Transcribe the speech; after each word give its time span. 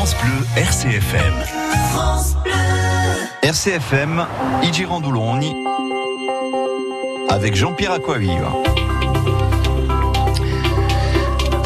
France 0.00 0.16
Bleu 0.22 0.46
RCFM. 0.56 1.34
France 1.92 2.34
Bleu. 2.42 2.52
RCFM, 3.42 4.26
Igi 4.62 4.86
Randouloni 4.86 5.54
avec 7.28 7.54
Jean-Pierre 7.54 7.92
Aquaviva. 7.92 8.50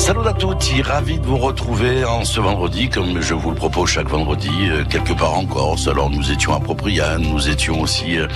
Salut 0.04 0.28
à 0.28 0.34
tous, 0.34 0.82
ravi 0.82 1.18
de 1.18 1.24
vous 1.24 1.38
retrouver 1.38 2.04
en 2.04 2.26
ce 2.26 2.38
vendredi, 2.38 2.90
comme 2.90 3.22
je 3.22 3.32
vous 3.32 3.48
le 3.48 3.56
propose 3.56 3.88
chaque 3.88 4.10
vendredi, 4.10 4.50
euh, 4.68 4.84
quelque 4.84 5.14
part 5.14 5.32
en 5.32 5.46
Corse. 5.46 5.88
Alors 5.88 6.10
nous 6.10 6.30
étions 6.30 6.52
à 6.52 6.60
Propriane, 6.60 7.22
nous 7.22 7.48
étions 7.48 7.80
aussi 7.80 8.18
euh, 8.18 8.28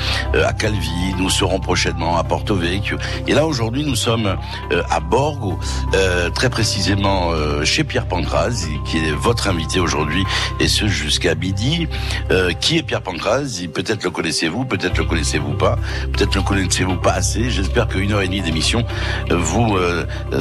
à 0.46 0.54
Calvi, 0.54 0.88
nous 1.18 1.28
serons 1.28 1.60
prochainement 1.60 2.16
à 2.16 2.24
Porto 2.24 2.54
Vecchio. 2.54 2.96
Et 3.26 3.34
là 3.34 3.44
aujourd'hui 3.44 3.84
nous 3.84 3.96
sommes 3.96 4.38
euh, 4.72 4.82
à 4.88 5.00
Borgo, 5.00 5.58
très 6.34 6.48
précisément 6.48 7.32
chez 7.64 7.84
Pierre 7.84 8.06
Pancraz, 8.06 8.66
qui 8.86 8.96
est 8.96 9.12
votre 9.12 9.48
invité 9.48 9.78
aujourd'hui, 9.78 10.24
et 10.60 10.68
ce 10.68 10.86
jusqu'à 10.86 11.34
midi. 11.34 11.86
qui 12.60 12.78
est 12.78 12.82
Pierre 12.82 13.02
Pancraz? 13.02 13.66
Peut-être 13.74 14.04
le 14.04 14.10
connaissez-vous, 14.10 14.64
peut-être 14.64 14.96
le 14.96 15.04
connaissez-vous 15.04 15.52
pas, 15.52 15.76
peut-être 16.12 16.34
le 16.34 16.42
connaissez-vous 16.42 16.96
pas 16.96 17.12
assez. 17.12 17.50
J'espère 17.50 17.88
qu'une 17.88 18.12
heure 18.12 18.22
et 18.22 18.26
demie 18.26 18.40
d'émission 18.40 18.84
vous 19.30 19.76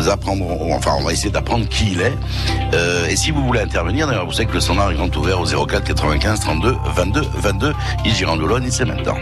apprendront, 0.09 0.73
enfin 0.76 0.91
on 1.00 1.04
va 1.04 1.16
essayer 1.17 1.31
d'apprendre 1.31 1.67
qui 1.67 1.91
il 1.94 2.02
est. 2.02 2.13
Euh, 2.73 3.07
et 3.07 3.16
si 3.16 3.31
vous 3.31 3.44
voulez 3.44 3.59
intervenir, 3.59 4.07
d'ailleurs, 4.07 4.27
vous 4.27 4.34
savez 4.34 4.45
que 4.45 4.53
le 4.53 4.59
standard 4.59 4.91
est 4.91 4.95
grand 4.95 5.13
ouvert 5.16 5.40
au 5.40 5.45
04 5.66 5.84
95 5.84 6.40
32 6.40 6.76
22 6.95 7.21
22. 7.38 7.73
Il 8.05 8.13
Girandolone, 8.13 8.63
il 8.66 8.71
c'est 8.71 8.85
maintenant. 8.85 9.17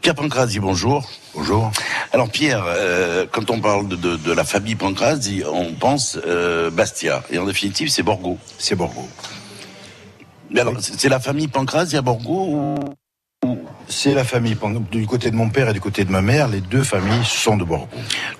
Pierre 0.00 0.16
Pancrazi, 0.16 0.58
bonjour. 0.58 1.08
Bonjour. 1.34 1.70
Alors 2.12 2.28
Pierre, 2.28 2.64
euh, 2.66 3.26
quand 3.30 3.48
on 3.50 3.60
parle 3.60 3.88
de, 3.88 4.32
la 4.32 4.44
famille 4.44 4.74
Pancrazi, 4.74 5.44
on 5.50 5.72
pense 5.72 6.18
euh, 6.26 6.68
Bastia. 6.70 7.22
Et 7.30 7.38
en 7.38 7.46
définitive, 7.46 7.88
c'est 7.88 8.02
Borgo. 8.02 8.38
C'est 8.58 8.74
Borgo. 8.74 9.08
alors, 10.56 10.74
c'est 10.80 11.08
la 11.08 11.20
famille 11.20 11.48
Pancrazi 11.48 11.96
à 11.96 12.02
Borgo 12.02 12.46
ou 12.48 12.74
c'est 13.88 14.14
la 14.14 14.24
famille. 14.24 14.56
Du 14.90 15.06
côté 15.06 15.30
de 15.30 15.36
mon 15.36 15.48
père 15.48 15.68
et 15.68 15.72
du 15.72 15.80
côté 15.80 16.04
de 16.04 16.10
ma 16.10 16.22
mère, 16.22 16.48
les 16.48 16.60
deux 16.60 16.82
familles 16.82 17.24
sont 17.24 17.56
de 17.56 17.64
Borgo. 17.64 17.88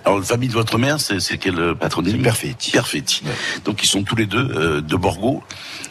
Alors, 0.05 0.19
la 0.19 0.25
famille 0.25 0.49
de 0.49 0.55
votre 0.55 0.79
mère, 0.79 1.01
c'est 1.01 1.39
quel 1.39 1.75
patronyme 1.75 2.23
Perfetti. 2.23 2.71
Perfetti. 2.73 3.23
Donc, 3.65 3.83
ils 3.83 3.87
sont 3.87 4.03
tous 4.03 4.17
les 4.17 4.27
deux 4.27 4.51
euh, 4.57 4.81
de 4.81 4.97
Borgo. 4.97 5.43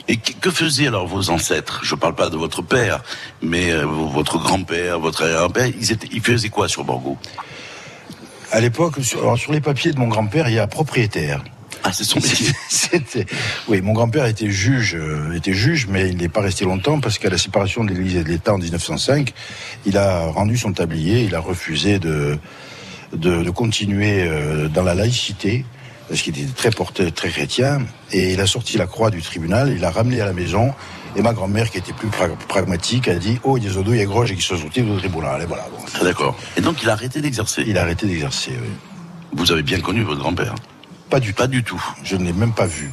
Et 0.07 0.17
que 0.17 0.51
faisaient 0.51 0.87
alors 0.87 1.07
vos 1.07 1.29
ancêtres? 1.29 1.79
Je 1.83 1.95
ne 1.95 1.99
parle 1.99 2.15
pas 2.15 2.29
de 2.29 2.35
votre 2.35 2.61
père, 2.61 3.01
mais 3.41 3.71
euh, 3.71 3.85
votre 3.85 4.37
grand-père, 4.37 4.99
votre 4.99 5.25
grand-père, 5.25 5.67
ils, 5.67 5.91
étaient, 5.91 6.09
ils 6.11 6.21
faisaient 6.21 6.49
quoi 6.49 6.67
sur 6.67 6.83
Borgo 6.83 7.17
À 8.51 8.59
l'époque, 8.59 8.95
sur, 9.01 9.37
sur 9.37 9.53
les 9.53 9.61
papiers 9.61 9.93
de 9.93 9.99
mon 9.99 10.07
grand-père, 10.07 10.49
il 10.49 10.55
y 10.55 10.59
a 10.59 10.67
propriétaire. 10.67 11.41
Ah, 11.83 11.91
c'est 11.91 12.03
son 12.03 12.19
métier. 12.19 12.47
C'était, 12.69 13.25
oui, 13.67 13.81
mon 13.81 13.93
grand-père 13.93 14.25
était 14.25 14.49
juge, 14.49 14.95
euh, 14.95 15.33
était 15.35 15.53
juge, 15.53 15.87
mais 15.89 16.09
il 16.09 16.17
n'est 16.17 16.29
pas 16.29 16.41
resté 16.41 16.65
longtemps 16.65 16.99
parce 16.99 17.17
qu'à 17.17 17.29
la 17.29 17.37
séparation 17.37 17.83
de 17.83 17.89
l'Église 17.89 18.15
et 18.15 18.23
de 18.23 18.29
l'État 18.29 18.53
en 18.53 18.57
1905, 18.57 19.33
il 19.85 19.97
a 19.97 20.27
rendu 20.27 20.57
son 20.57 20.71
tablier, 20.71 21.23
il 21.23 21.35
a 21.35 21.39
refusé 21.39 21.99
de 21.99 22.37
de, 23.13 23.43
de 23.43 23.49
continuer 23.51 24.25
euh, 24.27 24.67
dans 24.69 24.83
la 24.83 24.95
laïcité 24.95 25.65
parce 26.09 26.21
qu'il 26.21 26.37
était 26.37 26.51
très 26.51 26.69
porté, 26.69 27.11
très 27.11 27.29
chrétien, 27.29 27.79
et 28.11 28.33
il 28.33 28.41
a 28.41 28.47
sorti 28.47 28.77
la 28.77 28.87
croix 28.87 29.09
du 29.09 29.21
tribunal, 29.21 29.71
il 29.73 29.79
l'a 29.79 29.89
ramené 29.89 30.19
à 30.19 30.25
la 30.25 30.33
maison, 30.33 30.73
et 31.15 31.21
ma 31.21 31.33
grand-mère, 31.33 31.69
qui 31.71 31.77
était 31.77 31.93
plus 31.93 32.09
pragmatique, 32.47 33.07
a 33.07 33.15
dit 33.15 33.39
Oh, 33.43 33.57
il 33.57 33.63
y 33.63 33.67
a 33.67 33.81
des 33.81 34.05
groges 34.05 34.33
qui 34.33 34.41
sont 34.41 34.57
sortis 34.57 34.81
du 34.81 34.97
tribunal. 34.97 35.41
Et 35.41 35.45
voilà. 35.45 35.65
Ah, 35.99 36.03
d'accord. 36.03 36.37
Et 36.57 36.61
donc 36.61 36.81
il 36.81 36.89
a 36.89 36.93
arrêté 36.93 37.21
d'exercer 37.21 37.63
Il 37.67 37.77
a 37.77 37.81
arrêté 37.81 38.07
d'exercer, 38.07 38.51
oui. 38.51 38.69
Vous 39.35 39.51
avez 39.51 39.63
bien 39.63 39.79
connu 39.79 40.03
votre 40.03 40.19
grand-père 40.19 40.55
pas 41.13 41.19
du 41.19 41.31
Pas 41.31 41.45
du 41.45 41.63
tout. 41.63 41.83
Je 42.03 42.15
ne 42.15 42.23
l'ai 42.25 42.33
même 42.33 42.53
pas 42.53 42.65
vu. 42.65 42.91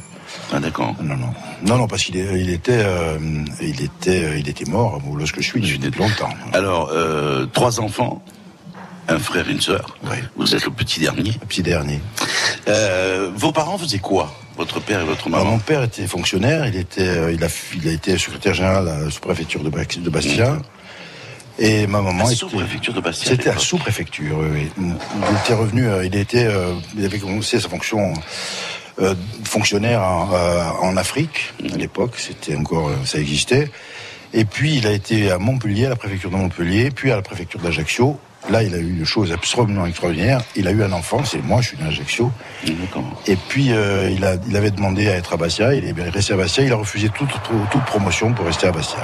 Ah 0.53 0.59
d'accord. 0.59 0.93
Non 1.01 1.17
non 1.17 1.33
non 1.63 1.77
non 1.79 1.87
parce 1.87 2.03
qu'il 2.03 2.17
il 2.17 2.51
était 2.51 2.83
euh, 2.85 3.17
il 3.59 3.81
était 3.81 4.23
euh, 4.25 4.37
il 4.37 4.47
était 4.47 4.69
mort 4.69 5.01
lorsque 5.17 5.41
je 5.41 5.47
suis 5.47 5.59
né 5.59 5.79
depuis 5.79 6.01
longtemps. 6.01 6.29
Alors 6.53 6.91
euh, 6.91 7.47
trois 7.47 7.79
enfants, 7.79 8.23
un 9.07 9.17
frère 9.17 9.49
et 9.49 9.53
une 9.53 9.59
sœur. 9.59 9.97
Oui. 10.03 10.17
Vous 10.35 10.53
êtes 10.53 10.65
le 10.65 10.71
petit 10.71 10.99
dernier. 10.99 11.31
Le 11.41 11.47
petit 11.47 11.63
dernier. 11.63 11.99
vos 13.35 13.51
parents 13.51 13.79
faisaient 13.79 13.97
quoi? 14.11 14.31
Votre 14.55 14.79
père 14.79 15.01
et 15.01 15.05
votre 15.05 15.27
maman? 15.27 15.43
Mon 15.43 15.59
père 15.59 15.81
était 15.81 16.05
fonctionnaire. 16.05 16.67
Il 16.67 16.75
était 16.75 17.33
il 17.33 17.43
a 17.43 17.47
il 17.73 17.87
a 17.87 17.91
été 17.91 18.19
secrétaire 18.19 18.53
général 18.53 18.87
à 18.87 18.99
la 18.99 19.09
sous-préfecture 19.09 19.63
de, 19.63 19.71
de 19.71 20.09
Bastia. 20.11 20.59
Et 21.59 21.87
ma 21.87 22.01
maman 22.01 22.25
était 22.25 22.35
sous-préfecture 22.35 22.93
de 22.93 23.01
Bastia. 23.01 23.31
C'était 23.31 23.49
la 23.49 23.57
sous-préfecture. 23.57 24.37
Oui, 24.39 24.71
Il 24.77 25.37
était 25.43 25.53
revenu, 25.53 25.87
euh, 25.87 26.05
il 26.05 26.15
était, 26.15 26.45
euh, 26.45 26.73
il 26.97 27.05
avait 27.05 27.19
commencé 27.19 27.59
sa 27.59 27.69
fonction 27.69 28.13
euh, 28.99 29.15
fonctionnaire 29.43 30.01
en, 30.01 30.97
Afrique 30.97 31.53
à 31.73 31.77
l'époque. 31.77 32.15
C'était 32.17 32.55
encore, 32.55 32.91
ça 33.05 33.19
existait. 33.19 33.71
Et 34.33 34.45
puis 34.45 34.75
il 34.77 34.87
a 34.87 34.91
été 34.91 35.29
à 35.29 35.37
Montpellier, 35.37 35.87
à 35.87 35.89
la 35.89 35.95
préfecture 35.95 36.29
de 36.29 36.35
Montpellier, 36.35 36.89
puis 36.91 37.11
à 37.11 37.15
la 37.15 37.21
préfecture 37.21 37.59
d'Ajaccio, 37.59 38.17
Là, 38.49 38.63
il 38.63 38.73
a 38.73 38.77
eu 38.77 38.97
une 38.97 39.05
chose 39.05 39.31
absolument 39.31 39.85
extraordinaire. 39.85 40.41
Il 40.55 40.67
a 40.67 40.71
eu 40.71 40.83
un 40.83 40.91
enfant, 40.91 41.23
c'est 41.23 41.43
moi, 41.43 41.61
je 41.61 41.69
suis 41.69 41.77
né 41.77 41.83
à 41.83 41.87
Ajaccio. 41.87 42.31
Et 43.27 43.35
puis, 43.35 43.71
euh, 43.71 44.09
il, 44.09 44.25
a, 44.25 44.35
il 44.47 44.57
avait 44.57 44.71
demandé 44.71 45.07
à 45.09 45.15
être 45.15 45.33
à 45.33 45.37
Bastia, 45.37 45.73
il 45.75 45.85
est 45.85 46.09
resté 46.09 46.33
à 46.33 46.37
Bastia, 46.37 46.63
il 46.63 46.71
a 46.71 46.75
refusé 46.75 47.09
toute, 47.09 47.29
toute, 47.29 47.85
promotion 47.85 48.33
pour 48.33 48.45
rester 48.45 48.67
à 48.67 48.71
Bastia. 48.71 48.99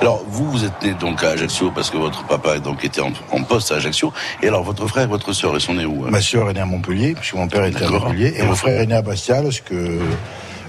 Alors, 0.00 0.24
vous, 0.26 0.50
vous 0.50 0.64
êtes 0.64 0.82
né 0.82 0.94
donc 0.94 1.22
à 1.22 1.30
Ajaccio 1.30 1.70
parce 1.70 1.90
que 1.90 1.98
votre 1.98 2.24
papa 2.26 2.58
donc, 2.58 2.84
était 2.84 3.02
en, 3.02 3.42
poste 3.42 3.72
à 3.72 3.76
Ajaccio. 3.76 4.12
Et 4.42 4.48
alors, 4.48 4.64
votre 4.64 4.86
frère 4.86 5.04
et 5.04 5.08
votre 5.08 5.32
sœur, 5.32 5.52
ils 5.54 5.60
sont 5.60 5.74
nés 5.74 5.84
où 5.84 6.04
hein 6.06 6.10
Ma 6.10 6.22
sœur 6.22 6.48
est 6.48 6.54
née 6.54 6.60
à 6.60 6.66
Montpellier, 6.66 7.14
puisque 7.14 7.34
mon 7.34 7.48
père 7.48 7.64
était 7.64 7.84
à 7.84 7.90
Montpellier. 7.90 8.34
Et 8.36 8.42
mon 8.42 8.54
frère 8.54 8.80
est 8.80 8.86
né 8.86 8.94
à 8.94 9.02
Bastia 9.02 9.42
lorsque 9.42 9.74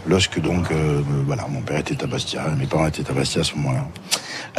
lorsque 0.07 0.40
donc 0.41 0.72
euh, 0.72 1.01
voilà 1.25 1.46
mon 1.50 1.62
père 1.62 1.80
était 1.80 2.03
à 2.03 2.07
Bastia, 2.07 2.44
mes 2.57 2.66
parents 2.66 2.88
étaient 2.88 3.09
à 3.09 3.13
Bastia 3.13 3.41
à 3.41 3.44
ce 3.44 3.56
moment-là. 3.56 3.86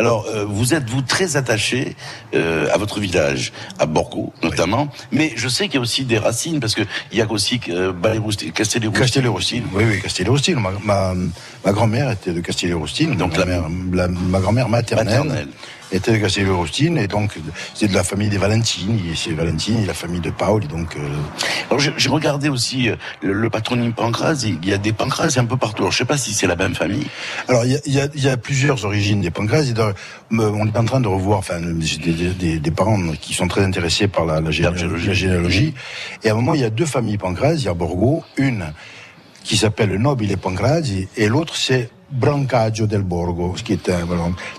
Alors, 0.00 0.24
euh, 0.28 0.46
vous 0.48 0.72
êtes 0.72 0.88
vous 0.88 1.02
très 1.02 1.36
attaché 1.36 1.94
euh, 2.32 2.72
à 2.72 2.78
votre 2.78 3.00
village, 3.00 3.52
à 3.78 3.84
Borgo 3.84 4.32
notamment, 4.42 4.88
mais 5.12 5.34
je 5.36 5.46
sais 5.46 5.66
qu'il 5.66 5.74
y 5.74 5.76
a 5.76 5.82
aussi 5.82 6.04
des 6.04 6.16
racines 6.16 6.58
parce 6.58 6.74
que 6.74 6.80
il 7.12 7.18
y 7.18 7.20
a 7.20 7.30
aussi 7.30 7.60
euh, 7.68 7.92
Castelli-Roustine. 8.54 9.64
Oui, 9.74 9.84
oui, 9.86 10.00
Castelli-Roustine. 10.00 10.58
Ma, 10.58 10.70
ma, 10.82 11.14
ma 11.64 11.72
grand-mère 11.72 12.10
était 12.10 12.32
de 12.32 12.40
Castelli-Roustine. 12.40 13.16
Donc 13.16 13.36
la, 13.36 13.44
mère, 13.46 13.68
ma 13.68 14.40
grand-mère 14.40 14.68
maternelle. 14.68 15.06
maternelle 15.06 15.48
était 15.92 16.12
de 16.12 16.18
castello 16.18 16.64
et 16.96 17.06
donc 17.06 17.36
c'est 17.74 17.88
de 17.88 17.94
la 17.94 18.04
famille 18.04 18.28
des 18.28 18.38
Valentini, 18.38 19.12
c'est 19.14 19.32
Valentini, 19.32 19.86
la 19.86 19.94
famille 19.94 20.20
de 20.20 20.30
Paoli, 20.30 20.66
donc. 20.66 20.96
Euh... 20.96 21.00
Alors 21.68 21.80
j'ai 21.80 22.08
regardé 22.08 22.48
aussi 22.48 22.88
euh, 22.88 22.96
le, 23.22 23.50
patronyme 23.50 23.92
Pancras, 23.92 24.44
il 24.44 24.64
y 24.68 24.72
a 24.72 24.78
des 24.78 24.92
Pancras 24.92 25.34
un 25.36 25.44
peu 25.44 25.56
partout. 25.56 25.82
Alors 25.82 25.92
je 25.92 25.98
sais 25.98 26.04
pas 26.04 26.16
si 26.16 26.32
c'est 26.32 26.46
la 26.46 26.56
même 26.56 26.74
famille. 26.74 27.06
Alors 27.48 27.64
il 27.64 27.72
y 27.72 27.76
a, 27.76 27.80
y, 27.86 28.00
a, 28.00 28.08
y 28.14 28.28
a, 28.28 28.36
plusieurs 28.36 28.84
origines 28.84 29.20
des 29.20 29.30
Pancras. 29.30 29.64
on 30.30 30.66
est 30.66 30.76
en 30.76 30.84
train 30.84 31.00
de 31.00 31.08
revoir, 31.08 31.38
enfin, 31.38 31.60
des, 31.60 32.32
des, 32.32 32.58
des, 32.58 32.70
parents 32.70 32.98
qui 33.20 33.34
sont 33.34 33.48
très 33.48 33.64
intéressés 33.64 34.08
par 34.08 34.24
la, 34.24 34.40
la, 34.40 34.50
généalogie, 34.50 35.06
la 35.06 35.12
généalogie. 35.12 35.74
Et 36.22 36.28
à 36.28 36.32
un 36.32 36.36
moment, 36.36 36.54
il 36.54 36.60
y 36.60 36.64
a 36.64 36.70
deux 36.70 36.86
familles 36.86 37.18
Pancras. 37.18 37.54
Il 37.54 37.64
y 37.64 37.68
a 37.68 37.74
Borgo, 37.74 38.22
une 38.36 38.72
qui 39.44 39.56
s'appelle 39.56 39.94
Nobile 39.96 40.36
Pancrasi, 40.36 41.08
et 41.16 41.28
l'autre 41.28 41.56
c'est 41.56 41.90
Brancaggio 42.10 42.86
del 42.86 43.02
Borgo, 43.02 43.54
ce 43.56 43.62
qui 43.62 43.72
est 43.72 43.88
un, 43.88 44.06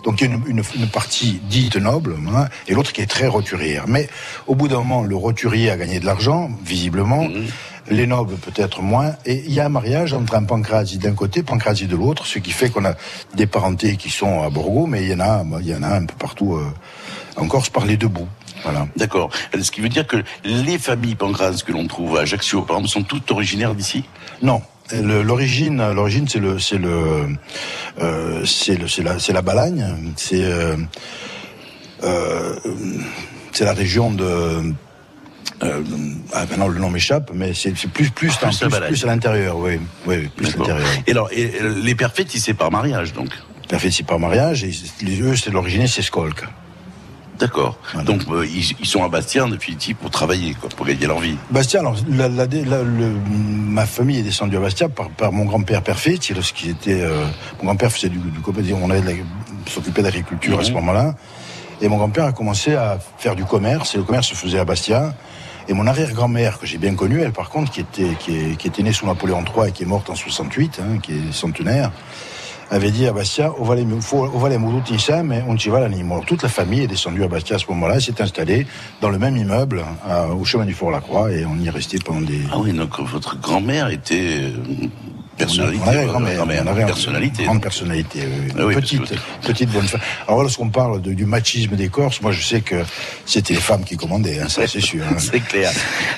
donc 0.04 0.22
il 0.22 0.30
y 0.30 0.32
a 0.32 0.36
une, 0.48 0.64
une, 0.76 0.88
partie 0.88 1.42
dite 1.50 1.76
noble 1.76 2.16
hein, 2.34 2.48
et 2.68 2.74
l'autre 2.74 2.94
qui 2.94 3.02
est 3.02 3.10
très 3.10 3.28
roturière. 3.28 3.88
Mais 3.88 4.08
au 4.48 4.56
bout 4.56 4.68
d'un 4.68 4.78
moment, 4.78 5.04
le 5.04 5.16
roturier 5.16 5.70
a 5.70 5.78
gagné 5.78 6.00
de 6.00 6.06
l'argent, 6.06 6.50
visiblement. 6.64 7.26
Mhm. 7.26 7.48
Les 7.90 8.06
nobles 8.06 8.36
peut-être 8.36 8.84
moins, 8.84 9.16
et 9.26 9.44
il 9.48 9.52
y 9.52 9.60
a 9.60 9.66
un 9.66 9.70
mariage 9.70 10.14
entre 10.14 10.36
un 10.36 10.44
Pancrasi 10.44 11.00
d'un 11.00 11.14
côté, 11.14 11.42
Pancrasi 11.42 11.88
de 11.88 11.96
l'autre, 11.96 12.28
ce 12.28 12.38
qui 12.38 12.52
fait 12.52 12.70
qu'on 12.70 12.86
a 12.86 12.94
des 13.36 13.48
parentés 13.48 13.98
qui 13.98 14.12
sont 14.12 14.44
à 14.44 14.50
Borgo, 14.52 14.86
mais 14.86 15.02
il 15.02 15.10
y 15.10 15.14
en 15.16 15.20
a, 15.20 15.44
il 15.60 15.68
y 15.68 15.74
en 15.74 15.82
a 15.82 15.96
un 15.96 16.06
peu 16.06 16.14
partout 16.18 16.54
euh, 16.54 16.72
en 17.36 17.48
Corse 17.48 17.70
par 17.70 17.86
les 17.86 17.98
deux 17.98 18.08
bouts. 18.08 18.28
Voilà. 18.64 18.88
D'accord. 18.96 19.30
Ce 19.60 19.72
qui 19.72 19.82
veut 19.82 19.90
dire 19.90 20.06
que 20.06 20.18
les 20.44 20.78
familles 20.78 21.16
Pancras 21.16 21.64
que 21.66 21.72
l'on 21.72 21.88
trouve 21.88 22.18
à 22.18 22.22
Ajaccio, 22.22 22.62
par 22.62 22.78
exemple, 22.78 22.92
sont 22.92 23.04
toutes 23.04 23.32
originaires 23.32 23.74
d'ici? 23.74 24.04
Non, 24.42 24.62
L'origine, 24.94 25.92
l'origine, 25.94 26.28
c'est 26.28 26.40
le, 26.40 26.60
c'est 26.60 26.78
le, 26.78 27.38
euh, 28.02 28.46
c'est 28.46 28.76
le, 28.76 28.88
c'est 28.88 29.04
la, 29.04 29.20
c'est 29.20 29.34
la 29.34 29.42
Balagne. 29.42 30.14
C'est, 30.18 30.44
euh, 30.44 30.76
euh, 32.04 32.56
c'est 33.52 33.66
la 33.66 33.74
région 33.74 34.12
de. 34.12 34.74
Euh, 35.64 35.84
ah, 36.34 36.46
maintenant 36.50 36.68
le 36.68 36.80
nom 36.80 36.90
m'échappe, 36.90 37.32
mais 37.34 37.54
c'est, 37.54 37.72
plus, 37.72 37.88
plus, 37.88 38.10
plus, 38.10 38.36
plus, 38.36 38.70
plus 38.70 39.04
à 39.04 39.08
l'intérieur, 39.08 39.58
oui, 39.58 39.80
oui, 40.08 40.28
plus 40.36 40.56
à 40.56 40.58
l'intérieur. 40.58 40.88
Et 41.06 41.12
alors, 41.12 41.30
et, 41.32 41.52
les 41.84 41.96
c'est 42.28 42.56
par 42.56 42.72
mariage, 42.72 43.14
donc? 43.14 43.30
c'est 43.78 44.06
par 44.06 44.18
mariage, 44.18 44.64
et 44.64 44.72
eux, 45.22 45.36
c'est 45.36 45.52
l'origine, 45.52 45.86
c'est 45.88 46.02
Skolk. 46.02 46.44
D'accord. 47.42 47.76
Donc 48.06 48.22
euh, 48.30 48.46
ils, 48.46 48.86
sont 48.86 49.04
à 49.04 49.10
Bastia 49.10 49.44
en 49.44 49.50
définitive 49.50 49.96
pour 49.96 50.12
travailler, 50.12 50.54
quoi, 50.54 50.70
pour 50.70 50.86
gagner 50.86 51.08
leur 51.08 51.20
vie. 51.20 51.36
Bastia, 51.50 51.80
alors 51.80 51.96
la, 52.08 52.30
la, 52.30 52.46
le, 52.46 53.16
ma 53.26 53.88
famille 53.88 54.20
est 54.20 54.24
descendue 54.24 54.58
à 54.58 54.60
Bastia 54.60 54.90
par, 54.90 55.10
par 55.10 55.32
mon 55.32 55.46
grand-père 55.46 55.82
Perfetti, 55.82 56.36
lorsqu'il 56.36 56.70
était, 56.70 57.02
euh, 57.02 57.26
mon 57.60 57.66
grand-père 57.66 57.92
faisait 57.92 58.10
du, 58.10 58.20
du 58.20 58.74
on 58.74 58.90
avait 58.92 59.24
s'occupait 59.68 60.04
d'agriculture 60.04 60.60
à 60.60 60.64
ce 60.64 60.70
mhm. 60.70 60.76
moment-là, 60.76 61.16
et 61.82 61.88
mon 61.88 61.98
grand-père 61.98 62.26
a 62.26 62.32
commencé 62.32 62.76
à 62.76 63.00
faire 63.18 63.36
du 63.36 63.44
commerce, 63.44 63.96
et 63.96 63.98
le 63.98 64.04
commerce 64.04 64.28
se 64.28 64.36
faisait 64.36 64.60
à 64.60 64.66
Bastia. 64.66 65.16
Et 65.68 65.74
mon 65.74 65.88
arrière-grand-mère, 65.88 66.60
que 66.60 66.68
j'ai 66.68 66.78
bien 66.78 66.94
connue, 66.96 67.22
elle 67.22 67.32
par 67.32 67.50
contre, 67.50 67.72
qui 67.72 67.82
était, 67.82 68.16
qui, 68.20 68.56
qui 68.58 68.68
était 68.68 68.84
née 68.84 68.94
sous 68.94 69.06
Napoléon 69.06 69.44
III 69.44 69.70
et 69.70 69.72
qui 69.72 69.84
est 69.84 69.88
morte 69.88 70.10
en 70.10 70.16
68, 70.16 70.80
hein, 70.80 70.98
qui 71.02 71.14
est 71.14 71.32
centenaire, 71.32 71.92
avait 72.72 72.90
dit 72.90 73.06
à 73.06 73.12
Bastia, 73.12 73.54
on 73.60 73.64
va 73.64 73.76
les, 73.76 73.86
on 74.14 74.40
va 74.40 74.50
les 74.50 74.58
mais 75.24 75.44
on 75.48 75.56
y 75.56 75.70
va 75.70 75.82
l'animaux. 75.82 76.24
Toute 76.26 76.42
la 76.42 76.50
famille 76.50 76.82
est 76.82 76.88
descendue 76.88 77.24
à 77.24 77.28
Bastia 77.28 77.58
à 77.58 77.60
ce 77.60 77.68
moment-là, 77.68 78.00
s'est 78.00 78.22
installée 78.22 78.66
dans 79.02 79.10
le 79.10 79.20
même 79.20 79.36
immeuble, 79.36 79.84
au 80.34 80.46
chemin 80.46 80.66
du 80.66 80.74
Fort-la-Croix, 80.74 81.32
et 81.32 81.46
on 81.46 81.58
y 81.58 81.68
est 81.68 81.70
resté 81.70 82.00
pendant 82.00 82.22
des... 82.22 82.42
Ah 82.52 82.60
oui, 82.60 82.72
donc 82.72 82.98
votre 83.00 83.38
grand-mère 83.38 83.90
était 83.90 84.38
euh, 84.38 84.88
personnalité. 85.46 85.82
On 86.14 86.68
avait, 86.68 86.86
personnalité. 86.86 87.44
Grande 87.44 87.62
personnalité. 87.62 88.22
petite, 88.56 89.14
petite 89.42 89.70
bonne 89.70 89.88
femme. 89.88 90.02
Alors 90.28 90.42
lorsqu'on 90.42 90.70
parle 90.70 91.02
du 91.02 91.26
machisme 91.26 91.76
des 91.76 91.90
Corses, 91.90 92.22
moi 92.22 92.32
je 92.32 92.42
sais 92.42 92.62
que 92.62 92.84
c'était 93.26 93.54
les 93.54 93.60
femmes 93.60 93.84
qui 93.84 93.98
commandaient, 93.98 94.40
hein, 94.40 94.50
ça 94.50 94.68
c'est 94.68 94.82
sûr. 94.82 95.04
Hein. 95.06 95.16
c'est 95.20 95.40
clair. 95.40 95.72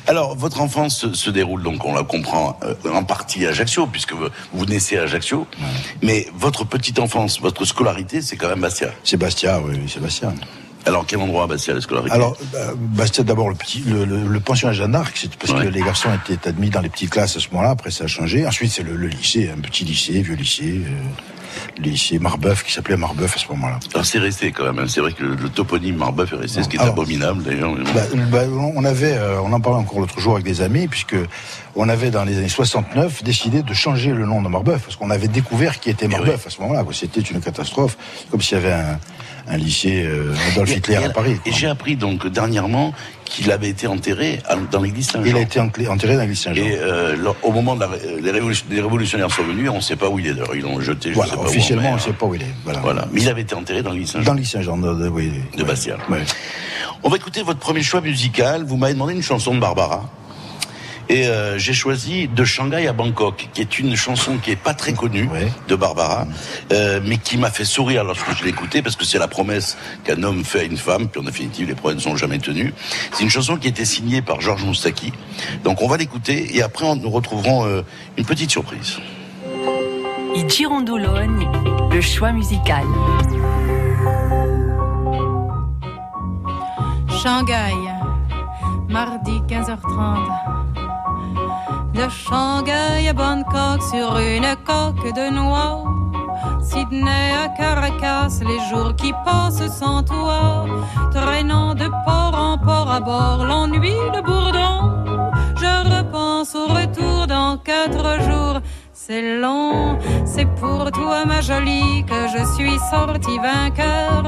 Alors 0.07 0.35
votre 0.35 0.61
enfance 0.61 1.11
se, 1.13 1.29
déroule 1.29 1.63
donc, 1.63 1.83
on 1.85 1.95
la 1.95 2.03
comprend, 2.03 2.57
euh, 2.63 2.75
en 2.93 3.03
partie 3.03 3.45
à 3.45 3.49
Ajaccio, 3.49 3.87
puisque 3.87 4.13
vous, 4.13 4.65
naissez 4.65 4.97
à 4.97 5.03
Ajaccio. 5.03 5.47
Mais 6.01 6.27
votre 6.35 6.63
petite 6.65 6.99
enfance, 6.99 7.39
votre 7.39 7.65
scolarité, 7.65 8.21
c'est 8.21 8.37
quand 8.37 8.49
même 8.49 8.61
Bastia. 8.61 8.91
C'est 9.03 9.17
Bastia, 9.17 9.59
oui, 9.59 9.79
c'est 9.87 10.01
Bastia. 10.01 10.33
Alors, 10.85 11.05
quel 11.05 11.19
endroit 11.19 11.47
Bastia, 11.47 11.73
la 11.73 11.81
scolarité 11.81 12.13
Alors, 12.13 12.37
bah, 12.51 12.73
Bastia, 12.75 13.23
d'abord, 13.23 13.49
le 13.49 13.55
petit, 13.55 13.79
le, 13.81 14.05
le, 14.05 14.27
le 14.27 14.39
pensionnat 14.39 14.73
Jeanne 14.73 14.91
d'Arc, 14.91 15.15
c'est 15.15 15.33
parce 15.35 15.53
que 15.53 15.67
les 15.67 15.81
garçons 15.81 16.09
étaient 16.13 16.49
admis 16.49 16.69
dans 16.69 16.81
les 16.81 16.89
petites 16.89 17.09
classes 17.09 17.37
à 17.37 17.39
ce 17.39 17.49
moment-là. 17.51 17.69
Après, 17.69 17.91
ça 17.91 18.05
a 18.05 18.07
changé. 18.07 18.45
Ensuite, 18.45 18.71
c'est 18.71 18.83
le, 18.83 18.95
lycée, 19.07 19.49
un 19.55 19.61
petit 19.61 19.85
lycée, 19.85 20.21
vieux 20.21 20.35
lycée. 20.35 20.81
Euh, 20.85 21.03
le 21.77 21.83
lycée 21.83 22.19
Marbeuf, 22.19 22.63
qui 22.63 22.71
s'appelait 22.71 22.97
Marbeuf 22.97 23.35
à 23.35 23.39
ce 23.39 23.47
moment-là. 23.49 23.79
Alors 23.93 24.05
c'est 24.05 24.19
resté 24.19 24.51
quand 24.51 24.65
même, 24.65 24.79
hein. 24.79 24.85
c'est 24.87 25.01
vrai 25.01 25.13
que 25.13 25.23
le, 25.23 25.49
toponyme 25.49 25.97
Marbeuf 25.97 26.33
est 26.33 26.37
resté, 26.37 26.63
ce 26.63 26.69
qui 26.69 26.77
est 26.77 26.81
abominable 26.81 27.43
d'ailleurs. 27.43 27.75
Bah, 27.93 28.01
bah, 28.31 28.43
on 28.75 28.83
avait, 28.85 29.13
euh, 29.13 29.41
on 29.41 29.53
en 29.53 29.59
parlait 29.59 29.79
encore 29.79 29.99
l'autre 29.99 30.19
jour 30.19 30.33
avec 30.33 30.45
des 30.45 30.61
amis, 30.61 30.87
puisque 30.87 31.15
on 31.75 31.89
avait 31.89 32.11
dans 32.11 32.23
les 32.23 32.37
années 32.37 32.49
69 32.49 33.23
décidé 33.23 33.63
de 33.63 33.73
changer 33.73 34.11
le 34.11 34.25
nom 34.25 34.41
de 34.41 34.49
Marbeuf, 34.49 34.83
parce 34.83 34.95
qu'on 34.95 35.09
avait 35.09 35.27
découvert 35.27 35.79
qui 35.79 35.89
était 35.89 36.05
eh 36.05 36.09
Marbeuf 36.09 36.47
à 36.47 36.49
ce 36.49 36.61
moment-là. 36.61 36.83
C'était 36.91 37.21
une 37.21 37.41
catastrophe, 37.41 37.97
comme 38.29 38.41
s'il 38.41 38.57
y 38.57 38.61
avait 38.61 38.73
un, 38.73 38.99
un 39.47 39.57
lycée 39.57 40.03
euh, 40.05 40.33
Adolf 40.51 40.75
Hitler 40.75 40.95
à 40.95 41.09
Paris. 41.09 41.37
Et 41.45 41.51
j'ai 41.51 41.67
appris 41.67 41.95
donc 41.95 42.27
dernièrement 42.27 42.93
qu'il 43.25 43.51
avait 43.51 43.69
été 43.69 43.87
enterré 43.87 44.39
dans 44.71 44.81
l'église 44.81 45.09
Saint-Jean. 45.09 45.29
Il 45.29 45.35
a 45.35 45.41
été 45.41 45.59
enterré 45.59 46.15
dans 46.15 46.21
l'église 46.21 46.41
Saint-Jean. 46.41 46.63
Et 46.63 46.77
euh, 46.79 47.15
au 47.41 47.51
moment 47.51 47.75
de 47.75 47.85
les, 48.21 48.81
révolutionnaires 48.81 49.31
sont 49.31 49.43
venus, 49.43 49.69
on 49.69 49.77
ne 49.77 49.81
sait 49.81 49.95
pas 49.95 50.09
où 50.09 50.19
il 50.19 50.27
est 50.27 50.33
d'ailleurs. 50.33 50.55
Ils 50.55 50.61
l'ont 50.61 50.79
jeté. 50.79 51.09
Je 51.09 51.15
voilà, 51.15 51.31
sais 51.31 51.37
pas 51.37 51.43
officiellement, 51.43 51.91
on 51.91 51.95
ne 51.95 51.99
sait 51.99 52.13
pas 52.13 52.25
où 52.25 52.35
il 52.35 52.41
est. 52.41 52.53
Voilà. 52.63 53.07
Mais 53.11 53.21
il 53.21 53.29
avait 53.29 53.41
été 53.41 53.55
enterré 53.55 53.81
dans 53.81 53.91
l'église 53.91 54.11
Saint-Jean. 54.11 54.25
Dans 54.25 54.33
l'église 54.33 54.51
Saint-Jean, 54.51 54.77
de, 54.77 55.07
oui, 55.07 55.31
de 55.57 55.63
Bastia. 55.63 55.97
On 57.03 57.09
va 57.09 57.17
écouter 57.17 57.43
votre 57.43 57.59
premier 57.59 57.83
choix 57.83 58.01
musical. 58.01 58.63
Vous 58.63 58.77
m'avez 58.77 58.93
demandé 58.93 59.13
une 59.13 59.23
chanson 59.23 59.53
de 59.53 59.59
Barbara. 59.59 60.09
Et 61.09 61.27
euh, 61.27 61.57
j'ai 61.57 61.73
choisi 61.73 62.27
de 62.27 62.43
Shanghai 62.43 62.87
à 62.87 62.93
Bangkok, 62.93 63.49
qui 63.53 63.61
est 63.61 63.79
une 63.79 63.95
chanson 63.95 64.37
qui 64.37 64.51
est 64.51 64.55
pas 64.55 64.73
très 64.73 64.93
connue 64.93 65.29
de 65.67 65.75
Barbara, 65.75 66.25
euh, 66.71 66.99
mais 67.03 67.17
qui 67.17 67.37
m'a 67.37 67.49
fait 67.49 67.65
sourire 67.65 68.03
lorsque 68.03 68.35
je 68.37 68.43
l'écoutais 68.43 68.81
parce 68.81 68.95
que 68.95 69.05
c'est 69.05 69.19
la 69.19 69.27
promesse 69.27 69.77
qu'un 70.03 70.23
homme 70.23 70.43
fait 70.43 70.61
à 70.61 70.63
une 70.63 70.77
femme, 70.77 71.09
puis 71.09 71.19
en 71.19 71.23
définitive 71.23 71.67
les 71.67 71.75
promesses 71.75 71.97
ne 71.97 72.01
sont 72.01 72.15
jamais 72.15 72.39
tenues. 72.39 72.73
C'est 73.11 73.23
une 73.23 73.29
chanson 73.29 73.57
qui 73.57 73.67
a 73.67 73.69
été 73.69 73.85
signée 73.85 74.21
par 74.21 74.41
Georges 74.41 74.63
Moustaki. 74.63 75.11
Donc 75.63 75.81
on 75.81 75.87
va 75.87 75.97
l'écouter 75.97 76.55
et 76.55 76.61
après 76.61 76.95
nous 76.95 77.09
retrouverons 77.09 77.65
euh, 77.65 77.81
une 78.17 78.25
petite 78.25 78.51
surprise. 78.51 78.97
I 80.35 80.49
Girondologne, 80.49 81.47
le 81.91 82.01
choix 82.01 82.31
musical. 82.31 82.83
Shanghai, 87.21 87.73
mardi 88.89 89.39
15h30 89.47 90.62
de 91.93 92.09
Shanghai 92.09 93.07
à 93.07 93.13
Bangkok 93.13 93.81
sur 93.83 94.17
une 94.17 94.55
coque 94.65 95.13
de 95.13 95.29
noix. 95.29 95.83
Sydney 96.61 97.31
à 97.43 97.47
Caracas, 97.49 98.39
les 98.41 98.59
jours 98.69 98.95
qui 98.95 99.13
passent 99.25 99.67
sans 99.79 100.03
toi, 100.03 100.65
traînant 101.11 101.75
de 101.75 101.87
port 102.05 102.35
en 102.35 102.57
port 102.57 102.89
à 102.91 102.99
bord, 102.99 103.45
l'ennui, 103.45 103.95
le 104.15 104.21
bourdon. 104.21 104.75
Je 105.55 105.97
repense 105.97 106.55
au 106.55 106.67
retour 106.67 107.27
dans 107.27 107.57
quatre 107.57 108.21
jours. 108.21 108.59
C'est 108.93 109.39
long, 109.39 109.97
c'est 110.25 110.49
pour 110.55 110.89
toi 110.91 111.25
ma 111.25 111.41
jolie 111.41 112.05
que 112.05 112.27
je 112.33 112.43
suis 112.55 112.79
sorti 112.89 113.37
vainqueur 113.37 114.23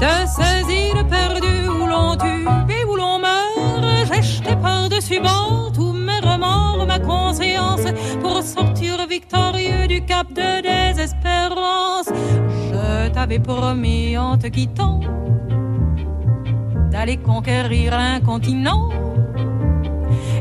de 0.00 0.14
ces 0.26 0.72
îles 0.72 1.06
perdues 1.08 1.68
où 1.68 1.86
l'on 1.86 2.16
tue 2.16 2.46
et 2.68 2.84
où 2.84 2.96
l'on 2.96 3.18
meurt. 3.18 4.06
J'ai 4.06 4.22
jeté 4.22 4.56
par-dessus 4.56 5.20
bord 5.20 5.62
mes 5.94 6.01
ma 6.86 6.98
conscience 6.98 7.84
pour 8.20 8.42
sortir 8.42 9.06
victorieux 9.08 9.86
du 9.88 10.04
cap 10.04 10.28
de 10.32 10.62
désespérance. 10.62 12.08
Je 12.08 13.08
t'avais 13.08 13.38
promis 13.38 14.16
en 14.18 14.36
te 14.36 14.48
quittant 14.48 15.00
d'aller 16.90 17.16
conquérir 17.16 17.94
un 17.94 18.20
continent. 18.20 18.90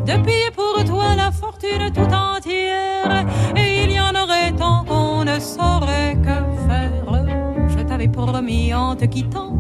Depuis 0.05 0.51
pour 0.55 0.83
toi 0.83 1.15
la 1.15 1.31
fortune 1.31 1.91
tout 1.93 2.13
entière, 2.13 3.25
et 3.55 3.83
il 3.83 3.91
y 3.91 3.99
en 3.99 4.11
aurait 4.11 4.51
tant 4.57 4.83
qu'on 4.83 5.23
ne 5.23 5.39
saurait 5.39 6.17
que 6.21 6.37
faire. 6.67 7.25
Je 7.69 7.83
t'avais 7.83 8.07
promis 8.07 8.73
en 8.73 8.95
te 8.95 9.05
quittant 9.05 9.57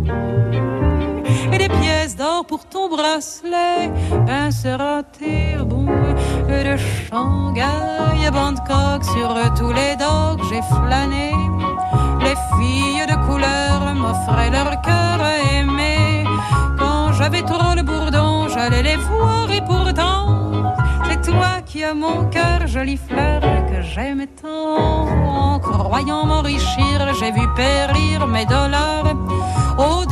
et 1.51 1.57
des 1.57 1.69
pièces 1.69 2.15
d'or 2.15 2.45
pour 2.45 2.65
ton 2.65 2.89
bracelet. 2.89 3.91
Ben 4.25 4.51
sera 4.51 5.01
bon 5.65 5.85
de 6.47 6.77
Shanghai 6.77 8.25
à 8.27 8.31
Bangkok 8.31 9.03
sur 9.03 9.29
tous 9.57 9.73
les 9.73 9.95
docks 9.95 10.41
j'ai 10.49 10.61
flâné. 10.61 11.31
Les 12.21 12.37
filles 12.55 13.05
de 13.07 13.15
couleur 13.27 13.93
m'offraient 13.95 14.51
leur 14.51 14.81
cœur 14.81 15.17
à 15.21 15.35
aimer. 15.55 16.23
Quand 16.77 17.13
j'avais 17.13 17.41
trop 17.41 17.75
le 17.75 17.83
bourdon, 17.83 18.47
j'allais 18.49 18.83
les 18.83 18.97
voir 18.97 19.51
et 19.51 19.61
pourtant 19.61 20.31
c'est 21.07 21.21
toi 21.29 21.61
qui 21.65 21.83
as 21.83 21.93
mon 21.93 22.29
cœur, 22.29 22.67
jolie 22.67 22.97
fleur 22.97 23.41
que 23.41 23.81
j'aime 23.81 24.25
tant. 24.41 25.07
En 25.27 25.59
croyant 25.59 26.25
m'enrichir, 26.25 27.13
j'ai 27.19 27.31
vu 27.31 27.45
périr 27.55 28.27
mes 28.27 28.45
dollars 28.45 29.13
au 29.77 30.05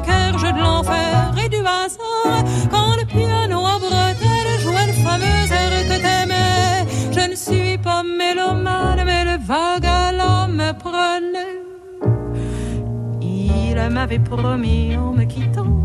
poker, 0.00 0.38
jeu 0.38 0.52
de 0.52 0.58
l'enfer 0.58 1.34
et 1.44 1.48
du 1.48 1.58
hasard. 1.58 2.44
Quand 2.70 2.96
le 2.98 3.04
piano 3.04 3.66
à 3.66 3.78
bretelles 3.78 4.60
jouait 4.60 4.86
le 4.86 4.92
fameux 5.04 5.52
air 5.52 5.72
que 5.88 5.96
t'aimais. 6.02 6.86
Je 7.12 7.30
ne 7.30 7.34
suis 7.34 7.78
pas 7.78 8.02
mélomane, 8.02 9.02
mais 9.04 9.24
le 9.24 9.38
vague 9.44 9.86
à 9.86 10.46
me 10.48 10.72
prenait. 10.72 11.60
Il 13.22 13.76
m'avait 13.90 14.18
promis 14.18 14.96
en 14.96 15.12
me 15.12 15.24
quittant 15.24 15.82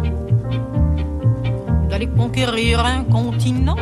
d'aller 1.90 2.08
conquérir 2.08 2.86
un 2.86 3.04
continent. 3.04 3.78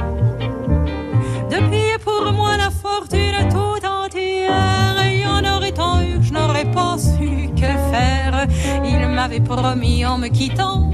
Faire 8.83 9.09
m'avait 9.09 9.39
promis 9.39 10.05
en 10.05 10.17
me 10.17 10.27
quittant. 10.27 10.91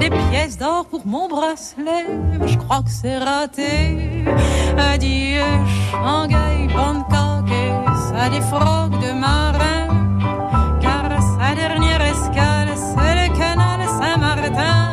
des 0.00 0.10
pièces 0.10 0.58
d'or 0.58 0.86
pour 0.90 1.06
mon 1.06 1.28
bracelet, 1.28 2.06
mais 2.38 2.48
je 2.48 2.58
crois 2.58 2.82
que 2.82 2.90
c'est 2.90 3.18
raté. 3.18 4.24
Adieu 4.76 5.40
Shanghai, 5.90 6.68
Bangkok 6.74 7.50
et 7.50 7.72
ça 8.08 8.28
défroque 8.28 8.98
de 9.00 9.12
marin. 9.12 9.86
Car 10.80 11.04
sa 11.38 11.54
dernière 11.54 12.02
escale, 12.02 12.72
c'est 12.74 13.14
le 13.22 13.38
canal 13.38 13.80
Saint-Martin. 14.00 14.90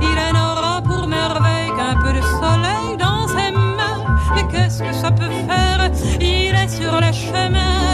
Il 0.00 0.18
en 0.28 0.34
aura 0.38 0.82
pour 0.82 1.06
merveille 1.06 1.70
qu'un 1.76 1.96
peu 2.02 2.12
de 2.12 2.22
soleil 2.22 2.96
dans 2.98 3.26
ses 3.28 3.50
mains. 3.52 4.00
Mais 4.34 4.46
qu'est-ce 4.50 4.82
que 4.82 4.92
ça 4.92 5.10
peut 5.10 5.34
faire? 5.48 5.90
Il 6.20 6.54
est 6.54 6.68
sur 6.68 7.00
le 7.00 7.12
chemin 7.12 7.85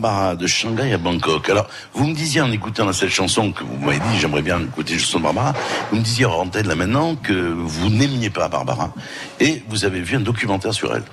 Barbara 0.00 0.34
de 0.34 0.46
Shanghai 0.46 0.92
à 0.92 0.98
Bangkok. 0.98 1.50
Alors, 1.50 1.66
vous 1.92 2.06
me 2.06 2.14
disiez 2.14 2.40
en 2.40 2.50
écoutant 2.50 2.90
cette 2.92 3.10
chanson 3.10 3.52
que 3.52 3.62
vous 3.62 3.76
m'avez 3.76 3.98
dit, 3.98 4.18
j'aimerais 4.18 4.42
bien 4.42 4.60
écouter 4.60 4.94
juste 4.94 5.18
Barbara, 5.20 5.52
vous 5.90 5.98
me 5.98 6.02
disiez 6.02 6.24
en 6.24 6.46
tête 6.46 6.66
là 6.66 6.74
maintenant 6.74 7.16
que 7.16 7.32
vous 7.32 7.90
n'aimiez 7.90 8.30
pas 8.30 8.48
Barbara 8.48 8.92
et 9.40 9.62
vous 9.68 9.84
avez 9.84 10.00
vu 10.00 10.16
un 10.16 10.20
documentaire 10.20 10.72
sur 10.72 10.94
elle. 10.94 11.04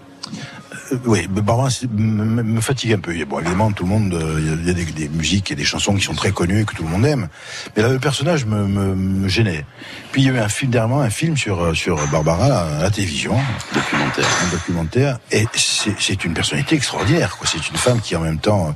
Euh, 0.92 0.98
oui, 1.06 1.28
Barbara 1.28 1.70
me, 1.92 2.62
fatigue 2.62 2.94
un 2.94 3.00
peu. 3.00 3.14
Bon, 3.26 3.40
évidemment, 3.40 3.72
tout 3.72 3.84
le 3.84 3.90
monde, 3.90 4.14
euh, 4.14 4.58
il 4.62 4.68
y 4.68 4.70
a 4.70 4.74
des, 4.74 4.86
des, 4.86 5.10
musiques 5.10 5.52
et 5.52 5.56
des 5.56 5.64
chansons 5.64 5.96
qui 5.96 6.04
sont 6.04 6.14
très 6.14 6.32
connues 6.32 6.66
que 6.66 6.76
tout 6.76 6.84
le 6.84 6.90
monde 6.90 7.06
aime. 7.06 7.28
Mais 7.76 7.84
là, 7.84 7.90
le 7.90 8.00
personnage 8.00 8.46
me, 8.46 8.66
me, 8.66 8.96
me 8.96 9.28
gênait. 9.28 9.66
Puis 10.12 10.24
il 10.24 10.28
y 10.28 10.32
a 10.32 10.34
eu 10.34 10.40
un 10.40 10.50
film 10.50 10.72
dernièrement, 10.72 11.02
un 11.02 11.10
film 11.10 11.38
sur 11.38 11.62
euh, 11.62 11.74
sur 11.74 11.96
Barbara 12.10 12.78
à 12.78 12.84
la 12.84 12.92
télévision, 12.92 13.38
documentaire, 13.74 14.28
un 14.46 14.52
documentaire. 14.52 15.20
Et 15.32 15.46
c'est 15.56 16.24
une 16.26 16.34
personnalité 16.34 16.76
extraordinaire. 16.76 17.38
C'est 17.46 17.70
une 17.70 17.78
femme 17.78 18.02
qui 18.02 18.16
en 18.16 18.22
même 18.22 18.40
temps 18.40 18.76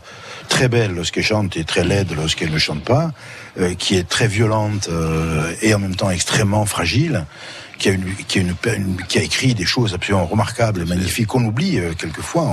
très 0.52 0.68
belle 0.68 0.94
lorsqu'elle 0.94 1.24
chante 1.24 1.56
et 1.56 1.64
très 1.64 1.84
laide 1.84 2.14
lorsqu'elle 2.16 2.52
ne 2.52 2.58
chante 2.58 2.84
pas, 2.84 3.12
euh, 3.60 3.74
qui 3.74 3.96
est 3.96 4.08
très 4.08 4.28
violente 4.28 4.90
euh, 4.92 5.54
et 5.62 5.74
en 5.74 5.80
même 5.80 5.96
temps 5.96 6.12
extrêmement 6.12 6.66
fragile 6.66 7.26
qui 7.82 7.90
a, 7.90 7.94
une, 7.94 8.16
qui, 8.28 8.38
a 8.38 8.42
une, 8.76 8.98
qui 9.08 9.18
a 9.18 9.24
écrit 9.24 9.56
des 9.56 9.66
choses 9.66 9.96
absolument 9.96 10.28
remarquables 10.28 10.84
et 10.84 10.86
magnifiques 10.86 11.26
qu'on 11.26 11.44
oublie 11.44 11.80
euh, 11.80 11.94
quelquefois. 11.98 12.48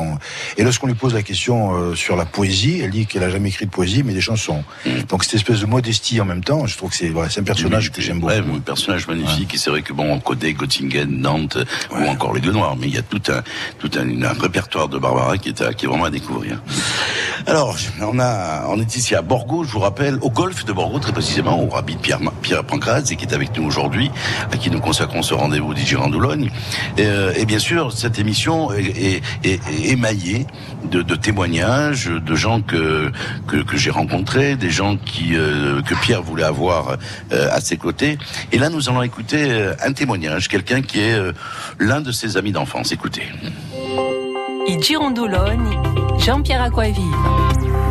Et 0.57 0.65
lorsqu'on 0.65 0.87
lui 0.87 0.95
pose 0.95 1.13
la 1.13 1.23
question 1.23 1.75
euh, 1.75 1.95
sur 1.95 2.17
la 2.17 2.25
poésie, 2.25 2.81
elle 2.83 2.91
dit 2.91 3.05
qu'elle 3.05 3.23
a 3.23 3.29
jamais 3.29 3.51
écrit 3.51 3.67
de 3.67 3.71
poésie, 3.71 4.03
mais 4.03 4.15
des 4.15 4.23
chansons. 4.23 4.65
Mm. 4.87 5.03
Donc 5.09 5.25
cette 5.25 5.35
espèce 5.35 5.61
de 5.61 5.67
modestie 5.67 6.19
en 6.23 6.25
même 6.25 6.43
temps, 6.43 6.67
je 6.67 6.79
trouve 6.79 6.91
que 6.91 6.97
c'est 6.97 7.13
un 7.41 7.45
personnage 7.45 7.93
que 7.93 8.01
j'aime 8.01 8.21
beaucoup. 8.21 8.33
Ouais, 8.33 8.39
un 8.39 8.61
personnage 8.61 9.07
magnifique. 9.07 9.55
Et 9.55 9.59
c'est 9.59 9.69
vrai 9.69 9.83
que 9.83 9.93
bon, 9.93 10.11
en 10.11 10.19
Côté, 10.19 10.55
Göttingen, 10.55 11.11
Nantes 11.11 11.59
ou 11.91 12.03
encore 12.07 12.33
les 12.33 12.41
Noirs, 12.41 12.77
mais 12.77 12.87
il 12.87 12.95
y 12.95 12.99
a 12.99 13.03
tout 13.03 13.23
un 13.29 13.43
tout 13.79 13.91
un, 13.99 14.23
un 14.23 14.33
répertoire 14.33 14.89
de 14.89 14.97
Barbara 14.97 15.37
qui 15.37 15.51
est, 15.51 15.61
à, 15.61 15.75
qui 15.75 15.85
est 15.85 15.89
vraiment 15.89 16.07
à 16.07 16.11
découvrir. 16.11 16.63
Alors, 17.47 17.77
on 18.01 18.19
a, 18.19 18.67
on 18.69 18.81
est 18.81 18.97
ici 18.97 19.15
à 19.15 19.23
Borgo, 19.23 19.65
je 19.65 19.71
vous 19.71 19.79
rappelle, 19.81 20.19
au 20.23 20.31
golf 20.31 20.65
de 20.65 20.73
Borgo, 20.73 20.99
très 20.99 21.13
précisément, 21.13 21.63
au 21.63 21.69
rabbi 21.69 21.97
Pierre, 21.97 22.21
Pierre 22.43 22.65
Pancraz, 22.65 23.05
et 23.11 23.17
qui 23.17 23.25
est 23.27 23.35
avec 23.35 23.57
nous 23.57 23.65
aujourd'hui, 23.67 24.11
à 24.53 24.57
qui 24.57 24.71
nous 24.71 24.81
consacrons 24.81 25.18
ce 25.23 25.35
rendez-vous 25.35 25.75
d'Igi 25.75 25.97
Randoulogne. 25.97 26.51
Et, 26.97 27.05
euh, 27.07 27.33
et, 27.37 27.45
bien 27.45 27.59
sûr, 27.59 27.93
cette 27.93 28.19
émission 28.19 28.73
est, 28.73 29.23
émaillée 29.85 30.47
de, 30.85 31.03
témoignages 31.15 32.07
de 32.07 32.35
gens 32.35 32.61
que 32.61 33.11
que, 33.47 33.77
j'ai 33.77 33.91
rencontrés, 33.91 34.57
des 34.57 34.71
gens 34.71 34.97
qui 34.97 35.35
euh, 35.35 35.83
que 35.83 35.95
Pierre 35.95 36.23
voulait 36.23 36.45
avoir 36.45 36.97
euh, 37.33 37.49
à 37.51 37.61
ses 37.61 37.77
côtés. 37.77 38.19
Et 38.53 38.59
là, 38.59 38.69
nous 38.69 38.89
allons 38.89 39.03
écouter 39.03 39.71
un 39.83 39.93
témoignage, 39.93 40.49
quelqu'un 40.49 40.83
qui 40.83 41.01
est 41.01 41.19
l'un 41.79 42.01
de 42.01 42.13
ses 42.13 42.37
amis 42.37 42.53
d'enfance. 42.53 42.93
Écoutez. 42.93 43.23
Igi 44.67 44.97
Jean-Pierre 46.19 46.63
Aquavive. 46.63 47.88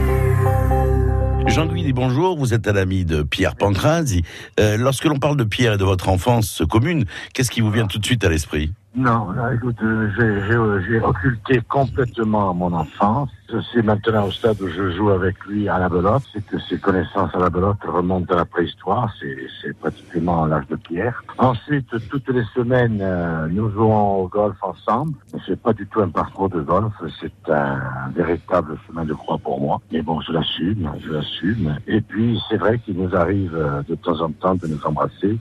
Jean-Louis, 1.47 1.93
bonjour. 1.93 2.37
Vous 2.37 2.53
êtes 2.53 2.67
un 2.67 2.75
ami 2.75 3.05
de 3.05 3.23
Pierre 3.23 3.55
Pancrazi. 3.55 4.23
Euh, 4.59 4.77
lorsque 4.77 5.05
l'on 5.05 5.17
parle 5.17 5.37
de 5.37 5.43
Pierre 5.43 5.73
et 5.73 5.77
de 5.77 5.83
votre 5.83 6.09
enfance 6.09 6.61
commune, 6.69 7.05
qu'est-ce 7.33 7.49
qui 7.49 7.61
vous 7.61 7.71
vient 7.71 7.87
tout 7.87 7.99
de 7.99 8.05
suite 8.05 8.23
à 8.23 8.29
l'esprit? 8.29 8.73
Non, 8.97 9.27
écoute, 9.53 9.77
euh, 9.83 10.81
j'ai 10.87 10.99
occulté 10.99 11.61
complètement 11.69 12.51
mon 12.55 12.73
enfance. 12.73 13.29
Suis 13.69 13.83
maintenant 13.83 14.25
au 14.25 14.31
stade 14.31 14.59
où 14.59 14.67
je 14.67 14.89
joue 14.89 15.11
avec 15.11 15.35
lui 15.45 15.69
à 15.69 15.77
la 15.77 15.87
belote. 15.87 16.23
C'est 16.33 16.43
que 16.43 16.57
ses 16.59 16.79
connaissances 16.79 17.29
à 17.35 17.37
la 17.37 17.51
belote 17.51 17.77
remontent 17.85 18.33
à 18.33 18.37
la 18.37 18.45
préhistoire. 18.45 19.13
C'est 19.61 19.77
pratiquement 19.77 20.47
l'âge 20.47 20.65
de 20.67 20.77
pierre. 20.77 21.23
Ensuite, 21.37 21.87
toutes 22.09 22.27
les 22.29 22.43
semaines, 22.55 22.97
euh, 22.99 23.47
nous 23.51 23.69
jouons 23.69 24.23
au 24.23 24.27
golf 24.27 24.57
ensemble. 24.63 25.13
C'est 25.45 25.61
pas 25.61 25.73
du 25.73 25.85
tout 25.85 26.01
un 26.01 26.09
parcours 26.09 26.49
de 26.49 26.61
golf. 26.61 26.91
C'est 27.21 27.51
un, 27.53 28.09
véritable 28.15 28.79
chemin 28.87 29.05
de 29.05 29.13
croix 29.13 29.37
pour 29.37 29.61
moi. 29.61 29.79
Mais 29.91 30.01
bon, 30.01 30.21
je 30.21 30.31
l'assume, 30.31 30.91
je 31.05 31.11
l'assume. 31.11 31.77
Et 31.85 32.01
puis, 32.01 32.41
c'est 32.49 32.57
vrai 32.57 32.79
qu'il 32.79 32.97
nous 32.97 33.15
arrive 33.15 33.55
euh, 33.55 33.83
de 33.87 33.93
temps 33.93 34.19
en 34.21 34.31
temps 34.31 34.55
de 34.55 34.65
nous 34.65 34.83
embrasser 34.83 35.37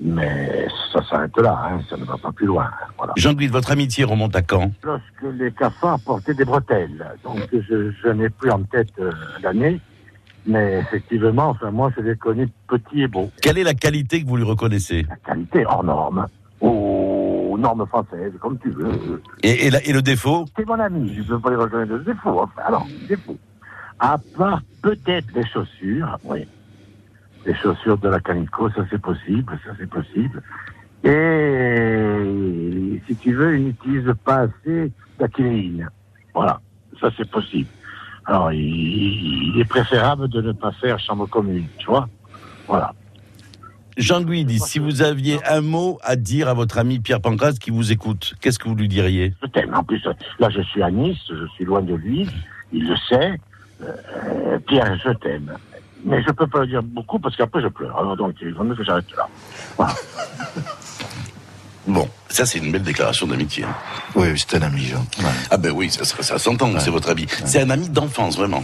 mais 0.00 0.66
ça 0.92 1.02
s'arrête 1.02 1.36
là, 1.38 1.60
hein, 1.64 1.80
ça 1.88 1.96
ne 1.96 2.04
va 2.04 2.16
pas 2.16 2.32
plus 2.32 2.46
loin. 2.46 2.70
Voilà. 2.96 3.12
Jean-Louis, 3.16 3.48
votre 3.48 3.72
amitié 3.72 4.04
remonte 4.04 4.36
à 4.36 4.42
quand? 4.42 4.70
Lorsque 4.82 5.38
les 5.38 5.52
cafards 5.52 6.00
portaient 6.00 6.34
des 6.34 6.44
bretelles. 6.44 7.04
Donc 7.24 7.40
je, 7.52 7.90
je 7.90 8.08
n'ai 8.08 8.28
plus 8.28 8.50
en 8.50 8.62
tête 8.62 8.92
euh, 9.00 9.10
l'année, 9.42 9.80
mais 10.46 10.80
effectivement, 10.80 11.48
enfin 11.48 11.70
moi 11.70 11.90
je 11.96 12.02
l'ai 12.02 12.16
connu 12.16 12.48
petit 12.68 13.02
et 13.02 13.08
beau. 13.08 13.30
Quelle 13.42 13.58
est 13.58 13.64
la 13.64 13.74
qualité 13.74 14.22
que 14.22 14.28
vous 14.28 14.36
lui 14.36 14.44
reconnaissez? 14.44 15.06
La 15.08 15.16
qualité 15.16 15.64
hors 15.66 15.84
norme. 15.84 16.26
Aux 16.60 17.56
normes 17.56 17.86
françaises, 17.86 18.32
comme 18.40 18.58
tu 18.58 18.70
veux. 18.70 19.22
Et, 19.44 19.68
et, 19.68 19.70
et 19.84 19.92
le 19.92 20.02
défaut? 20.02 20.44
C'est 20.56 20.66
mon 20.66 20.80
ami, 20.80 21.14
je 21.14 21.20
ne 21.20 21.26
peux 21.26 21.38
pas 21.38 21.50
lui 21.50 21.56
reconnaître 21.56 21.92
le 21.92 22.00
défaut. 22.00 22.40
Enfin, 22.40 22.62
alors, 22.66 22.84
défaut. 23.08 23.36
À 24.00 24.16
part 24.36 24.60
peut-être 24.82 25.26
les 25.36 25.46
chaussures, 25.46 26.18
oui 26.24 26.48
les 27.48 27.54
chaussures 27.54 27.96
de 27.96 28.08
la 28.08 28.20
Canico, 28.20 28.68
ça 28.70 28.84
c'est 28.90 29.00
possible, 29.00 29.58
ça 29.64 29.72
c'est 29.78 29.88
possible. 29.88 30.42
Et 31.02 33.00
si 33.06 33.16
tu 33.16 33.34
veux, 33.34 33.56
il 33.56 33.64
n'utilise 33.64 34.12
pas 34.24 34.46
assez 34.46 34.92
d'acryline. 35.18 35.88
Voilà, 36.34 36.60
ça 37.00 37.08
c'est 37.16 37.28
possible. 37.28 37.70
Alors, 38.26 38.52
il, 38.52 39.58
est 39.58 39.64
préférable 39.64 40.28
de 40.28 40.42
ne 40.42 40.52
pas 40.52 40.72
faire 40.72 40.98
chambre 40.98 41.26
commune, 41.26 41.66
tu 41.78 41.86
vois 41.86 42.06
Voilà. 42.66 42.92
Jean-Louis 43.96 44.44
dit, 44.44 44.58
si 44.58 44.78
vous 44.78 45.00
aviez 45.00 45.38
un 45.46 45.62
mot 45.62 45.98
à 46.02 46.14
dire 46.16 46.48
à 46.48 46.54
votre 46.54 46.76
ami 46.76 46.98
Pierre 46.98 47.22
Pancras 47.22 47.54
qui 47.58 47.70
vous 47.70 47.90
écoute, 47.90 48.34
qu'est-ce 48.40 48.58
que 48.58 48.68
vous 48.68 48.74
lui 48.74 48.88
diriez? 48.88 49.32
Je 49.42 49.48
t'aime. 49.48 49.74
En 49.74 49.82
plus, 49.82 50.06
là, 50.38 50.50
je 50.50 50.60
suis 50.60 50.82
à 50.82 50.90
Nice, 50.90 51.18
je 51.30 51.46
suis 51.54 51.64
loin 51.64 51.80
de 51.80 51.94
lui, 51.94 52.28
il 52.72 52.86
le 52.86 52.96
sait. 53.08 53.40
Euh, 53.82 54.58
Pierre, 54.66 54.98
je 55.02 55.10
t'aime. 55.14 55.56
Mais 56.04 56.22
je 56.22 56.30
peux 56.30 56.46
pas 56.46 56.60
le 56.60 56.68
dire 56.68 56.82
beaucoup 56.82 57.18
parce 57.18 57.36
qu'après 57.36 57.60
je 57.62 57.68
pleure. 57.68 57.98
Alors 57.98 58.16
donc 58.16 58.34
il 58.40 58.54
vaut 58.54 58.64
mieux 58.64 58.76
que 58.76 58.84
j'arrête 58.84 59.10
là. 59.16 59.28
Voilà. 59.76 59.94
Bon, 61.88 62.06
ça 62.28 62.44
c'est 62.44 62.58
une 62.58 62.70
belle 62.70 62.82
déclaration 62.82 63.26
d'amitié. 63.26 63.64
Hein. 63.64 63.74
Oui, 64.14 64.26
c'est 64.36 64.56
un 64.58 64.62
ami, 64.62 64.84
Jean. 64.84 65.04
Ah 65.50 65.56
ben 65.56 65.72
oui, 65.72 65.90
ça, 65.90 66.04
ça 66.04 66.38
s'entend, 66.38 66.78
c'est 66.78 66.90
votre 66.90 67.08
ami. 67.08 67.26
C'est 67.46 67.62
un 67.62 67.70
ami 67.70 67.88
d'enfance, 67.88 68.36
vraiment. 68.36 68.62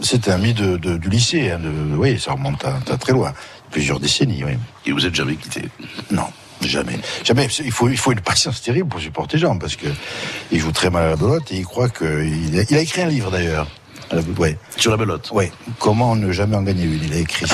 C'est 0.00 0.28
un 0.28 0.34
ami 0.34 0.52
de, 0.52 0.76
de, 0.76 0.98
du 0.98 1.08
lycée. 1.08 1.50
Hein, 1.50 1.58
de, 1.58 1.96
oui, 1.96 2.18
ça 2.20 2.32
remonte 2.32 2.62
à, 2.66 2.98
très 2.98 3.14
loin, 3.14 3.32
plusieurs 3.70 3.98
décennies. 3.98 4.44
Oui. 4.44 4.52
Et 4.84 4.92
vous 4.92 5.06
êtes 5.06 5.14
jamais 5.14 5.36
quitté? 5.36 5.62
Non. 6.10 6.26
Jamais. 6.60 6.98
Jamais. 7.24 7.48
Il 7.64 7.72
faut, 7.72 7.88
il 7.88 7.96
faut 7.96 8.12
une 8.12 8.20
patience 8.20 8.60
terrible 8.60 8.88
pour 8.88 9.00
supporter 9.00 9.38
Jean, 9.38 9.58
parce 9.58 9.76
que 9.76 9.86
il 10.52 10.60
joue 10.60 10.72
très 10.72 10.90
mal 10.90 11.04
à 11.04 11.10
la 11.10 11.16
belote 11.16 11.50
et 11.52 11.56
il 11.56 11.64
croit 11.64 11.88
que. 11.88 12.24
Il 12.24 12.58
a, 12.58 12.62
il 12.68 12.76
a 12.76 12.80
écrit 12.80 13.02
un 13.02 13.08
livre 13.08 13.30
d'ailleurs. 13.30 13.66
Ouais. 14.38 14.56
Sur 14.76 14.90
la 14.90 14.96
belote. 14.96 15.30
Oui. 15.32 15.46
Comment 15.78 16.16
ne 16.16 16.30
jamais 16.32 16.56
en 16.56 16.62
gagner 16.62 16.84
une? 16.84 17.02
Il 17.04 17.12
a 17.12 17.18
écrit. 17.18 17.46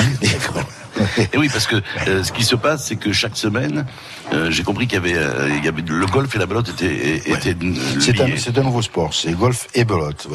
Et 1.32 1.38
oui, 1.38 1.48
parce 1.50 1.66
que 1.66 1.76
euh, 2.08 2.22
ce 2.22 2.32
qui 2.32 2.44
se 2.44 2.54
passe, 2.54 2.86
c'est 2.86 2.96
que 2.96 3.12
chaque 3.12 3.36
semaine, 3.36 3.86
euh, 4.32 4.50
j'ai 4.50 4.62
compris 4.62 4.86
qu'il 4.86 4.96
y, 4.96 4.98
avait, 4.98 5.16
euh, 5.16 5.48
il 5.56 5.64
y 5.64 5.68
avait 5.68 5.82
le 5.82 6.06
golf 6.06 6.34
et 6.34 6.38
la 6.38 6.46
belote 6.46 6.68
étaient, 6.68 7.16
étaient 7.16 7.56
C'est 8.00 8.20
un, 8.20 8.60
un, 8.60 8.64
nouveau 8.64 8.82
sport, 8.82 9.14
c'est 9.14 9.32
golf 9.32 9.68
et 9.74 9.84
belote, 9.84 10.28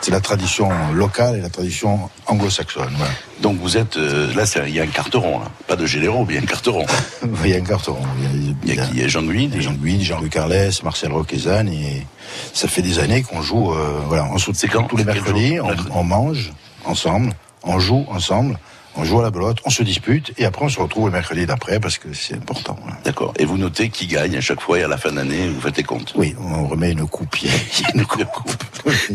C'est 0.00 0.10
la 0.10 0.20
tradition 0.20 0.70
locale 0.94 1.36
et 1.36 1.40
la 1.40 1.48
tradition 1.48 2.10
anglo-saxonne. 2.26 2.96
Donc 3.42 3.58
vous 3.58 3.76
êtes 3.76 3.96
là, 3.96 4.44
il 4.66 4.74
y 4.74 4.80
a 4.80 4.82
un 4.82 4.88
carteron, 4.88 5.40
pas 5.66 5.76
de 5.76 5.86
généraux, 5.86 6.24
mais 6.26 6.34
il 6.34 6.36
y 6.36 6.40
a 6.40 6.42
un 6.42 6.46
carteron. 6.46 6.86
il 7.44 7.50
y 7.50 7.54
a 7.54 7.56
un 7.56 7.60
carteron. 7.60 8.02
Il 8.64 8.74
y 8.74 8.78
a, 8.78 8.86
qui 8.86 9.08
Jean-Louis, 9.08 9.50
Jean-Louis, 9.58 10.04
Jean-Louis 10.04 10.30
Carles, 10.30 10.70
Marcel 10.84 11.12
Roquezane 11.12 11.68
et 11.68 12.06
ça 12.52 12.68
fait 12.68 12.82
des 12.82 12.98
années 12.98 13.22
qu'on 13.22 13.42
joue. 13.42 13.74
voilà, 14.06 14.28
on 14.32 14.36
quand 14.68 14.84
tous 14.84 14.96
les 14.96 15.04
mercredis, 15.04 15.58
on 15.92 16.04
mange 16.04 16.52
ensemble, 16.84 17.32
on 17.62 17.78
joue 17.78 18.04
ensemble 18.08 18.58
on 18.98 19.04
joue 19.04 19.20
à 19.20 19.22
la 19.22 19.30
belote, 19.30 19.58
on 19.64 19.70
se 19.70 19.84
dispute, 19.84 20.32
et 20.38 20.44
après 20.44 20.64
on 20.64 20.68
se 20.68 20.80
retrouve 20.80 21.06
le 21.06 21.12
mercredi 21.12 21.46
d'après 21.46 21.78
parce 21.78 21.98
que 21.98 22.12
c'est 22.12 22.34
important. 22.34 22.76
D'accord. 23.04 23.32
Et 23.38 23.44
vous 23.44 23.56
notez 23.56 23.90
qui 23.90 24.08
gagne 24.08 24.36
à 24.36 24.40
chaque 24.40 24.60
fois 24.60 24.78
et 24.78 24.82
à 24.82 24.88
la 24.88 24.98
fin 24.98 25.12
d'année, 25.12 25.48
vous 25.48 25.60
faites 25.60 25.76
les 25.76 25.84
comptes? 25.84 26.12
Oui, 26.16 26.34
on 26.40 26.66
remet 26.66 26.90
une 26.92 27.06
coupe. 27.06 27.36
une 27.94 28.04
coupe. 28.04 28.28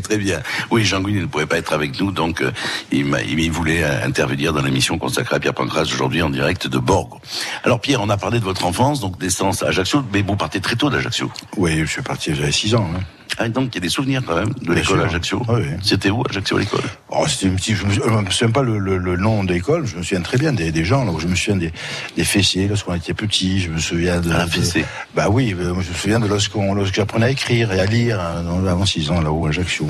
Très 0.04 0.18
bien. 0.18 0.42
Oui, 0.72 0.86
Jean 0.86 1.02
Gouin 1.02 1.20
ne 1.20 1.26
pouvait 1.26 1.46
pas 1.46 1.58
être 1.58 1.74
avec 1.74 2.00
nous, 2.00 2.12
donc 2.12 2.42
euh, 2.42 2.52
il, 2.92 3.06
il, 3.28 3.52
voulait 3.52 3.84
euh, 3.84 4.06
intervenir 4.06 4.54
dans 4.54 4.62
l'émission 4.62 4.98
consacrée 4.98 5.36
à 5.36 5.40
Pierre 5.40 5.54
Pancras 5.54 5.84
aujourd'hui 5.84 6.22
en 6.22 6.30
direct 6.30 6.68
de 6.68 6.78
Borgo. 6.78 7.20
Alors 7.64 7.82
Pierre, 7.82 8.02
on 8.02 8.10
a 8.10 8.18
parlé 8.18 8.40
de 8.40 8.46
votre 8.46 8.66
enfance, 8.66 9.02
donc 9.02 9.22
naissance 9.22 9.64
à 9.64 9.68
Ajaccio, 9.68 10.02
mais 10.14 10.22
vous 10.22 10.38
partez 10.38 10.62
très 10.62 10.78
tôt 10.78 10.90
d'Ajaccio. 10.90 11.30
Oui, 11.58 11.80
je 11.80 11.86
suis 11.86 12.02
parti, 12.02 12.34
j'avais 12.34 12.52
6 12.52 12.76
ans. 12.76 12.88
Hein. 12.96 13.02
Ah, 13.38 13.50
donc 13.50 13.70
il 13.72 13.76
y 13.76 13.78
a 13.78 13.82
des 13.82 13.90
souvenirs 13.90 14.22
quand 14.26 14.36
même 14.36 14.54
de 14.62 14.74
l'école 14.74 15.02
à 15.02 15.06
Ajaccio. 15.06 15.42
oui. 15.50 15.64
C'était 15.82 16.10
où 16.10 16.24
Ajaccio 16.30 16.58
l'école? 16.58 16.82
Oh, 17.10 17.26
C'était 17.28 17.48
une 17.48 17.56
petite. 17.56 17.76
Je 17.76 17.86
me, 17.86 18.22
me 18.22 18.30
souviens 18.30 18.52
pas 18.52 18.62
le, 18.62 18.78
le, 18.78 19.18
nom 19.18 19.44
de 19.44 19.54
l'école. 19.54 19.86
Je 19.86 19.98
me 19.98 20.04
souviens 20.04 20.22
très 20.22 20.38
bien 20.38 20.54
des, 20.54 20.72
des 20.72 20.86
gens. 20.86 21.04
Là, 21.04 21.12
je 21.18 21.28
me 21.28 21.36
souviens 21.36 21.58
des, 21.58 21.72
des 22.16 22.24
fessiers 22.24 22.68
lorsqu'on 22.68 22.96
était 22.96 23.14
petit. 23.14 23.60
Je 23.60 23.70
me 23.70 23.80
souviens 23.80 24.20
de. 24.22 24.32
Ah, 24.32 24.48
fessé. 24.48 24.86
Bah 25.16 25.30
oui, 25.30 25.56
euh, 25.58 25.74
je 25.82 25.90
me 25.90 25.96
souviens 25.96 26.20
de 26.20 26.28
lorsqu'on 26.28 26.74
lorsque 26.74 26.94
j'apprenais 26.96 27.26
à 27.28 27.30
écrire 27.32 27.72
et 27.74 27.80
à 27.80 27.86
lire 27.86 28.20
hein, 28.20 28.66
avant 28.68 28.86
6 28.86 29.12
ans 29.12 29.22
là-haut 29.22 29.46
à 29.46 29.50
Ajaccio. 29.50 29.88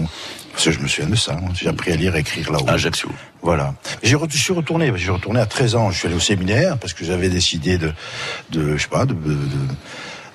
Parce 0.52 0.66
que 0.66 0.72
je 0.72 0.80
me 0.80 0.88
souviens 0.88 1.10
de 1.10 1.16
ça. 1.16 1.34
Hein. 1.34 1.52
J'ai 1.56 1.68
appris 1.68 1.92
à 1.92 1.96
lire 1.96 2.16
et 2.16 2.20
écrire 2.20 2.52
là-haut. 2.52 2.66
À 2.68 2.74
Ajaccio. 2.74 3.10
Voilà. 3.42 3.74
J'ai 4.04 4.18
je 4.30 4.38
suis 4.38 4.54
retourné. 4.54 4.92
J'ai 4.96 5.12
retourné 5.12 5.40
à 5.40 5.46
13 5.46 5.76
ans. 5.76 5.92
Je 5.92 5.98
suis 5.98 6.08
allé 6.08 6.16
au 6.16 6.20
séminaire 6.20 6.78
parce 6.78 6.94
que 6.94 7.04
j'avais 7.04 7.30
décidé 7.30 7.78
de, 7.78 7.92
de, 8.52 8.78
je 8.78 8.84
sais 8.84 8.88
pas, 8.88 9.06
de, 9.06 9.14
de 9.14 9.34
de 9.34 9.36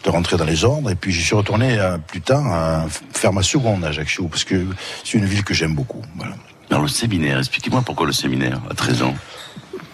rentrer 0.06 0.36
dans 0.36 0.44
les 0.44 0.64
ordres. 0.64 0.90
Et 0.90 0.94
puis 0.94 1.12
j'y 1.12 1.22
suis 1.22 1.34
retourné 1.34 1.78
euh, 1.78 1.98
plus 1.98 2.20
tard 2.20 2.46
à 2.46 2.86
faire 3.12 3.32
ma 3.32 3.42
seconde 3.42 3.84
à 3.84 3.88
Ajaccio, 3.88 4.28
parce 4.28 4.44
que 4.44 4.66
c'est 5.04 5.18
une 5.18 5.26
ville 5.26 5.44
que 5.44 5.54
j'aime 5.54 5.74
beaucoup. 5.74 6.02
Voilà. 6.16 6.34
Alors 6.70 6.82
le 6.82 6.88
séminaire, 6.88 7.38
expliquez-moi 7.38 7.82
pourquoi 7.84 8.06
le 8.06 8.12
séminaire 8.12 8.60
à 8.70 8.74
13 8.74 9.02
ans 9.02 9.14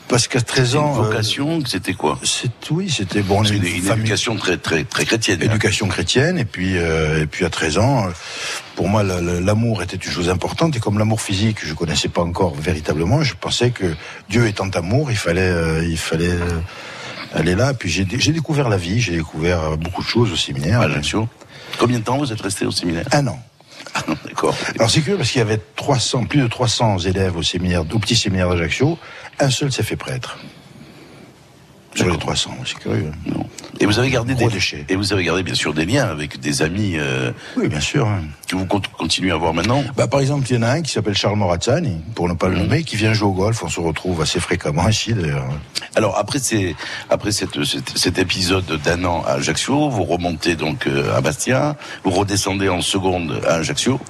Parce 0.09 0.27
qu'à 0.27 0.41
13 0.41 0.77
ans. 0.77 0.93
vocation, 0.93 1.61
c'était 1.65 1.93
quoi 1.95 2.19
c'est, 2.25 2.51
Oui, 2.71 2.91
c'était 2.91 3.23
bon. 3.23 3.45
Une, 3.45 3.65
une, 3.65 3.65
éducation 3.65 4.35
très, 4.37 4.57
très, 4.57 4.83
très 4.85 5.05
chrétienne. 5.05 5.39
Hein. 5.41 5.47
Éducation 5.47 5.87
chrétienne, 5.87 6.37
et 6.37 6.45
puis, 6.45 6.75
et 6.75 7.27
puis 7.31 7.45
à 7.45 7.51
13 7.51 7.79
ans, 7.79 8.07
pour 8.75 8.89
moi, 8.89 9.05
l'amour 9.05 9.83
était 9.85 9.97
une 9.97 10.11
chose 10.11 10.29
importante, 10.29 10.77
et 10.77 10.81
comme 10.81 10.99
l'amour 10.99 11.21
physique, 11.21 11.59
je 11.63 11.75
connaissais 11.75 12.09
pas 12.09 12.23
encore 12.23 12.57
véritablement, 12.57 13.23
je 13.23 13.35
pensais 13.41 13.71
que 13.71 13.95
Dieu 14.29 14.49
étant 14.49 14.69
amour, 14.71 15.13
il 15.13 15.17
fallait, 15.17 15.87
il 15.89 15.99
fallait 15.99 16.37
aller 17.35 17.55
là. 17.55 17.75
Puis 17.75 17.89
j'ai, 17.89 18.07
j'ai 18.19 18.33
découvert 18.33 18.69
la 18.69 18.77
vie, 18.77 19.01
j'ai 19.01 19.17
découvert 19.17 19.77
beaucoup 19.77 20.03
de 20.03 20.09
choses 20.09 20.33
au 20.33 20.37
séminaire. 20.37 20.81
À 20.81 20.85
Ajaccio. 20.85 21.29
Combien 21.79 21.99
de 21.99 22.05
temps 22.05 22.19
vous 22.19 22.33
êtes 22.33 22.41
resté 22.41 22.67
au 22.67 22.71
séminaire? 22.71 23.07
Un 23.13 23.27
an. 23.27 23.39
Ah 23.95 24.03
d'accord. 24.25 24.55
Alors 24.77 24.91
c'est 24.91 25.01
curieux 25.01 25.17
parce 25.17 25.31
qu'il 25.31 25.39
y 25.39 25.43
avait 25.43 25.61
300, 25.77 26.25
plus 26.25 26.41
de 26.41 26.47
300 26.49 26.99
élèves 27.01 27.37
au 27.37 27.43
séminaire, 27.43 27.83
au 27.83 27.99
petit 27.99 28.17
séminaire 28.17 28.49
d'Ajaccio. 28.49 28.99
Un 29.39 29.51
seul 29.51 29.71
s'est 29.71 29.83
fait 29.83 29.97
prêtre. 29.97 30.39
Sur 31.95 32.09
les 32.09 32.19
300, 32.19 32.57
c'est 32.65 32.79
curieux. 32.79 33.13
Non. 33.27 33.47
Et 33.81 33.87
vous 33.87 33.99
avez 33.99 34.11
gardé 34.11 34.35
des 34.35 34.47
déchets. 34.47 34.85
Et 34.89 34.97
vous 34.97 35.13
avez 35.13 35.25
gardé 35.25 35.43
bien 35.43 35.55
sûr 35.55 35.75
des 35.75 35.85
liens 35.85 36.07
avec 36.07 36.41
des 36.41 36.63
amis. 36.63 36.95
Euh, 36.97 37.33
oui, 37.57 37.69
bien 37.69 37.81
sûr. 37.81 38.09
Que 38.49 38.57
vous 38.57 38.67
continuez 38.67 39.31
à 39.31 39.37
voir 39.37 39.55
maintenant? 39.55 39.83
Bah, 39.97 40.07
par 40.07 40.21
exemple, 40.21 40.47
il 40.51 40.57
y 40.57 40.59
en 40.59 40.63
a 40.63 40.71
un 40.71 40.83
qui 40.83 40.93
s'appelle 40.93 41.15
Charles 41.15 41.37
Morazzani, 41.37 41.97
pour 42.15 42.29
ne 42.29 42.35
pas 42.35 42.49
le 42.49 42.57
mmh. 42.57 42.59
nommer, 42.59 42.85
qui 42.85 42.97
vient 42.97 43.13
jouer 43.13 43.29
au 43.29 43.33
golf. 43.33 43.63
On 43.63 43.69
se 43.69 43.81
retrouve 43.81 44.21
assez 44.23 44.41
fréquemment 44.41 44.89
ici, 44.89 45.13
d'ailleurs. 45.13 45.47
Alors 45.97 46.19
après, 46.19 46.39
ces, 46.39 46.75
après 47.11 47.33
cette, 47.33 47.57
cet, 47.95 48.19
épisode 48.19 48.81
d'un 48.83 49.05
an 49.05 49.23
à 49.27 49.35
Ajaccio, 49.35 49.89
vous 49.89 50.05
remontez 50.05 50.57
donc 50.57 50.87
euh, 50.87 51.17
à 51.17 51.21
Bastia, 51.21 51.77
vous 52.03 52.11
redescendez 52.11 52.69
en 52.69 52.81
seconde 52.81 53.41
à 53.47 53.55
Ajaccio. 53.55 54.01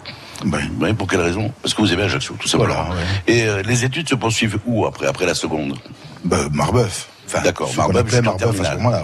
Ben, 0.44 0.94
pour 0.94 1.06
quelle 1.06 1.20
raison? 1.20 1.52
Parce 1.62 1.74
que 1.74 1.80
vous 1.80 1.92
aimez 1.92 2.02
Ajaccio, 2.02 2.34
tout 2.38 2.48
simplement. 2.48 2.84
Voilà, 2.86 3.00
Et 3.26 3.44
euh, 3.44 3.62
les 3.62 3.84
études 3.84 4.08
se 4.08 4.14
poursuivent 4.14 4.58
où 4.66 4.86
après, 4.86 5.06
après 5.06 5.26
la 5.26 5.34
seconde? 5.34 5.78
Ben, 6.24 6.48
Marbeuf. 6.52 7.08
D'accord, 7.42 7.70
Marbeuf, 7.76 8.04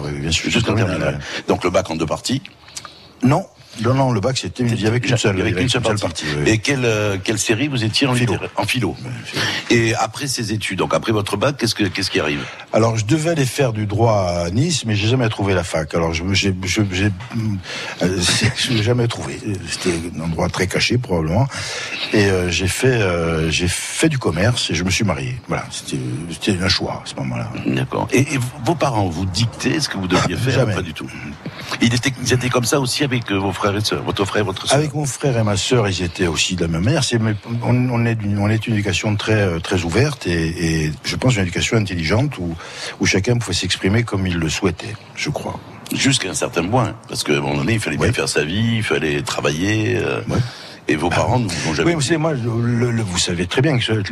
oui, 0.04 0.12
bien 0.20 0.30
sûr. 0.30 0.50
Jusqu'en 0.50 0.74
terminale. 0.74 1.20
Donc 1.48 1.64
le 1.64 1.70
bac 1.70 1.90
en 1.90 1.96
deux 1.96 2.06
parties 2.06 2.42
Non, 3.22 3.46
non, 3.82 3.94
non, 3.94 4.12
le 4.12 4.20
bac, 4.20 4.36
c'était, 4.36 4.64
il 4.64 4.80
y 4.80 4.86
avait 4.86 5.00
qu'une 5.00 5.16
seule, 5.16 5.38
il 5.38 5.70
seule 5.70 5.82
partie. 5.82 6.26
Et 6.44 6.58
quelle, 6.58 6.84
euh, 6.84 7.16
quelle 7.22 7.38
série 7.38 7.68
vous 7.68 7.82
étiez 7.84 8.06
en 8.06 8.14
philo? 8.14 8.34
En 8.56 8.66
philo. 8.66 8.96
Et 9.70 9.94
après 9.94 10.26
ces 10.26 10.52
études, 10.52 10.78
donc 10.78 10.92
après 10.92 11.12
votre 11.12 11.36
bac, 11.36 11.56
qu'est-ce 11.56 11.74
que, 11.74 11.84
qu'est-ce 11.84 12.10
qui 12.10 12.20
arrive? 12.20 12.44
Alors, 12.72 12.96
je 12.98 13.04
devais 13.06 13.30
aller 13.30 13.46
faire 13.46 13.72
du 13.72 13.86
droit 13.86 14.44
à 14.44 14.50
Nice, 14.50 14.84
mais 14.84 14.94
j'ai 14.94 15.08
jamais 15.08 15.28
trouvé 15.28 15.54
la 15.54 15.64
fac. 15.64 15.94
Alors, 15.94 16.12
je, 16.12 16.24
j'ai, 16.32 16.54
je, 16.64 16.82
euh, 16.82 17.08
l'ai 18.70 18.82
jamais 18.82 19.08
trouvé. 19.08 19.38
C'était 19.68 19.94
un 20.16 20.20
endroit 20.20 20.48
très 20.48 20.66
caché, 20.66 20.98
probablement. 20.98 21.46
Et 22.12 22.26
euh, 22.26 22.50
j'ai 22.50 22.68
fait, 22.68 23.00
j'ai 23.50 23.68
fait 23.68 24.08
du 24.08 24.18
commerce 24.18 24.70
et 24.70 24.74
je 24.74 24.84
me 24.84 24.90
suis 24.90 25.04
marié. 25.04 25.36
Voilà. 25.48 25.64
C'était, 25.70 26.58
un 26.60 26.68
choix 26.68 27.02
à 27.04 27.08
ce 27.08 27.14
moment-là. 27.14 27.50
D'accord. 27.66 28.08
Et, 28.12 28.26
vos 28.64 28.74
parents 28.74 29.08
vous 29.08 29.24
dictaient 29.24 29.80
ce 29.80 29.88
que 29.88 29.96
vous 29.96 30.08
deviez 30.08 30.36
faire? 30.36 30.54
Jamais. 30.54 30.74
Pas 30.74 30.82
du 30.82 30.92
tout? 30.92 31.08
Ils 31.80 31.94
étaient, 31.94 32.12
ils 32.20 32.32
étaient 32.32 32.48
comme 32.48 32.64
ça 32.64 32.80
aussi 32.80 33.04
avec 33.04 33.30
vos 33.30 33.52
frères 33.52 33.59
et 33.68 33.80
sœurs, 33.80 34.02
votre 34.02 34.24
frère 34.24 34.42
et 34.42 34.44
votre 34.44 34.66
sœur 34.66 34.78
Avec 34.78 34.94
mon 34.94 35.06
frère 35.06 35.36
et 35.36 35.42
ma 35.42 35.56
sœur, 35.56 35.88
ils 35.88 36.02
étaient 36.02 36.26
aussi 36.26 36.56
de 36.56 36.62
la 36.62 36.68
même 36.68 36.84
manière. 36.84 37.02
On, 37.62 37.90
on, 37.90 38.06
est 38.06 38.22
une, 38.22 38.38
on 38.38 38.48
est 38.48 38.66
une 38.66 38.74
éducation 38.74 39.14
très, 39.16 39.40
euh, 39.40 39.60
très 39.60 39.82
ouverte 39.84 40.26
et, 40.26 40.86
et 40.86 40.92
je 41.04 41.16
pense 41.16 41.36
une 41.36 41.42
éducation 41.42 41.76
intelligente 41.76 42.38
où, 42.38 42.54
où 43.00 43.06
chacun 43.06 43.36
pouvait 43.38 43.54
s'exprimer 43.54 44.02
comme 44.02 44.26
il 44.26 44.38
le 44.38 44.48
souhaitait, 44.48 44.94
je 45.14 45.30
crois. 45.30 45.58
Jusqu'à 45.92 46.30
un 46.30 46.34
certain 46.34 46.64
point, 46.64 46.94
parce 47.08 47.24
qu'à 47.24 47.32
un 47.32 47.40
moment 47.40 47.56
donné, 47.56 47.74
il 47.74 47.80
fallait 47.80 47.96
bien 47.96 48.12
faire 48.12 48.28
sa 48.28 48.44
vie, 48.44 48.76
il 48.76 48.82
fallait 48.82 49.22
travailler. 49.22 49.96
Euh... 49.96 50.20
Et 50.90 50.96
vos 50.96 51.08
parents 51.08 51.38
ne 51.38 51.46
vous 51.46 51.70
ont 51.70 51.74
jamais. 51.74 51.90
Oui, 51.90 51.94
vous 51.94 52.00
savez, 52.00 52.16
moi, 52.16 52.32
le, 52.32 53.02
vous 53.02 53.18
savez 53.18 53.46
très 53.46 53.62
bien 53.62 53.78
que 53.78 54.02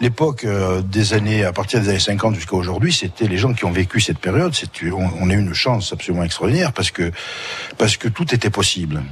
l'époque 0.00 0.44
euh, 0.44 0.80
des 0.80 1.12
années, 1.12 1.44
à 1.44 1.52
partir 1.52 1.80
des 1.80 1.88
années 1.88 1.98
50 1.98 2.36
jusqu'à 2.36 2.54
aujourd'hui, 2.54 2.92
c'était 2.92 3.26
les 3.26 3.36
gens 3.36 3.52
qui 3.52 3.64
ont 3.64 3.72
vécu 3.72 4.00
cette 4.00 4.20
période. 4.20 4.54
C'est, 4.54 4.70
on, 4.92 5.10
on, 5.20 5.28
a 5.28 5.34
eu 5.34 5.40
une 5.40 5.54
chance 5.54 5.92
absolument 5.92 6.22
extraordinaire 6.22 6.72
parce 6.72 6.92
que 6.92 7.10
parce 7.78 7.96
que 7.96 8.06
tout 8.06 8.32
était 8.32 8.48
possible. 8.48 9.02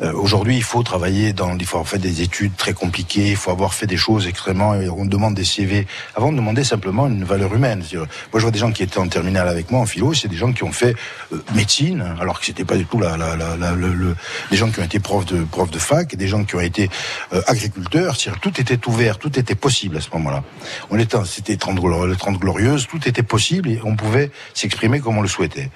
Euh, 0.00 0.12
aujourd'hui, 0.12 0.56
il 0.56 0.62
faut 0.62 0.82
travailler 0.82 1.32
dans, 1.32 1.56
il 1.56 1.66
faut 1.66 1.76
avoir 1.78 1.88
fait 1.88 1.98
des 1.98 2.22
études 2.22 2.54
très 2.56 2.72
compliquées, 2.72 3.30
il 3.30 3.36
faut 3.36 3.50
avoir 3.50 3.74
fait 3.74 3.86
des 3.86 3.96
choses 3.96 4.26
extrêmement. 4.26 4.70
On 4.96 5.04
demande 5.04 5.34
des 5.34 5.44
CV. 5.44 5.86
Avant, 6.14 6.28
on 6.28 6.32
demandait 6.32 6.64
simplement 6.64 7.06
une 7.08 7.24
valeur 7.24 7.54
humaine. 7.54 7.82
Moi, 7.92 8.06
je 8.34 8.40
vois 8.40 8.50
des 8.50 8.58
gens 8.58 8.70
qui 8.70 8.82
étaient 8.82 8.98
en 8.98 9.08
terminale 9.08 9.48
avec 9.48 9.70
moi 9.70 9.80
en 9.80 9.86
philo, 9.86 10.14
c'est 10.14 10.28
des 10.28 10.36
gens 10.36 10.52
qui 10.52 10.62
ont 10.62 10.72
fait 10.72 10.94
euh, 11.32 11.42
médecine, 11.54 12.04
alors 12.20 12.38
que 12.38 12.46
c'était 12.46 12.64
pas 12.64 12.76
du 12.76 12.86
tout 12.86 13.00
la, 13.00 13.16
la, 13.16 13.36
la, 13.36 13.56
la 13.56 13.72
le, 13.72 14.14
des 14.50 14.56
gens 14.56 14.70
qui 14.70 14.80
ont 14.80 14.84
été 14.84 15.00
profs 15.00 15.26
de 15.26 15.42
profs 15.44 15.70
de 15.70 15.78
fac, 15.78 16.14
des 16.14 16.28
gens 16.28 16.44
qui 16.44 16.54
ont 16.56 16.60
été 16.60 16.90
euh, 17.32 17.40
agriculteurs. 17.46 18.16
Tout 18.40 18.60
était 18.60 18.86
ouvert, 18.86 19.18
tout 19.18 19.38
était 19.38 19.54
possible 19.54 19.96
à 19.96 20.00
ce 20.00 20.10
moment-là. 20.14 20.44
On 20.90 20.98
était, 20.98 21.16
c'était 21.24 21.56
30, 21.56 21.78
glorieuses, 21.78 22.86
tout 22.86 23.08
était 23.08 23.22
possible 23.22 23.70
et 23.70 23.80
on 23.84 23.96
pouvait 23.96 24.30
s'exprimer 24.54 25.00
comme 25.00 25.18
on 25.18 25.22
le 25.22 25.28
souhaitait. 25.28 25.70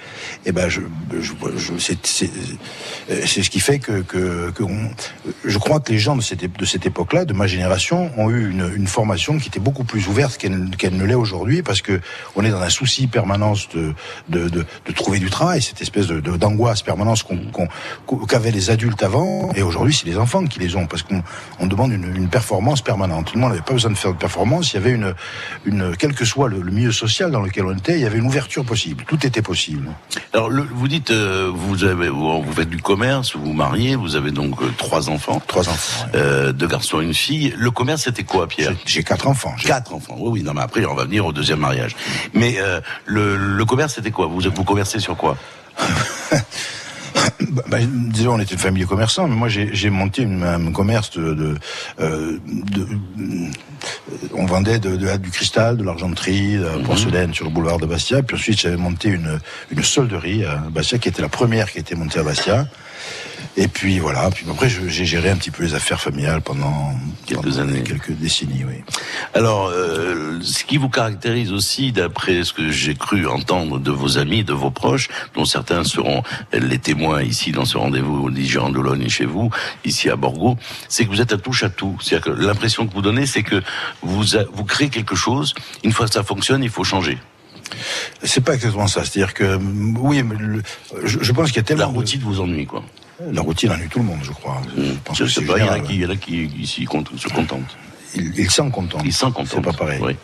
Et 0.45 0.47
eh 0.47 0.53
ben, 0.53 0.69
je, 0.69 0.81
je, 1.21 1.33
je 1.57 1.73
c'est 1.79 3.43
ce 3.43 3.51
qui 3.51 3.61
fait 3.61 3.79
que 3.79 4.12
je 4.15 5.59
crois 5.59 5.81
que 5.81 5.93
les 5.93 5.99
gens 5.99 6.17
de 6.17 6.23
cette, 6.23 6.57
de 6.57 6.65
cette 6.65 6.87
époque-là, 6.87 7.25
de 7.25 7.33
ma 7.33 7.47
génération, 7.47 8.11
ont 8.17 8.31
eu 8.31 8.51
une, 8.51 8.87
formation 8.87 9.39
qui 9.39 9.49
était 9.49 9.61
beaucoup 9.61 9.85
plus 9.85 10.09
ouverte 10.09 10.37
qu'elle 10.37 10.97
ne 10.97 11.05
l'est 11.05 11.15
aujourd'hui, 11.15 11.63
parce 11.63 11.81
que 11.81 12.01
on 12.37 12.45
est 12.45 12.51
dans 12.51 12.61
un 12.61 12.69
souci 12.69 13.07
permanence 13.07 13.69
de, 13.71 13.95
de, 14.29 14.49
de, 14.49 14.93
trouver 14.93 15.19
du 15.19 15.31
travail, 15.31 15.63
cette 15.63 15.81
espèce 15.81 16.07
de 16.07 16.21
d'angoisse 16.21 16.83
permanence 16.83 17.25
qu'avaient 18.29 18.51
les 18.51 18.71
adultes 18.71 19.03
avant, 19.03 19.51
et 19.55 19.63
aujourd'hui 19.63 19.95
c'est 19.95 20.07
les 20.07 20.19
enfants 20.19 20.45
qui 20.45 20.59
les 20.59 20.77
ont, 20.77 20.87
parce 20.87 21.03
qu'on 21.03 21.23
on 21.59 21.67
demande 21.67 21.93
une, 21.93 22.29
performance 22.29 22.81
permanente. 22.83 23.27
Tout 23.27 23.35
le 23.35 23.41
monde 23.41 23.51
n'avait 23.51 23.63
pas 23.63 23.75
besoin 23.75 23.91
de 23.91 23.97
faire 23.97 24.13
de 24.13 24.19
performance, 24.19 24.73
il 24.73 24.77
y 24.77 24.79
avait 24.79 24.93
une, 24.93 25.15
une 25.65 25.97
quel 25.97 26.15
que 26.15 26.25
soit 26.25 26.49
le, 26.49 26.63
milieu 26.63 26.93
social 26.93 27.31
dans 27.31 27.43
lequel 27.43 27.65
on 27.67 27.77
était, 27.77 27.95
il 27.95 28.01
y 28.01 28.07
avait 28.07 28.19
une 28.19 28.27
ouverture 28.27 28.65
possible, 28.65 29.05
tout 29.07 29.27
était 29.27 29.43
possible. 29.43 29.89
Alors 30.33 30.51
vous 30.51 30.89
dites, 30.89 31.11
euh, 31.11 31.51
vous 31.55 31.85
avez, 31.85 32.09
vous 32.09 32.53
faites 32.53 32.71
du 32.71 32.81
commerce, 32.81 33.37
vous 33.37 33.45
vous 33.47 33.53
mariez, 33.53 33.97
vous 34.03 34.17
avez 34.17 34.31
donc 34.31 34.61
euh, 34.63 34.71
trois 34.77 35.09
enfants. 35.09 35.41
Trois 35.47 35.69
enfants. 35.69 36.07
Euh, 36.15 36.53
deux 36.53 36.67
garçons 36.67 37.01
et 37.01 37.05
une 37.05 37.15
fille. 37.15 37.55
Le 37.57 37.71
commerce, 37.71 38.03
c'était 38.03 38.25
quoi, 38.25 38.47
Pierre 38.47 38.73
J'ai 38.85 39.03
quatre 39.03 39.27
enfants. 39.27 39.55
Quatre 39.65 39.95
enfants. 39.95 40.17
Oui, 40.19 40.31
oui. 40.31 40.43
Non, 40.43 40.53
mais 40.55 40.63
après, 40.63 40.85
on 40.85 40.95
va 40.95 41.05
venir 41.05 41.25
au 41.25 41.33
deuxième 41.33 41.61
mariage. 41.61 41.97
Mais 42.35 42.57
euh, 42.59 42.81
le, 43.07 43.37
le 43.37 43.65
commerce, 43.65 43.95
c'était 43.95 44.11
quoi? 44.11 44.27
Vous 44.27 44.41
vous 44.41 44.65
commercez 44.65 45.01
sur 45.01 45.17
quoi? 45.17 45.37
Bah, 47.51 47.63
bah, 47.69 47.79
disons, 47.83 48.35
on 48.35 48.39
était 48.41 48.55
une 48.55 48.61
famille 48.61 48.83
de 48.83 48.89
commerçants, 48.89 49.29
mais 49.29 49.35
moi 49.35 49.49
j'ai 49.49 49.91
monté 49.91 50.23
une, 50.23 50.43
un 50.43 50.73
commerce 50.73 51.11
de, 51.11 51.35
de, 51.35 51.55
euh, 52.01 52.39
de, 52.47 52.87
on 54.33 54.47
vendait 54.47 54.79
de, 54.79 54.97
de, 54.97 55.17
du 55.19 55.31
cristal, 55.31 55.77
de 55.77 55.85
l'argenterie, 55.85 56.57
de 56.57 56.65
la 56.65 56.77
mhm. 56.77 56.85
porcelaine 56.85 57.35
sur 57.35 57.45
le 57.45 57.51
boulevard 57.51 57.79
de 57.79 57.87
Bastia. 57.87 58.23
Puis 58.23 58.37
ensuite 58.37 58.61
j'avais 58.61 58.77
monté 58.77 59.09
une, 59.09 59.39
une 59.71 59.83
solderie 59.83 60.45
à 60.45 60.57
Bastia, 60.57 60.99
qui 60.99 61.09
était 61.09 61.23
la 61.23 61.29
première 61.29 61.71
qui 61.71 61.79
était 61.79 61.95
montée 61.95 62.21
à 62.21 62.23
Bastia. 62.23 62.67
Et 63.57 63.69
puis 63.69 63.99
voilà, 63.99 64.31
puis 64.31 64.47
après 64.51 64.71
j'ai 64.71 65.05
géré 65.05 65.29
un 65.29 65.37
petit 65.37 65.51
peu 65.51 65.63
les 65.63 65.75
affaires 65.75 66.01
familiales 66.01 66.41
pendant 66.41 66.95
quelques 67.27 67.59
années, 67.59 67.83
quelques 67.83 68.13
décennies, 68.13 68.65
oui. 68.67 68.83
Alors, 69.35 69.69
euh, 69.69 70.39
ce 70.43 70.65
qui 70.65 70.79
vous 70.79 70.89
caractérise 70.89 71.53
aussi, 71.53 71.93
d'après 71.93 72.45
ce 72.45 72.55
que 72.55 72.71
j'ai 72.71 72.95
cru 72.95 73.27
entendre 73.27 73.79
de 73.79 73.91
vos 73.91 74.17
amis, 74.17 74.43
de 74.43 74.55
vos 74.55 74.71
proches, 74.71 75.09
dont 75.35 75.45
certains 75.45 75.85
seront 75.85 76.23
les 76.53 76.79
témoins 76.79 77.23
ici 77.23 77.53
dans 77.53 77.67
ce 77.67 77.77
rendez-vous 77.77 78.27
au 78.27 78.61
en 78.61 78.71
Dologne 78.71 79.09
chez 79.09 79.27
vous, 79.27 79.51
ici 79.85 80.09
à 80.09 80.17
Borgo, 80.17 80.57
c'est 80.89 81.05
que 81.05 81.11
vous 81.11 81.21
êtes 81.21 81.33
à 81.33 81.39
touche 81.39 81.63
à 81.63 81.69
tout. 81.69 81.99
C'est-à-dire 82.01 82.33
que 82.33 82.41
l'impression 82.41 82.87
que 82.87 82.95
vous 82.95 83.03
donnez, 83.03 83.27
c'est 83.27 83.43
que 83.43 83.63
vous 84.01 84.25
vous 84.53 84.65
créez 84.65 84.89
quelque 84.89 85.15
chose. 85.15 85.55
Une 85.85 85.93
fois 85.93 86.07
que 86.07 86.13
ça 86.13 86.23
fonctionne, 86.23 86.63
il 86.65 86.71
faut 86.71 86.85
changer. 86.85 87.19
C'est 88.23 88.43
pas 88.43 88.55
exactement 88.55 88.87
ça. 88.87 89.05
C'est-à-dire 89.05 89.35
que 89.35 89.59
oui, 89.99 90.23
mais 90.23 90.37
je, 91.05 91.33
pense 91.33 91.49
qu'il 91.49 91.57
y 91.57 91.61
a 91.61 91.63
tellement 91.63 91.85
la 91.85 91.89
routine 91.89 92.21
vous 92.21 92.41
ennuie 92.41 92.67
quoi. 92.67 92.83
La 93.33 93.41
routine 93.41 93.71
ennuie 93.71 93.89
tout 93.89 93.99
le 93.99 94.05
monde, 94.05 94.21
je 94.23 94.33
crois. 94.33 94.61
Je 94.77 94.83
mmh. 94.83 95.17
que 95.19 95.27
c'est 95.27 95.45
pas. 95.45 95.59
Il 95.59 95.65
y 95.65 95.69
en 95.69 95.73
a 95.73 95.81
qui, 95.81 95.95
il 95.95 96.01
y 96.01 96.07
en 96.07 96.11
a 96.11 96.17
qui 96.17 96.45
ici 96.59 96.83
se 97.17 97.29
contentent. 97.29 97.77
Ils 98.15 98.51
s'en 98.51 98.71
contentent. 98.71 99.03
Ils 99.05 99.13
s'en 99.13 99.31
contentent. 99.31 99.53
C'est 99.55 99.61
pas 99.63 99.73
pareil. 99.73 100.01
Oui. 100.03 100.17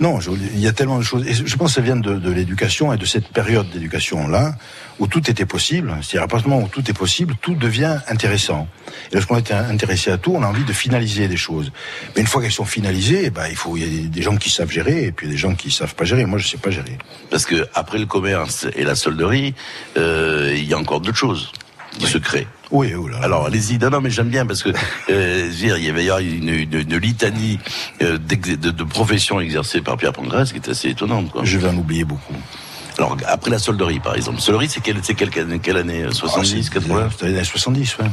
Non, 0.00 0.18
je, 0.20 0.30
il 0.30 0.60
y 0.60 0.66
a 0.66 0.72
tellement 0.72 0.98
de 0.98 1.04
choses. 1.04 1.26
Et 1.26 1.34
je 1.34 1.56
pense 1.56 1.70
que 1.70 1.74
ça 1.76 1.80
vient 1.80 1.96
de, 1.96 2.14
de 2.14 2.30
l'éducation 2.30 2.92
et 2.92 2.96
de 2.96 3.04
cette 3.04 3.28
période 3.28 3.70
d'éducation-là, 3.70 4.56
où 4.98 5.06
tout 5.06 5.30
était 5.30 5.46
possible. 5.46 5.96
C'est-à-dire, 6.02 6.22
à 6.24 6.28
partir 6.28 6.48
du 6.48 6.54
moment 6.54 6.66
où 6.66 6.68
tout 6.68 6.88
est 6.90 6.94
possible, 6.94 7.34
tout 7.40 7.54
devient 7.54 7.98
intéressant. 8.08 8.66
Et 9.12 9.14
lorsqu'on 9.14 9.36
est 9.36 9.52
intéressé 9.52 10.10
à 10.10 10.18
tout, 10.18 10.32
on 10.34 10.42
a 10.42 10.46
envie 10.46 10.64
de 10.64 10.72
finaliser 10.72 11.28
des 11.28 11.36
choses. 11.36 11.70
Mais 12.14 12.22
une 12.22 12.26
fois 12.26 12.42
qu'elles 12.42 12.52
sont 12.52 12.64
finalisées, 12.64 13.30
bah, 13.30 13.48
il 13.48 13.56
faut, 13.56 13.76
il 13.76 14.02
y 14.02 14.04
a 14.04 14.08
des 14.08 14.22
gens 14.22 14.36
qui 14.36 14.50
savent 14.50 14.70
gérer 14.70 15.04
et 15.04 15.12
puis 15.12 15.28
des 15.28 15.36
gens 15.36 15.54
qui 15.54 15.70
savent 15.70 15.94
pas 15.94 16.04
gérer. 16.04 16.24
Moi, 16.26 16.38
je 16.38 16.48
sais 16.48 16.56
pas 16.56 16.70
gérer. 16.70 16.98
Parce 17.30 17.46
que 17.46 17.68
après 17.74 17.98
le 17.98 18.06
commerce 18.06 18.66
et 18.74 18.84
la 18.84 18.96
solderie, 18.96 19.54
euh, 19.96 20.54
il 20.56 20.64
y 20.64 20.74
a 20.74 20.78
encore 20.78 21.00
d'autres 21.00 21.16
choses 21.16 21.52
qui 21.98 22.06
se 22.06 22.18
créent. 22.18 22.46
Oui, 22.70 22.92
oh. 22.94 23.08
Alors 23.22 23.46
allez-y. 23.46 23.78
Non, 23.78 23.90
non, 23.90 24.00
mais 24.00 24.10
j'aime 24.10 24.28
bien 24.28 24.46
parce 24.46 24.62
que 24.62 24.70
euh, 25.10 25.50
il 25.52 25.84
y 25.84 25.88
avait 25.88 26.08
une, 26.24 26.48
une, 26.48 26.74
une 26.74 26.96
litanie 26.96 27.58
euh, 28.02 28.18
de, 28.18 28.56
de, 28.56 28.70
de 28.70 28.84
professions 28.84 29.40
exercées 29.40 29.80
par 29.80 29.96
Pierre 29.96 30.12
Pangras 30.12 30.46
qui 30.46 30.56
est 30.56 30.68
assez 30.68 30.90
étonnante. 30.90 31.30
Quoi. 31.30 31.44
Je 31.44 31.58
vais 31.58 31.68
en 31.68 31.76
oublier 31.76 32.04
beaucoup. 32.04 32.34
Alors, 32.98 33.16
après 33.26 33.50
la 33.50 33.58
solderie, 33.58 34.00
par 34.00 34.14
exemple. 34.14 34.40
Solderie, 34.40 34.68
c'est 34.68 34.80
quelle, 34.80 34.98
c'est 35.02 35.14
quelle, 35.14 35.30
quelle 35.30 35.76
année 35.76 36.04
70, 36.10 36.70
80 36.70 37.08
C'est 37.18 37.26
les 37.26 37.34
années 37.34 37.44
70, 37.44 37.98
ouais. 37.98 38.04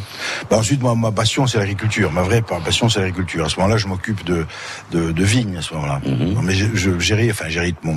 Bah, 0.49 0.57
ensuite, 0.57 0.81
moi, 0.81 0.95
ma 0.95 1.11
passion, 1.11 1.45
c'est 1.47 1.59
l'agriculture. 1.59 2.11
Ma 2.11 2.23
vraie 2.23 2.41
passion, 2.41 2.89
c'est 2.89 2.99
l'agriculture. 2.99 3.45
À 3.45 3.49
ce 3.49 3.57
moment-là, 3.57 3.77
je 3.77 3.87
m'occupe 3.87 4.23
de, 4.23 4.45
de, 4.91 5.11
de 5.11 5.23
vignes, 5.23 5.57
à 5.57 5.61
ce 5.61 5.73
moment-là. 5.75 6.01
Mhm. 6.05 6.41
Mais 6.43 6.53
je, 6.53 6.65
je 6.73 6.99
j'hérite, 6.99 7.31
enfin, 7.31 7.45
j'hérite 7.49 7.77
mon, 7.83 7.95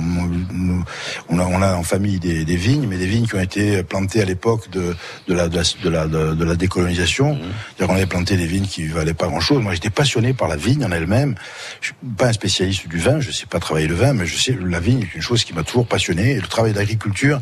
on 1.29 1.39
a, 1.39 1.43
on 1.43 1.61
a 1.61 1.75
en 1.75 1.83
famille 1.83 2.19
des, 2.19 2.45
des, 2.45 2.55
vignes, 2.55 2.87
mais 2.87 2.97
des 2.97 3.05
vignes 3.05 3.27
qui 3.27 3.35
ont 3.35 3.41
été 3.41 3.83
plantées 3.83 4.21
à 4.21 4.25
l'époque 4.25 4.69
de, 4.69 4.95
de 5.27 5.33
la, 5.33 5.47
de 5.47 5.89
la, 5.89 6.07
de 6.07 6.43
la, 6.43 6.55
décolonisation. 6.55 7.35
Mmh. 7.35 7.83
On 7.87 7.95
avait 7.95 8.05
planté 8.05 8.37
des 8.37 8.47
vignes 8.47 8.65
qui 8.65 8.87
valaient 8.87 9.13
pas 9.13 9.27
grand-chose. 9.27 9.61
Moi, 9.61 9.73
j'étais 9.73 9.89
passionné 9.89 10.33
par 10.33 10.47
la 10.47 10.55
vigne 10.55 10.85
en 10.85 10.91
elle-même. 10.91 11.35
Je 11.81 11.87
suis 11.87 11.95
pas 12.17 12.27
un 12.27 12.33
spécialiste 12.33 12.87
du 12.87 12.97
vin, 12.97 13.19
je 13.19 13.31
sais 13.31 13.45
pas 13.45 13.59
travailler 13.59 13.87
le 13.87 13.95
vin, 13.95 14.13
mais 14.13 14.25
je 14.25 14.37
sais 14.37 14.57
la 14.61 14.79
vigne 14.79 15.01
est 15.01 15.15
une 15.15 15.21
chose 15.21 15.43
qui 15.43 15.53
m'a 15.53 15.63
toujours 15.63 15.87
passionné. 15.87 16.31
Et 16.31 16.35
le 16.35 16.47
travail 16.47 16.73
d'agriculture, 16.75 17.41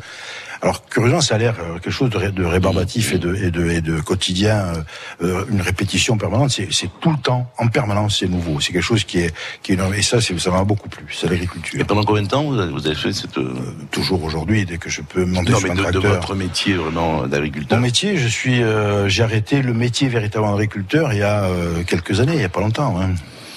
alors 0.63 0.85
curieusement, 0.85 1.19
ça 1.19 1.35
a 1.35 1.37
l'air 1.37 1.55
euh, 1.59 1.73
quelque 1.73 1.91
chose 1.91 2.09
de, 2.09 2.29
de 2.29 2.45
rébarbatif 2.45 3.13
et 3.13 3.17
de, 3.17 3.35
et 3.35 3.51
de, 3.51 3.69
et 3.69 3.81
de 3.81 3.99
quotidien, 3.99 4.59
euh, 4.59 4.83
euh, 5.21 5.45
une 5.51 5.59
répétition 5.59 6.17
permanente. 6.17 6.51
C'est 6.51 6.89
tout 7.01 7.11
le 7.11 7.17
temps, 7.17 7.51
en 7.57 7.67
permanence, 7.67 8.19
c'est 8.19 8.29
nouveau. 8.29 8.61
C'est 8.61 8.71
quelque 8.71 8.81
chose 8.81 9.03
qui 9.03 9.19
est, 9.19 9.35
qui 9.61 9.73
est 9.73 9.75
énorme. 9.75 9.93
Et 9.93 10.01
ça, 10.01 10.21
ça 10.21 10.51
m'a 10.51 10.63
beaucoup 10.63 10.87
plu. 10.87 11.05
C'est 11.11 11.29
l'agriculture. 11.29 11.81
Et 11.81 11.83
pendant 11.83 12.05
combien 12.05 12.23
de 12.23 12.29
temps 12.29 12.43
vous 12.43 12.57
avez, 12.57 12.95
fait 12.95 13.11
cette 13.11 13.37
toujours 13.91 14.23
aujourd'hui, 14.23 14.65
dès 14.65 14.77
que 14.77 14.89
je 14.89 15.01
peux 15.01 15.25
monter 15.25 15.51
non, 15.51 15.59
sur 15.59 15.67
mais 15.67 15.81
un 15.81 15.91
de, 15.91 15.99
de, 15.99 16.07
votre 16.07 16.33
métier 16.33 16.75
vraiment 16.75 17.27
d'agriculteur. 17.27 17.77
Mon 17.77 17.83
métier, 17.83 18.15
je 18.15 18.27
suis, 18.27 18.61
j'ai 19.07 19.23
arrêté 19.23 19.61
le 19.61 19.73
métier 19.73 20.07
véritablement 20.07 20.53
d'agriculteur 20.53 21.11
il 21.11 21.19
y 21.19 21.23
a 21.23 21.45
quelques 21.85 22.21
années, 22.21 22.35
il 22.35 22.41
y 22.41 22.45
a 22.45 22.49
pas 22.49 22.61
longtemps. 22.61 23.01
Hein. 23.01 23.09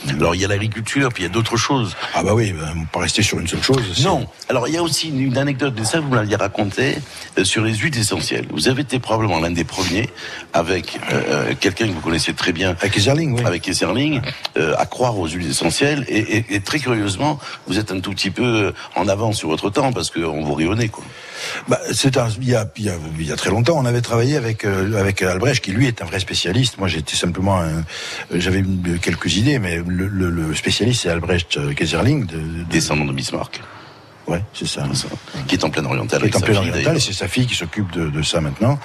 Alors 0.09 0.35
il 0.35 0.41
y 0.41 0.45
a 0.45 0.49
l'agriculture, 0.49 1.11
puis 1.13 1.23
il 1.23 1.27
y 1.27 1.29
a 1.29 1.33
d'autres 1.33 1.57
choses. 1.57 1.97
Ah 2.15 2.23
bah 2.23 2.35
oui, 2.35 2.53
bah, 2.53 2.73
pas 2.93 3.01
rester 3.01 3.23
sur 3.23 3.41
une 3.41 3.47
seule 3.47 3.63
chose. 3.63 4.05
Non. 4.05 4.27
Alors 4.49 4.69
il 4.69 4.75
y 4.75 4.77
a 4.77 4.83
aussi 4.83 5.09
une, 5.09 5.37
anecdote 5.37 5.75
de 5.75 5.85
ça, 5.85 6.01
vous 6.01 6.09
m'aviez 6.09 6.37
raconté, 6.37 6.97
euh, 7.39 7.45
sur 7.45 7.63
les 7.65 7.75
huiles 7.75 7.97
essentielles. 7.99 8.47
Vous 8.51 8.69
avez 8.69 8.83
été 8.83 8.99
probablement 8.99 9.41
l'un 9.41 9.51
des 9.51 9.65
premiers, 9.65 10.09
avec 10.53 10.99
euh, 11.11 11.23
euh, 11.29 11.55
quelqu'un 11.59 11.89
que 11.89 11.93
vous 11.93 12.01
connaissez 12.01 12.35
très 12.35 12.53
bien. 12.53 12.77
Avec 12.81 12.97
Eserling, 12.97 13.37
oui. 13.37 13.43
Avec 13.45 13.69
Eserling, 13.69 14.21
à 14.57 14.87
croire 14.87 15.19
aux 15.19 15.27
huiles 15.27 15.51
essentielles. 15.51 16.05
Et, 16.09 16.19
et, 16.19 16.45
et, 16.55 16.61
très 16.61 16.79
curieusement, 16.79 17.39
vous 17.67 17.79
êtes 17.79 17.91
un 17.91 18.01
tout 18.01 18.13
petit 18.13 18.31
peu 18.31 18.73
en 18.95 19.09
avance 19.09 19.39
sur 19.39 19.49
votre 19.49 19.71
temps, 19.71 19.93
parce 19.93 20.11
qu'on 20.11 20.45
vous 20.45 20.55
rionnait, 20.55 20.89
quoi. 20.89 21.05
Bah, 21.69 21.81
c'est 21.93 22.17
un, 22.17 22.29
il 22.41 22.49
y, 22.49 22.55
a, 22.55 22.71
il, 22.77 22.85
y 22.85 22.91
a, 22.91 22.95
il 23.19 23.27
y 23.27 23.33
a 23.33 23.37
très 23.37 23.51
longtemps, 23.51 23.77
on 23.77 23.87
avait 23.87 24.01
travaillé 24.01 24.37
avec 24.37 24.65
avec 24.65 25.23
Albrecht, 25.23 25.63
qui 25.63 25.73
lui 25.73 25.87
est 25.87 26.03
un 26.03 26.05
vrai 26.05 26.21
spécialiste. 26.21 26.79
Moi, 26.79 26.89
j'étais 26.89 27.17
simplement, 27.17 27.63
j'avais 28.31 28.65
quelques 29.01 29.37
idées, 29.37 29.59
mais 29.59 29.83
le, 29.87 30.07
le, 30.09 30.31
le 30.31 30.55
spécialiste, 30.55 31.03
c'est 31.03 31.11
Albrecht 31.11 31.59
Kaiserling. 31.75 32.27
De, 32.27 32.37
de... 32.37 32.65
Descendant 32.71 33.05
de 33.05 33.13
Bismarck. 33.13 33.61
Ouais, 34.27 34.43
c'est 34.53 34.67
ça. 34.67 34.83
Qui 35.47 35.55
est 35.55 35.65
en 35.65 35.71
pleine 35.71 35.87
orientale. 35.87 36.21
Qui 36.21 36.27
est 36.27 36.37
en 36.37 36.41
pleine 36.41 36.57
orientale, 36.57 36.97
et 36.97 37.01
c'est 37.01 37.13
sa 37.13 37.29
fille 37.29 37.47
qui 37.47 37.55
s'occupe 37.55 37.93
de, 37.93 38.11
de, 38.11 38.23
ça 38.23 38.41
maintenant. 38.41 38.79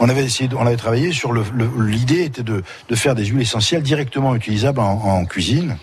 On 0.00 0.08
avait 0.08 0.24
essayé, 0.24 0.48
on 0.56 0.66
avait 0.66 0.76
travaillé 0.76 1.12
sur 1.12 1.32
le. 1.32 1.44
L'idée 1.78 2.24
était 2.24 2.42
de, 2.42 2.62
de 2.88 2.94
faire 2.94 3.14
des 3.14 3.26
huiles 3.26 3.42
essentielles 3.42 3.82
directement 3.82 4.34
utilisables 4.34 4.80
en, 4.80 4.92
en 4.92 5.24
cuisine. 5.26 5.76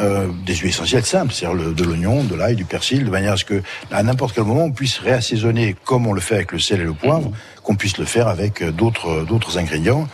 Euh, 0.00 0.28
des 0.46 0.54
huiles 0.54 0.70
essentielles 0.70 1.04
simples, 1.04 1.34
c'est-à-dire 1.34 1.74
de 1.74 1.84
l'oignon, 1.84 2.24
de 2.24 2.34
l'ail, 2.34 2.56
du 2.56 2.64
persil, 2.64 3.04
de 3.04 3.10
manière 3.10 3.34
à 3.34 3.36
ce 3.36 3.44
que 3.44 3.62
à 3.90 4.02
n'importe 4.02 4.34
quel 4.34 4.44
moment 4.44 4.64
on 4.64 4.70
puisse 4.70 4.98
réassaisonner 4.98 5.76
comme 5.84 6.06
on 6.06 6.14
le 6.14 6.22
fait 6.22 6.36
avec 6.36 6.52
le 6.52 6.58
sel 6.58 6.80
et 6.80 6.84
le 6.84 6.94
poivre, 6.94 7.28
mmh. 7.28 7.34
qu'on 7.62 7.74
puisse 7.76 7.98
le 7.98 8.06
faire 8.06 8.26
avec 8.26 8.64
d'autres 8.64 9.26
d'autres 9.26 9.58
ingrédients 9.58 10.08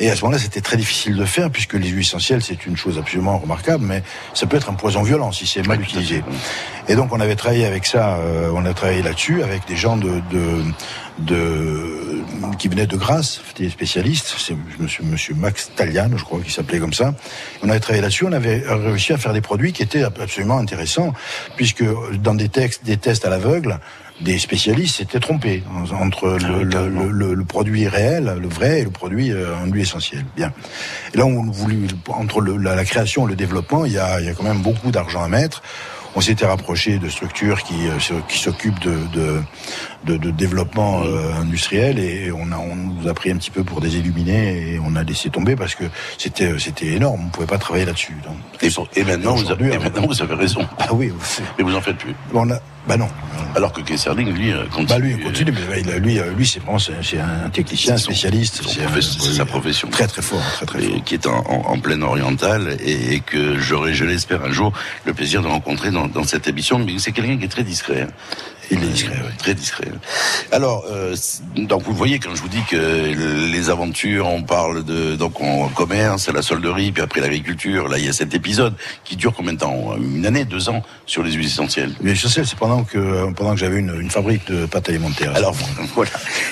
et 0.00 0.10
à 0.10 0.16
ce 0.16 0.22
moment-là, 0.22 0.38
c'était 0.38 0.62
très 0.62 0.78
difficile 0.78 1.14
de 1.14 1.24
faire 1.26 1.50
puisque 1.50 1.74
les 1.74 1.88
huiles 1.88 2.00
essentielles, 2.00 2.42
c'est 2.42 2.64
une 2.64 2.76
chose 2.76 2.98
absolument 2.98 3.38
remarquable, 3.38 3.84
mais 3.84 4.02
ça 4.32 4.46
peut 4.46 4.56
être 4.56 4.70
un 4.70 4.74
poison 4.74 5.02
violent 5.02 5.30
si 5.30 5.46
c'est 5.46 5.66
mal 5.66 5.80
utilisé. 5.80 6.24
Et 6.88 6.96
donc, 6.96 7.12
on 7.12 7.20
avait 7.20 7.36
travaillé 7.36 7.66
avec 7.66 7.84
ça, 7.84 8.16
euh, 8.16 8.50
on 8.54 8.64
a 8.64 8.72
travaillé 8.72 9.02
là-dessus 9.02 9.42
avec 9.42 9.66
des 9.68 9.76
gens 9.76 9.98
de, 9.98 10.22
de, 10.32 10.64
de 11.18 12.24
qui 12.58 12.68
venaient 12.68 12.86
de 12.86 12.96
Grasse, 12.96 13.42
des 13.56 13.68
spécialistes. 13.68 14.34
C'est 14.38 14.56
monsieur, 14.78 15.04
monsieur 15.04 15.34
Max 15.34 15.70
Talian, 15.76 16.10
je 16.16 16.24
crois, 16.24 16.40
qui 16.40 16.50
s'appelait 16.50 16.78
comme 16.78 16.94
ça. 16.94 17.14
On 17.62 17.68
avait 17.68 17.80
travaillé 17.80 18.00
là-dessus. 18.00 18.24
On 18.26 18.32
avait 18.32 18.62
réussi 18.66 19.12
à 19.12 19.18
faire 19.18 19.34
des 19.34 19.42
produits 19.42 19.72
qui 19.72 19.82
étaient 19.82 20.02
absolument 20.02 20.58
intéressants 20.58 21.12
puisque 21.56 21.84
dans 22.14 22.34
des 22.34 22.48
textes, 22.48 22.84
des 22.84 22.96
tests 22.96 23.26
à 23.26 23.30
l'aveugle, 23.30 23.78
des 24.20 24.38
spécialistes 24.38 24.96
s'étaient 24.96 25.20
trompés 25.20 25.62
entre 25.98 26.38
ah 26.40 26.46
le, 26.46 26.88
le, 26.88 27.34
le, 27.34 27.44
produit 27.44 27.88
réel, 27.88 28.36
le 28.40 28.48
vrai, 28.48 28.80
et 28.80 28.84
le 28.84 28.90
produit 28.90 29.32
euh, 29.32 29.56
en 29.56 29.66
huile 29.66 29.82
essentielle. 29.82 30.24
Bien. 30.36 30.52
Et 31.14 31.18
là, 31.18 31.26
on 31.26 31.50
voulu 31.50 31.86
entre 32.08 32.40
la, 32.42 32.74
la, 32.74 32.84
création 32.84 33.26
et 33.26 33.30
le 33.30 33.36
développement, 33.36 33.84
il 33.84 33.92
y 33.92 33.98
a, 33.98 34.20
il 34.20 34.26
y 34.26 34.28
a 34.28 34.34
quand 34.34 34.44
même 34.44 34.60
beaucoup 34.60 34.90
d'argent 34.90 35.22
à 35.22 35.28
mettre. 35.28 35.62
On 36.16 36.20
s'était 36.20 36.46
rapproché 36.46 36.98
de 36.98 37.08
structures 37.08 37.62
qui, 37.62 37.86
euh, 37.86 38.20
qui 38.28 38.38
s'occupent 38.38 38.80
de, 38.80 38.96
de, 39.14 39.40
de, 40.04 40.16
de 40.16 40.30
développement 40.32 41.02
euh, 41.04 41.34
industriel 41.40 42.00
et 42.00 42.32
on, 42.32 42.50
a, 42.50 42.58
on 42.58 42.74
nous 42.74 43.08
a 43.08 43.14
pris 43.14 43.30
un 43.30 43.36
petit 43.36 43.52
peu 43.52 43.62
pour 43.62 43.80
des 43.80 43.96
illuminés 43.96 44.74
et 44.74 44.80
on 44.84 44.96
a 44.96 45.04
laissé 45.04 45.30
tomber 45.30 45.54
parce 45.54 45.76
que 45.76 45.84
c'était 46.18 46.58
c'était 46.58 46.88
énorme, 46.88 47.20
on 47.20 47.26
ne 47.26 47.30
pouvait 47.30 47.46
pas 47.46 47.58
travailler 47.58 47.84
là-dessus. 47.84 48.16
Et, 48.60 48.68
et, 48.98 49.04
maintenant, 49.04 49.36
vous 49.36 49.52
avez, 49.52 49.72
et 49.72 49.78
maintenant 49.78 50.06
vous 50.06 50.20
avez 50.20 50.34
raison. 50.34 50.66
Ah 50.78 50.92
oui, 50.92 51.12
mais 51.56 51.64
vous 51.64 51.76
en 51.76 51.80
faites 51.80 51.98
plus. 51.98 52.14
On 52.34 52.50
a, 52.50 52.58
bah 52.90 52.96
non. 52.96 53.08
Alors 53.54 53.72
que 53.72 53.82
Kesserling, 53.82 54.32
lui, 54.32 54.52
euh, 54.52 54.64
continue. 54.64 54.88
Bah 54.88 54.98
lui, 54.98 55.16
continue, 55.16 55.52
mais 55.70 56.00
lui, 56.00 56.18
lui, 56.36 56.44
c'est 56.44 56.58
vraiment 56.58 56.80
c'est 56.80 57.20
un 57.20 57.48
technicien, 57.50 57.96
spécialiste. 57.96 58.62
C'est 58.66 59.32
sa 59.32 59.44
profession. 59.44 59.88
Très 59.90 60.08
très 60.08 60.22
fort, 60.22 60.42
très 60.54 60.66
très 60.66 60.80
fort. 60.80 61.04
qui 61.04 61.14
est 61.14 61.26
en, 61.28 61.38
en, 61.46 61.78
pleine 61.78 62.02
orientale 62.02 62.76
et, 62.84 63.20
que 63.20 63.60
j'aurai, 63.60 63.94
je 63.94 64.04
l'espère, 64.04 64.44
un 64.44 64.50
jour 64.50 64.72
le 65.04 65.14
plaisir 65.14 65.40
de 65.40 65.46
rencontrer 65.46 65.92
dans, 65.92 66.08
dans 66.08 66.24
cette 66.24 66.48
émission. 66.48 66.80
Mais 66.80 66.98
c'est 66.98 67.12
quelqu'un 67.12 67.38
qui 67.38 67.44
est 67.44 67.48
très 67.48 67.62
discret. 67.62 68.08
Hein. 68.08 68.12
Il 68.70 68.84
est 68.84 68.88
discret, 68.88 69.16
oui. 69.24 69.32
Très 69.38 69.54
discret. 69.54 69.88
Alors, 70.52 70.84
euh, 70.88 71.16
donc 71.56 71.82
vous 71.82 71.94
voyez 71.94 72.18
quand 72.18 72.34
je 72.34 72.42
vous 72.42 72.48
dis 72.48 72.62
que 72.68 73.50
les 73.50 73.70
aventures, 73.70 74.26
on 74.28 74.42
parle 74.42 74.84
de 74.84 75.16
donc 75.16 75.40
en 75.40 75.68
commerce, 75.68 76.28
la 76.28 76.42
solderie, 76.42 76.92
puis 76.92 77.02
après 77.02 77.20
l'agriculture. 77.20 77.88
Là, 77.88 77.98
il 77.98 78.04
y 78.04 78.08
a 78.08 78.12
cet 78.12 78.34
épisode 78.34 78.74
qui 79.04 79.16
dure 79.16 79.34
combien 79.34 79.54
de 79.54 79.58
temps? 79.58 79.96
Une 79.96 80.24
année, 80.24 80.44
deux 80.44 80.68
ans 80.68 80.82
sur 81.06 81.22
les 81.22 81.32
huiles 81.32 81.46
essentielles? 81.46 81.92
Mais 82.00 82.14
je 82.14 82.28
sais, 82.28 82.44
c'est 82.44 82.58
pendant 82.58 82.84
que 82.84 83.32
pendant 83.32 83.52
que 83.52 83.60
j'avais 83.60 83.78
une, 83.78 83.94
une, 84.00 84.10
fabrique 84.10 84.46
de 84.50 84.66
pâtes 84.66 84.88
alimentaires. 84.88 85.34
Alors 85.34 85.54
voilà, 85.94 86.10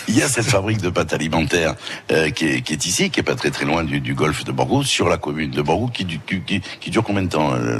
il 0.08 0.16
y 0.16 0.22
a 0.22 0.28
cette 0.28 0.46
fabrique 0.46 0.80
de 0.80 0.90
pâtes 0.90 1.12
alimentaires 1.12 1.74
euh, 2.10 2.30
qui, 2.30 2.46
est, 2.46 2.62
qui, 2.62 2.72
est, 2.72 2.86
ici, 2.86 3.10
qui 3.10 3.20
est 3.20 3.24
pas 3.24 3.36
très 3.36 3.50
très 3.50 3.64
loin 3.64 3.84
du, 3.84 4.00
du 4.00 4.14
golfe 4.14 4.44
de 4.44 4.52
Bordeaux, 4.52 4.82
sur 4.82 5.08
la 5.08 5.18
commune 5.18 5.50
de 5.50 5.62
Bordeaux, 5.62 5.88
qui, 5.88 6.06
qui, 6.06 6.60
qui 6.80 6.90
dure 6.90 7.04
combien 7.04 7.22
de 7.22 7.28
temps 7.28 7.52
euh, 7.54 7.78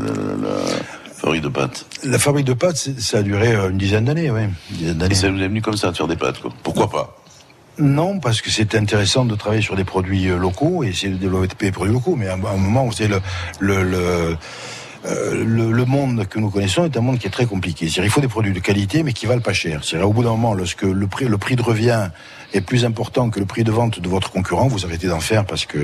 fabrique 1.19 1.43
de 1.43 1.49
pâtes 1.49 1.87
La 2.05 2.19
fabrique 2.19 2.47
de 2.47 2.53
pâtes, 2.55 2.89
ça 2.99 3.19
a 3.19 3.23
duré 3.23 3.55
euh, 3.55 3.71
une 3.71 3.79
dizaine 3.79 4.05
d'années, 4.05 4.31
oui. 4.31 4.43
Et 4.81 5.15
ça 5.15 5.31
vous 5.31 5.41
est 5.43 5.49
venu 5.49 5.63
comme 5.63 5.77
ça, 5.77 5.91
de 5.91 5.97
faire 5.97 6.09
des 6.09 6.17
pâtes, 6.17 6.41
quoi. 6.41 6.53
Pourquoi 6.63 6.89
pas? 6.89 7.17
Non, 7.79 8.19
parce 8.19 8.41
que 8.41 8.51
c'était 8.51 8.79
intéressant 8.79 9.25
de 9.25 9.37
travailler 9.37 9.63
sur 9.63 9.77
des 9.77 9.85
produits 9.85 10.29
euh, 10.29 10.37
locaux 10.37 10.83
et 10.83 10.89
essayer 10.89 11.13
de 11.13 11.19
développer 11.19 11.67
des 11.67 11.73
produits 11.73 11.93
locaux. 11.93 12.17
Mais 12.17 12.27
à 12.29 12.35
un 12.35 12.37
moment 12.37 12.87
où 12.87 12.93
c'est 12.93 13.09
le, 13.09 13.21
le, 13.61 13.83
le 13.85 14.37
euh, 15.07 15.45
le, 15.45 15.71
le, 15.71 15.85
monde 15.85 16.27
que 16.27 16.41
nous 16.41 16.51
connaissons 16.51 16.85
est 16.85 16.97
un 16.97 17.01
monde 17.01 17.19
qui 17.19 17.29
est 17.29 17.31
très 17.31 17.47
compliqué. 17.47 17.87
il 17.87 18.11
faut 18.11 18.21
des 18.21 18.27
produits 18.27 18.53
de 18.53 18.59
qualité, 18.59 19.05
mais 19.05 19.13
qui 19.13 19.27
valent 19.27 19.41
pas 19.41 19.53
cher. 19.53 19.85
cest 19.85 20.03
au 20.03 20.13
bout 20.13 20.25
d'un 20.25 20.31
moment, 20.31 20.55
lorsque 20.55 20.83
le 20.83 21.07
prix, 21.07 21.27
le 21.27 21.39
prix 21.39 21.55
de 21.55 21.63
revient 21.63 22.11
est 22.53 22.61
plus 22.61 22.85
important 22.85 23.31
que 23.31 23.39
le 23.39 23.47
prix 23.47 23.63
de 23.63 23.71
vente 23.71 24.01
de 24.01 24.09
votre 24.09 24.33
concurrent, 24.33 24.67
vous 24.67 24.85
arrêtez 24.85 25.07
d'en 25.07 25.21
faire 25.21 25.45
parce 25.45 25.67
que 25.67 25.79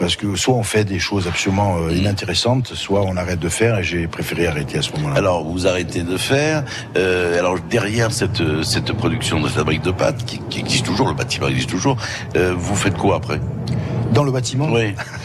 parce 0.00 0.16
que 0.16 0.34
soit 0.34 0.54
on 0.54 0.62
fait 0.62 0.84
des 0.84 0.98
choses 0.98 1.28
absolument 1.28 1.76
euh, 1.76 1.92
inintéressantes, 1.92 2.68
soit 2.74 3.02
on 3.02 3.16
arrête 3.18 3.38
de 3.38 3.50
faire, 3.50 3.78
et 3.78 3.84
j'ai 3.84 4.08
préféré 4.08 4.46
arrêter 4.46 4.78
à 4.78 4.82
ce 4.82 4.90
moment-là. 4.92 5.16
Alors, 5.16 5.44
vous 5.44 5.66
arrêtez 5.66 6.02
de 6.02 6.16
faire. 6.16 6.64
Euh, 6.96 7.38
alors, 7.38 7.58
derrière 7.70 8.10
cette, 8.10 8.42
cette 8.64 8.92
production 8.94 9.40
de 9.40 9.48
fabrique 9.48 9.82
de 9.82 9.90
pâtes, 9.90 10.24
qui, 10.24 10.40
qui 10.48 10.60
existe 10.60 10.86
toujours, 10.86 11.06
le 11.06 11.14
bâtiment 11.14 11.48
existe 11.48 11.68
toujours, 11.68 11.98
euh, 12.34 12.54
vous 12.56 12.74
faites 12.74 12.96
quoi 12.96 13.16
après? 13.16 13.40
Dans 14.14 14.24
le 14.24 14.32
bâtiment? 14.32 14.68
Oui. 14.72 14.94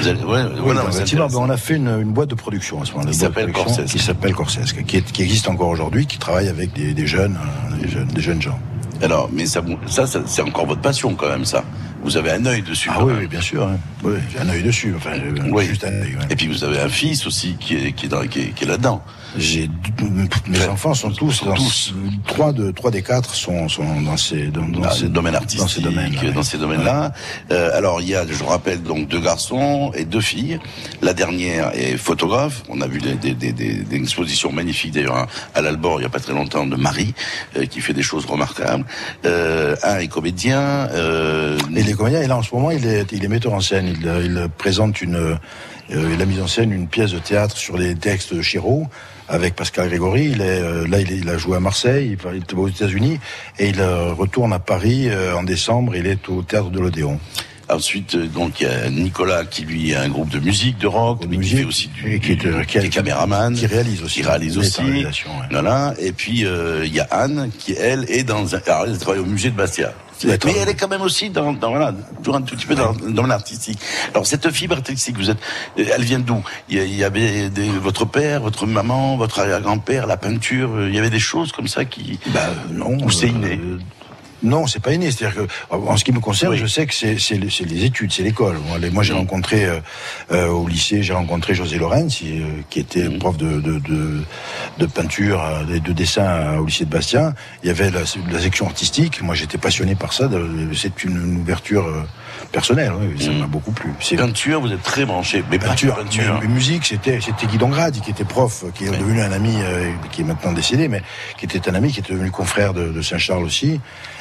vous 0.00 0.08
allez, 0.08 0.22
ouais, 0.22 0.42
oui 0.64 0.74
dans 0.74 0.84
le 0.84 0.96
bâtiment, 0.96 1.26
ben, 1.26 1.38
on 1.38 1.50
a 1.50 1.56
fait 1.56 1.74
une, 1.74 1.88
une, 1.88 2.12
boîte 2.12 2.30
de 2.30 2.36
production 2.36 2.80
à 2.80 2.84
ce 2.84 2.92
moment-là. 2.92 3.10
Qui 3.10 3.18
s'appelle 3.18 3.52
Corsesque. 3.52 3.92
Qui 3.92 3.98
s'appelle 3.98 4.34
Corsesque, 4.34 4.84
qui, 4.84 5.02
qui, 5.02 5.22
existe 5.22 5.48
encore 5.48 5.68
aujourd'hui, 5.68 6.06
qui 6.06 6.18
travaille 6.18 6.48
avec 6.48 6.72
des, 6.72 6.94
des 6.94 7.06
jeunes, 7.08 7.36
des 7.82 7.88
jeunes, 7.88 8.06
des 8.06 8.22
jeunes 8.22 8.40
gens. 8.40 8.58
Alors, 9.02 9.28
mais 9.32 9.46
ça, 9.46 9.62
ça, 9.86 10.06
ça 10.06 10.20
c'est 10.24 10.42
encore 10.42 10.66
votre 10.66 10.80
passion 10.80 11.14
quand 11.14 11.28
même, 11.28 11.44
ça. 11.44 11.64
Vous 12.04 12.18
avez 12.18 12.32
un 12.32 12.44
œil 12.44 12.60
dessus. 12.60 12.90
Ah 12.92 13.02
oui, 13.02 13.14
oui, 13.18 13.26
bien 13.26 13.40
sûr. 13.40 13.66
Hein. 13.66 13.78
Oui, 14.02 14.16
j'ai 14.30 14.38
un 14.38 14.48
œil 14.50 14.62
dessus. 14.62 14.92
Enfin, 14.94 15.12
oui. 15.50 15.66
juste 15.66 15.84
un 15.84 16.02
œil. 16.02 16.16
Ouais. 16.16 16.26
Et 16.28 16.36
puis 16.36 16.48
vous 16.48 16.62
avez 16.62 16.78
un 16.78 16.88
fils 16.90 17.26
aussi 17.26 17.56
qui 17.58 17.76
est, 17.76 17.92
qui 17.92 18.04
est, 18.04 18.08
dans, 18.10 18.26
qui 18.26 18.42
est, 18.42 18.48
qui 18.50 18.64
est 18.64 18.66
là-dedans. 18.66 19.02
J'ai 19.36 19.68
mes 20.46 20.64
enfants 20.66 20.94
sont 20.94 21.10
tous, 21.10 21.44
dans, 21.44 21.54
tous. 21.54 21.92
trois 22.26 22.52
de 22.52 22.70
trois 22.70 22.90
des 22.90 23.02
quatre 23.02 23.34
sont, 23.34 23.68
sont 23.68 24.00
dans 24.02 24.16
ces 24.16 24.46
dans, 24.48 24.66
dans 24.68 24.90
ces 24.90 25.08
domaines 25.08 25.34
artistiques, 25.34 25.60
dans 25.60 25.68
ces 25.68 25.80
domaines-là. 25.80 26.30
Dans 26.32 26.42
ces 26.42 26.58
domaines-là. 26.58 27.12
Euh, 27.50 27.76
alors 27.76 28.00
il 28.00 28.08
y 28.08 28.14
a, 28.14 28.26
je 28.26 28.32
vous 28.34 28.46
rappelle 28.46 28.82
donc 28.82 29.08
deux 29.08 29.20
garçons 29.20 29.90
et 29.94 30.04
deux 30.04 30.20
filles. 30.20 30.60
La 31.02 31.14
dernière 31.14 31.72
est 31.74 31.96
photographe. 31.96 32.62
On 32.68 32.80
a 32.80 32.86
vu 32.86 33.00
des, 33.00 33.14
des, 33.14 33.34
des, 33.34 33.52
des 33.52 33.96
expositions 33.96 34.52
magnifiques 34.52 34.92
d'ailleurs 34.92 35.26
à 35.54 35.60
l'Albor 35.62 36.00
il 36.00 36.04
y 36.04 36.06
a 36.06 36.10
pas 36.10 36.20
très 36.20 36.32
longtemps 36.32 36.66
de 36.66 36.76
Marie 36.76 37.14
euh, 37.56 37.66
qui 37.66 37.80
fait 37.80 37.94
des 37.94 38.02
choses 38.02 38.26
remarquables. 38.26 38.84
Euh, 39.24 39.74
un 39.82 39.98
est 39.98 40.08
comédien. 40.08 40.88
Euh, 40.92 41.58
et 41.74 41.82
les 41.82 41.90
est 41.90 41.94
comédien 41.94 42.22
et 42.22 42.26
là 42.26 42.36
en 42.36 42.42
ce 42.42 42.54
moment 42.54 42.70
il 42.70 42.86
est, 42.86 43.10
il 43.12 43.24
est 43.24 43.28
metteur 43.28 43.52
en 43.52 43.60
scène. 43.60 43.86
Il, 43.88 44.06
il 44.24 44.48
présente 44.58 45.02
une, 45.02 45.16
euh, 45.16 45.36
il 45.90 46.22
a 46.22 46.26
mis 46.26 46.40
en 46.40 46.46
scène 46.46 46.72
une 46.72 46.88
pièce 46.88 47.10
de 47.10 47.18
théâtre 47.18 47.56
sur 47.56 47.76
les 47.76 47.94
textes 47.94 48.32
de 48.32 48.42
Chéreau 48.42 48.86
avec 49.28 49.54
Pascal 49.54 49.88
Grégory. 49.88 50.30
Il 50.32 50.40
est, 50.40 50.60
euh, 50.60 50.86
là, 50.86 51.00
il, 51.00 51.28
a 51.28 51.38
joué 51.38 51.56
à 51.56 51.60
Marseille, 51.60 52.16
il 52.32 52.36
est 52.36 52.54
aux 52.54 52.68
États-Unis 52.68 53.18
et 53.58 53.68
il 53.68 53.80
euh, 53.80 54.12
retourne 54.12 54.52
à 54.52 54.58
Paris 54.58 55.08
en 55.36 55.42
décembre. 55.42 55.96
Il 55.96 56.06
est 56.06 56.28
au 56.28 56.42
théâtre 56.42 56.70
de 56.70 56.80
l'Odéon. 56.80 57.18
Ensuite, 57.68 58.16
donc 58.16 58.60
il 58.60 58.66
y 58.66 58.70
a 58.70 58.90
Nicolas 58.90 59.44
qui 59.44 59.62
lui 59.62 59.94
a 59.94 60.02
un 60.02 60.08
groupe 60.08 60.28
de 60.28 60.38
musique, 60.38 60.78
de 60.78 60.86
rock, 60.86 61.24
mais 61.28 61.38
qui 61.38 61.56
fait 61.56 61.64
aussi 61.64 61.88
du, 61.88 62.20
qui, 62.20 62.32
est, 62.32 62.66
qui, 62.66 62.78
est 62.78 62.88
caméraman, 62.88 63.54
qui 63.54 63.66
réalise 63.66 64.02
aussi, 64.02 64.20
qui 64.20 64.26
réalise 64.26 64.58
aussi. 64.58 64.82
Ouais. 64.82 65.06
Voilà. 65.50 65.94
Et 65.98 66.12
puis 66.12 66.44
il 66.44 66.94
y 66.94 67.00
a 67.00 67.08
Anne 67.10 67.50
qui 67.58 67.72
elle 67.72 68.04
est 68.08 68.24
dans 68.24 68.54
un, 68.54 68.60
alors 68.66 68.84
elle 68.86 68.98
travaille 68.98 69.20
au 69.20 69.26
musée 69.26 69.50
de 69.50 69.56
Bastia. 69.56 69.92
Mais 70.24 70.54
elle 70.56 70.68
est 70.68 70.74
quand 70.74 70.88
même 70.88 71.02
aussi 71.02 71.30
dans, 71.30 71.52
dans 71.52 71.70
voilà, 71.70 71.92
toujours 72.18 72.36
un 72.36 72.42
tout 72.42 72.54
petit 72.54 72.66
peu 72.66 72.74
dans, 72.74 72.92
dans 72.92 73.26
l'artistique. 73.26 73.78
Alors 74.12 74.26
cette 74.26 74.48
fibre 74.50 74.76
artistique, 74.76 75.16
vous 75.16 75.30
êtes, 75.30 75.38
elle 75.76 76.04
vient 76.04 76.20
d'où? 76.20 76.42
Il, 76.68 76.78
il 76.78 76.94
y 76.94 77.04
avait 77.04 77.50
des, 77.50 77.68
votre 77.68 78.04
père, 78.04 78.40
votre 78.40 78.66
maman, 78.66 79.16
votre 79.16 79.40
arrière-grand-père, 79.40 80.06
la 80.06 80.16
peinture. 80.16 80.86
Il 80.86 80.94
y 80.94 80.98
avait 80.98 81.10
des 81.10 81.18
choses 81.18 81.52
comme 81.52 81.68
ça 81.68 81.84
qui. 81.84 82.18
Bah 82.28 82.48
non. 82.70 82.96
Ou 83.04 83.10
c'est 83.10 83.28
inné. 83.28 83.60
Euh, 83.62 83.78
non, 84.44 84.66
c'est 84.66 84.80
pas 84.80 84.92
inné. 84.92 85.10
C'est-à-dire 85.10 85.46
que, 85.46 85.74
en 85.74 85.96
ce 85.96 86.04
qui 86.04 86.12
me 86.12 86.20
concerne, 86.20 86.52
oui. 86.52 86.58
je 86.58 86.66
sais 86.66 86.86
que 86.86 86.94
c'est 86.94 87.64
les 87.64 87.84
études, 87.84 88.12
c'est 88.12 88.22
l'école. 88.22 88.56
Moi, 88.92 89.02
j'ai 89.02 89.14
rencontré 89.14 89.64
euh, 89.64 89.80
euh, 90.32 90.48
au 90.48 90.68
lycée, 90.68 91.02
j'ai 91.02 91.14
rencontré 91.14 91.54
José 91.54 91.78
Lorenz, 91.78 92.20
euh, 92.22 92.60
qui 92.68 92.80
était 92.80 93.08
mmh. 93.08 93.18
prof 93.18 93.36
de, 93.36 93.60
de, 93.60 93.78
de, 93.78 94.22
de 94.78 94.86
peinture 94.86 95.42
et 95.72 95.80
de 95.80 95.92
dessin 95.92 96.58
au 96.58 96.66
lycée 96.66 96.84
de 96.84 96.90
Bastien. 96.90 97.34
Il 97.62 97.68
y 97.68 97.70
avait 97.70 97.90
la, 97.90 98.00
la 98.30 98.38
section 98.40 98.66
artistique. 98.66 99.22
Moi, 99.22 99.34
j'étais 99.34 99.58
passionné 99.58 99.94
par 99.94 100.12
ça. 100.12 100.28
C'est 100.74 101.04
une, 101.04 101.16
une, 101.16 101.40
ouverture 101.40 101.86
personnelle. 102.52 102.92
Oui, 103.00 103.22
ça 103.22 103.30
m'a 103.30 103.46
mmh. 103.46 103.50
beaucoup 103.50 103.72
plu. 103.72 103.92
Peinture, 104.16 104.60
vous 104.60 104.72
êtes 104.72 104.82
très 104.82 105.06
branché. 105.06 105.42
Mais 105.50 105.58
peinture, 105.58 105.96
peinture. 105.96 106.38
Mais, 106.40 106.46
mais 106.46 106.54
musique, 106.54 106.84
c'était 106.84 107.20
c'était 107.20 107.46
Guy 107.46 107.58
Dongrad, 107.58 107.98
qui 108.00 108.10
était 108.10 108.24
prof, 108.24 108.64
qui 108.74 108.84
est 108.84 108.90
oui. 108.90 108.98
devenu 108.98 109.22
un 109.22 109.32
ami, 109.32 109.56
qui 110.12 110.20
est 110.20 110.24
maintenant 110.24 110.52
décédé, 110.52 110.88
mais 110.88 111.02
qui 111.38 111.46
était 111.46 111.68
un 111.68 111.74
ami, 111.74 111.92
qui 111.92 112.00
était 112.00 112.12
devenu 112.12 112.30
confrère 112.30 112.74
de, 112.74 112.88
de 112.88 113.02
Saint-Charles 113.02 113.44
aussi 113.44 113.80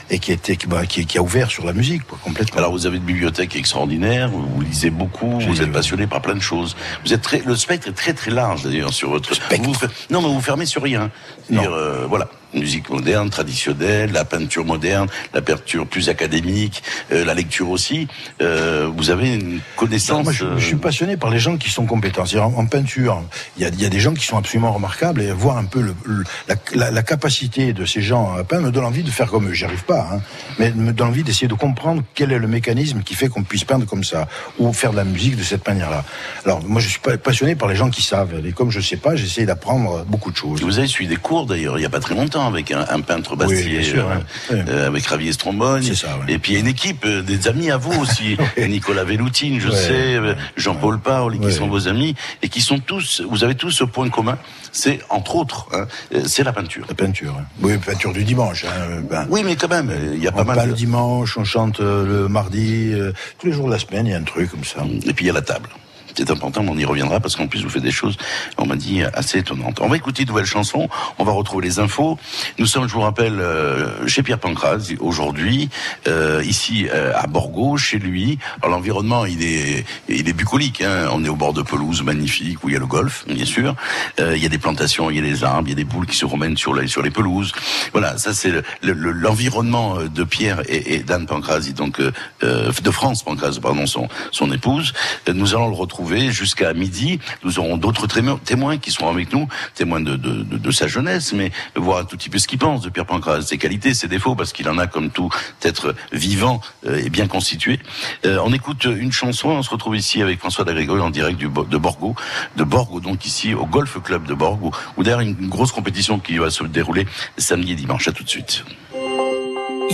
et 0.10 0.20
qui 0.20 0.32
était 0.32 0.58
bah, 0.68 0.86
qui, 0.86 1.06
qui, 1.06 1.18
a 1.18 1.22
ouvert 1.22 1.50
sur 1.50 1.66
la 1.66 1.74
musique 1.74 2.06
quoi, 2.06 2.18
complètement. 2.24 2.58
Alors 2.58 2.72
vous 2.72 2.86
avez 2.86 2.98
une 2.98 3.04
bibliothèque 3.04 3.56
extraordinaire, 3.56 4.30
vous 4.30 4.62
lisez 4.62 4.90
beaucoup, 4.90 5.40
vous 5.40 5.62
êtes 5.62 5.72
passionné 5.72 6.08
par 6.08 6.22
plein 6.22 6.36
de 6.36 6.42
choses. 6.42 6.76
Vous 7.06 7.14
êtes 7.14 7.22
très, 7.22 7.40
le 7.40 7.56
spectre 7.56 7.88
est 7.88 7.94
très 7.94 8.14
très 8.14 8.32
large 8.32 8.64
d'ailleurs 8.64 8.94
sur 8.94 9.10
votre. 9.10 9.34
Spectre. 9.34 9.70
Vous, 9.70 9.76
non 10.10 10.22
mais 10.22 10.28
vous 10.28 10.42
fermez 10.42 10.66
sur 10.66 10.82
rien. 10.84 11.10
C'est-à-dire 11.48 11.72
euh, 11.72 12.06
voilà 12.08 12.30
musique 12.54 12.90
moderne, 12.90 13.30
traditionnelle, 13.30 14.12
la 14.12 14.26
peinture 14.26 14.66
moderne, 14.66 15.08
la 15.34 15.42
peinture 15.42 15.88
plus 15.88 16.10
académique, 16.10 16.84
euh, 17.12 17.26
la 17.26 17.34
lecture 17.34 17.70
aussi. 17.70 18.08
Euh, 18.42 18.90
vous 18.96 19.10
avez 19.10 19.34
une 19.36 19.60
connaissance. 19.76 20.18
Non, 20.18 20.24
moi, 20.24 20.34
je, 20.34 20.58
je, 20.58 20.66
suis 20.66 20.76
passionné 20.76 21.18
par 21.18 21.30
les 21.30 21.40
gens 21.40 21.58
qui 21.58 21.70
sont 21.70 21.86
compétents. 21.86 22.24
En, 22.36 22.54
en, 22.58 22.66
peinture, 22.66 23.22
il 23.58 23.64
y, 23.64 23.66
a, 23.66 23.70
il 23.70 23.82
y, 23.82 23.86
a, 23.86 23.90
des 23.90 24.00
gens 24.00 24.14
qui 24.14 24.26
sont 24.26 24.38
absolument 24.38 24.72
remarquables 24.72 25.22
et 25.22 25.32
voir 25.32 25.58
un 25.58 25.66
peu 25.66 25.82
le, 25.82 25.96
le, 26.06 26.24
la, 26.48 26.56
la, 26.74 26.92
la, 26.92 27.04
capacité 27.04 27.74
de 27.74 27.86
ces 27.86 28.02
gens 28.02 28.34
à 28.36 28.44
peindre 28.44 28.68
me 28.68 28.72
donne 28.72 28.86
envie 28.86 29.04
de 29.04 29.12
faire 29.12 29.30
comme 29.30 29.50
eux. 29.50 29.54
J'y 29.54 29.66
arrive 29.66 29.84
pas, 29.84 30.08
hein, 30.12 30.22
mais 30.60 30.72
me 30.72 30.94
donne 30.94 31.10
envie 31.10 31.24
d'essayer 31.24 31.48
de 31.48 31.54
comprendre 31.54 32.04
quel 32.16 32.32
est 32.32 32.40
le 32.40 32.48
mécanisme 32.48 33.02
qui 33.04 33.14
fait 33.14 33.28
qu'on 33.28 33.44
puisse 33.44 33.64
peindre 33.64 33.86
comme 33.86 34.04
ça 34.04 34.28
ou 34.60 34.72
faire 34.74 34.92
de 34.92 34.98
la 34.98 35.04
musique 35.04 35.36
de 35.36 35.44
cette 35.44 35.68
manière-là. 35.68 36.04
Alors 36.46 36.64
moi, 36.64 36.82
je 36.82 36.90
suis 36.90 37.00
passionné 37.00 37.56
par 37.56 37.68
les 37.68 37.76
gens 37.76 37.90
qui 37.90 38.02
savent. 38.02 38.42
Et 38.46 38.52
comme 38.52 38.72
je 38.72 38.80
sais 38.80 38.98
pas, 38.98 39.16
j'essaie 39.16 39.46
d'apprendre 39.46 40.06
beaucoup 40.06 40.32
de 40.32 40.38
choses. 40.38 40.62
Vous 40.62 40.80
avez 40.80 40.88
suivi 40.88 41.10
des 41.10 41.18
cours 41.18 41.46
d'ailleurs 41.46 41.74
il 41.78 41.82
y 41.82 41.86
a 41.86 41.90
pas 41.90 42.00
très 42.00 42.16
longtemps 42.16 42.43
avec 42.48 42.72
un, 42.72 42.86
un 42.90 43.02
peintre 43.02 43.36
oui, 43.48 43.84
sûr, 43.84 44.10
euh, 44.10 44.64
euh, 44.68 44.88
avec 44.88 45.06
Ravier 45.06 45.32
ouais. 45.32 45.80
Et 46.28 46.38
puis 46.38 46.60
une 46.60 46.68
équipe, 46.68 47.06
euh, 47.06 47.22
des 47.22 47.48
amis 47.48 47.72
à 47.72 47.78
vous 47.78 48.00
aussi. 48.02 48.38
Nicolas 48.58 49.04
Velloutine, 49.04 49.60
je 49.60 49.70
sais, 49.70 50.20
Jean-Paul 50.56 51.00
Paul, 51.00 51.40
qui 51.40 51.52
sont 51.52 51.68
vos 51.68 51.88
amis, 51.88 52.16
et 52.42 52.50
qui 52.50 52.62
sont 52.62 52.80
tous, 52.80 53.22
vous 53.30 53.44
avez 53.44 53.56
tous 53.56 53.72
ce 53.72 53.84
point 53.84 54.10
commun, 54.10 54.38
c'est 54.72 55.00
entre 55.10 55.36
autres, 55.36 55.68
hein, 55.74 55.88
c'est 56.26 56.44
la 56.44 56.54
peinture. 56.54 56.86
La 56.88 56.96
peinture, 56.96 57.36
oui, 57.62 57.78
peinture 57.78 58.14
du 58.14 58.24
dimanche. 58.24 58.66
Hein, 58.66 59.02
ben, 59.10 59.26
oui, 59.30 59.42
mais 59.46 59.56
quand 59.56 59.70
même, 59.70 59.92
il 60.14 60.24
y 60.24 60.28
a 60.28 60.32
pas 60.32 60.42
on 60.42 60.46
mal. 60.46 60.64
de... 60.64 60.70
le 60.70 60.74
dimanche, 60.74 61.38
on 61.38 61.44
chante 61.44 61.80
le 61.80 62.28
mardi, 62.28 62.94
tous 63.40 63.48
les 63.48 63.54
jours 63.54 63.68
de 63.68 63.74
la 63.74 63.80
semaine, 63.80 64.08
il 64.08 64.12
y 64.12 64.16
a 64.16 64.18
un 64.18 64.24
truc 64.24 64.52
comme 64.52 64.64
ça. 64.64 64.84
Et 65.06 65.14
puis 65.14 65.26
il 65.26 65.28
y 65.28 65.32
a 65.32 65.34
la 65.34 65.42
table. 65.42 65.70
C'est 66.16 66.30
important, 66.30 66.64
on 66.68 66.78
y 66.78 66.86
reviendra 66.86 67.20
parce 67.20 67.36
qu'en 67.36 67.48
plus 67.48 67.64
vous 67.64 67.70
faites 67.70 67.84
des 67.84 67.92
choses, 67.92 68.18
on 68.58 68.66
m'a 68.66 68.76
dit, 68.76 69.02
assez 69.14 69.40
étonnantes. 69.40 69.80
On 69.82 69.88
va 69.88 69.96
écouter 69.96 70.24
une 70.24 70.30
nouvelle 70.30 70.46
chanson, 70.46 70.90
on 71.18 71.24
va 71.24 71.32
retrouver 71.32 71.66
les 71.66 71.80
infos. 71.80 72.20
Nous 72.60 72.68
sommes, 72.68 72.88
je 72.88 72.94
vous 72.94 73.02
rappelle, 73.02 73.40
euh, 73.40 74.08
chez 74.08 74.22
Pierre 74.22 74.40
Pancras 74.40 74.94
aujourd'hui, 75.00 75.70
euh, 76.08 76.44
ici 76.46 76.88
euh, 76.94 77.14
à 77.16 77.28
Borgo, 77.28 77.78
chez 77.78 77.98
lui. 77.98 78.38
Alors 78.62 78.78
l'environnement, 78.78 79.26
il 79.26 79.44
est, 79.44 79.86
il 80.08 80.30
est 80.30 80.34
bucolique. 80.34 80.82
Hein. 80.82 81.10
On 81.12 81.24
est 81.26 81.30
au 81.30 81.36
bord 81.36 81.54
de 81.54 81.62
pelouse 81.62 82.04
magnifique 82.04 82.64
où 82.64 82.70
il 82.70 82.74
y 82.74 82.76
a 82.76 82.80
le 82.80 82.86
golf, 82.86 83.26
bien 83.28 83.46
sûr. 83.46 83.76
Il 84.20 84.38
y 84.38 84.46
a 84.46 84.50
des 84.50 84.58
plantations, 84.58 85.10
il 85.10 85.16
y 85.18 85.20
a 85.20 85.24
des 85.24 85.44
arbres, 85.44 85.68
il 85.68 85.72
y 85.72 85.74
a 85.74 85.76
des 85.76 85.84
boules 85.84 86.06
qui 86.06 86.18
se 86.18 86.26
promènent 86.26 86.58
sur 86.58 86.74
les 86.74 86.88
sur 86.88 87.02
les 87.02 87.12
pelouses. 87.12 87.52
Voilà, 87.92 88.18
ça 88.18 88.34
c'est 88.34 88.52
l'environnement 88.82 89.96
le, 89.96 90.10
de 90.10 90.24
Pierre 90.24 90.62
et, 90.68 91.00
d'Anne 91.00 91.26
Pancras, 91.26 91.72
donc 91.76 92.00
de 92.42 92.92
France 92.92 93.24
Pancras, 93.24 93.58
pardon, 93.62 93.86
son 93.86 94.08
son 94.32 94.52
épouse. 94.52 94.94
Nous 95.28 95.56
allons 95.56 95.70
le 95.70 95.76
retrouver 95.76 96.03
jusqu'à 96.30 96.74
midi. 96.74 97.20
Nous 97.44 97.60
aurons 97.60 97.78
d'autres 97.78 98.08
témoins 98.08 98.78
qui 98.78 98.92
seront 98.92 99.10
avec 99.10 99.32
nous, 99.34 99.48
témoins 99.76 100.02
de, 100.02 100.72
sa 100.72 100.88
jeunesse, 100.88 101.34
mais 101.34 101.52
voir 101.76 102.00
un 102.00 102.06
tout 102.06 102.18
petit 102.18 102.30
peu 102.30 102.40
ce 102.40 102.48
qu'il 102.48 102.60
pense 102.60 102.82
de 102.82 102.90
Pierre 102.90 103.06
Pancras, 103.06 103.42
ses 103.44 103.58
qualités, 103.58 103.94
ses 103.94 104.08
défauts, 104.08 104.36
parce 104.36 104.54
qu'il 104.54 104.68
en 104.70 104.78
a 104.78 104.88
comme 104.88 105.10
tout 105.12 105.30
être 105.62 105.96
vivant 106.12 106.62
euh, 106.88 107.04
et 107.04 107.10
bien 107.10 107.28
constitué. 107.28 107.80
Euh, 108.26 108.40
on 108.44 108.54
écoute 108.54 108.86
une 108.86 109.12
chanson, 109.12 109.50
on 109.50 109.64
se 109.64 109.70
retrouve 109.70 109.96
ici 109.96 110.22
avec 110.22 110.40
François 110.40 110.66
Dagrégol 110.66 111.02
en 111.02 111.10
direct 111.10 111.40
de 111.40 111.78
Borgo, 111.78 112.16
de 112.58 112.64
Borgo, 112.64 113.00
donc 113.00 113.26
ici 113.26 113.54
au 113.54 113.66
Golf 113.66 114.02
Club 114.02 114.26
de 114.26 114.34
Borgo, 114.34 114.72
où 114.98 115.04
d'ailleurs 115.04 115.22
une 115.22 115.48
grosse 115.48 115.72
compétition 115.72 116.20
qui 116.20 116.38
va 116.38 116.50
se 116.50 116.64
dérouler 116.64 117.08
samedi 117.38 117.74
et 117.74 117.76
dimanche. 117.76 118.08
À 118.08 118.12
tout 118.12 118.24
de 118.24 118.30
suite. 118.30 118.66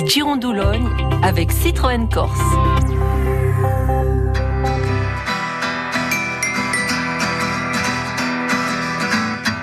Girondoulogne 0.06 0.89
avec 1.22 1.52
Citroën 1.52 2.08
Corse. 2.10 2.39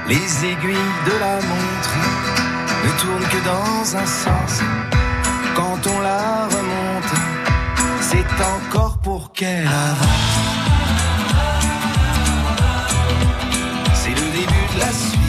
Les 0.09 0.45
aiguilles 0.45 0.95
de 1.05 1.19
la 1.19 1.35
montre 1.51 1.95
ne 2.85 2.91
tournent 3.01 3.29
que 3.29 3.45
dans 3.45 3.97
un 3.97 4.07
sens. 4.07 4.63
Quand 5.57 5.81
on 5.85 6.01
la 6.01 6.47
remonte, 6.47 7.15
c'est 8.01 8.31
encore 8.55 8.99
pour 8.99 9.33
qu'elle 9.33 9.67
avance. 9.67 10.37
C'est 13.95 14.11
le 14.11 14.31
début 14.31 14.67
de 14.75 14.79
la 14.79 14.93
suite. 14.93 15.23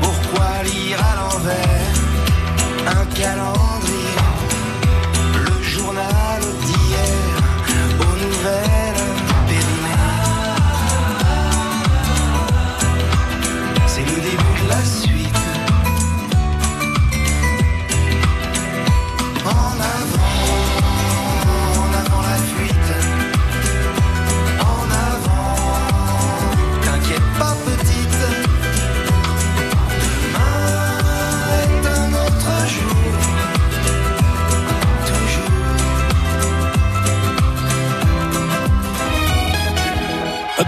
Pourquoi 0.00 0.62
lire 0.64 0.98
à 1.00 1.14
l'envers 1.16 1.84
un 2.86 3.04
calendrier, 3.14 3.53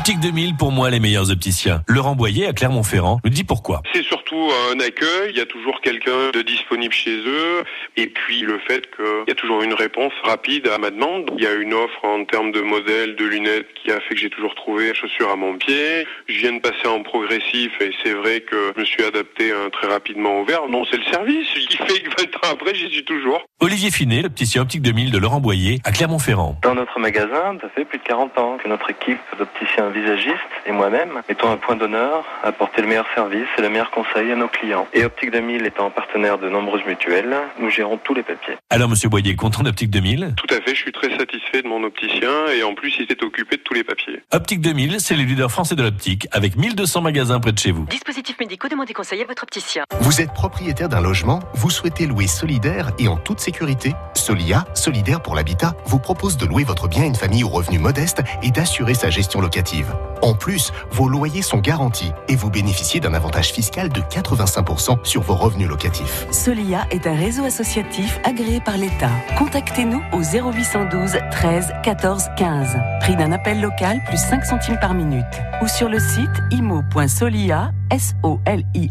Optique 0.07 0.21
2000, 0.21 0.55
pour 0.55 0.71
moi, 0.71 0.89
les 0.89 1.01
meilleurs 1.01 1.33
opticiens. 1.33 1.83
Laurent 1.89 2.15
Boyer 2.15 2.47
à 2.47 2.53
Clermont-Ferrand 2.53 3.19
nous 3.25 3.31
dit 3.31 3.43
pourquoi. 3.43 3.83
C'est 3.93 4.05
surtout 4.27 4.51
un 4.73 4.81
accueil, 4.81 5.31
il 5.31 5.37
y 5.37 5.41
a 5.41 5.47
toujours 5.47 5.81
quelqu'un 5.81 6.31
de 6.33 6.43
disponible 6.43 6.93
chez 6.93 7.17
eux, 7.17 7.65
et 7.97 8.07
puis 8.07 8.41
le 8.41 8.59
fait 8.59 8.89
qu'il 8.95 9.29
y 9.29 9.31
a 9.31 9.35
toujours 9.35 9.63
une 9.63 9.75
réponse 9.75 10.13
rapide 10.25 10.69
à 10.69 10.79
ma 10.79 10.91
demande. 10.91 11.31
Il 11.37 11.45
y 11.45 11.47
a 11.47 11.55
une 11.55 11.75
offre 11.75 12.05
en 12.05 12.25
termes 12.25 12.53
de 12.53 12.61
modèles, 12.61 13.17
de 13.17 13.25
lunettes, 13.25 13.69
qui 13.75 13.91
a 13.91 14.01
fait 14.01 14.15
que 14.15 14.21
j'ai 14.21 14.31
toujours 14.31 14.55
trouvé 14.55 14.95
chaussures 14.95 15.31
à 15.31 15.37
mon 15.37 15.55
pied. 15.55 16.07
Je 16.29 16.39
viens 16.39 16.53
de 16.53 16.61
passer 16.61 16.87
en 16.87 17.03
progressif, 17.03 17.73
et 17.81 17.93
c'est 18.03 18.15
vrai 18.15 18.41
que 18.41 18.73
je 18.75 18.81
me 18.81 18.85
suis 18.85 19.05
adapté 19.05 19.53
hein, 19.53 19.71
très 19.71 19.87
rapidement 19.87 20.41
au 20.41 20.45
verre. 20.45 20.69
Non, 20.69 20.85
c'est 20.91 20.99
le 20.99 21.05
service 21.05 21.49
qui 21.69 21.77
fait 21.77 22.01
que 22.01 22.23
20 22.23 22.37
ans 22.37 22.53
après, 22.53 22.75
j'y 22.75 22.91
suis 22.91 23.05
toujours. 23.05 23.45
Olivier 23.61 23.91
Finet, 23.91 24.23
l'opticien 24.23 24.63
Optique 24.63 24.83
2000 24.83 25.13
de 25.13 25.19
Laurent 25.19 25.41
Boyer 25.41 25.79
à 25.85 25.93
Clermont-Ferrand. 25.93 26.59
Dans 26.63 26.75
notre 26.75 26.99
magasin, 26.99 27.57
ça 27.61 27.69
fait 27.75 27.85
plus 27.85 27.99
de 27.99 28.05
40 28.05 28.39
ans 28.39 28.59
que 28.63 28.69
notre 28.69 28.91
équipe 28.91 29.19
d'opticiens 29.39 29.91
visagistes 29.91 30.35
et 30.67 30.73
moi-même 30.73 31.23
mettons 31.29 31.51
un 31.51 31.57
point 31.57 31.77
d'honneur 31.77 32.25
à 32.43 32.49
apporter 32.49 32.83
le 32.83 32.89
meilleur 32.89 33.07
service 33.15 33.49
et 33.59 33.63
le 33.63 33.69
meilleur 33.69 33.91
conseil 33.91 34.16
conseils 34.17 34.33
à 34.33 34.37
nos 34.37 34.49
clients. 34.49 34.87
Et 34.95 35.05
Optique 35.05 35.31
2000 35.31 35.67
étant 35.67 35.91
partenaire 35.91 36.39
de 36.39 36.49
nombreuses 36.49 36.85
mutuelles, 36.87 37.37
nous 37.61 37.71
gérons 37.71 37.99
tous 37.99 38.15
les 38.15 38.23
papiers. 38.23 38.55
Alors, 38.71 38.89
monsieur 38.89 39.09
Boyer, 39.09 39.37
content 39.37 39.63
d'Optique 39.63 39.91
2000 39.91 40.35
Tout 40.37 40.55
à 40.55 40.61
fait, 40.61 40.75
je 40.75 40.81
suis 40.81 40.93
très 40.93 41.11
satisfait 41.17 41.63
de 41.63 41.69
mon 41.69 41.83
opticien 41.85 42.31
et 42.57 42.63
en 42.63 42.75
plus, 42.75 42.95
il 42.99 43.07
s'est 43.07 43.23
occupé 43.23 43.57
de 43.57 43.63
tous 43.63 43.75
les 43.75 43.85
papiers. 43.85 44.23
Optique 44.33 44.61
2000, 44.61 45.01
c'est 45.01 45.15
le 45.15 45.23
leader 45.23 45.51
français 45.51 45.75
de 45.75 45.83
l'optique 45.83 46.29
avec 46.33 46.57
1200 46.57 47.03
magasins 47.03 47.41
près 47.41 47.53
de 47.53 47.59
chez 47.59 47.73
vous. 47.73 47.85
Dispositifs 47.87 48.39
médicaux, 48.41 48.69
demandez 48.69 48.95
conseil 48.95 49.21
à 49.23 49.27
votre 49.27 49.43
opticien. 49.43 49.85
Vous 50.01 50.21
êtes 50.21 50.33
propriétaire 50.33 50.89
d'un 50.89 51.03
logement, 51.03 51.41
vous 51.55 51.71
souhaitez 51.71 52.07
louer 52.07 52.27
solidaire 52.27 52.93
et 52.99 53.09
en 53.09 53.17
toute 53.17 53.41
sécurité 53.41 53.93
Solia, 54.15 54.65
solidaire 54.75 55.21
pour 55.21 55.35
l'habitat, 55.35 55.75
vous 55.85 55.99
propose 55.99 56.37
de 56.37 56.47
louer 56.47 56.65
votre 56.65 56.89
bien 56.89 57.03
à 57.03 57.07
une 57.07 57.15
famille 57.15 57.45
aux 57.45 57.49
revenus 57.49 57.81
modestes 57.81 58.23
et 58.43 58.51
d'assurer 58.51 58.95
sa 58.95 59.11
gestion 59.11 59.41
locative. 59.41 59.95
En 60.23 60.35
plus, 60.35 60.73
vos 60.91 61.09
loyers 61.09 61.43
sont 61.43 61.59
garantis 61.59 62.13
et 62.29 62.37
vous 62.37 62.51
bénéficiez 62.51 63.01
d'un 63.01 63.15
avantage 63.15 63.53
fiscal 63.53 63.91
de 63.91 64.01
85% 64.11 65.05
sur 65.05 65.23
vos 65.23 65.35
revenus 65.35 65.69
locatifs. 65.69 66.27
Solia 66.31 66.87
est 66.91 67.07
un 67.07 67.15
réseau 67.15 67.45
associatif 67.45 68.19
agréé 68.25 68.61
par 68.61 68.77
l'État. 68.77 69.11
Contactez-nous 69.39 70.03
au 70.13 70.23
0812 70.23 71.19
13 71.31 71.73
14 71.83 72.25
15. 72.37 72.77
Prix 73.01 73.17
d'un 73.17 73.33
appel 73.33 73.61
local 73.61 74.01
plus 74.07 74.19
5 74.19 74.45
centimes 74.45 74.79
par 74.81 74.95
minute. 74.95 75.25
Ou 75.63 75.69
sur 75.69 75.89
le 75.89 75.99
site 75.99 76.31
imo.solia, 76.51 77.71
S-O-L-I-H-A.fr. 77.91 78.87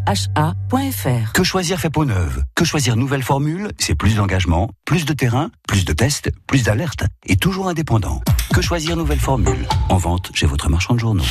Que 1.34 1.43
choisir 1.43 1.80
fait 1.80 1.89
peau 1.89 2.06
neuve 2.06 2.43
Que 2.56 2.65
choisir 2.65 2.95
nouvelle 2.95 3.23
formule 3.23 3.69
C'est 3.78 3.95
plus 3.95 4.15
d'engagement, 4.15 4.69
plus 4.86 5.06
de 5.06 5.13
terrain, 5.13 5.49
plus 5.67 5.86
de 5.86 5.93
tests, 5.93 6.32
plus 6.47 6.63
d'alertes 6.63 7.06
et 7.25 7.36
toujours 7.36 7.67
indépendant. 7.67 8.21
Que 8.54 8.62
choisir 8.62 8.95
nouvelle 8.95 9.19
formule 9.19 9.67
En 9.89 9.97
vente 9.97 10.32
chez 10.34 10.45
votre 10.45 10.69
marchand 10.69 10.93
de 10.93 10.99
journaux. 10.99 11.23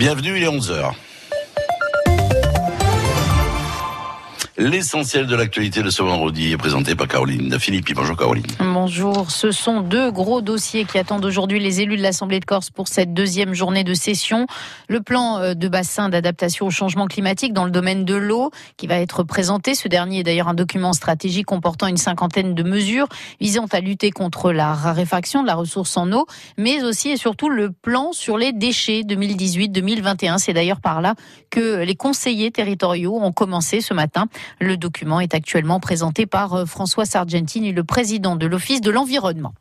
Bienvenue, 0.00 0.38
il 0.38 0.42
est 0.42 0.46
11h. 0.46 0.94
L'essentiel 4.60 5.26
de 5.26 5.34
l'actualité 5.34 5.82
de 5.82 5.88
ce 5.88 6.02
vendredi 6.02 6.52
est 6.52 6.58
présenté 6.58 6.94
par 6.94 7.08
Caroline 7.08 7.58
Philippi. 7.58 7.94
Bonjour 7.94 8.14
Caroline. 8.14 8.44
Bonjour. 8.58 9.30
Ce 9.30 9.52
sont 9.52 9.80
deux 9.80 10.10
gros 10.10 10.42
dossiers 10.42 10.84
qui 10.84 10.98
attendent 10.98 11.24
aujourd'hui 11.24 11.58
les 11.58 11.80
élus 11.80 11.96
de 11.96 12.02
l'Assemblée 12.02 12.40
de 12.40 12.44
Corse 12.44 12.68
pour 12.68 12.86
cette 12.86 13.14
deuxième 13.14 13.54
journée 13.54 13.84
de 13.84 13.94
session. 13.94 14.46
Le 14.86 15.00
plan 15.00 15.38
euh, 15.38 15.54
de 15.54 15.66
bassin 15.66 16.10
d'adaptation 16.10 16.66
au 16.66 16.70
changement 16.70 17.06
climatique 17.06 17.54
dans 17.54 17.64
le 17.64 17.70
domaine 17.70 18.04
de 18.04 18.14
l'eau 18.14 18.50
qui 18.76 18.86
va 18.86 18.96
être 18.96 19.22
présenté. 19.22 19.74
Ce 19.74 19.88
dernier 19.88 20.18
est 20.18 20.24
d'ailleurs 20.24 20.48
un 20.48 20.54
document 20.54 20.92
stratégique 20.92 21.46
comportant 21.46 21.86
une 21.86 21.96
cinquantaine 21.96 22.54
de 22.54 22.62
mesures 22.62 23.08
visant 23.40 23.64
à 23.72 23.80
lutter 23.80 24.10
contre 24.10 24.52
la 24.52 24.74
raréfaction 24.74 25.40
de 25.40 25.46
la 25.46 25.54
ressource 25.54 25.96
en 25.96 26.12
eau, 26.12 26.26
mais 26.58 26.84
aussi 26.84 27.08
et 27.08 27.16
surtout 27.16 27.48
le 27.48 27.70
plan 27.70 28.12
sur 28.12 28.36
les 28.36 28.52
déchets 28.52 29.04
2018-2021. 29.06 30.36
C'est 30.36 30.52
d'ailleurs 30.52 30.82
par 30.82 31.00
là 31.00 31.14
que 31.48 31.82
les 31.82 31.94
conseillers 31.94 32.50
territoriaux 32.50 33.16
ont 33.22 33.32
commencé 33.32 33.80
ce 33.80 33.94
matin. 33.94 34.26
Le 34.58 34.76
document 34.76 35.20
est 35.20 35.34
actuellement 35.34 35.80
présenté 35.80 36.26
par 36.26 36.54
euh, 36.54 36.64
François 36.64 37.04
Sargentini, 37.04 37.72
le 37.72 37.84
président 37.84 38.36
de 38.36 38.46
l'Office 38.46 38.80
de 38.80 38.90
l'environnement. 38.90 39.54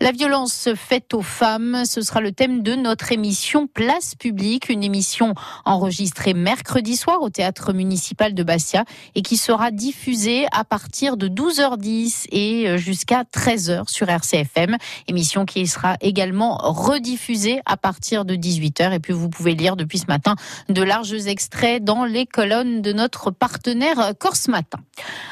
La 0.00 0.12
violence 0.12 0.68
faite 0.76 1.14
aux 1.14 1.22
femmes, 1.22 1.84
ce 1.84 2.02
sera 2.02 2.20
le 2.20 2.32
thème 2.32 2.62
de 2.62 2.74
notre 2.74 3.12
émission 3.12 3.66
Place 3.66 4.14
publique, 4.14 4.68
une 4.68 4.84
émission 4.84 5.34
enregistrée 5.64 6.34
mercredi 6.34 6.96
soir 6.96 7.22
au 7.22 7.30
théâtre 7.30 7.72
municipal 7.72 8.34
de 8.34 8.42
Bastia 8.42 8.84
et 9.14 9.22
qui 9.22 9.36
sera 9.36 9.70
diffusée 9.70 10.46
à 10.52 10.64
partir 10.64 11.16
de 11.16 11.28
12h10 11.28 12.26
et 12.30 12.68
euh, 12.68 12.76
jusqu'à 12.76 13.24
13h 13.24 13.88
sur 13.88 14.08
RCFM. 14.08 14.76
Émission 15.08 15.44
qui 15.46 15.66
sera 15.66 15.96
également 16.00 16.58
rediffusée 16.58 17.60
à 17.66 17.76
partir 17.76 18.24
de 18.24 18.34
18h 18.34 18.92
et 18.92 18.98
puis 18.98 19.12
vous 19.12 19.28
pouvez 19.28 19.54
lire 19.54 19.76
depuis 19.76 19.98
ce 19.98 20.06
matin 20.06 20.36
de 20.68 20.82
larges 20.82 21.26
extraits 21.26 21.82
dans 21.82 22.04
les 22.04 22.26
colonnes 22.26 22.82
de 22.82 22.92
notre 22.92 23.30
partenaire 23.30 24.12
Corse 24.18 24.35
Matin. 24.48 24.78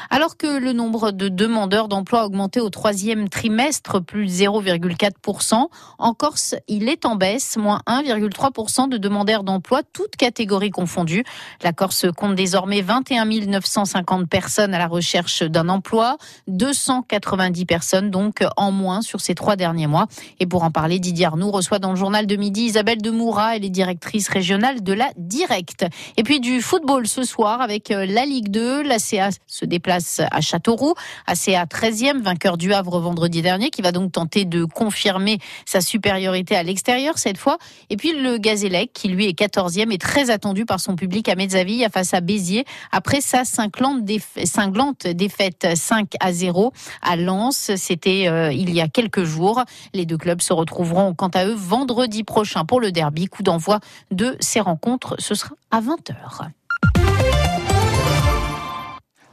Alors 0.09 0.37
que 0.37 0.59
le 0.59 0.73
nombre 0.73 1.11
de 1.11 1.29
demandeurs 1.29 1.87
d'emploi 1.87 2.21
a 2.21 2.25
augmenté 2.25 2.59
au 2.59 2.69
troisième 2.69 3.29
trimestre, 3.29 4.01
plus 4.01 4.27
0,4%, 4.27 5.67
en 5.97 6.13
Corse, 6.13 6.55
il 6.67 6.89
est 6.89 7.05
en 7.05 7.15
baisse, 7.15 7.57
moins 7.57 7.81
1,3% 7.87 8.89
de 8.89 8.97
demandeurs 8.97 9.43
d'emploi, 9.43 9.81
toutes 9.93 10.15
catégories 10.15 10.71
confondues. 10.71 11.23
La 11.63 11.73
Corse 11.73 12.05
compte 12.15 12.35
désormais 12.35 12.81
21 12.81 13.25
950 13.25 14.29
personnes 14.29 14.73
à 14.73 14.79
la 14.79 14.87
recherche 14.87 15.43
d'un 15.43 15.69
emploi, 15.69 16.17
290 16.47 17.65
personnes 17.65 18.11
donc 18.11 18.43
en 18.57 18.71
moins 18.71 19.01
sur 19.01 19.21
ces 19.21 19.35
trois 19.35 19.55
derniers 19.55 19.87
mois. 19.87 20.07
Et 20.39 20.45
pour 20.45 20.63
en 20.63 20.71
parler, 20.71 20.99
Didier 20.99 21.25
Arnoux 21.25 21.51
reçoit 21.51 21.79
dans 21.79 21.91
le 21.91 21.95
journal 21.95 22.27
de 22.27 22.35
midi 22.35 22.63
Isabelle 22.63 23.01
Demoura, 23.01 23.55
elle 23.55 23.65
est 23.65 23.69
directrice 23.69 24.29
régionale 24.29 24.83
de 24.83 24.93
la 24.93 25.11
Direct. 25.17 25.85
Et 26.17 26.23
puis 26.23 26.39
du 26.39 26.61
football 26.61 27.07
ce 27.07 27.23
soir 27.23 27.61
avec 27.61 27.89
la 27.89 28.25
Ligue 28.25 28.49
2, 28.49 28.83
la 28.85 28.99
CA 28.99 29.29
se 29.47 29.65
déplace 29.65 30.21
à 30.31 30.41
Châteauroux. 30.41 30.93
ACA 31.27 31.65
13e, 31.65 32.21
vainqueur 32.21 32.57
du 32.57 32.73
Havre 32.73 32.99
vendredi 32.99 33.41
dernier, 33.41 33.69
qui 33.69 33.81
va 33.81 33.91
donc 33.91 34.11
tenter 34.11 34.45
de 34.45 34.65
confirmer 34.65 35.39
sa 35.65 35.81
supériorité 35.81 36.55
à 36.55 36.63
l'extérieur 36.63 37.17
cette 37.17 37.37
fois. 37.37 37.57
Et 37.89 37.97
puis 37.97 38.13
le 38.13 38.37
Gazélec, 38.37 38.93
qui 38.93 39.07
lui 39.07 39.27
est 39.27 39.37
14e, 39.37 39.91
est 39.91 40.01
très 40.01 40.29
attendu 40.29 40.65
par 40.65 40.79
son 40.79 40.95
public 40.95 41.29
à 41.29 41.35
Mezzaville 41.35 41.87
face 41.91 42.13
à 42.13 42.21
Béziers, 42.21 42.65
après 42.91 43.21
sa 43.21 43.43
cinglante 43.45 44.03
défaite 44.03 45.67
5 45.75 46.13
à 46.19 46.33
0 46.33 46.71
à 47.01 47.15
Lens. 47.15 47.71
C'était 47.75 48.27
euh, 48.27 48.51
il 48.51 48.73
y 48.73 48.81
a 48.81 48.87
quelques 48.87 49.23
jours. 49.23 49.63
Les 49.93 50.05
deux 50.05 50.17
clubs 50.17 50.41
se 50.41 50.53
retrouveront 50.53 51.13
quant 51.13 51.29
à 51.29 51.45
eux 51.45 51.55
vendredi 51.55 52.23
prochain 52.23 52.65
pour 52.65 52.79
le 52.79 52.91
derby. 52.91 53.27
Coup 53.27 53.43
d'envoi 53.43 53.79
de 54.11 54.35
ces 54.39 54.59
rencontres, 54.59 55.15
ce 55.19 55.35
sera 55.35 55.55
à 55.71 55.81
20h. 55.81 57.34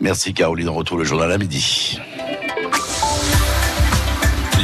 Merci 0.03 0.35
Caroline, 0.35 0.69
on 0.69 0.75
retrouve 0.75 0.99
le 0.99 1.05
journal 1.05 1.31
à 1.31 1.39
midi. 1.39 1.97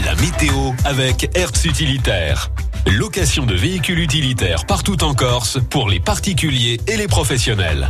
La 0.04 0.16
météo 0.16 0.72
avec 0.84 1.30
Hertz 1.36 1.64
Utilitaire. 1.64 2.50
Location 2.88 3.46
de 3.46 3.54
véhicules 3.54 4.00
utilitaires 4.00 4.66
partout 4.66 5.04
en 5.04 5.14
Corse 5.14 5.60
pour 5.70 5.88
les 5.88 6.00
particuliers 6.00 6.80
et 6.88 6.96
les 6.96 7.06
professionnels. 7.06 7.88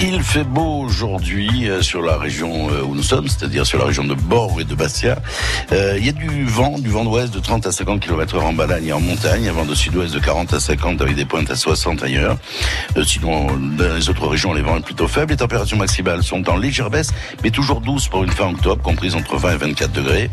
Il 0.00 0.22
fait 0.22 0.44
beau 0.44 0.84
aujourd'hui 0.84 1.68
euh, 1.68 1.82
sur 1.82 2.02
la 2.02 2.16
région 2.16 2.70
euh, 2.70 2.82
où 2.82 2.94
nous 2.94 3.02
sommes, 3.02 3.26
c'est-à-dire 3.26 3.66
sur 3.66 3.80
la 3.80 3.84
région 3.84 4.04
de 4.04 4.14
Borg 4.14 4.60
et 4.60 4.64
de 4.64 4.76
Bastia. 4.76 5.18
Euh, 5.72 5.96
il 5.98 6.06
y 6.06 6.08
a 6.08 6.12
du 6.12 6.44
vent, 6.44 6.78
du 6.78 6.88
vent 6.88 7.04
d'ouest 7.04 7.34
de 7.34 7.40
30 7.40 7.66
à 7.66 7.72
50 7.72 7.98
km 7.98 8.36
heure 8.36 8.44
en 8.44 8.52
Balagne 8.52 8.86
et 8.86 8.92
en 8.92 9.00
montagne, 9.00 9.48
un 9.48 9.52
vent 9.52 9.64
de 9.64 9.74
sud-ouest 9.74 10.14
de 10.14 10.20
40 10.20 10.54
à 10.54 10.60
50 10.60 11.00
avec 11.02 11.16
des 11.16 11.24
pointes 11.24 11.50
à 11.50 11.56
60 11.56 12.04
ailleurs. 12.04 12.36
sinon, 13.04 13.48
dans 13.76 13.92
les 13.96 14.08
autres 14.08 14.28
régions, 14.28 14.52
les 14.52 14.62
vents 14.62 14.76
sont 14.76 14.82
plutôt 14.82 15.08
faibles. 15.08 15.32
Les 15.32 15.36
températures 15.36 15.78
maximales 15.78 16.22
sont 16.22 16.48
en 16.48 16.56
légère 16.56 16.90
baisse, 16.90 17.10
mais 17.42 17.50
toujours 17.50 17.80
douces 17.80 18.06
pour 18.06 18.22
une 18.22 18.30
fin 18.30 18.50
octobre, 18.50 18.80
comprise 18.80 19.16
entre 19.16 19.36
20 19.36 19.54
et 19.54 19.56
24 19.56 19.90
degrés. 19.90 20.30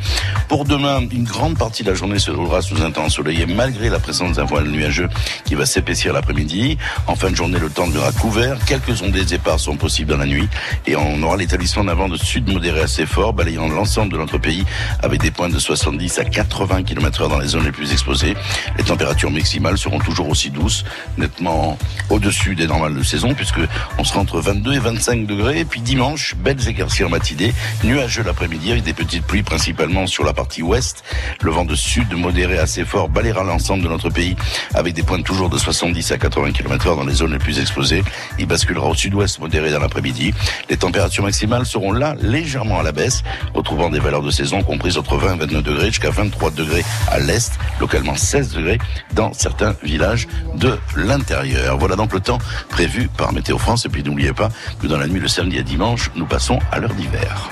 Pour 0.48 0.66
demain, 0.66 1.02
une 1.12 1.24
grande 1.24 1.58
partie 1.58 1.82
de 1.82 1.90
la 1.90 1.96
journée 1.96 2.20
se 2.20 2.30
déroulera 2.30 2.62
sous 2.62 2.84
un 2.84 2.92
temps 2.92 3.06
ensoleillé, 3.06 3.48
malgré 3.48 3.90
la 3.90 4.00
présence 4.00 4.34
d'un 4.36 4.46
voile 4.46 4.68
nuageux 4.68 5.10
qui 5.46 5.56
va 5.56 5.66
s'épaissir 5.66 6.14
l'après-midi. 6.14 6.78
En 7.08 7.16
fin 7.16 7.32
de 7.32 7.36
journée, 7.36 7.58
le 7.58 7.72
temps 7.72 7.88
devra 7.88 8.12
couvert. 8.12 8.58
Quelques 8.66 9.02
ondes 9.02 9.12
des 9.12 9.26
sont 9.60 9.78
possibles 9.78 10.12
dans 10.12 10.18
la 10.18 10.26
nuit 10.26 10.48
et 10.88 10.96
on 10.96 11.22
aura 11.24 11.38
l'établissement 11.38 11.84
d'un 11.84 11.94
vent 11.94 12.10
de 12.10 12.18
sud 12.18 12.52
modéré 12.52 12.82
assez 12.82 13.06
fort 13.06 13.34
balayant 13.34 13.68
l'ensemble 13.68 14.14
de 14.14 14.18
notre 14.18 14.38
pays 14.38 14.66
avec 15.02 15.22
des 15.22 15.32
points 15.32 15.50
de 15.50 15.60
70 15.60 16.20
à 16.20 16.26
80 16.26 16.84
km 16.84 17.22
heure 17.22 17.30
dans 17.30 17.40
les 17.40 17.48
zones 17.48 17.66
les 17.66 17.72
plus 17.72 17.92
exposées. 17.92 18.36
Les 18.78 18.84
températures 18.84 19.32
maximales 19.32 19.78
seront 19.78 20.00
toujours 20.00 20.30
aussi 20.30 20.50
douces, 20.50 20.86
nettement 21.18 21.78
au-dessus 22.10 22.56
des 22.56 22.68
normales 22.68 22.96
de 22.96 23.04
saison 23.04 23.34
puisque 23.34 23.60
on 23.98 24.04
sera 24.04 24.20
entre 24.20 24.40
22 24.40 24.74
et 24.74 24.80
25 24.80 25.26
degrés. 25.26 25.60
Et 25.60 25.66
puis 25.66 25.82
dimanche, 25.82 26.36
belles 26.36 26.68
éclaircies 26.68 27.04
en 27.04 27.10
matinée, 27.10 27.54
nuageux 27.84 28.24
l'après-midi 28.24 28.72
avec 28.72 28.84
des 28.84 28.94
petites 28.94 29.26
pluies 29.26 29.44
principalement 29.44 30.08
sur 30.08 30.24
la 30.24 30.34
partie 30.34 30.62
ouest. 30.62 31.04
Le 31.42 31.52
vent 31.52 31.66
de 31.66 31.76
sud 31.76 32.14
modéré 32.14 32.58
assez 32.58 32.86
fort 32.86 33.10
balayera 33.10 33.44
l'ensemble 33.44 33.84
de 33.84 33.90
notre 33.90 34.10
pays 34.10 34.36
avec 34.74 34.94
des 34.94 35.04
points 35.04 35.22
toujours 35.22 35.50
de 35.50 35.58
70 35.58 36.12
à 36.12 36.18
80 36.18 36.52
km 36.52 36.88
heure 36.88 36.96
dans 36.96 37.06
les 37.06 37.14
zones 37.14 37.34
les 37.34 37.40
plus 37.40 37.60
exposées. 37.60 38.04
Il 38.40 38.48
basculera 38.48 38.88
au 38.88 38.96
sud-ouest 38.96 39.40
modéré 39.46 39.70
dans 39.70 39.80
l'après-midi. 39.80 40.34
Les 40.72 40.78
températures 40.78 41.24
maximales 41.24 41.68
seront 41.68 41.92
là 41.92 42.16
légèrement 42.20 42.80
à 42.80 42.84
la 42.84 42.92
baisse, 42.92 43.24
retrouvant 43.54 43.92
des 43.92 44.00
valeurs 44.00 44.24
de 44.24 44.32
saison 44.32 44.64
comprises 44.64 44.98
entre 44.98 45.18
20 45.18 45.36
et 45.36 45.38
29 45.38 45.64
degrés 45.64 45.88
jusqu'à 45.88 46.10
23 46.10 46.50
degrés 46.50 46.84
à 47.12 47.20
l'est, 47.20 47.52
localement 47.80 48.16
16 48.16 48.54
degrés 48.56 48.80
dans 49.14 49.34
certains 49.34 49.76
villages 49.84 50.28
de 50.56 50.80
l'intérieur. 50.96 51.78
Voilà 51.78 51.96
donc 51.96 52.12
le 52.12 52.22
temps 52.22 52.40
prévu 52.70 53.08
par 53.16 53.34
Météo 53.34 53.60
France. 53.60 53.86
Et 53.86 53.90
puis 53.90 54.02
n'oubliez 54.04 54.34
pas 54.34 54.50
que 54.82 54.88
dans 54.88 54.98
la 54.98 55.08
nuit 55.08 55.22
de 55.22 55.28
samedi 55.28 55.60
à 55.60 55.64
dimanche, 55.64 56.10
nous 56.16 56.26
passons 56.26 56.58
à 56.72 56.80
l'heure 56.80 56.96
d'hiver. 56.96 57.52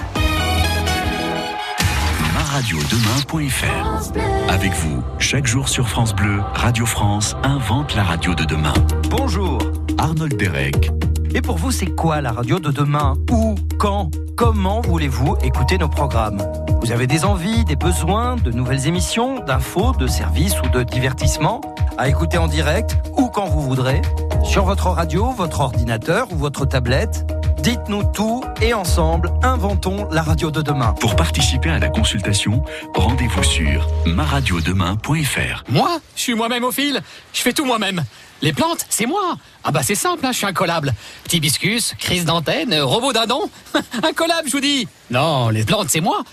Radiodemain.fr 2.53 4.51
Avec 4.51 4.74
vous, 4.74 5.03
chaque 5.20 5.47
jour 5.47 5.67
sur 5.67 5.89
France 5.89 6.15
Bleu, 6.15 6.39
Radio 6.53 6.86
France 6.86 7.36
invente 7.43 7.95
la 7.95 8.03
radio 8.03 8.36
de 8.36 8.45
demain. 8.45 8.74
Bonjour 9.09 9.59
Arnold 9.97 10.38
Derek 10.38 10.91
Et 11.36 11.41
pour 11.41 11.57
vous, 11.57 11.71
c'est 11.71 11.88
quoi 11.88 12.21
la 12.21 12.31
radio 12.31 12.59
de 12.59 12.69
demain 12.71 13.15
Où 13.31 13.55
Quand 13.79 14.11
Comment 14.36 14.81
voulez-vous 14.81 15.38
écouter 15.43 15.77
nos 15.77 15.88
programmes 15.88 16.41
Vous 16.81 16.91
avez 16.91 17.07
des 17.07 17.23
envies, 17.23 17.65
des 17.65 17.75
besoins, 17.75 18.36
de 18.36 18.51
nouvelles 18.51 18.88
émissions, 18.88 19.39
d'infos, 19.39 19.93
de 19.93 20.07
services 20.07 20.55
ou 20.61 20.69
de 20.69 20.84
divertissements 20.84 21.61
à 21.97 22.09
écouter 22.09 22.38
en 22.38 22.47
direct 22.47 22.97
ou 23.17 23.29
quand 23.29 23.45
vous 23.45 23.61
voudrez 23.61 24.01
Sur 24.43 24.65
votre 24.65 24.88
radio, 24.88 25.31
votre 25.31 25.61
ordinateur 25.61 26.31
ou 26.31 26.36
votre 26.36 26.65
tablette 26.65 27.25
Dites-nous 27.63 28.03
tout 28.11 28.43
et 28.61 28.73
ensemble, 28.73 29.31
inventons 29.41 30.09
la 30.09 30.21
radio 30.21 30.51
de 30.51 30.61
demain. 30.61 30.93
Pour 30.99 31.15
participer 31.15 31.69
à 31.69 31.79
la 31.79 31.88
consultation, 31.88 32.61
rendez-vous 32.93 33.43
sur 33.43 33.88
maradiodemain.fr. 34.05 35.63
Moi? 35.69 35.99
Je 36.17 36.21
suis 36.21 36.36
moi-même 36.36 36.65
au 36.65 36.71
fil. 36.71 37.01
Je 37.31 37.41
fais 37.41 37.53
tout 37.53 37.63
moi-même. 37.63 38.03
Les 38.43 38.51
plantes, 38.51 38.85
c'est 38.89 39.05
moi. 39.05 39.37
Ah 39.63 39.71
bah 39.71 39.83
c'est 39.83 39.95
simple, 39.95 40.25
hein, 40.25 40.33
je 40.33 40.39
suis 40.39 40.45
incollable. 40.45 40.93
Petit 41.23 41.39
biscus, 41.39 41.93
crise 41.97 42.25
d'antenne, 42.25 42.77
robot 42.81 43.13
d'adon. 43.13 43.49
incollable, 44.03 44.49
je 44.49 44.51
vous 44.51 44.59
dis. 44.59 44.85
Non, 45.09 45.47
les 45.47 45.63
plantes, 45.63 45.87
c'est 45.89 46.01
moi. 46.01 46.25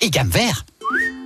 Et 0.00 0.08
gamme 0.08 0.28
vert. 0.28 0.64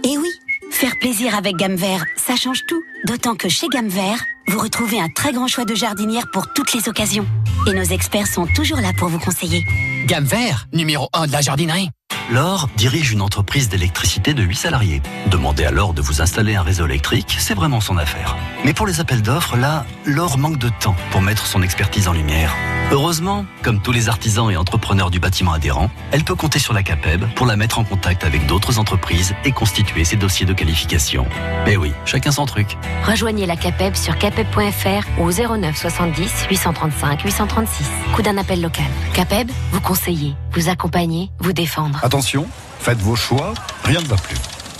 Eh 0.02 0.16
oui, 0.16 0.30
faire 0.70 0.98
plaisir 0.98 1.36
avec 1.36 1.56
gamme 1.56 1.76
vert, 1.76 2.02
ça 2.16 2.36
change 2.36 2.64
tout. 2.66 2.82
D'autant 3.06 3.34
que 3.34 3.48
chez 3.48 3.68
gamme 3.68 3.88
vert, 3.88 4.22
vous 4.48 4.58
retrouvez 4.58 5.00
un 5.00 5.08
très 5.08 5.32
grand 5.32 5.46
choix 5.46 5.64
de 5.64 5.74
jardinières 5.74 6.30
pour 6.32 6.52
toutes 6.52 6.74
les 6.74 6.88
occasions. 6.88 7.26
Et 7.66 7.72
nos 7.72 7.82
experts 7.82 8.26
sont 8.26 8.46
toujours 8.54 8.78
là 8.78 8.92
pour 8.96 9.08
vous 9.08 9.18
conseiller. 9.18 9.64
Gamme 10.06 10.24
vert, 10.24 10.66
numéro 10.72 11.08
1 11.14 11.26
de 11.26 11.32
la 11.32 11.40
jardinerie. 11.40 11.90
Laure 12.30 12.68
dirige 12.76 13.10
une 13.10 13.22
entreprise 13.22 13.68
d'électricité 13.68 14.34
de 14.34 14.42
8 14.42 14.54
salariés. 14.54 15.02
Demandez 15.26 15.64
à 15.64 15.72
Laure 15.72 15.94
de 15.94 16.02
vous 16.02 16.20
installer 16.20 16.54
un 16.54 16.62
réseau 16.62 16.84
électrique, 16.86 17.36
c'est 17.40 17.54
vraiment 17.54 17.80
son 17.80 17.96
affaire. 17.96 18.36
Mais 18.64 18.72
pour 18.72 18.86
les 18.86 19.00
appels 19.00 19.22
d'offres, 19.22 19.56
là, 19.56 19.84
Laure 20.04 20.38
manque 20.38 20.58
de 20.58 20.70
temps 20.80 20.94
pour 21.10 21.22
mettre 21.22 21.46
son 21.46 21.62
expertise 21.62 22.06
en 22.06 22.12
lumière. 22.12 22.54
Heureusement, 22.92 23.46
comme 23.62 23.80
tous 23.80 23.92
les 23.92 24.08
artisans 24.08 24.50
et 24.50 24.56
entrepreneurs 24.56 25.10
du 25.10 25.18
bâtiment 25.18 25.52
adhérent, 25.52 25.90
elle 26.12 26.24
peut 26.24 26.34
compter 26.34 26.58
sur 26.58 26.72
la 26.72 26.82
CAPEB 26.82 27.24
pour 27.34 27.46
la 27.46 27.56
mettre 27.56 27.78
en 27.78 27.84
contact 27.84 28.24
avec 28.24 28.46
d'autres 28.46 28.78
entreprises 28.78 29.34
et 29.44 29.50
constituer 29.52 30.04
ses 30.04 30.16
dossiers 30.16 30.46
de 30.46 30.52
qualification. 30.52 31.26
Mais 31.66 31.76
oui, 31.76 31.92
chacun 32.04 32.30
son 32.30 32.46
truc. 32.46 32.76
Rejoignez 33.04 33.46
la 33.46 33.56
CAPEB 33.56 33.94
sur 33.94 34.16
capeb.fr 34.18 35.20
ou 35.20 35.30
09 35.30 35.76
70 35.76 36.46
835 36.50 37.22
836. 37.22 37.86
Coup 38.14 38.22
d'un 38.22 38.36
appel 38.36 38.60
local. 38.60 38.84
CAPEB, 39.14 39.50
vous 39.72 39.80
conseiller, 39.80 40.34
vous 40.52 40.68
accompagner, 40.68 41.30
vous 41.40 41.52
défendre. 41.52 41.98
Attention, 42.04 42.46
faites 42.78 42.98
vos 42.98 43.16
choix, 43.16 43.54
rien 43.84 44.00
ne 44.00 44.06
va 44.06 44.16
plus. 44.16 44.36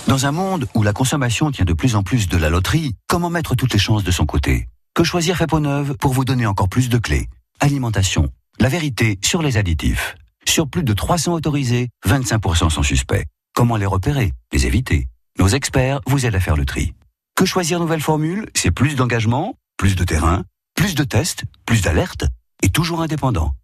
Dans 0.07 0.25
un 0.25 0.31
monde 0.31 0.67
où 0.75 0.83
la 0.83 0.93
consommation 0.93 1.51
tient 1.51 1.65
de 1.65 1.73
plus 1.73 1.95
en 1.95 2.03
plus 2.03 2.27
de 2.27 2.37
la 2.37 2.49
loterie, 2.49 2.95
comment 3.07 3.29
mettre 3.29 3.55
toutes 3.55 3.73
les 3.73 3.79
chances 3.79 4.03
de 4.03 4.11
son 4.11 4.25
côté? 4.25 4.67
Que 4.93 5.03
choisir 5.03 5.37
fait 5.37 5.47
peau 5.47 5.59
neuve 5.59 5.95
pour 5.97 6.11
vous 6.13 6.25
donner 6.25 6.45
encore 6.45 6.69
plus 6.69 6.89
de 6.89 6.97
clés 6.97 7.27
Alimentation. 7.59 8.29
La 8.59 8.69
vérité 8.69 9.19
sur 9.23 9.41
les 9.41 9.57
additifs. 9.57 10.15
Sur 10.47 10.67
plus 10.67 10.83
de 10.83 10.93
300 10.93 11.33
autorisés, 11.33 11.89
25% 12.07 12.69
sont 12.69 12.83
suspects. 12.83 13.25
Comment 13.53 13.77
les 13.77 13.85
repérer 13.85 14.31
Les 14.51 14.65
éviter? 14.65 15.07
Nos 15.37 15.47
experts 15.47 16.01
vous 16.07 16.25
aident 16.25 16.35
à 16.35 16.39
faire 16.39 16.57
le 16.57 16.65
tri. 16.65 16.93
Que 17.35 17.45
choisir 17.45 17.79
nouvelle 17.79 18.01
formule? 18.01 18.49
C'est 18.55 18.71
plus 18.71 18.95
d'engagement, 18.95 19.55
plus 19.77 19.95
de 19.95 20.03
terrain, 20.03 20.43
plus 20.75 20.93
de 20.95 21.03
tests, 21.03 21.43
plus 21.65 21.81
d'alertes 21.81 22.25
et 22.61 22.69
toujours 22.69 23.01
indépendant. 23.01 23.55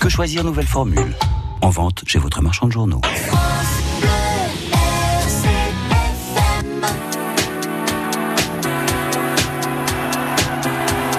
Que 0.00 0.08
choisir 0.08 0.42
nouvelle 0.42 0.66
formule? 0.66 1.14
En 1.60 1.68
vente 1.68 2.02
chez 2.06 2.18
votre 2.18 2.40
marchand 2.40 2.66
de 2.66 2.72
journaux. 2.72 3.00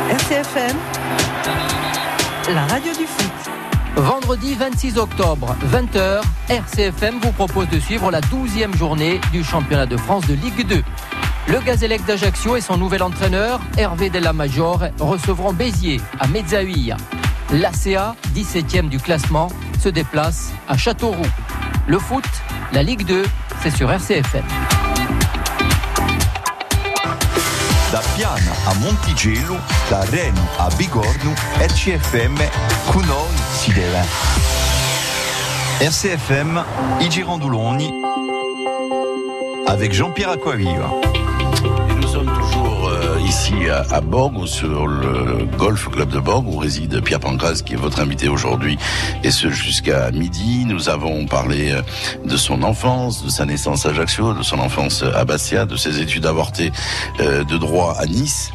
RCFM, 0.09 0.77
la 2.53 2.65
radio 2.65 2.91
du 2.93 3.05
foot. 3.05 3.31
Vendredi 3.95 4.55
26 4.55 4.97
octobre, 4.97 5.55
20h, 5.71 6.21
RCFM 6.49 7.19
vous 7.19 7.31
propose 7.31 7.67
de 7.69 7.79
suivre 7.79 8.11
la 8.11 8.21
12e 8.21 8.75
journée 8.75 9.19
du 9.31 9.43
championnat 9.43 9.85
de 9.85 9.97
France 9.97 10.25
de 10.27 10.33
Ligue 10.35 10.67
2. 10.67 10.83
Le 11.47 11.59
Gazélec 11.61 12.03
d'Ajaccio 12.05 12.57
et 12.57 12.61
son 12.61 12.77
nouvel 12.77 13.01
entraîneur, 13.01 13.61
Hervé 13.77 14.09
Della 14.09 14.33
Major, 14.33 14.81
recevront 14.99 15.53
Béziers 15.53 16.01
à 16.19 16.27
Mezzaïa. 16.27 16.97
L'ACA, 17.53 18.15
17e 18.35 18.89
du 18.89 18.99
classement, 18.99 19.47
se 19.79 19.87
déplace 19.87 20.51
à 20.67 20.75
Châteauroux. 20.75 21.31
Le 21.87 21.99
foot, 21.99 22.25
la 22.73 22.83
Ligue 22.83 23.05
2, 23.05 23.23
c'est 23.63 23.71
sur 23.71 23.89
RCFM. 23.89 24.43
Da 27.93 28.01
Piana 28.15 28.51
a 28.67 28.73
Montigello, 28.81 29.55
da 29.89 30.01
Reno 30.01 30.41
a 30.59 30.67
Bigorno, 30.77 31.33
RCFM 31.61 32.35
con 32.91 33.05
noi. 33.05 33.73
RCFM, 35.79 36.63
i 36.99 37.09
avec 39.67 39.93
Jean-Pierre 39.93 40.31
Aquaviva. 40.31 40.89
Ici 43.27 43.69
à, 43.69 43.85
à 43.93 43.99
Borg, 43.99 44.45
sur 44.45 44.87
le 44.87 45.45
Golf 45.57 45.89
Club 45.89 46.09
de 46.09 46.19
Borg, 46.19 46.47
où 46.47 46.57
réside 46.57 47.01
Pierre 47.01 47.19
Pancras, 47.19 47.61
qui 47.65 47.73
est 47.73 47.77
votre 47.77 47.99
invité 47.99 48.29
aujourd'hui, 48.29 48.77
et 49.23 49.31
ce 49.31 49.49
jusqu'à 49.49 50.11
midi. 50.11 50.63
Nous 50.65 50.87
avons 50.87 51.25
parlé 51.25 51.71
euh, 51.71 51.81
de 52.25 52.37
son 52.37 52.63
enfance, 52.63 53.25
de 53.25 53.29
sa 53.29 53.45
naissance 53.45 53.85
à 53.85 53.89
Ajaccio, 53.89 54.33
de 54.33 54.43
son 54.43 54.59
enfance 54.59 55.03
à 55.03 55.25
Bastia, 55.25 55.65
de 55.65 55.75
ses 55.75 55.99
études 55.99 56.25
avortées 56.25 56.71
euh, 57.19 57.43
de 57.43 57.57
droit 57.57 57.95
à 57.99 58.05
Nice, 58.05 58.51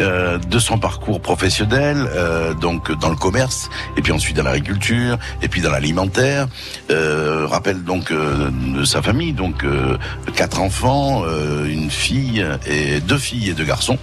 euh, 0.00 0.38
de 0.38 0.58
son 0.58 0.78
parcours 0.78 1.20
professionnel, 1.20 1.96
euh, 2.14 2.52
donc 2.54 2.90
dans 2.98 3.10
le 3.10 3.16
commerce, 3.16 3.70
et 3.96 4.02
puis 4.02 4.12
ensuite 4.12 4.36
dans 4.36 4.42
l'agriculture, 4.42 5.18
et 5.40 5.48
puis 5.48 5.60
dans 5.60 5.70
l'alimentaire. 5.70 6.48
Euh, 6.90 7.46
rappelle 7.46 7.84
donc 7.84 8.10
euh, 8.10 8.50
de 8.74 8.84
sa 8.84 9.02
famille, 9.02 9.32
donc 9.32 9.64
quatre 10.34 10.60
enfants, 10.60 11.24
une 11.66 11.90
fille 11.90 12.44
et 12.66 13.00
deux 13.00 13.18
filles 13.18 13.50
et 13.50 13.54
deux 13.54 13.64
garçons. 13.64 13.98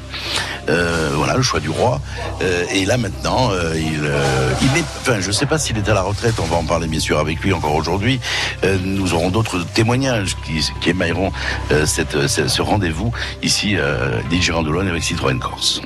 Euh, 0.70 1.12
voilà 1.14 1.36
le 1.36 1.42
choix 1.42 1.60
du 1.60 1.70
roi. 1.70 2.00
Euh, 2.42 2.64
et 2.74 2.86
là 2.86 2.98
maintenant, 2.98 3.52
euh, 3.52 3.74
il, 3.76 4.78
est, 4.78 4.84
enfin, 5.02 5.20
je 5.20 5.32
sais 5.32 5.46
pas 5.46 5.58
s'il 5.58 5.78
est 5.78 5.90
à 5.90 5.94
la 5.94 6.02
retraite. 6.02 6.36
On 6.40 6.46
va 6.46 6.58
en 6.58 6.66
parler 6.66 6.88
bien 6.88 7.00
sûr 7.00 7.20
avec 7.20 7.40
lui 7.42 7.54
encore 7.54 7.76
aujourd'hui. 7.76 8.20
Nous 8.84 9.14
aurons 9.14 9.30
d'autres 9.30 9.66
témoignages 9.74 10.36
qui, 10.46 10.90
émailleront 10.90 11.32
ce, 11.70 12.62
rendez-vous 12.62 13.12
ici 13.42 13.76
des 14.30 14.42
Girandolone 14.42 14.88
avec 14.88 15.04
Citroën 15.04 15.40
Corse. 15.40 15.82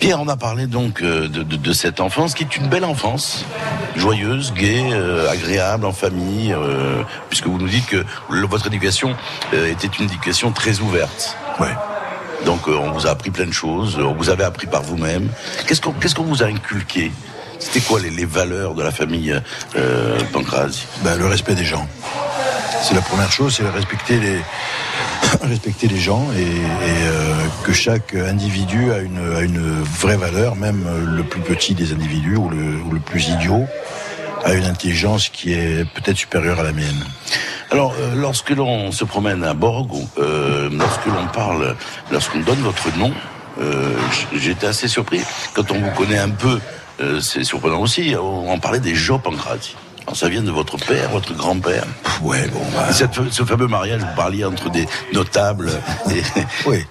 Pierre, 0.00 0.20
on 0.20 0.28
a 0.28 0.36
parlé 0.36 0.66
donc 0.66 1.02
euh, 1.02 1.28
de, 1.28 1.42
de, 1.42 1.56
de 1.56 1.72
cette 1.72 2.00
enfance 2.00 2.34
qui 2.34 2.44
est 2.44 2.56
une 2.56 2.68
belle 2.68 2.84
enfance, 2.84 3.44
joyeuse, 3.96 4.52
gaie, 4.54 4.90
euh, 4.92 5.28
agréable 5.30 5.84
en 5.86 5.92
famille, 5.92 6.52
euh, 6.52 7.02
puisque 7.28 7.46
vous 7.46 7.58
nous 7.58 7.68
dites 7.68 7.86
que 7.86 8.04
le- 8.30 8.46
votre 8.46 8.68
éducation 8.68 9.16
euh, 9.54 9.70
était 9.70 9.88
une 9.88 10.04
éducation 10.04 10.52
très 10.52 10.78
ouverte. 10.80 11.36
Ouais. 11.58 11.74
Donc 12.44 12.68
on 12.68 12.92
vous 12.92 13.08
a 13.08 13.10
appris 13.10 13.30
plein 13.30 13.46
de 13.46 13.52
choses, 13.52 13.98
on 13.98 14.14
vous 14.14 14.28
avez 14.30 14.44
appris 14.44 14.68
par 14.68 14.82
vous-même. 14.82 15.28
Qu'est-ce 15.66 15.80
qu'on 16.14 16.22
vous 16.22 16.42
a 16.44 16.46
inculqué? 16.46 17.10
C'était 17.58 17.80
quoi 17.80 17.98
les, 17.98 18.10
les 18.10 18.24
valeurs 18.24 18.74
de 18.74 18.82
la 18.84 18.92
famille 18.92 19.34
Pancrazi 20.32 20.86
ben, 21.02 21.16
Le 21.16 21.26
respect 21.26 21.56
des 21.56 21.64
gens. 21.64 21.88
C'est 22.84 22.94
la 22.94 23.00
première 23.00 23.32
chose, 23.32 23.56
c'est 23.56 23.68
respecter 23.68 24.20
les, 24.20 24.38
respecter 25.42 25.88
les 25.88 25.98
gens 25.98 26.26
et, 26.36 26.42
et, 26.42 26.46
euh, 27.06 27.34
que 27.64 27.72
chaque 27.72 28.14
individu 28.14 28.92
a 28.92 28.98
une, 28.98 29.36
a 29.36 29.40
une 29.40 29.82
vraie 29.82 30.16
valeur, 30.16 30.56
même 30.56 30.84
le 31.16 31.22
plus 31.22 31.40
petit 31.40 31.74
des 31.74 31.92
individus 31.92 32.36
ou 32.36 32.48
le, 32.48 32.80
ou 32.86 32.92
le 32.92 33.00
plus 33.00 33.28
idiot 33.28 33.66
a 34.44 34.54
une 34.54 34.64
intelligence 34.64 35.28
qui 35.28 35.52
est 35.52 35.84
peut-être 35.94 36.16
supérieure 36.16 36.60
à 36.60 36.62
la 36.62 36.72
mienne. 36.72 37.04
Alors, 37.70 37.94
euh, 37.98 38.14
lorsque 38.14 38.50
l'on 38.50 38.92
se 38.92 39.04
promène 39.04 39.44
à 39.44 39.54
Borgo, 39.54 40.00
euh, 40.18 40.70
lorsque 40.72 41.06
l'on 41.06 41.26
parle, 41.26 41.76
lorsqu'on 42.10 42.40
donne 42.40 42.60
votre 42.60 42.96
nom, 42.96 43.12
euh, 43.60 43.96
j'étais 44.32 44.66
assez 44.66 44.88
surpris. 44.88 45.20
Quand 45.54 45.70
on 45.70 45.78
vous 45.78 45.90
connaît 45.90 46.18
un 46.18 46.30
peu, 46.30 46.60
euh, 47.00 47.20
c'est 47.20 47.44
surprenant 47.44 47.80
aussi, 47.80 48.14
on, 48.20 48.58
parlait 48.58 48.80
des 48.80 48.94
Job 48.94 49.20
Pancrati. 49.22 49.76
Alors 50.06 50.16
ça 50.16 50.28
vient 50.28 50.42
de 50.42 50.50
votre 50.50 50.78
père, 50.78 51.10
votre 51.10 51.34
grand-père. 51.34 51.84
Ouais, 52.22 52.46
bon. 52.48 52.60
Bah... 52.74 52.92
Cette, 52.92 53.14
ce 53.30 53.44
fameux 53.44 53.66
mariage, 53.68 54.00
vous 54.00 54.16
parliez 54.16 54.44
entre 54.44 54.70
des 54.70 54.86
notables. 55.12 55.70
Et... 56.10 56.22
oui, 56.66 56.84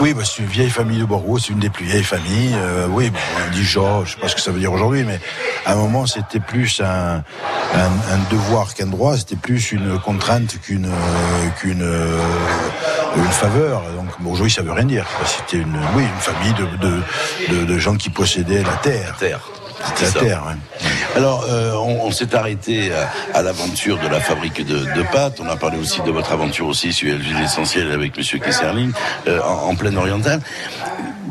oui, 0.00 0.14
bah, 0.14 0.22
c'est 0.24 0.42
une 0.42 0.48
vieille 0.48 0.70
famille 0.70 0.98
de 0.98 1.04
Borgo, 1.04 1.38
c'est 1.38 1.52
une 1.52 1.58
des 1.58 1.70
plus 1.70 1.84
vieilles 1.84 2.02
familles. 2.02 2.54
Euh, 2.54 2.86
oui, 2.90 3.10
bon, 3.10 3.18
on 3.46 3.50
dit 3.52 3.64
genre, 3.64 4.04
je 4.04 4.14
sais 4.14 4.20
pas 4.20 4.28
ce 4.28 4.34
que 4.34 4.40
ça 4.40 4.50
veut 4.50 4.60
dire 4.60 4.72
aujourd'hui, 4.72 5.04
mais 5.04 5.20
à 5.66 5.72
un 5.72 5.76
moment 5.76 6.06
c'était 6.06 6.40
plus 6.40 6.80
un, 6.80 7.22
un, 7.74 8.14
un 8.14 8.30
devoir 8.30 8.74
qu'un 8.74 8.86
droit, 8.86 9.16
c'était 9.16 9.36
plus 9.36 9.72
une 9.72 9.98
contrainte 9.98 10.58
qu'une 10.60 10.86
euh, 10.86 11.48
qu'une 11.60 11.82
euh, 11.82 12.18
une 13.16 13.24
faveur. 13.24 13.82
Donc 13.96 14.08
bon, 14.20 14.32
aujourd'hui 14.32 14.52
ça 14.52 14.62
veut 14.62 14.72
rien 14.72 14.84
dire. 14.84 15.06
C'était 15.24 15.62
une, 15.62 15.76
oui, 15.94 16.02
une 16.02 16.20
famille 16.20 16.54
de, 16.54 16.88
de, 16.88 17.60
de, 17.60 17.64
de 17.64 17.78
gens 17.78 17.96
qui 17.96 18.10
possédaient 18.10 18.62
la 18.62 18.76
terre. 18.82 19.16
terre. 19.18 19.40
La 20.00 20.06
ça. 20.08 20.20
terre. 20.20 20.42
ouais. 20.46 20.88
Alors, 21.16 21.44
euh, 21.48 21.74
on, 21.74 22.06
on 22.06 22.10
s'est 22.10 22.34
arrêté 22.34 22.90
à, 22.92 23.10
à 23.38 23.42
l'aventure 23.42 23.98
de 23.98 24.08
la 24.08 24.20
fabrique 24.20 24.64
de, 24.64 24.78
de 24.78 25.02
pâtes. 25.12 25.38
On 25.40 25.48
a 25.48 25.56
parlé 25.56 25.78
aussi 25.78 26.00
de 26.02 26.10
votre 26.10 26.32
aventure 26.32 26.66
aussi 26.66 26.92
sur 26.92 27.14
l'huile 27.16 27.40
essentielle 27.44 27.90
avec 27.92 28.16
Monsieur 28.16 28.38
Kesserling 28.38 28.92
euh, 29.26 29.40
en, 29.42 29.68
en 29.70 29.74
pleine 29.74 29.96
orientale. 29.98 30.40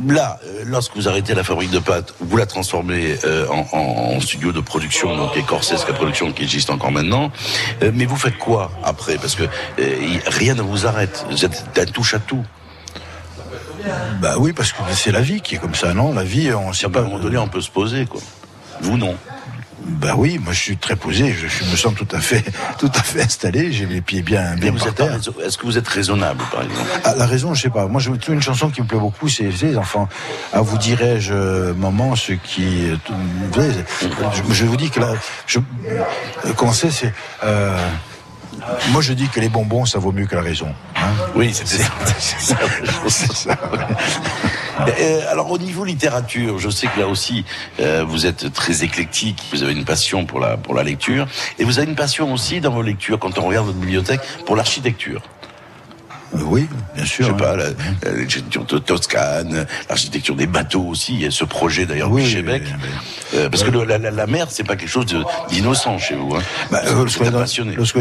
Là, 0.07 0.39
euh, 0.45 0.63
lorsque 0.65 0.95
vous 0.95 1.07
arrêtez 1.07 1.33
la 1.35 1.43
fabrique 1.43 1.69
de 1.71 1.79
pâtes, 1.79 2.13
vous 2.19 2.35
la 2.37 2.45
transformez 2.45 3.17
euh, 3.23 3.45
en, 3.49 3.65
en- 3.77 4.15
en 4.15 4.19
studio 4.19 4.51
de 4.51 4.59
production, 4.59 5.15
donc 5.15 5.35
Ecorsesca 5.37 5.93
Production 5.93 6.31
qui 6.31 6.43
existe 6.43 6.69
encore 6.71 6.91
maintenant. 6.91 7.31
Euh, 7.83 7.91
mais 7.93 8.05
vous 8.05 8.15
faites 8.17 8.37
quoi 8.37 8.71
après? 8.83 9.15
Parce 9.17 9.35
que 9.35 9.43
euh, 9.43 9.95
rien 10.27 10.55
ne 10.55 10.61
vous 10.61 10.87
arrête. 10.87 11.25
Vous 11.29 11.45
êtes 11.45 11.63
un 11.77 11.85
touche 11.85 12.13
à 12.15 12.19
tout. 12.19 12.43
Bah 14.21 14.35
oui, 14.37 14.53
parce 14.53 14.71
que 14.71 14.77
c'est 14.93 15.11
la 15.11 15.21
vie 15.21 15.41
qui 15.41 15.55
est 15.55 15.57
comme 15.57 15.73
ça, 15.75 15.93
non? 15.93 16.13
La 16.13 16.23
vie, 16.23 16.51
on 16.53 16.71
sait 16.73 16.85
À 16.85 16.89
pas. 16.89 16.99
un 16.99 17.03
moment 17.03 17.17
donné, 17.19 17.37
on 17.37 17.47
peut 17.47 17.61
se 17.61 17.69
poser, 17.71 18.05
quoi. 18.05 18.21
Vous 18.81 18.97
non. 18.97 19.15
Bah 19.83 20.13
oui, 20.15 20.37
moi 20.37 20.53
je 20.53 20.59
suis 20.59 20.77
très 20.77 20.95
posé, 20.95 21.33
je, 21.33 21.47
je 21.47 21.63
me 21.69 21.75
sens 21.75 21.95
tout 21.95 22.07
à 22.11 22.19
fait, 22.19 22.43
tout 22.77 22.91
à 22.93 23.01
fait 23.01 23.23
installé, 23.23 23.71
j'ai 23.71 23.87
les 23.87 24.01
pieds 24.01 24.21
bien, 24.21 24.55
bien 24.55 24.71
par 24.73 24.93
terre. 24.93 25.19
Est-ce 25.43 25.57
que 25.57 25.65
vous 25.65 25.75
êtes 25.77 25.87
raisonnable, 25.87 26.43
par 26.51 26.61
exemple 26.61 26.87
Ah, 27.03 27.15
la 27.17 27.25
raison, 27.25 27.55
je 27.55 27.63
sais 27.63 27.69
pas. 27.71 27.87
Moi, 27.87 27.99
je 27.99 28.11
trouve 28.11 28.35
une 28.35 28.43
chanson 28.43 28.69
qui 28.69 28.81
me 28.81 28.85
plaît 28.87 28.99
beaucoup, 28.99 29.27
c'est 29.27 29.43
les 29.45 29.77
enfants. 29.77 30.07
Ah, 30.53 30.61
vous 30.61 30.77
dirais-je, 30.77 31.33
euh, 31.33 31.73
maman, 31.73 32.15
ce 32.15 32.33
qui, 32.33 32.89
euh, 32.91 32.95
vous 33.51 33.53
savez, 33.59 33.73
je, 34.49 34.53
je 34.53 34.65
vous 34.65 34.77
dis 34.77 34.91
que 34.91 34.99
là, 34.99 35.13
je, 35.47 35.57
euh, 35.57 36.53
comment 36.55 36.73
c'est, 36.73 36.91
c'est, 36.91 37.11
euh, 37.43 37.75
moi, 38.89 39.01
je 39.01 39.13
dis 39.13 39.27
que 39.29 39.39
les 39.39 39.49
bonbons, 39.49 39.85
ça 39.85 39.97
vaut 39.97 40.11
mieux 40.11 40.27
que 40.27 40.35
la 40.35 40.41
raison. 40.43 40.67
hein. 40.95 41.09
Oui, 41.35 41.51
c'était 41.55 41.83
ça. 41.83 41.91
C'est 42.19 43.31
ça. 43.33 43.57
Euh, 44.79 45.21
alors 45.29 45.51
au 45.51 45.57
niveau 45.57 45.83
littérature, 45.83 46.59
je 46.59 46.69
sais 46.69 46.87
que 46.87 46.99
là 46.99 47.07
aussi 47.07 47.45
euh, 47.79 48.03
vous 48.07 48.25
êtes 48.25 48.51
très 48.53 48.83
éclectique, 48.83 49.41
vous 49.51 49.63
avez 49.63 49.73
une 49.73 49.85
passion 49.85 50.25
pour 50.25 50.39
la 50.39 50.57
pour 50.57 50.73
la 50.73 50.83
lecture 50.83 51.27
et 51.59 51.63
vous 51.63 51.79
avez 51.79 51.87
une 51.87 51.95
passion 51.95 52.33
aussi 52.33 52.61
dans 52.61 52.71
vos 52.71 52.81
lectures 52.81 53.19
quand 53.19 53.37
on 53.37 53.45
regarde 53.45 53.67
votre 53.67 53.79
bibliothèque 53.79 54.21
pour 54.45 54.55
l'architecture. 54.55 55.21
Euh, 56.33 56.39
oui, 56.45 56.67
bien 56.95 57.05
sûr. 57.05 57.25
Je 57.25 57.29
sais 57.29 57.35
hein. 57.35 57.37
pas, 57.37 57.55
la- 57.55 57.69
la- 57.69 58.11
l'architecture 58.17 58.65
de 58.65 58.77
Toscane, 58.79 59.65
l'architecture 59.89 60.35
des 60.35 60.47
bateaux 60.47 60.83
aussi, 60.83 61.13
il 61.13 61.21
y 61.21 61.25
a 61.25 61.31
ce 61.31 61.43
projet 61.43 61.85
d'ailleurs 61.85 62.09
du 62.09 62.23
Québec. 62.23 62.63
Euh, 63.33 63.49
parce 63.49 63.63
que 63.63 63.69
la, 63.71 64.27
mer, 64.27 64.47
c'est 64.49 64.63
pas 64.63 64.75
quelque 64.75 64.89
chose 64.89 65.05
d'innocent 65.49 65.97
chez 65.97 66.15
vous. 66.15 66.35
Hein. 66.35 66.41
Bah, 66.71 66.81
euh, 66.85 66.95
lorsqu'on 67.03 67.25
est, 67.25 67.31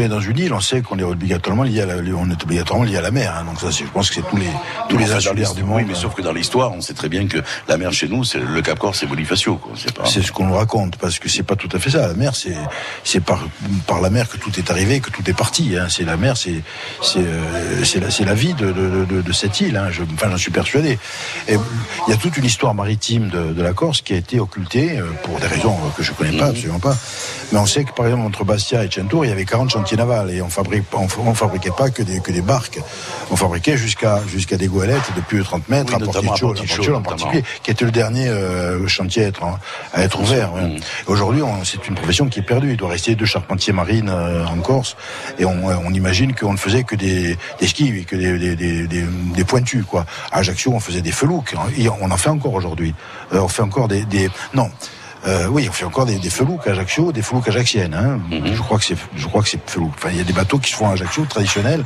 dans- 0.07 0.19
une 0.19 0.37
île, 0.37 0.53
on 0.53 0.59
sait 0.59 0.81
qu'on 0.81 0.99
est 0.99 1.03
obligatoirement 1.03 1.63
lié 1.63 1.81
à 1.81 1.85
la, 1.85 1.95
on 2.15 2.29
est 2.29 2.43
obligatoirement 2.43 2.85
lié 2.85 2.97
à 2.97 3.01
la 3.01 3.11
mer. 3.11 3.33
hein. 3.37 3.45
donc 3.45 3.59
ça, 3.59 3.69
je 3.69 3.83
pense 3.85 4.09
que 4.09 4.15
c'est 4.15 4.29
tous 4.29 4.37
les 4.37 4.47
tous 4.89 4.97
les 4.97 5.11
insulaires 5.11 5.53
du 5.53 5.63
monde. 5.63 5.77
Oui, 5.77 5.85
mais 5.87 5.95
sauf 5.95 6.13
que 6.13 6.21
dans 6.21 6.33
l'histoire, 6.33 6.71
on 6.73 6.81
sait 6.81 6.93
très 6.93 7.09
bien 7.09 7.27
que 7.27 7.37
la 7.67 7.77
mer 7.77 7.91
chez 7.93 8.07
nous, 8.07 8.23
c'est 8.23 8.39
le 8.39 8.61
Cap 8.61 8.77
Corse, 8.79 8.99
c'est 8.99 9.05
Bonifacio. 9.07 9.59
C'est 10.05 10.21
ce 10.21 10.31
qu'on 10.31 10.45
nous 10.47 10.53
raconte, 10.55 10.95
parce 10.97 11.19
que 11.19 11.29
c'est 11.29 11.43
pas 11.43 11.55
tout 11.55 11.69
à 11.73 11.79
fait 11.79 11.89
ça. 11.91 12.07
La 12.07 12.13
mer, 12.13 12.35
c'est 12.35 12.55
c'est 13.03 13.19
par 13.21 13.39
par 13.87 14.01
la 14.01 14.09
mer 14.09 14.27
que 14.29 14.37
tout 14.37 14.51
est 14.57 14.69
arrivé, 14.69 14.99
que 14.99 15.09
tout 15.11 15.27
est 15.29 15.33
parti. 15.33 15.75
C'est 15.89 16.03
la 16.05 16.17
mer, 16.17 16.35
c'est 16.37 16.61
c'est 17.01 17.25
c'est 17.83 18.20
c'est 18.21 18.27
la 18.27 18.35
vie 18.35 18.53
de 18.53 18.71
de, 18.71 19.05
de, 19.05 19.21
de 19.21 19.31
cette 19.33 19.59
île. 19.61 19.75
Hein. 19.77 19.87
Je, 19.89 20.03
enfin, 20.13 20.29
j'en 20.29 20.37
suis 20.37 20.51
persuadé. 20.51 20.99
Et 21.47 21.55
il 22.07 22.11
y 22.11 22.13
a 22.13 22.17
toute 22.17 22.37
une 22.37 22.45
histoire 22.45 22.75
maritime 22.75 23.29
de, 23.29 23.61
la 23.61 23.73
Corse 23.73 24.01
qui 24.01 24.13
a 24.13 24.17
été 24.17 24.39
occultée 24.39 24.99
euh, 24.99 25.05
pour 25.23 25.39
des 25.39 25.47
raisons 25.47 25.75
que 25.97 26.03
je 26.03 26.11
connais 26.11 26.37
pas, 26.37 26.47
absolument 26.47 26.79
pas. 26.79 26.95
Mais 27.51 27.57
on 27.57 27.65
sait 27.65 27.83
que 27.83 27.93
par 27.93 28.05
exemple 28.05 28.25
entre 28.27 28.43
Bastia 28.43 28.83
et 28.83 28.91
Centaur, 28.91 29.25
il 29.25 29.29
y 29.29 29.31
avait 29.31 29.45
40 29.45 29.71
chantiers 29.71 29.97
navals 29.97 30.29
et 30.29 30.41
on 30.43 30.49
fabrique 30.49 30.83
on, 30.93 31.07
on 31.25 31.33
fabriquait 31.33 31.71
pas 31.75 31.89
que 31.89 32.03
des 32.03 32.19
que 32.19 32.31
des 32.31 32.41
barques. 32.41 32.79
On 33.31 33.35
fabriquait 33.35 33.75
jusqu'à 33.77 34.19
jusqu'à 34.27 34.57
des 34.57 34.67
goélettes 34.67 35.11
de 35.15 35.21
plus 35.21 35.39
de 35.39 35.43
30 35.43 35.67
mètres 35.69 35.93
Oui, 35.97 36.03
à 36.03 36.05
Porticcio, 36.05 36.47
Porticcio 36.53 36.95
en 36.95 37.01
particulier 37.01 37.43
qui 37.63 37.71
était 37.71 37.85
le 37.85 37.91
dernier 37.91 38.27
euh, 38.27 38.87
chantier 38.87 39.25
à 39.25 39.27
être, 39.29 39.43
en- 39.43 39.57
à 39.93 40.03
être 40.03 40.19
ouvert. 40.21 40.53
ouais. 40.53 40.75
Aujourd'hui, 41.07 41.41
c'est 41.63 41.87
une 41.87 41.95
profession 41.95 42.27
qui 42.29 42.39
est 42.39 42.43
perdue. 42.43 42.71
Il 42.71 42.77
doit 42.77 42.89
rester 42.89 43.15
deux 43.15 43.25
charpentiers 43.25 43.73
marines 43.73 44.09
euh, 44.09 44.45
en 44.45 44.57
Corse, 44.57 44.95
et 45.39 45.45
on, 45.45 45.65
on 45.65 45.93
imagine 45.93 46.33
qu'on 46.35 46.53
ne 46.53 46.57
faisait 46.57 46.83
que 46.83 46.95
des, 46.95 47.37
des 47.59 47.67
skis, 47.67 48.05
des, 48.15 48.37
des, 48.37 48.55
des, 48.55 48.87
des- 48.87 49.05
des 49.35 49.43
pointus. 49.43 49.83
Quoi. 49.87 50.05
À 50.31 50.39
Ajaccio, 50.39 50.71
on 50.73 50.79
faisait 50.79 51.01
des 51.01 51.11
felouks. 51.11 51.53
Et 51.77 51.89
on 51.89 52.09
en 52.11 52.17
fait 52.17 52.29
encore 52.29 52.53
aujourd'hui. 52.53 52.93
Euh, 53.33 53.39
on 53.41 53.47
fait 53.47 53.61
encore 53.61 53.87
des, 53.87 54.05
des 54.05 54.29
non. 54.53 54.69
Euh, 55.27 55.45
oui, 55.51 55.67
on 55.69 55.71
fait 55.71 55.85
encore 55.85 56.07
des, 56.07 56.17
des 56.17 56.31
felouks 56.31 56.65
à 56.65 56.71
Ajaccio, 56.71 57.11
des 57.11 57.21
felouks 57.21 57.47
ajaxiennes. 57.47 57.93
Hein. 57.93 58.19
Je 58.43 58.59
crois 58.59 58.79
que 58.79 58.83
c'est, 58.85 58.95
je 59.15 59.27
crois 59.27 59.43
que 59.43 59.49
c'est. 59.49 59.59
Enfin, 59.77 60.09
il 60.11 60.17
y 60.17 60.19
a 60.19 60.23
des 60.23 60.33
bateaux 60.33 60.57
qui 60.57 60.71
se 60.71 60.75
font 60.75 60.89
à 60.89 60.93
Ajaccio 60.93 61.25
traditionnels. 61.25 61.85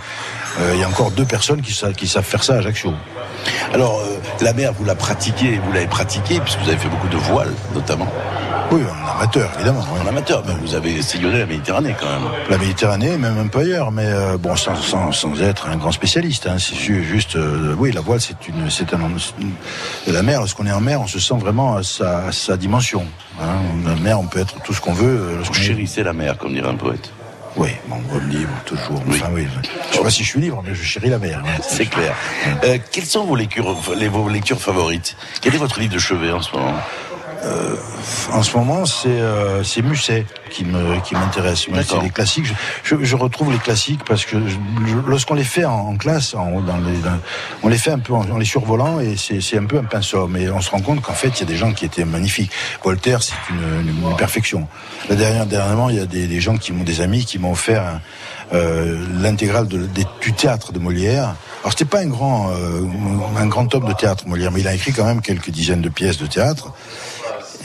Euh, 0.61 0.71
il 0.73 0.79
y 0.79 0.83
a 0.83 0.87
encore 0.87 1.11
deux 1.11 1.25
personnes 1.25 1.61
qui, 1.61 1.73
sa- 1.73 1.91
qui 1.91 2.07
savent 2.07 2.23
faire 2.23 2.43
ça 2.45 2.53
à 2.53 2.57
Ajaccio. 2.59 2.93
Alors, 3.73 3.99
euh, 3.99 4.17
la 4.39 4.53
mer, 4.53 4.71
vous 4.71 4.85
la 4.85 4.95
pratiquez, 4.95 5.59
vous 5.65 5.71
l'avez 5.73 5.87
pratiquée, 5.87 6.39
puisque 6.39 6.59
vous 6.61 6.69
avez 6.69 6.77
fait 6.77 6.87
beaucoup 6.87 7.09
de 7.09 7.17
voiles, 7.17 7.51
notamment. 7.73 8.07
Oui, 8.71 8.81
en 8.83 9.11
amateur, 9.19 9.49
évidemment. 9.55 9.85
En 10.03 10.07
amateur, 10.07 10.43
mais 10.45 10.53
vous 10.55 10.73
avez 10.75 11.01
sillonné 11.01 11.39
la 11.39 11.45
Méditerranée 11.45 11.95
quand 11.99 12.07
même. 12.09 12.29
La 12.49 12.57
Méditerranée, 12.57 13.15
même 13.17 13.37
un 13.37 13.47
peu 13.47 13.59
ailleurs, 13.59 13.91
mais 13.91 14.05
euh, 14.05 14.37
bon, 14.37 14.55
sans, 14.55 14.75
sans, 14.75 15.11
sans 15.11 15.39
être 15.41 15.67
un 15.67 15.77
grand 15.77 15.91
spécialiste. 15.91 16.47
Hein, 16.47 16.57
c'est 16.59 16.75
ju- 16.75 17.03
juste, 17.03 17.35
euh, 17.35 17.75
oui, 17.77 17.91
la 17.91 18.01
voile, 18.01 18.19
c'est 18.19 18.47
une, 18.47 18.69
c'est 18.69 18.93
un, 18.93 18.99
la 20.07 20.21
mer. 20.23 20.39
Lorsqu'on 20.39 20.65
est 20.65 20.71
en 20.71 20.81
mer, 20.81 20.99
on 20.99 21.07
se 21.07 21.19
sent 21.19 21.35
vraiment 21.39 21.77
à 21.77 21.83
sa, 21.83 22.25
à 22.27 22.31
sa 22.31 22.57
dimension. 22.57 23.05
Hein. 23.41 23.55
La 23.85 23.95
mer, 23.95 24.19
on 24.19 24.25
peut 24.25 24.39
être 24.39 24.55
tout 24.63 24.73
ce 24.73 24.81
qu'on 24.81 24.93
veut. 24.93 25.19
euh, 25.19 25.41
Vous 25.43 25.53
chérissez 25.53 26.03
la 26.03 26.13
mer, 26.13 26.37
comme 26.37 26.53
dirait 26.53 26.69
un 26.69 26.75
poète. 26.75 27.11
Oui, 27.57 27.69
bon, 27.87 27.95
homme 28.13 28.27
libre, 28.27 28.51
toujours. 28.65 29.01
Enfin, 29.07 29.27
oui. 29.31 29.47
Je 29.91 29.95
sais 29.97 30.03
pas 30.03 30.09
si 30.09 30.23
je 30.25 30.29
suis 30.29 30.41
libre, 30.41 30.61
mais 30.67 30.75
je 30.75 30.83
chéris 30.83 31.09
la 31.09 31.19
mer. 31.19 31.41
hein. 31.45 31.61
C'est 31.61 31.85
clair. 31.85 32.13
Euh, 32.65 32.77
quelles 32.91 33.05
sont 33.05 33.23
vos 33.25 33.35
lectures, 33.37 33.71
vos 33.73 34.27
lectures 34.29 34.59
favorites? 34.59 35.15
Quel 35.39 35.55
est 35.55 35.59
votre 35.59 35.79
livre 35.79 35.93
de 35.93 35.99
chevet 35.99 36.31
en 36.33 36.41
ce 36.41 36.51
moment? 36.53 36.73
En 38.31 38.43
ce 38.43 38.57
moment, 38.57 38.85
c'est 38.85 39.07
euh, 39.09 39.63
Musset 39.83 40.25
qui 40.51 40.63
me 40.65 40.99
qui 41.01 41.15
m'intéresse. 41.15 41.67
C'est 41.83 42.01
les 42.03 42.09
classiques. 42.09 42.45
Je, 42.83 42.95
je, 43.01 43.15
retrouve 43.15 43.51
les 43.51 43.57
classiques 43.57 44.01
parce 44.05 44.25
que 44.25 44.37
lorsqu'on 45.07 45.33
les 45.33 45.43
fait 45.43 45.65
en, 45.65 45.73
en 45.89 45.95
classe, 45.97 46.33
en, 46.35 46.61
dans 46.61 46.77
les, 46.77 46.97
dans- 46.99 47.19
on 47.63 47.67
les 47.67 47.77
fait 47.77 47.91
un 47.91 47.99
peu 47.99 48.13
en, 48.13 48.29
en 48.29 48.37
les 48.37 48.45
survolant 48.45 48.99
et 48.99 49.15
c'est 49.17 49.41
c'est 49.41 49.57
un 49.57 49.65
peu 49.65 49.77
un 49.77 49.83
pinceau. 49.83 50.27
Mais 50.27 50.49
on 50.49 50.61
se 50.61 50.69
rend 50.71 50.79
compte 50.81 51.01
qu'en 51.01 51.13
fait, 51.13 51.29
il 51.29 51.39
y 51.39 51.43
a 51.43 51.47
des 51.47 51.57
gens 51.57 51.71
qui 51.73 51.85
étaient 51.85 52.05
magnifiques. 52.05 52.51
Voltaire, 52.83 53.21
c'est 53.23 53.33
une, 53.49 53.89
une- 53.89 54.07
une 54.09 54.15
perfection. 54.15 54.67
La 55.09 55.15
dernière, 55.15 55.45
dernièrement, 55.45 55.89
il 55.89 55.95
y 55.97 55.99
a 55.99 56.05
des, 56.05 56.27
des 56.27 56.39
gens 56.41 56.57
qui 56.57 56.71
m'ont 56.73 56.83
des 56.83 57.01
amis 57.01 57.25
qui 57.25 57.39
m'ont 57.39 57.51
offert 57.51 57.83
un, 57.83 58.01
euh, 58.55 59.03
l'intégrale 59.19 59.67
du 59.67 60.33
théâtre 60.33 60.71
de 60.71 60.79
Molière. 60.79 61.35
Alors 61.61 61.71
c'était 61.71 61.85
pas 61.85 61.99
un 62.01 62.07
grand 62.07 62.51
euh, 62.51 62.81
un 63.37 63.47
grand 63.47 63.65
tome 63.65 63.87
de 63.87 63.93
théâtre 63.93 64.27
Molière, 64.27 64.51
mais 64.51 64.59
il 64.61 64.67
a 64.67 64.73
écrit 64.75 64.93
quand 64.93 65.05
même 65.05 65.21
quelques 65.21 65.49
dizaines 65.49 65.81
de 65.81 65.89
pièces 65.89 66.17
de 66.17 66.27
théâtre 66.27 66.71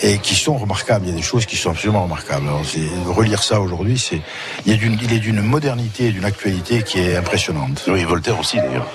et 0.02 0.18
qui 0.18 0.34
sont 0.34 0.56
remarquables. 0.56 1.06
Il 1.06 1.10
y 1.10 1.12
a 1.12 1.16
des 1.16 1.22
choses 1.22 1.46
qui 1.46 1.56
sont 1.56 1.70
absolument 1.70 2.02
remarquables. 2.04 2.46
Alors, 2.46 2.62
relire 3.14 3.42
ça 3.42 3.60
aujourd'hui, 3.60 3.98
c'est, 3.98 4.20
il, 4.66 4.72
est 4.72 5.18
d'une 5.18 5.40
modernité 5.42 6.06
et 6.06 6.10
d'une 6.12 6.24
actualité 6.24 6.82
qui 6.82 6.98
est 7.00 7.16
impressionnante. 7.16 7.84
Oui, 7.88 8.04
Voltaire 8.04 8.38
aussi 8.38 8.56
d'ailleurs. 8.56 8.86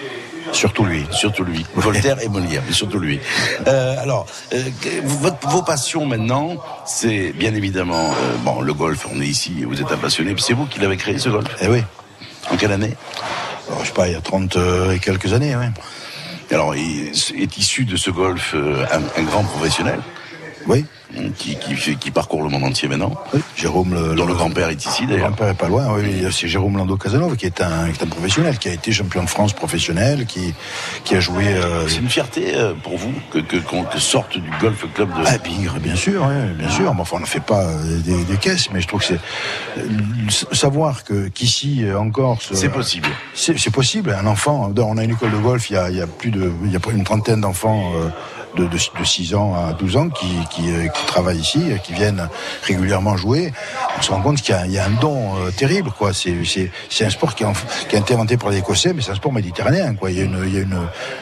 Surtout 0.51 0.85
lui. 0.85 1.03
Surtout 1.11 1.43
lui. 1.43 1.65
Voltaire 1.75 2.17
et 2.23 2.29
Molière, 2.29 2.61
mais 2.65 2.73
surtout 2.73 2.99
lui. 2.99 3.19
Euh, 3.67 3.95
alors, 4.01 4.25
euh, 4.53 4.63
votre- 5.03 5.49
vos 5.49 5.63
passions 5.63 6.05
maintenant, 6.05 6.55
c'est 6.85 7.33
bien 7.33 7.53
évidemment 7.55 8.11
euh, 8.11 8.35
bon 8.43 8.61
le 8.61 8.73
golf. 8.73 9.05
On 9.13 9.19
est 9.21 9.25
ici, 9.25 9.63
vous 9.65 9.81
êtes 9.81 9.91
un 9.91 9.97
passionné. 9.97 10.33
C'est 10.37 10.53
vous 10.53 10.65
qui 10.65 10.79
l'avez 10.79 10.97
créé 10.97 11.17
ce 11.17 11.29
golf 11.29 11.47
Eh 11.61 11.67
oui. 11.67 11.81
En 12.51 12.57
quelle 12.57 12.71
année? 12.71 12.93
Alors, 13.67 13.81
je 13.81 13.87
sais 13.87 13.93
pas, 13.93 14.07
il 14.07 14.13
y 14.13 14.15
a 14.15 14.21
30 14.21 14.55
euh, 14.55 14.93
et 14.93 14.99
quelques 14.99 15.33
années, 15.33 15.55
oui. 15.55 15.65
Alors, 16.51 16.75
il 16.75 17.07
est 17.39 17.57
issu 17.57 17.85
de 17.85 17.97
ce 17.97 18.11
golf 18.11 18.53
un, 18.55 19.19
un 19.19 19.23
grand 19.23 19.43
professionnel. 19.43 19.99
Oui. 20.67 20.85
Qui, 21.37 21.55
qui, 21.55 21.95
qui 21.97 22.11
parcourt 22.11 22.41
le 22.41 22.49
monde 22.49 22.63
entier 22.63 22.87
maintenant. 22.89 23.13
Oui, 23.33 23.39
Jérôme 23.55 23.93
le, 23.93 24.15
dont 24.15 24.25
le 24.25 24.33
grand-père 24.33 24.69
est 24.69 24.83
ici 24.85 25.03
Le 25.03 25.09
d'ailleurs. 25.09 25.27
grand-père 25.27 25.49
est 25.49 25.53
pas 25.53 25.67
loin, 25.69 25.87
oui, 25.95 26.25
c'est 26.31 26.47
Jérôme 26.47 26.75
Lando 26.77 26.97
Casanova 26.97 27.35
qui 27.35 27.45
est 27.45 27.61
un, 27.61 27.89
qui 27.91 28.01
est 28.01 28.03
un 28.03 28.07
professionnel, 28.09 28.57
qui 28.57 28.69
a 28.69 28.73
été 28.73 28.91
champion 28.91 29.23
de 29.23 29.29
France 29.29 29.53
professionnel, 29.53 30.25
qui, 30.25 30.53
qui 31.05 31.15
a 31.15 31.19
joué. 31.19 31.45
euh, 31.47 31.87
C'est 31.87 31.99
une 31.99 32.09
fierté 32.09 32.55
euh, 32.55 32.73
pour 32.83 32.97
vous 32.97 33.13
que, 33.31 33.37
que, 33.39 33.57
sorte 33.99 34.37
du 34.37 34.49
golf 34.59 34.83
club 34.93 35.09
de. 35.09 35.23
Ah, 35.25 35.37
Bigre, 35.37 35.75
bien 35.79 35.95
sûr, 35.95 36.25
oui, 36.27 36.53
bien 36.57 36.69
sûr. 36.69 36.93
Mais 36.95 37.01
enfin, 37.01 37.17
on 37.17 37.21
ne 37.21 37.25
fait 37.25 37.39
pas 37.39 37.63
euh, 37.63 37.99
des, 37.99 38.23
des 38.23 38.37
caisses, 38.37 38.69
mais 38.73 38.81
je 38.81 38.87
trouve 38.87 39.01
que 39.01 39.05
c'est 39.05 39.19
euh, 39.77 39.83
savoir 40.51 41.03
que 41.03 41.27
qu'ici 41.29 41.83
en 41.97 42.09
Corse, 42.09 42.49
C'est 42.53 42.69
possible. 42.69 43.07
C'est 43.35 43.57
c'est 43.59 43.71
possible. 43.71 44.09
Un 44.19 44.25
enfant, 44.25 44.73
on 44.75 44.97
a 44.97 45.03
une 45.03 45.11
école 45.11 45.31
de 45.31 45.37
golf, 45.37 45.69
il 45.69 45.73
y 45.73 45.77
a, 45.77 45.89
il 45.91 45.97
y 45.97 46.01
a 46.01 46.07
plus 46.07 46.31
de, 46.31 46.51
il 46.65 46.71
y 46.71 46.75
a 46.75 46.79
une 46.91 47.03
trentaine 47.03 47.41
d'enfants 47.41 47.91
euh, 47.95 48.09
de, 48.55 48.63
de, 48.65 48.69
de 48.69 49.03
6 49.05 49.35
ans 49.35 49.55
à 49.55 49.73
12 49.73 49.97
ans 49.97 50.09
qui, 50.09 50.27
qui, 50.49 50.71
euh, 50.71 50.87
qui 50.87 51.05
travaillent 51.05 51.39
ici, 51.39 51.61
qui 51.83 51.93
viennent 51.93 52.27
régulièrement 52.63 53.17
jouer. 53.17 53.53
On 53.97 54.01
se 54.01 54.11
rend 54.11 54.21
compte 54.21 54.41
qu'il 54.41 54.53
y 54.55 54.57
a, 54.57 54.65
il 54.65 54.71
y 54.71 54.79
a 54.79 54.85
un 54.85 54.91
don 55.01 55.35
euh, 55.37 55.51
terrible, 55.51 55.91
quoi. 55.91 56.11
C'est, 56.13 56.33
un 57.05 57.09
sport 57.09 57.35
qui, 57.35 57.43
est 57.43 57.45
en- 57.45 57.53
qui 57.89 57.95
a 57.95 57.99
été 57.99 58.13
inventé 58.13 58.37
par 58.37 58.49
les 58.49 58.57
Écossais, 58.59 58.93
mais 58.93 59.01
c'est 59.01 59.11
un 59.11 59.15
sport 59.15 59.33
méditerranéen, 59.33 59.95
quoi. 59.95 60.11
Il 60.11 60.17
y 60.17 60.21
a 60.21 60.23
une, 60.23 60.39
il 60.47 60.53
y 60.53 60.57
a 60.57 60.61
une, 60.61 60.79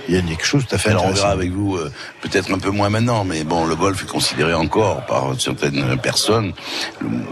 il 0.07 0.15
y 0.15 0.17
a 0.17 0.21
quelque 0.21 0.45
chose 0.45 0.63
de 0.63 0.69
tout 0.69 0.75
à 0.75 0.77
fait 0.77 0.89
Alors 0.89 1.03
on 1.03 1.05
intéressant. 1.07 1.27
verra 1.27 1.33
avec 1.39 1.51
vous, 1.51 1.75
euh, 1.75 1.91
peut-être 2.21 2.53
un 2.53 2.59
peu 2.59 2.69
moins 2.69 2.89
maintenant, 2.89 3.23
mais 3.25 3.43
bon, 3.43 3.65
le 3.65 3.75
golf 3.75 4.01
est 4.03 4.07
considéré 4.07 4.53
encore 4.53 5.05
par 5.05 5.33
certaines 5.39 5.97
personnes, 5.97 6.53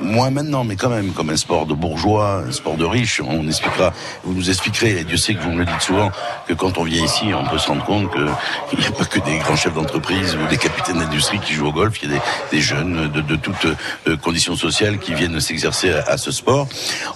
moins 0.02 0.30
maintenant, 0.32 0.64
mais 0.64 0.76
quand 0.76 0.90
même 0.90 1.12
comme 1.14 1.30
un 1.30 1.38
sport 1.38 1.66
de 1.66 1.74
bourgeois, 1.74 2.44
un 2.48 2.52
sport 2.52 2.76
de 2.76 2.86
riche. 2.86 3.22
On 3.26 3.48
expliquera, 3.48 3.94
vous 4.24 4.34
nous 4.34 4.50
expliquerez, 4.50 5.00
et 5.00 5.04
Dieu 5.04 5.18
sait 5.18 5.36
que 5.36 5.42
vous 5.42 5.52
me 5.52 5.60
le 5.60 5.66
dites 5.66 5.82
souvent, 5.82 6.12
que 6.48 6.54
quand 6.54 6.78
on 6.78 6.84
vient 6.84 7.04
ici, 7.04 7.26
on 7.34 7.46
peut 7.48 7.58
se 7.58 7.68
rendre 7.68 7.86
compte 7.86 8.12
qu'il 8.12 8.80
n'y 8.80 8.86
a 8.86 8.92
pas 8.92 9.06
que 9.06 9.20
des 9.20 9.38
grands 9.38 9.56
chefs 9.56 9.74
d'entreprise 9.74 9.91
d'entreprise 9.92 10.36
ou 10.36 10.48
des 10.48 10.58
capitaines 10.58 11.00
d'industrie 11.00 11.40
qui 11.40 11.54
jouent 11.54 11.68
au 11.68 11.72
golf. 11.74 11.98
Il 12.02 12.10
y 12.12 12.14
a 12.14 12.18
des, 12.18 12.22
des 12.58 12.62
jeunes 12.62 13.10
de, 13.12 13.22
de 13.22 13.36
toutes 13.36 13.66
euh, 14.08 14.18
conditions 14.18 14.56
sociales 14.56 15.00
qui 15.00 15.14
viennent 15.14 15.40
s'exercer 15.40 15.92
à, 15.92 16.04
à 16.12 16.18
ce 16.18 16.32
sport. 16.32 16.68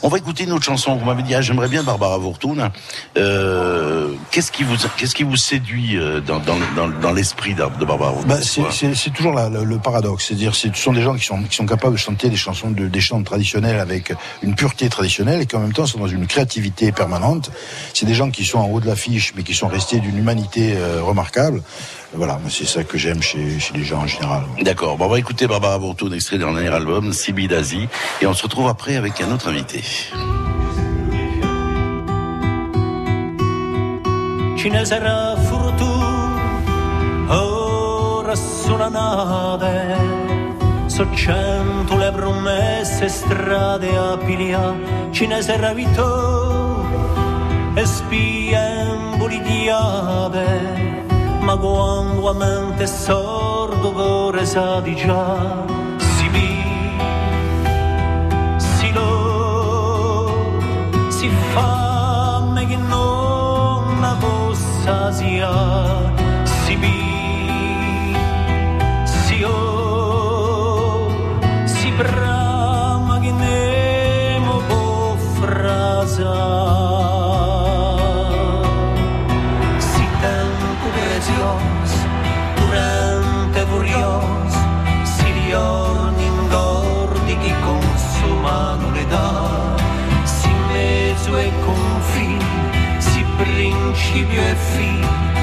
On 0.04 0.10
va 0.10 0.18
écouter 0.18 0.44
une 0.44 0.52
autre 0.52 0.66
chanson. 0.66 0.96
Vous 0.96 1.06
m'avez 1.06 1.24
dit, 1.24 1.34
ah, 1.36 1.42
j'aimerais 1.42 1.68
bien 1.70 1.84
Barbara 1.84 2.18
Vourtoun. 2.18 2.70
Euh, 3.18 4.14
qu'est-ce 4.32 4.52
qui 4.52 4.64
vous, 4.64 4.76
qu'est-ce 4.98 5.16
qui 5.16 5.24
vous 5.24 5.36
séduit 5.38 5.98
euh, 5.98 6.20
dans, 6.22 6.40
dans, 6.40 6.58
dans, 6.76 6.88
dans 6.90 7.12
l'esprit 7.14 7.54
de 7.54 7.64
Barbara 7.86 8.12
Vourtoun 8.12 8.28
Bah, 8.30 8.42
c'est- 8.42 9.10
toujours 9.16 9.34
la- 9.34 9.50
le, 9.50 9.64
le 9.64 9.78
paradoxe, 9.78 10.26
c'est-à-dire 10.28 10.56
c'est- 10.56 10.76
ce 10.76 10.82
sont 10.82 10.92
des 10.94 11.02
gens 11.02 11.16
qui 11.16 11.24
sont, 11.26 11.42
qui 11.44 11.56
sont 11.56 11.66
capables 11.66 11.94
de 11.94 12.00
chanter 12.00 12.30
des 12.30 12.36
chansons 12.36 12.72
de, 12.72 12.88
des 12.88 13.02
chants 13.02 13.22
traditionnels 13.24 13.80
avec 13.80 14.14
une 14.42 14.56
pureté 14.56 14.90
traditionnelle 14.90 15.42
et 15.42 15.46
qui 15.46 15.56
en 15.56 15.60
même 15.60 15.74
temps 15.74 15.86
sont 15.86 16.00
dans 16.00 16.08
une 16.08 16.28
créativité 16.28 16.92
permanente. 16.92 17.52
C'est 17.94 18.06
des 18.06 18.14
gens 18.16 18.30
qui 18.32 18.44
sont 18.44 18.60
en 18.60 18.68
haut 18.68 18.80
de 18.82 18.88
l'affiche 18.88 19.34
mais 19.36 19.44
qui 19.44 19.54
sont 19.54 19.68
restés 19.68 20.00
d'une 20.00 20.18
humanité 20.18 20.74
euh, 20.76 21.02
remarquable. 21.02 21.62
Voilà, 22.14 22.40
c'est 22.50 22.66
ça 22.66 22.84
que 22.84 22.98
j'aime 22.98 23.22
chez, 23.22 23.60
chez 23.60 23.74
les 23.74 23.84
gens 23.84 24.00
en 24.00 24.08
général. 24.08 24.44
D'accord. 24.62 24.98
Bon, 24.98 25.06
on 25.06 25.10
va 25.10 25.20
écouter 25.20 25.48
Barbara 25.48 25.78
Bourtoun, 25.80 26.14
extrait 26.14 26.38
de 26.38 26.44
leur 26.44 26.54
dernier 26.54 26.74
album, 26.74 27.14
Sibi 27.14 27.48
d'Asie, 27.48 27.88
et 28.22 28.28
on 28.28 28.34
se 28.34 28.44
retrouve 28.44 28.68
après 28.68 28.96
avec 28.96 29.20
un 29.22 29.32
autre 29.32 29.50
invité. 29.50 29.84
sarà 34.86 35.36
fortuna 35.50 37.42
ora 37.42 38.36
sulla 38.36 38.90
nave 38.90 39.74
so 40.88 41.06
cento 41.16 41.98
le 41.98 42.12
promesse 42.12 43.08
strade 43.08 43.90
a 43.98 44.18
piglia 44.18 44.74
ci 45.12 45.28
ne 45.28 45.42
sarà 45.42 45.74
vito 45.74 46.86
e 47.76 47.86
spiemboli 47.86 49.42
di 49.42 49.70
ave 49.70 50.95
ma 51.46 51.56
quando 51.58 52.28
a 52.28 52.34
mente 52.34 52.88
sordo 52.88 53.92
cuore 53.92 54.46
sa 54.48 54.82
di 54.82 54.96
già 54.96 55.64
si 55.98 56.28
vi 56.30 56.52
si 58.58 58.92
lo 58.92 60.28
si 61.10 61.30
fa 61.54 62.42
me 62.52 62.66
che 62.66 62.78
non 62.78 64.02
la 64.02 64.16
possa 64.20 65.12
sia 65.12 66.05
keep 94.16 94.32
your 94.32 94.56
feet. 94.56 95.35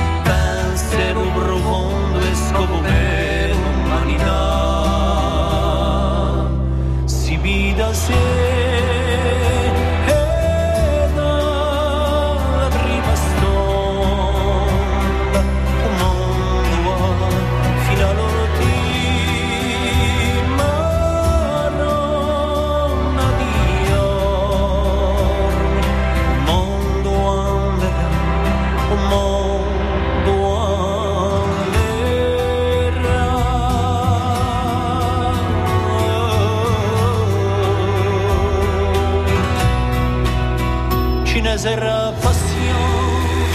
Sarà 41.63 42.13
passione 42.21 43.47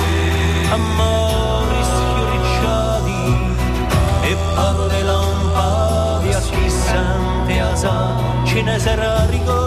amori 0.72 1.84
sfioricciati 1.92 3.24
e 4.30 4.38
parole 4.56 5.02
lampadi 5.04 6.32
a 6.32 6.40
chi 6.40 6.70
sente 6.70 7.60
asa 7.60 8.16
ce 8.46 8.62
ne 8.62 8.80
sarà 8.80 9.26
rigore 9.26 9.67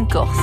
Corse. 0.00 0.38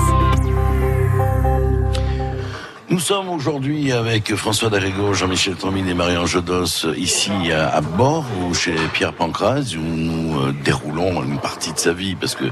Nous 2.88 3.00
sommes 3.00 3.30
aujourd'hui 3.30 3.91
avec 3.91 4.36
François 4.36 4.70
Darrigo, 4.70 5.14
Jean-Michel 5.14 5.56
Tomine 5.56 5.88
et 5.88 5.95
Marianne 5.95 6.28
Jodos 6.28 6.86
ici 6.95 7.32
à, 7.52 7.82
Bord 7.82 8.26
ou 8.43 8.54
chez 8.54 8.76
Pierre 8.93 9.14
Pancraz 9.14 9.76
où 9.76 9.82
nous 9.82 10.29
euh, 10.40 10.54
déroulons 10.64 11.24
une 11.24 11.40
partie 11.40 11.74
de 11.74 11.80
sa 11.80 11.94
vie 11.94 12.16
parce 12.16 12.36
que 12.36 12.46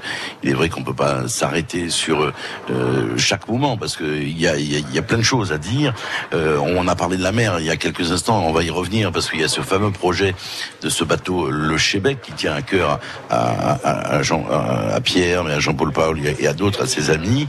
il 0.44 0.50
est 0.50 0.54
vrai 0.54 0.70
qu'on 0.70 0.84
peut 0.84 0.94
pas 0.94 1.28
s'arrêter 1.28 1.90
sur 1.90 2.32
euh, 2.70 3.18
chaque 3.18 3.48
moment 3.48 3.78
parce 3.78 3.96
que 3.96 4.04
il 4.04 4.40
y 4.40 4.48
a, 4.48 4.58
y, 4.58 4.76
a, 4.76 4.80
y 4.94 4.98
a 4.98 5.02
plein 5.02 5.18
de 5.18 5.24
choses 5.24 5.52
à 5.52 5.58
dire. 5.58 5.94
Euh, 6.34 6.58
on 6.60 6.88
a 6.88 6.96
parlé 6.96 7.18
de 7.18 7.24
la 7.24 7.32
mer 7.32 7.60
il 7.60 7.66
y 7.66 7.70
a 7.70 7.78
quelques 7.78 8.12
instants, 8.12 8.44
on 8.46 8.52
va 8.52 8.64
y 8.64 8.70
revenir 8.70 9.12
parce 9.12 9.30
qu'il 9.30 9.42
y 9.42 9.44
a 9.44 9.48
ce 9.48 9.62
fameux 9.62 9.92
projet 9.92 10.36
de 10.82 10.90
ce 10.90 11.04
bateau 11.04 11.50
le 11.50 11.78
Chebec 11.78 12.22
qui 12.22 12.32
tient 12.34 12.54
à 12.54 12.62
cœur 12.62 13.00
à, 13.30 13.78
à, 13.84 14.16
à 14.18 14.22
Jean, 14.24 14.46
à, 14.50 15.00
Pierre, 15.02 15.44
mais 15.44 15.54
à 15.54 15.60
Jean-Paul 15.60 15.92
Paul 15.92 16.20
et 16.26 16.48
à 16.48 16.54
d'autres, 16.54 16.84
à 16.84 16.88
ses 16.88 17.10
amis, 17.10 17.48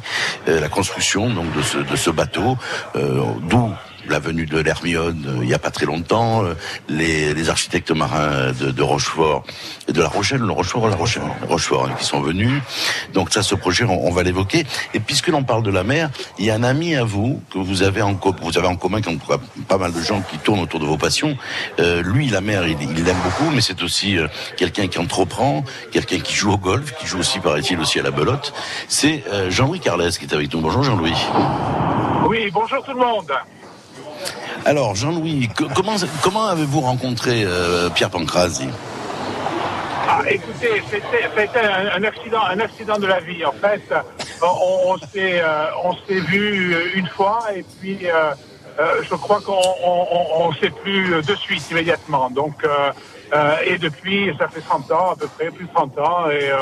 euh, 0.49 0.61
la 0.61 0.68
construction 0.68 1.30
donc 1.30 1.55
de 1.55 1.62
ce, 1.62 1.78
de 1.78 1.97
ce 1.97 2.11
bateau, 2.11 2.57
euh, 2.97 3.22
d'où 3.49 3.70
la 4.09 4.18
venue 4.18 4.47
de 4.47 4.59
l'Hermione 4.59 5.24
euh, 5.28 5.39
il 5.43 5.49
y 5.49 5.55
a 5.55 5.59
pas 5.59 5.70
très 5.70 5.86
longtemps, 5.86 6.45
euh, 6.45 6.55
les, 6.89 7.34
les 7.34 7.51
architectes 7.51 7.91
marins 7.91 8.53
de, 8.53 8.70
de 8.70 8.82
Rochefort 8.82 9.45
et 9.89 9.93
de 9.93 10.01
La 10.03 10.09
Rochelle, 10.09 10.41
le 10.41 10.53
Rochefort, 10.53 10.84
ou 10.84 10.89
La 10.89 10.97
Rochelle, 10.97 11.22
Rochefort, 11.49 11.86
hein, 11.86 11.95
qui 11.99 12.05
sont 12.05 12.20
venus. 12.20 12.61
Donc 13.14 13.32
ça, 13.32 13.43
ce 13.43 13.55
projet, 13.55 13.84
on, 13.84 14.07
on 14.07 14.11
va 14.12 14.22
l'évoquer. 14.22 14.66
Et 14.95 15.01
puisque 15.01 15.28
l'on 15.28 15.43
parle 15.45 15.62
de 15.62 15.70
la 15.70 15.82
mer, 15.82 16.11
il 16.39 16.45
y 16.45 16.51
a 16.51 16.55
un 16.55 16.62
ami 16.62 16.95
à 16.95 17.05
vous 17.05 17.41
que 17.51 17.59
vous 17.59 17.82
avez 17.82 18.03
en, 18.03 18.14
co- 18.14 18.34
vous 18.43 18.59
avez 18.59 18.68
en 18.68 18.76
commun, 18.76 19.01
comme 19.01 19.18
pas 19.66 19.78
mal 19.78 19.93
de 19.93 20.01
gens 20.03 20.20
qui 20.30 20.39
tournent 20.39 20.61
autour 20.61 20.78
de 20.80 20.84
vos 20.86 20.99
passions. 20.99 21.36
Euh, 21.80 22.03
lui, 22.03 22.28
la 22.28 22.41
mer, 22.41 22.66
il 22.68 22.76
il 22.82 23.05
l'aime 23.05 23.16
beaucoup, 23.24 23.51
mais 23.53 23.61
c'est 23.61 23.82
aussi 23.82 24.18
euh, 24.18 24.28
quelqu'un 24.57 24.89
qui 24.89 24.99
entreprend, 24.99 25.64
quelqu'un 25.91 26.18
qui 26.20 26.34
joue 26.34 26.53
au 26.53 26.59
golf, 26.59 26.95
qui 26.99 27.07
joue 27.07 27.18
aussi, 27.20 27.39
paraît-il, 27.41 27.78
aussi 27.80 27.99
à 27.99 28.03
la 28.03 28.11
belote. 28.11 28.53
C'est 28.89 29.24
euh, 29.32 29.51
Jean-Louis 29.51 29.80
Carles 29.80 30.11
qui 30.12 30.24
est 30.26 30.34
avec 30.34 30.53
nous. 30.53 30.61
Bonjour 30.61 30.82
Jean-Louis. 30.82 31.14
Oui, 32.28 32.51
bonjour 32.53 32.82
tout 32.84 32.93
le 32.93 32.99
monde. 32.99 33.32
Alors, 34.64 34.95
Jean-Louis, 34.97 35.49
comment, 35.74 35.95
comment 36.22 36.47
avez-vous 36.47 36.80
rencontré 36.80 37.43
euh, 37.45 37.89
Pierre 37.91 38.11
Pancrazi 38.11 38.68
Ah, 40.20 40.30
écoutez, 40.30 40.82
c'était 40.90 41.60
un, 41.60 42.02
accident, 42.02 42.42
un 42.42 42.58
accident 42.58 42.98
de 42.98 43.06
la 43.06 43.20
vie. 43.20 43.44
En 43.44 43.52
fait, 43.52 43.82
on, 44.42 44.94
on 44.94 44.98
s'est, 44.98 45.40
euh, 45.40 45.70
vu 46.08 46.74
une 46.94 47.06
fois 47.06 47.40
et 47.54 47.62
puis 47.62 47.98
euh, 48.04 48.32
euh, 48.80 49.02
je 49.02 49.14
crois 49.14 49.40
qu'on 49.40 49.52
on, 49.52 50.06
on, 50.10 50.46
on 50.46 50.52
s'est 50.54 50.70
plus 50.70 51.22
de 51.22 51.34
suite 51.36 51.70
immédiatement. 51.70 52.30
Donc, 52.30 52.64
euh, 52.64 52.90
euh, 53.32 53.56
et 53.64 53.78
depuis, 53.78 54.32
ça 54.38 54.48
fait 54.48 54.60
30 54.60 54.90
ans 54.90 55.10
à 55.12 55.16
peu 55.16 55.28
près, 55.28 55.50
plus 55.50 55.66
de 55.66 55.72
30 55.72 55.98
ans 55.98 56.30
et 56.30 56.50
euh, 56.50 56.56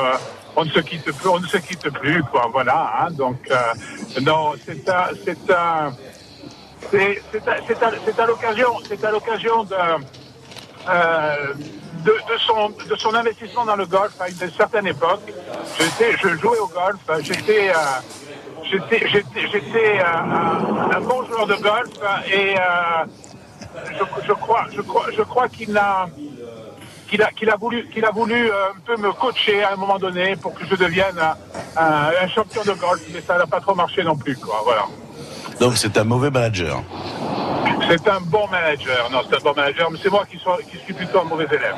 on 0.55 0.65
ne 0.65 0.69
se 0.69 0.79
quitte 0.79 1.11
plus, 1.11 1.29
on 1.29 1.39
ne 1.39 1.47
se 1.47 1.57
quitte 1.57 1.89
plus, 1.89 2.21
quoi. 2.23 2.49
Voilà. 2.51 2.93
Hein, 3.01 3.11
donc, 3.11 3.39
euh, 3.49 3.55
non, 4.21 4.53
c'est 4.65 4.87
un, 4.87 5.09
c'est 5.25 5.51
un, 5.51 5.93
c'est 6.91 8.19
à, 8.19 8.25
l'occasion, 8.25 8.69
c'est 8.87 9.03
à 9.03 9.11
l'occasion 9.11 9.63
de 9.63 9.75
euh, 10.89 11.53
de, 12.11 12.37
son, 12.45 12.69
de 12.69 12.95
son 12.95 13.13
investissement 13.13 13.65
dans 13.65 13.75
le 13.75 13.85
golf 13.85 14.13
à 14.19 14.29
une 14.29 14.51
certaine 14.51 14.87
époque. 14.87 15.21
Je 15.79 16.29
jouais 16.37 16.59
au 16.59 16.67
golf, 16.67 16.99
j'étais, 17.21 17.69
euh, 17.69 17.73
j'étais, 18.69 19.07
j'étais, 19.51 19.99
euh, 19.99 20.95
un, 20.95 21.01
bon 21.01 21.25
joueur 21.25 21.47
de 21.47 21.55
golf 21.55 21.91
et 22.31 22.55
euh, 22.57 23.05
je, 24.27 24.33
crois, 24.33 24.65
je 24.75 24.81
crois, 24.81 25.05
je 25.15 25.21
crois 25.21 25.47
qu'il 25.49 25.77
a, 25.77 26.07
qu'il 27.09 27.21
a, 27.21 27.31
qu'il 27.31 27.49
a 27.49 27.55
voulu, 27.55 27.87
qu'il 27.89 28.05
a 28.05 28.11
voulu 28.11 28.49
un 28.51 28.79
peu 28.85 28.97
me 28.97 29.11
coacher 29.13 29.63
à 29.63 29.73
un 29.73 29.75
moment 29.75 29.99
donné 29.99 30.35
pour 30.35 30.53
que 30.53 30.65
je 30.65 30.75
devienne 30.75 31.19
un- 31.77 32.09
un 32.23 32.27
champion 32.29 32.63
de 32.63 32.73
golf, 32.73 33.01
mais 33.13 33.21
ça 33.21 33.37
n'a 33.37 33.45
pas 33.47 33.59
trop 33.59 33.75
marché 33.75 34.03
non 34.03 34.15
plus, 34.15 34.35
quoi. 34.37 34.61
Voilà. 34.63 34.85
Donc, 35.59 35.75
c'est 35.77 35.97
un 35.97 36.03
mauvais 36.03 36.29
manager. 36.29 36.81
C'est 37.89 38.07
un 38.09 38.19
bon 38.21 38.47
manager. 38.47 39.09
Non, 39.11 39.19
c'est 39.29 39.35
un 39.37 39.39
bon 39.43 39.53
manager, 39.55 39.89
mais 39.91 39.99
c'est 40.01 40.09
moi 40.11 40.23
qui, 40.29 40.37
sois- 40.37 40.59
qui 40.69 40.77
suis 40.83 40.93
plutôt 40.93 41.19
un 41.21 41.23
mauvais 41.25 41.45
élève. 41.45 41.75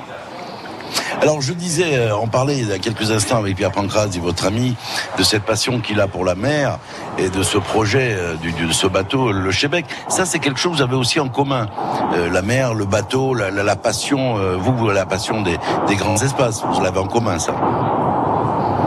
Alors, 1.21 1.41
je 1.41 1.53
disais, 1.53 1.97
euh, 1.97 2.15
on 2.17 2.27
parlait 2.27 2.57
il 2.57 2.67
y 2.69 2.71
a 2.73 2.79
quelques 2.79 3.11
instants 3.11 3.37
avec 3.37 3.55
Pierre 3.57 3.71
Pancrazi, 3.71 4.19
votre 4.19 4.45
ami, 4.47 4.75
de 5.17 5.23
cette 5.23 5.43
passion 5.43 5.79
qu'il 5.81 5.99
a 6.01 6.07
pour 6.07 6.23
la 6.25 6.33
mer 6.35 6.79
et 7.17 7.29
de 7.29 7.43
ce 7.43 7.57
projet, 7.57 8.13
euh, 8.17 8.35
du, 8.35 8.51
de 8.53 8.71
ce 8.71 8.87
bateau, 8.87 9.31
le 9.31 9.51
Chebec. 9.51 9.85
Ça, 10.07 10.25
c'est 10.25 10.39
quelque 10.39 10.59
chose 10.59 10.71
que 10.73 10.77
vous 10.77 10.83
avez 10.83 10.95
aussi 10.95 11.19
en 11.19 11.27
commun. 11.29 11.67
Euh, 12.15 12.29
la 12.31 12.41
mer, 12.41 12.73
le 12.73 12.85
bateau, 12.85 13.33
la, 13.33 13.51
la- 13.51 13.63
la 13.63 13.75
passion, 13.75 14.35
vous, 14.57 14.75
vous, 14.75 14.89
la 14.89 15.05
passion 15.05 15.41
des, 15.41 15.57
des 15.87 15.95
grands 15.95 16.17
espaces. 16.17 16.63
Vous 16.63 16.81
l'avez 16.81 16.99
en 16.99 17.07
commun, 17.07 17.37
ça. 17.37 17.53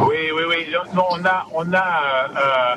Oui, 0.02 0.16
oui, 0.34 0.42
oui. 0.48 0.66
Non, 0.94 1.04
on 1.10 1.24
a, 1.24 1.44
on 1.54 1.72
a 1.72 1.78
euh, 2.36 2.76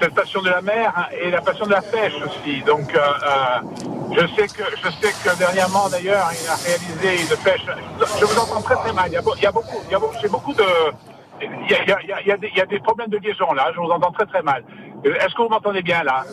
cette 0.00 0.14
passion 0.14 0.42
de 0.42 0.50
la 0.50 0.60
mer 0.62 1.08
et 1.20 1.30
la 1.30 1.40
passion 1.40 1.66
de 1.66 1.70
la 1.72 1.82
pêche 1.82 2.14
aussi. 2.26 2.62
Donc, 2.62 2.94
euh, 2.94 2.98
euh, 2.98 3.60
je 4.12 4.26
sais 4.34 4.48
que, 4.48 4.62
je 4.82 4.90
sais 5.00 5.12
que 5.24 5.36
dernièrement, 5.38 5.88
d'ailleurs, 5.88 6.28
il 6.32 6.48
a 6.48 6.54
réalisé 6.56 7.22
une 7.22 7.36
pêche. 7.42 7.64
Je 8.20 8.24
vous 8.24 8.38
entends 8.38 8.62
très 8.62 8.76
très 8.76 8.92
mal. 8.92 9.06
Il 9.08 9.14
y 9.14 9.16
a, 9.16 9.22
beau- 9.22 9.34
il 9.36 9.42
y 9.42 9.46
a 9.46 9.52
beaucoup, 9.52 9.80
il 9.86 9.92
y 9.92 9.94
a 9.94 9.98
beaucoup, 9.98 10.14
j'ai 10.20 10.28
beaucoup 10.28 10.52
de. 10.54 10.64
Il 11.42 11.70
y, 11.70 11.74
a, 11.74 11.82
il 11.82 11.88
y 11.88 11.92
a- 11.92 12.00
il 12.02 12.08
y 12.08 12.12
a- 12.12 12.20
il 12.20 12.26
y 12.28 12.32
a 12.32 12.36
des, 12.36 12.48
il 12.48 12.56
y 12.56 12.60
a 12.60 12.66
des 12.66 12.78
problèmes 12.78 13.08
de 13.10 13.18
liaison 13.18 13.52
là. 13.52 13.70
Je 13.74 13.80
vous 13.80 13.90
entends 13.90 14.12
très 14.12 14.26
très 14.26 14.42
mal. 14.42 14.62
Euh, 15.04 15.14
Est-ce 15.16 15.34
que 15.34 15.42
vous 15.42 15.48
m'entendez 15.48 15.82
bien 15.82 16.02
là? 16.04 16.24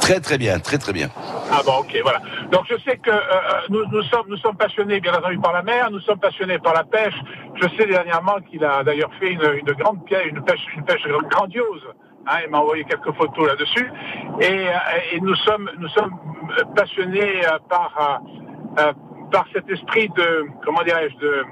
Très, 0.00 0.20
très 0.20 0.38
bien, 0.38 0.58
très, 0.60 0.78
très 0.78 0.92
bien. 0.92 1.08
Ah 1.50 1.60
bon, 1.64 1.78
ok, 1.80 1.96
voilà. 2.02 2.20
Donc 2.52 2.62
je 2.68 2.76
sais 2.84 2.96
que 2.98 3.10
euh, 3.10 3.14
euh, 3.14 3.60
nous, 3.70 3.84
nous 3.90 4.02
sommes 4.04 4.26
nous 4.28 4.36
sommes 4.36 4.56
passionnés 4.56 5.00
bien 5.00 5.14
entendu 5.14 5.38
par 5.38 5.52
la 5.52 5.62
mer, 5.62 5.90
nous 5.90 6.00
sommes 6.00 6.18
passionnés 6.20 6.58
par 6.58 6.74
la 6.74 6.84
pêche. 6.84 7.14
Je 7.60 7.66
sais 7.76 7.86
dernièrement 7.86 8.36
qu'il 8.50 8.62
a 8.64 8.84
d'ailleurs 8.84 9.10
fait 9.18 9.32
une, 9.32 9.42
une 9.66 9.72
grande 9.74 10.04
pêche, 10.06 10.26
une 10.26 10.42
pêche, 10.44 10.60
une 10.76 10.84
pêche 10.84 11.02
grandiose. 11.30 11.82
Hein, 12.26 12.38
il 12.44 12.50
m'a 12.50 12.58
envoyé 12.58 12.84
quelques 12.84 13.12
photos 13.12 13.48
là-dessus. 13.48 13.90
Et, 14.40 14.68
euh, 14.68 14.72
et 15.12 15.20
nous 15.20 15.34
sommes 15.36 15.70
nous 15.78 15.88
sommes 15.88 16.12
passionnés 16.74 17.44
euh, 17.46 17.58
par 17.68 18.20
euh, 18.78 18.92
par 19.30 19.46
cet 19.52 19.68
esprit 19.70 20.08
de 20.16 20.46
comment 20.64 20.82
dirais-je 20.82 21.16
de 21.18 21.44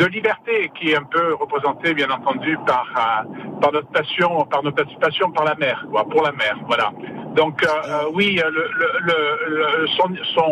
de 0.00 0.06
liberté 0.06 0.70
qui 0.76 0.90
est 0.92 0.96
un 0.96 1.02
peu 1.16 1.34
représenté 1.34 1.92
bien 1.94 2.10
entendu 2.10 2.56
par 2.66 2.86
euh, 2.96 3.58
par 3.60 3.70
notre 3.72 3.88
passion 3.88 4.30
par 4.52 4.62
notre 4.62 4.82
passion 4.98 5.30
par 5.30 5.44
la 5.44 5.54
mer 5.56 5.76
quoi, 5.90 6.04
pour 6.04 6.22
la 6.22 6.32
mer 6.32 6.54
voilà. 6.66 6.90
Donc 7.36 7.62
euh, 7.62 7.66
euh, 7.68 8.10
oui 8.14 8.40
le, 8.56 9.86
son 9.96 10.08
son 10.34 10.50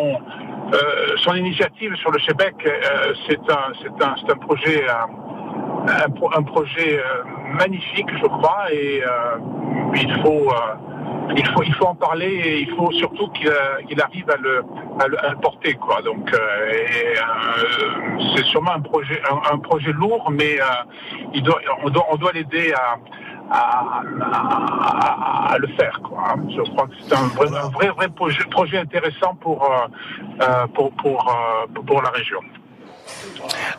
son 1.24 1.34
initiative 1.34 1.94
sur 1.96 2.10
le 2.10 2.18
Québec 2.18 2.56
c'est 3.26 3.44
un 3.50 3.66
c'est 3.80 4.04
un 4.04 4.14
un 4.34 4.36
projet 4.46 4.84
un, 4.88 6.10
pro- 6.10 6.30
un 6.36 6.42
projet 6.42 7.00
magnifique 7.62 8.10
je 8.22 8.26
crois 8.26 8.64
et 8.72 9.02
il 9.94 10.12
faut 10.22 10.46
il 11.36 11.46
faut, 11.48 11.62
il 11.62 11.74
faut 11.74 11.84
en 11.86 11.94
parler 11.94 12.26
et 12.26 12.60
il 12.62 12.70
faut 12.70 12.90
surtout 12.92 13.28
qu'il 13.28 13.48
euh, 13.48 14.02
arrive 14.02 14.30
à 14.30 14.36
le, 14.36 14.64
à 14.98 15.06
le, 15.06 15.36
porter 15.40 15.74
quoi. 15.74 16.00
Donc 16.02 16.32
euh, 16.32 16.38
euh, 16.38 18.32
c'est 18.34 18.44
sûrement 18.46 18.72
un 18.72 18.80
projet 18.80 19.20
un, 19.52 19.58
projet 19.58 19.92
lourd, 19.92 20.30
mais 20.30 20.58
il 21.34 21.42
doit, 21.42 21.60
on 21.84 21.90
doit 21.90 22.06
on 22.10 22.16
doit 22.16 22.32
l'aider 22.32 22.72
à, 22.72 22.96
à, 23.50 24.02
le 25.58 25.66
faire 25.68 26.00
quoi. 26.02 26.34
Je 26.48 26.62
crois 26.72 26.86
que 26.86 26.94
c'est 27.00 27.14
un 27.14 27.28
vrai 27.68 27.90
vrai, 27.90 28.08
projet, 28.08 28.42
projet 28.50 28.78
intéressant 28.78 29.34
pour 29.34 29.70
pour 30.74 30.90
pour, 30.92 31.30
pour 31.86 32.02
la 32.02 32.10
région. 32.10 32.40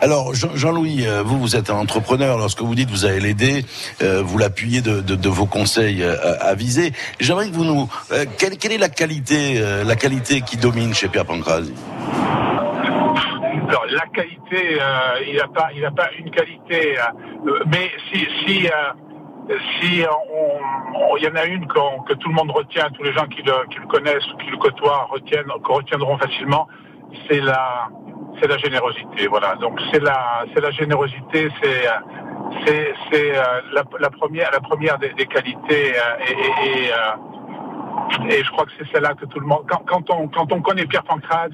Alors, 0.01 0.34
Jean- 0.34 0.55
Jean-Louis, 0.55 1.05
euh, 1.07 1.24
vous, 1.24 1.39
vous 1.39 1.55
êtes 1.55 1.70
un 1.70 1.76
entrepreneur. 1.76 2.38
Lorsque 2.38 2.61
vous 2.61 2.76
dites 2.76 2.89
vous 2.89 3.05
allez 3.05 3.20
l'aider, 3.20 3.65
euh, 4.01 4.22
vous 4.24 4.38
l'appuyez 4.38 4.82
de, 4.82 5.30
vos 5.30 5.45
conseils 5.45 6.03
euh, 6.03 6.15
avisés. 6.39 6.91
J'aimerais 7.20 7.49
que 7.49 7.53
vous 7.55 7.65
nous... 7.65 7.89
euh, 8.11 8.26
quelle, 8.38 8.57
quelle 8.57 8.72
est 8.72 8.78
la 8.78 8.89
qualité, 8.89 9.55
euh, 9.57 9.84
la 9.84 9.95
qualité 9.95 10.41
qui 10.41 10.57
domine 10.57 10.93
chez 10.93 11.07
Pierre 11.07 11.26
Pancrazi 11.26 11.74
Alors, 13.67 13.86
la 13.91 14.05
qualité, 14.13 14.80
euh, 14.82 15.24
il 15.28 15.36
n'a 15.38 15.47
pas, 15.47 15.70
il 15.76 15.82
pas 15.95 16.09
une 16.17 16.32
qualité, 16.32 16.97
euh, 16.97 17.59
mais 17.67 17.91
si, 18.11 18.26
si, 18.45 18.67
euh, 18.67 19.55
si 19.82 20.03
on, 20.03 21.17
il 21.17 21.24
y 21.24 21.28
en 21.28 21.36
a 21.36 21.45
une 21.45 21.67
que 21.67 22.13
tout 22.13 22.30
le 22.30 22.36
monde 22.36 22.51
retient, 22.51 22.89
tous 22.95 23.03
les 23.03 23.13
gens 23.13 23.28
qui 23.28 23.41
le, 23.43 23.88
connaissent 23.88 24.26
ou 24.34 24.38
qui 24.38 24.49
le 24.49 24.57
côtoient 24.57 25.07
retiennent, 25.11 25.51
retiendront 25.63 26.17
facilement, 26.17 26.67
c'est 27.28 27.41
la, 27.41 27.89
c'est 28.41 28.47
la 28.47 28.57
générosité. 28.57 29.27
Voilà. 29.27 29.55
Donc 29.55 29.79
c'est 29.91 30.01
la, 30.01 30.45
c'est 30.53 30.61
la 30.61 30.71
générosité, 30.71 31.49
c'est, 31.61 31.87
c'est, 32.65 32.93
c'est 33.11 33.37
euh, 33.37 33.43
la, 33.73 33.83
la 33.99 34.09
première, 34.09 34.49
la 34.51 34.59
première 34.59 34.97
des, 34.97 35.09
des 35.13 35.25
qualités 35.25 35.93
euh, 35.95 36.25
et, 36.27 36.31
et- 36.31 36.85
et, 36.85 36.91
euh, 36.91 38.29
et 38.29 38.43
je 38.43 38.51
crois 38.51 38.65
que 38.65 38.71
c'est 38.77 38.87
celle-là 38.91 39.13
que 39.13 39.25
tout 39.25 39.39
le 39.39 39.45
monde, 39.45 39.63
quand, 39.69 39.81
quand 39.85 40.09
on, 40.09 40.27
quand 40.27 40.51
on 40.51 40.61
connaît 40.61 40.85
Pierre 40.85 41.03
Pancrase, 41.03 41.51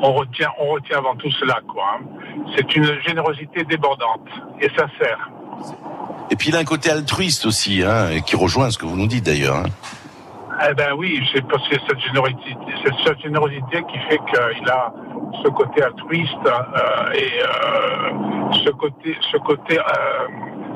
on 0.00 0.12
retient, 0.14 0.48
on 0.58 0.68
retient 0.70 0.98
avant 0.98 1.14
tout 1.16 1.30
cela, 1.32 1.60
quoi. 1.68 1.84
hein. 2.00 2.04
C'est 2.56 2.74
une 2.76 3.00
générosité 3.02 3.64
débordante 3.64 4.26
et 4.60 4.68
sincère. 4.70 5.30
Et 6.30 6.36
puis 6.36 6.48
il 6.48 6.56
a 6.56 6.60
un 6.60 6.64
côté 6.64 6.90
altruiste 6.90 7.46
aussi, 7.46 7.82
hein, 7.84 8.20
qui 8.26 8.36
rejoint 8.36 8.70
ce 8.70 8.78
que 8.78 8.86
vous 8.86 8.96
nous 8.96 9.06
dites 9.06 9.24
d'ailleurs. 9.26 9.56
hein. 9.56 9.66
Eh 10.70 10.74
ben 10.74 10.92
oui, 10.96 11.20
c'est 11.32 11.46
parce 11.46 11.66
que 11.68 11.76
cette 11.88 11.98
générosité, 12.00 12.56
cette 13.04 13.20
générosité 13.20 13.82
qui 13.90 13.98
fait 14.08 14.18
qu'il 14.28 14.68
a 14.70 14.92
ce 15.42 15.48
côté 15.48 15.82
altruiste 15.82 16.32
euh, 16.46 17.12
et 17.14 17.42
euh, 17.42 18.52
ce 18.64 18.70
côté, 18.70 19.16
ce 19.30 19.36
côté, 19.38 19.78
euh, 19.78 19.82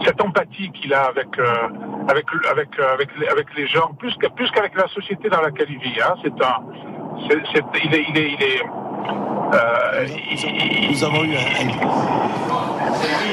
cette 0.05 0.21
empathie 0.21 0.71
qu'il 0.73 0.93
a 0.95 1.05
avec 1.05 1.29
avec 2.09 2.27
avec 2.51 2.69
avec 3.31 3.49
les, 3.57 3.67
gens, 3.67 3.91
plus 3.99 4.17
qu'avec 4.19 4.75
la 4.75 4.89
société 4.89 5.29
dans 5.29 5.41
laquelle 5.41 5.69
il 5.71 5.79
vit. 5.79 6.01
Hein. 6.01 6.15
C'est 6.23 6.33
un, 6.43 6.63
il 7.29 7.93
est, 8.19 8.63
Nous 10.91 11.05
avons 11.05 11.25
eu 11.25 11.37
un, 11.37 11.41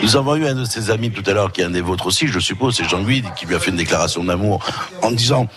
nous 0.01 0.17
avons 0.17 0.35
eu 0.35 0.45
un 0.45 0.55
de 0.55 0.65
ses 0.65 0.91
amis 0.91 1.11
tout 1.11 1.23
à 1.29 1.33
l'heure, 1.33 1.51
qui 1.51 1.61
est 1.61 1.65
un 1.65 1.69
des 1.69 1.81
vôtres 1.81 2.07
aussi, 2.07 2.27
je 2.27 2.39
suppose, 2.39 2.75
c'est 2.75 2.85
Jean-Louis, 2.85 3.23
qui 3.35 3.45
lui 3.45 3.55
a 3.55 3.59
fait 3.59 3.71
une 3.71 3.77
déclaration 3.77 4.23
d'amour 4.23 4.65
en 5.01 5.11
disant 5.11 5.47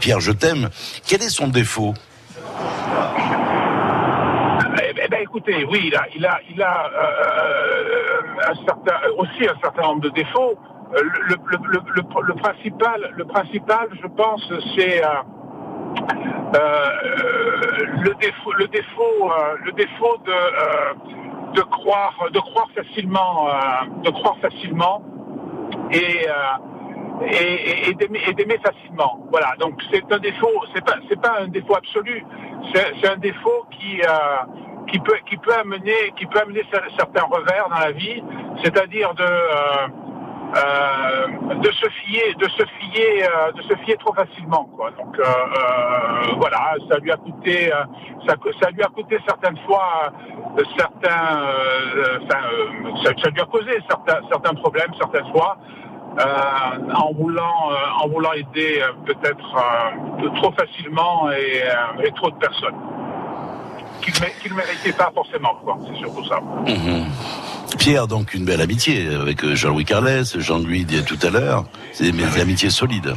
Pierre, 0.00 0.20
je 0.20 0.32
t'aime. 0.32 0.70
Quel 1.06 1.22
est 1.22 1.28
son 1.28 1.48
défaut? 1.48 1.94
Écoutez, 5.32 5.64
oui, 5.64 5.90
il 6.14 6.26
a, 6.26 6.38
euh, 6.44 6.50
certain, 8.66 8.96
aussi 9.16 9.48
un 9.48 9.58
certain 9.62 9.80
nombre 9.82 10.02
de 10.02 10.10
défauts. 10.10 10.58
Euh, 10.94 11.00
Le, 11.30 11.36
principal, 13.24 13.88
je 14.02 14.06
pense, 14.08 14.46
c'est 14.76 15.02
euh, 15.02 15.08
euh, 16.54 16.90
le 18.04 18.12
défaut, 18.68 19.30
euh, 19.30 19.56
de, 20.26 20.30
euh, 20.30 20.92
croire, 21.70 22.14
facilement, 22.74 23.48
euh, 23.48 23.52
de 24.04 24.10
croire 24.10 24.36
facilement 24.42 25.02
et 25.90 26.28
euh, 26.28 26.58
d'aimer 28.36 28.58
facilement. 28.62 29.18
Voilà. 29.30 29.54
Donc 29.60 29.80
c'est 29.90 30.04
un 30.12 30.18
défaut. 30.18 30.62
C'est 30.74 30.84
pas 30.84 30.96
pas 31.22 31.40
un 31.40 31.48
défaut 31.48 31.76
absolu. 31.76 32.22
C'est 32.74 33.08
un 33.08 33.16
défaut 33.16 33.64
qui 33.70 34.02
euh, 34.02 34.44
qui 34.88 34.98
peut 35.00 35.18
qui 35.26 35.36
peut 35.36 35.54
amener 35.54 36.12
qui 36.16 36.26
peut 36.26 36.40
amener 36.40 36.62
cer- 36.72 36.90
certains 36.98 37.24
revers 37.24 37.68
dans 37.70 37.78
la 37.78 37.92
vie. 37.92 38.22
C'est-à-dire 38.62 39.14
de 39.14 39.22
euh, 39.24 39.86
euh, 40.54 41.54
de 41.54 41.70
se 41.72 41.88
fier, 41.88 42.34
de 42.38 42.46
se 42.48 42.62
fier, 42.78 43.22
euh, 43.24 43.52
de 43.52 43.62
se 43.62 43.74
fier 43.84 43.96
trop 43.96 44.12
facilement. 44.12 44.64
Quoi. 44.76 44.90
Donc 44.92 45.18
euh, 45.18 45.22
euh, 45.24 46.34
voilà, 46.36 46.74
ça 46.90 46.98
lui 46.98 47.10
a 47.10 47.16
coûté, 47.16 47.72
euh, 47.72 47.84
ça, 48.26 48.34
ça 48.60 48.70
lui 48.70 48.82
a 48.82 48.88
coûté 48.88 49.18
certaines 49.26 49.56
fois 49.66 50.12
euh, 50.58 50.62
certains, 50.76 51.46
ça, 52.28 52.38
ça 53.22 53.30
lui 53.30 53.40
a 53.40 53.46
causé 53.46 53.78
certains, 53.88 54.20
certains 54.30 54.54
problèmes 54.54 54.92
certaines 54.98 55.30
fois. 55.32 55.56
en 56.94 57.12
voulant 57.14 57.70
en 58.02 58.08
voulant 58.08 58.32
aider 58.34 58.82
peut-être 59.06 59.48
trop 60.34 60.52
facilement 60.52 61.30
et, 61.32 61.62
et 62.06 62.10
trop 62.12 62.30
de 62.30 62.36
personnes 62.36 62.76
qui 64.02 64.48
ne 64.50 64.54
méritaient 64.54 64.92
pas 64.92 65.10
forcément 65.14 65.54
quoi 65.64 65.78
c'est 65.86 65.98
surtout 65.98 66.24
ça 66.28 66.40
Mhm. 66.66 67.06
Pierre, 67.78 68.06
donc 68.06 68.34
une 68.34 68.44
belle 68.44 68.60
amitié 68.60 69.08
avec 69.14 69.42
euh, 69.44 69.54
Jean-Louis 69.56 69.86
Carles, 69.86 70.24
Jean-Louis 70.38 70.84
dit 70.84 71.02
tout 71.04 71.18
à 71.22 71.30
l'heure. 71.30 71.64
C'est 71.94 72.12
des 72.12 72.40
amitiés 72.40 72.68
solides. 72.68 73.14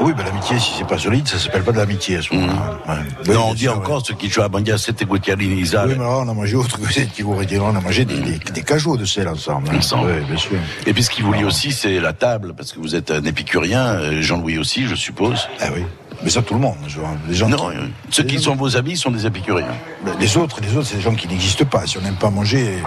Oui, 0.00 0.12
ben 0.16 0.24
l'amitié, 0.24 0.58
si 0.58 0.72
c'est 0.78 0.86
pas 0.86 0.96
solide, 0.96 1.28
ça 1.28 1.38
s'appelle 1.38 1.62
pas 1.62 1.72
de 1.72 1.76
l'amitié 1.76 2.16
à 2.16 2.22
ce 2.22 2.32
moment-là. 2.34 2.78
Ouais. 2.88 3.34
non, 3.34 3.48
on 3.50 3.54
dit 3.54 3.68
encore 3.68 4.04
ce 4.04 4.14
qui 4.14 4.30
joue 4.30 4.40
à 4.40 4.48
Bandia, 4.48 4.78
c'était 4.78 5.04
Guacalini, 5.04 5.60
Isaac. 5.60 5.86
Oui, 5.88 5.94
mais 5.98 6.04
alors, 6.04 6.22
on 6.24 6.28
a 6.30 6.32
mangé 6.34 6.56
autre 6.56 6.80
que 6.80 6.90
cette 6.90 7.12
qui 7.12 7.20
vous 7.22 7.34
on 7.34 7.76
a 7.76 7.80
mangé 7.80 8.06
des, 8.06 8.18
des, 8.20 8.38
des 8.38 8.62
cajots 8.62 8.96
de 8.96 9.04
sel 9.04 9.28
ensemble. 9.28 9.68
hein. 9.70 9.76
Ensemble. 9.76 10.10
Oui, 10.18 10.24
bien 10.26 10.36
sûr. 10.38 10.56
Et 10.86 10.94
puis 10.94 11.02
ce 11.02 11.10
qui 11.10 11.20
vous 11.20 11.34
lie 11.34 11.44
aussi, 11.44 11.70
c'est 11.72 12.00
la 12.00 12.14
table, 12.14 12.54
parce 12.56 12.72
que 12.72 12.78
vous 12.80 12.94
êtes 12.94 13.10
un 13.10 13.22
épicurien, 13.24 13.84
euh, 13.84 14.22
Jean-Louis 14.22 14.56
aussi, 14.58 14.86
je 14.86 14.94
suppose. 14.94 15.46
Ah 15.60 15.66
oui. 15.74 15.82
Mais 16.22 16.28
ça, 16.30 16.42
tout 16.42 16.54
le 16.54 16.60
monde. 16.60 16.76
je 16.86 17.00
vois. 17.00 17.10
Les 17.28 17.34
gens 17.34 17.48
non, 17.48 17.56
qui- 17.56 17.76
euh, 17.76 17.86
ceux 18.10 18.24
qui 18.24 18.38
sont 18.38 18.54
vos 18.54 18.76
amis 18.76 18.96
sont 18.96 19.10
des 19.10 19.26
épicuriens. 19.26 19.66
Ben, 20.04 20.14
Les 20.20 20.36
autres, 20.36 20.60
les 20.60 20.76
autres, 20.76 20.86
c'est 20.86 20.96
des 20.96 21.02
gens 21.02 21.14
qui 21.14 21.26
n'existent 21.28 21.64
pas. 21.64 21.86
Si 21.86 21.96
on 21.98 22.02
n'aime 22.02 22.16
pas 22.16 22.30
manger, 22.30 22.78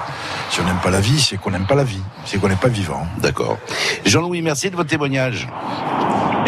si 0.49 0.61
on 0.61 0.63
n'aime 0.65 0.79
pas 0.83 0.91
la 0.91 0.99
vie, 1.01 1.19
c'est 1.19 1.37
qu'on 1.37 1.49
n'aime 1.51 1.65
pas 1.65 1.75
la 1.75 1.83
vie. 1.83 2.01
C'est 2.25 2.39
qu'on 2.39 2.47
n'est 2.49 2.55
pas 2.55 2.67
vivant. 2.67 3.07
D'accord. 3.17 3.57
Jean-Louis, 4.05 4.41
merci 4.41 4.69
de 4.69 4.75
votre 4.75 4.89
témoignage. 4.89 5.47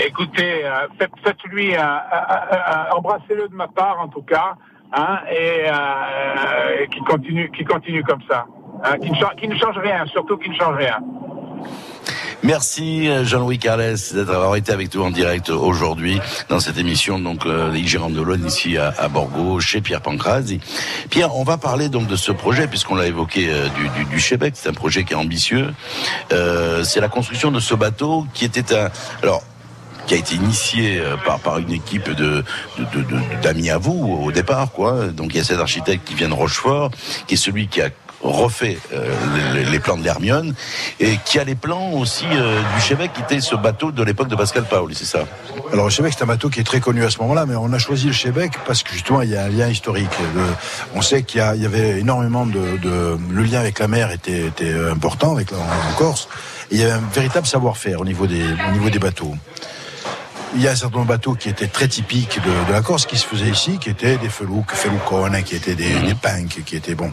Écoutez, 0.06 0.66
euh, 0.66 0.88
faites, 1.00 1.12
faites-lui 1.24 1.76
un- 1.76 1.82
un- 1.82 2.96
embrassez-le 2.96 3.48
de 3.48 3.56
ma 3.56 3.68
part 3.68 3.98
en 4.02 4.08
tout 4.10 4.22
cas, 4.22 4.56
hein, 4.94 5.20
et, 5.32 5.68
euh, 5.70 6.84
et 6.84 6.88
qui 6.90 7.00
continue, 7.00 7.50
qui 7.58 7.64
continue 7.64 8.04
comme 8.04 8.22
ça, 8.30 8.46
hein, 8.84 8.98
qui, 9.02 9.10
ne 9.10 9.16
change, 9.16 9.36
qui 9.38 9.48
ne 9.48 9.56
change 9.58 9.78
rien, 9.78 10.06
surtout 10.08 10.38
qui 10.38 10.50
ne 10.50 10.56
change 10.56 10.76
rien. 10.78 10.98
Merci 12.46 13.08
euh, 13.08 13.26
Jean-Louis 13.26 13.58
Carles 13.58 13.96
d'avoir 14.14 14.56
été 14.56 14.72
avec 14.72 14.94
nous 14.94 15.02
en 15.02 15.10
direct 15.10 15.50
aujourd'hui 15.50 16.20
dans 16.48 16.60
cette 16.60 16.78
émission 16.78 17.18
donc 17.18 17.44
euh, 17.48 17.72
les 17.72 17.84
Gérants 17.88 18.12
de 18.12 18.22
l'Aune 18.22 18.46
ici 18.46 18.78
à, 18.78 18.94
à 19.00 19.08
Borgo 19.08 19.60
chez 19.60 19.82
Pierre 19.82 20.02
Pancrazi. 20.02 20.60
Pierre, 21.10 21.36
on 21.36 21.44
va 21.44 21.58
parler 21.58 21.90
donc 21.90 22.06
de 22.06 22.16
ce 22.16 22.32
projet 22.32 22.68
puisqu'on 22.68 22.94
l'a 22.94 23.08
évoqué 23.08 23.48
euh, 23.50 23.68
du, 23.70 23.90
du, 23.98 24.06
du 24.12 24.20
Chebec, 24.20 24.54
c'est 24.56 24.70
un 24.70 24.74
projet 24.74 25.04
qui 25.06 25.14
est 25.14 25.16
ambitieux. 25.16 25.74
Euh, 26.34 26.84
c'est 26.84 27.00
la 27.00 27.08
construction 27.10 27.50
de 27.52 27.60
ce 27.60 27.74
bateau 27.74 28.28
qui 28.36 28.46
était 28.46 28.76
un 28.78 28.90
alors 29.24 29.42
qui 30.06 30.14
a 30.14 30.18
été 30.18 30.36
initié 30.36 31.00
euh, 31.00 31.16
par 31.26 31.40
par 31.40 31.58
une 31.58 31.72
équipe 31.72 32.12
de- 32.12 32.44
de- 32.78 33.42
d'amis 33.42 33.72
à 33.72 33.80
vous 33.80 34.20
au 34.24 34.32
départ 34.32 34.72
quoi. 34.72 35.08
Donc 35.08 35.34
il 35.34 35.38
y 35.38 35.40
a 35.40 35.44
cet 35.44 35.60
architecte 35.60 36.08
qui 36.08 36.14
vient 36.14 36.30
de 36.30 36.34
Rochefort, 36.36 36.92
qui 37.26 37.34
est 37.34 37.38
celui 37.38 37.68
qui 37.68 37.82
a 37.82 37.90
refait 38.32 38.78
euh, 38.94 39.14
les, 39.54 39.66
les 39.66 39.80
plans 39.80 39.98
de 39.98 40.04
l'Hermione 40.04 40.54
et 41.00 41.18
qui 41.26 41.40
a 41.40 41.44
les 41.44 41.56
plans 41.56 41.92
aussi 41.92 42.26
euh, 42.32 42.60
du 42.76 42.82
Chebec 42.82 43.12
qui 43.14 43.22
était 43.22 43.40
ce 43.42 43.56
bateau 43.56 43.92
de 43.92 44.04
l'époque 44.04 44.28
de 44.28 44.36
Pascal 44.36 44.64
Paoli, 44.64 44.96
c'est 44.96 45.06
ça? 45.06 45.26
Alors 45.72 45.86
le 45.86 45.92
Chebec, 45.92 46.14
c'est 46.18 46.24
un 46.24 46.28
bateau 46.28 46.50
qui 46.50 46.60
est 46.60 46.64
très 46.64 46.80
connu 46.80 47.04
à 47.04 47.10
ce 47.10 47.20
moment-là, 47.20 47.46
mais 47.46 47.56
on 47.56 47.72
a 47.74 47.78
choisi 47.80 48.08
le 48.08 48.14
Chebec 48.14 48.54
parce 48.66 48.84
que 48.84 48.92
justement, 48.94 49.22
il 49.22 49.30
y 49.30 49.36
a 49.38 49.44
un 49.46 49.50
lien 49.50 49.68
historique. 49.68 50.10
Le- 50.36 50.42
on 50.96 51.02
sait 51.02 51.24
qu'il 51.24 51.40
y, 51.40 51.66
avait 51.66 52.00
énormément 52.00 52.46
de, 52.46 52.78
de- 52.82 53.18
Le 53.32 53.44
lien 53.44 53.60
avec 53.60 53.80
la 53.80 53.88
mer 53.88 54.12
était, 54.12 54.48
était 54.48 54.74
important 54.92 55.34
avec 55.34 55.52
la, 55.52 55.58
en 55.58 55.94
Corse. 55.98 56.28
Et 56.72 56.76
il 56.76 56.80
y 56.82 56.84
avait 56.84 56.94
un 56.94 57.04
véritable 57.14 57.46
savoir-faire 57.46 58.02
au 58.02 58.06
niveau 58.06 58.26
des, 58.28 58.44
au 58.44 58.72
niveau 58.72 58.90
des 58.90 59.00
bateaux. 59.00 59.36
Il 60.56 60.62
y 60.62 60.68
a 60.68 60.72
un 60.72 60.76
certain 60.76 60.98
nombre 61.00 61.08
de 61.10 61.14
bateaux 61.16 61.34
qui 61.36 61.50
étaient 61.50 61.68
très 61.68 61.88
typiques 61.88 62.40
de, 62.44 62.68
de 62.68 62.72
la 62.74 62.82
Corse, 62.82 63.06
qui 63.06 63.18
se 63.18 63.26
faisaient 63.26 63.50
ici, 63.50 63.78
qui 63.78 63.90
étaient 63.90 64.18
des 64.18 64.30
felouks, 64.30 64.72
feloucones, 64.72 65.44
qui 65.44 65.56
étaient 65.56 65.76
des, 65.76 65.94
des 65.94 66.16
pinques, 66.16 66.64
qui 66.66 66.76
étaient 66.78 66.96
bons. 66.96 67.12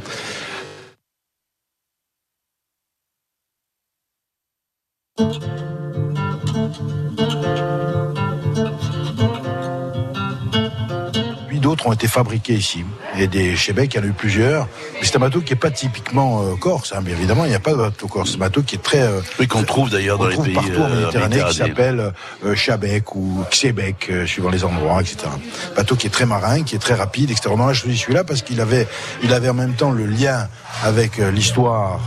Puis 11.49 11.61
d'autres 11.61 11.87
ont 11.87 11.93
été 11.93 12.09
fabriqués 12.09 12.55
ici. 12.55 12.83
Et 13.19 13.27
des 13.27 13.55
Chebec, 13.57 13.93
il 13.93 13.99
y 13.99 14.01
en 14.01 14.05
a 14.05 14.07
eu 14.07 14.13
plusieurs. 14.13 14.67
Mais 14.95 15.07
c'est 15.07 15.17
un 15.17 15.21
bateau 15.21 15.43
qui 15.43 15.53
n'est 15.53 15.59
pas 15.59 15.71
typiquement 15.71 16.43
euh, 16.43 16.57
corse, 16.57 16.95
hein, 16.97 17.03
bien 17.03 17.15
évidemment, 17.15 17.45
il 17.45 17.51
n'y 17.51 17.55
a 17.55 17.61
pas 17.61 17.73
de 17.73 17.77
bateau 17.77 18.07
corse. 18.09 18.31
C'est 18.31 18.37
un 18.37 18.41
bateau 18.41 18.63
qui 18.63 18.77
est 18.77 18.83
très... 18.83 19.03
euh, 19.03 19.21
Oui, 19.39 19.47
qu'on 19.47 19.63
trouve 19.65 19.91
d'ailleurs 19.91 20.17
dans 20.17 20.29
les 20.29 20.33
trouve 20.33 20.47
pays 20.47 20.55
partout 20.55 20.81
en 20.81 20.91
euh, 20.91 21.01
Méditerranée, 21.01 21.43
qui 21.47 21.55
s'appelle 21.55 22.13
euh, 22.47 22.55
Chabec 22.55 23.15
ou 23.15 23.45
Xébec, 23.51 24.11
suivant 24.25 24.49
les 24.49 24.65
endroits, 24.65 25.03
etc. 25.03 25.29
Bateau 25.77 25.95
qui 25.95 26.07
est 26.07 26.11
très 26.11 26.25
marin, 26.27 26.63
qui 26.63 26.75
est 26.75 26.79
très 26.79 26.95
rapide, 26.95 27.31
etc. 27.31 27.51
On 27.53 27.61
a 27.61 27.75
choisi 27.75 27.99
celui-là 27.99 28.25
parce 28.25 28.41
qu'il 28.41 28.61
avait, 28.63 28.89
il 29.23 29.35
avait 29.35 29.51
en 29.51 29.55
même 29.55 29.75
temps 29.75 29.91
le 29.91 30.07
lien 30.07 30.49
avec 30.83 31.19
l'histoire 31.19 32.01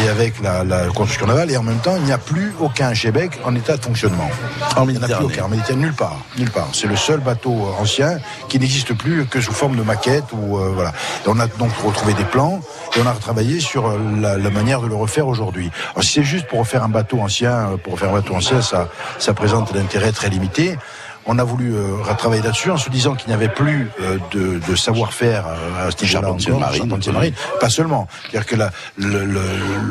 et 0.00 0.08
avec 0.08 0.40
la, 0.42 0.64
la 0.64 0.86
construction 0.86 1.26
navale, 1.26 1.50
et 1.50 1.56
en 1.56 1.62
même 1.62 1.78
temps, 1.78 1.96
il 1.96 2.04
n'y 2.04 2.12
a 2.12 2.18
plus 2.18 2.52
aucun 2.60 2.92
Québec 2.92 3.38
en 3.44 3.54
état 3.54 3.76
de 3.76 3.82
fonctionnement. 3.82 4.30
En 4.76 4.88
il 4.88 4.96
n'y 4.96 4.98
en 4.98 5.02
a 5.02 5.06
plus 5.06 5.24
aucun. 5.24 5.44
En 5.44 5.48
Méditerranée, 5.48 5.82
nulle 5.82 5.94
part. 5.94 6.18
Nulle 6.38 6.50
part. 6.50 6.68
C'est 6.72 6.86
le 6.86 6.96
seul 6.96 7.20
bateau 7.20 7.52
euh, 7.52 7.82
ancien 7.82 8.18
qui 8.48 8.58
n'existe 8.58 8.94
plus 8.94 9.26
que 9.26 9.40
sous 9.40 9.52
forme 9.52 9.76
de 9.76 9.82
maquette 9.82 10.24
ou 10.32 10.56
euh, 10.58 10.70
voilà. 10.74 10.90
Et 11.24 11.28
on 11.28 11.38
a 11.38 11.46
donc 11.46 11.72
retrouvé 11.84 12.14
des 12.14 12.24
plans 12.24 12.60
et 12.96 13.00
on 13.02 13.06
a 13.06 13.12
retravaillé 13.12 13.60
sur 13.60 13.86
euh, 13.86 13.98
la, 14.20 14.38
la 14.38 14.50
manière 14.50 14.80
de 14.80 14.86
le 14.86 14.94
refaire 14.94 15.26
aujourd'hui. 15.26 15.70
Alors 15.92 16.04
si 16.04 16.12
c'est 16.12 16.22
juste 16.22 16.46
pour 16.46 16.60
refaire 16.60 16.82
un 16.84 16.88
bateau 16.88 17.20
ancien, 17.20 17.52
euh, 17.52 17.76
pour 17.76 17.94
refaire 17.94 18.10
un 18.10 18.14
bateau 18.14 18.34
ancien, 18.34 18.62
ça, 18.62 18.88
ça 19.18 19.34
présente 19.34 19.74
l'intérêt 19.74 20.12
très 20.12 20.28
limité. 20.28 20.78
On 21.26 21.38
a 21.38 21.44
voulu 21.44 21.74
euh, 21.74 21.96
retravailler 22.02 22.42
là-dessus 22.42 22.70
en 22.70 22.76
se 22.76 22.90
disant 22.90 23.14
qu'il 23.14 23.28
n'y 23.28 23.34
avait 23.34 23.48
plus 23.48 23.88
euh, 24.00 24.18
de, 24.32 24.60
de 24.68 24.74
savoir-faire 24.76 25.46
euh, 25.46 25.88
à 25.88 25.90
ce 25.90 25.96
niveau-là 26.04 26.28
encore, 26.32 26.60
marine. 26.60 26.88
Pas 27.60 27.68
seulement. 27.70 28.08
C'est-à-dire 28.22 28.46
que 28.46 28.56
la, 28.56 28.70
le, 28.96 29.24
le- 29.24 29.40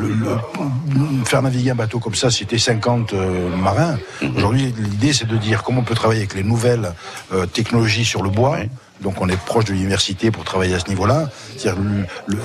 le- 0.00 0.14
le- 0.14 1.24
faire 1.24 1.42
naviguer 1.42 1.70
un 1.70 1.74
bateau 1.74 1.98
comme 2.00 2.14
ça, 2.14 2.30
c'était 2.30 2.58
50 2.58 3.12
euh, 3.14 3.48
marins. 3.56 3.96
Aujourd'hui, 4.36 4.74
l'idée, 4.76 5.12
c'est 5.12 5.26
de 5.26 5.36
dire 5.36 5.62
comment 5.62 5.80
on 5.80 5.84
peut 5.84 5.94
travailler 5.94 6.20
avec 6.20 6.34
les 6.34 6.42
nouvelles 6.44 6.92
euh, 7.32 7.46
technologies 7.46 8.04
sur 8.04 8.22
le 8.22 8.30
bois. 8.30 8.58
Donc 9.02 9.20
on 9.20 9.28
est 9.28 9.36
proche 9.36 9.64
de 9.66 9.72
l'université 9.72 10.30
pour 10.30 10.44
travailler 10.44 10.74
à 10.74 10.78
ce 10.78 10.88
niveau-là. 10.88 11.28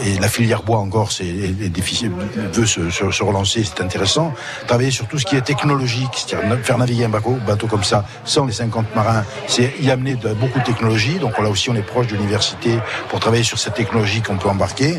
Et 0.05 0.19
la 0.19 0.27
filière 0.27 0.63
bois 0.63 0.79
encore, 0.79 1.11
c'est 1.11 1.25
est- 1.25 1.65
est 1.65 1.69
difficile, 1.69 2.11
veut 2.53 2.65
se, 2.65 2.89
se- 2.89 3.23
relancer, 3.23 3.63
c'est 3.63 3.81
intéressant. 3.83 4.33
Travailler 4.67 4.91
sur 4.91 5.07
tout 5.07 5.17
ce 5.19 5.25
qui 5.25 5.35
est 5.35 5.41
technologique, 5.41 6.09
c'est-à-dire 6.15 6.59
faire 6.63 6.77
naviguer 6.77 7.05
un 7.05 7.09
bateau, 7.09 7.37
bateau 7.45 7.67
comme 7.67 7.83
ça 7.83 8.05
sans 8.25 8.45
les 8.45 8.53
50 8.53 8.95
marins, 8.95 9.23
c'est 9.47 9.73
y 9.81 9.91
amener 9.91 10.15
beaucoup 10.39 10.59
de 10.59 10.63
technologie. 10.63 11.19
Donc 11.19 11.37
là 11.39 11.49
aussi, 11.49 11.69
on 11.69 11.75
est 11.75 11.81
proche 11.81 12.07
de 12.07 12.15
l'université 12.15 12.77
pour 13.09 13.19
travailler 13.19 13.43
sur 13.43 13.59
cette 13.59 13.73
technologie 13.75 14.21
qu'on 14.21 14.37
peut 14.37 14.49
embarquer. 14.49 14.97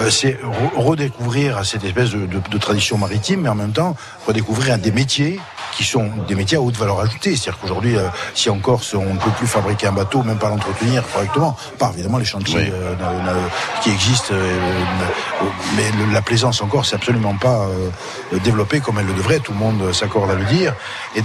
Euh, 0.00 0.10
c'est 0.10 0.38
re- 0.42 0.76
redécouvrir 0.76 1.64
cette 1.64 1.84
espèce 1.84 2.10
de, 2.10 2.58
tradition 2.58 2.96
maritime, 2.98 3.40
mais 3.42 3.48
en 3.48 3.54
même 3.54 3.72
temps 3.72 3.96
redécouvrir 4.26 4.78
des 4.78 4.92
métiers 4.92 5.40
qui 5.76 5.84
sont 5.84 6.08
des 6.28 6.34
métiers 6.36 6.56
à 6.56 6.60
haute 6.60 6.76
valeur 6.76 7.00
ajoutée. 7.00 7.34
C'est-à-dire 7.36 7.58
qu'aujourd'hui, 7.60 7.96
euh, 7.96 8.08
si 8.34 8.48
en 8.48 8.58
Corse, 8.58 8.94
on 8.94 9.12
ne 9.14 9.18
peut 9.18 9.30
plus 9.36 9.46
fabriquer 9.48 9.88
un 9.88 9.92
bateau, 9.92 10.22
même 10.22 10.38
pas 10.38 10.48
l'entretenir 10.48 10.93
correctement, 11.02 11.56
par 11.78 11.92
évidemment 11.92 12.18
les 12.18 12.24
chantiers 12.24 12.70
euh, 12.72 12.94
qui 13.82 13.90
existent, 13.90 14.32
euh, 14.32 14.56
mais 15.76 15.84
le- 15.98 16.12
la 16.12 16.22
plaisance 16.22 16.60
en 16.62 16.66
Corse, 16.66 16.90
c'est 16.90 16.96
absolument 16.96 17.34
pas 17.36 17.66
euh, 17.66 18.38
développée 18.44 18.80
comme 18.80 18.98
elle 18.98 19.06
le 19.06 19.12
devrait, 19.14 19.38
tout 19.40 19.52
le 19.52 19.58
monde 19.58 19.92
s'accorde 19.92 20.30
à 20.30 20.34
le 20.34 20.44
dire. 20.44 20.74
Et 21.16 21.22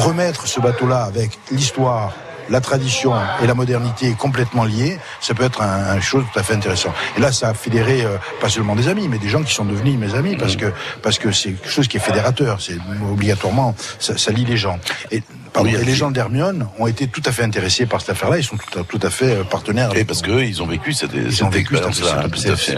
remettre 0.00 0.46
ce 0.46 0.60
bateau-là 0.60 1.02
avec 1.04 1.38
l'histoire, 1.50 2.12
la 2.48 2.60
tradition 2.60 3.12
et 3.42 3.46
la 3.48 3.54
modernité 3.54 4.12
complètement 4.12 4.62
liées, 4.64 4.98
ça 5.20 5.34
peut 5.34 5.42
être 5.44 5.62
un, 5.62 5.96
un 5.96 6.00
chose 6.00 6.24
tout 6.32 6.38
à 6.38 6.44
fait 6.44 6.54
intéressant. 6.54 6.92
Et 7.16 7.20
là, 7.20 7.32
ça 7.32 7.48
a 7.48 7.54
fédéré 7.54 8.02
euh, 8.04 8.18
pas 8.40 8.48
seulement 8.48 8.76
des 8.76 8.86
amis, 8.88 9.08
mais 9.08 9.18
des 9.18 9.28
gens 9.28 9.42
qui 9.42 9.52
sont 9.52 9.64
devenus 9.64 9.98
mes 9.98 10.14
amis 10.14 10.36
parce 10.36 10.54
que 10.54 10.72
parce 11.02 11.18
que 11.18 11.32
c'est 11.32 11.50
quelque 11.52 11.68
chose 11.68 11.88
qui 11.88 11.96
est 11.96 12.00
fédérateur. 12.00 12.60
C'est 12.60 12.78
obligatoirement 13.10 13.74
ça, 13.98 14.16
ça 14.16 14.30
lie 14.30 14.44
les 14.44 14.56
gens. 14.56 14.78
Et, 15.10 15.22
pardon, 15.64 15.70
et 15.70 15.84
les 15.84 15.94
gens 15.94 16.10
d'Hermione 16.10 16.68
ont 16.78 16.86
été 16.86 17.06
tout 17.08 17.22
à 17.26 17.32
fait 17.32 17.42
intéressés 17.42 17.86
par 17.86 18.00
cette 18.00 18.10
affaire-là. 18.10 18.38
Ils 18.38 18.44
sont 18.44 18.56
tout 18.56 18.78
à, 18.78 18.84
tout 18.84 19.00
à 19.02 19.10
fait 19.10 19.32
euh, 19.36 19.44
partenaires. 19.44 19.90
Et 19.96 20.04
parce 20.04 20.22
qu'eux, 20.22 20.44
ils 20.44 20.62
ont 20.62 20.66
vécu 20.66 20.92
cette, 20.92 21.10
cette 21.30 21.42
ont 21.42 21.48
vécu 21.48 21.74
expérience-là, 21.74 22.26
expérience, 22.26 22.42
tout 22.44 22.50
à 22.52 22.56
fait. 22.56 22.76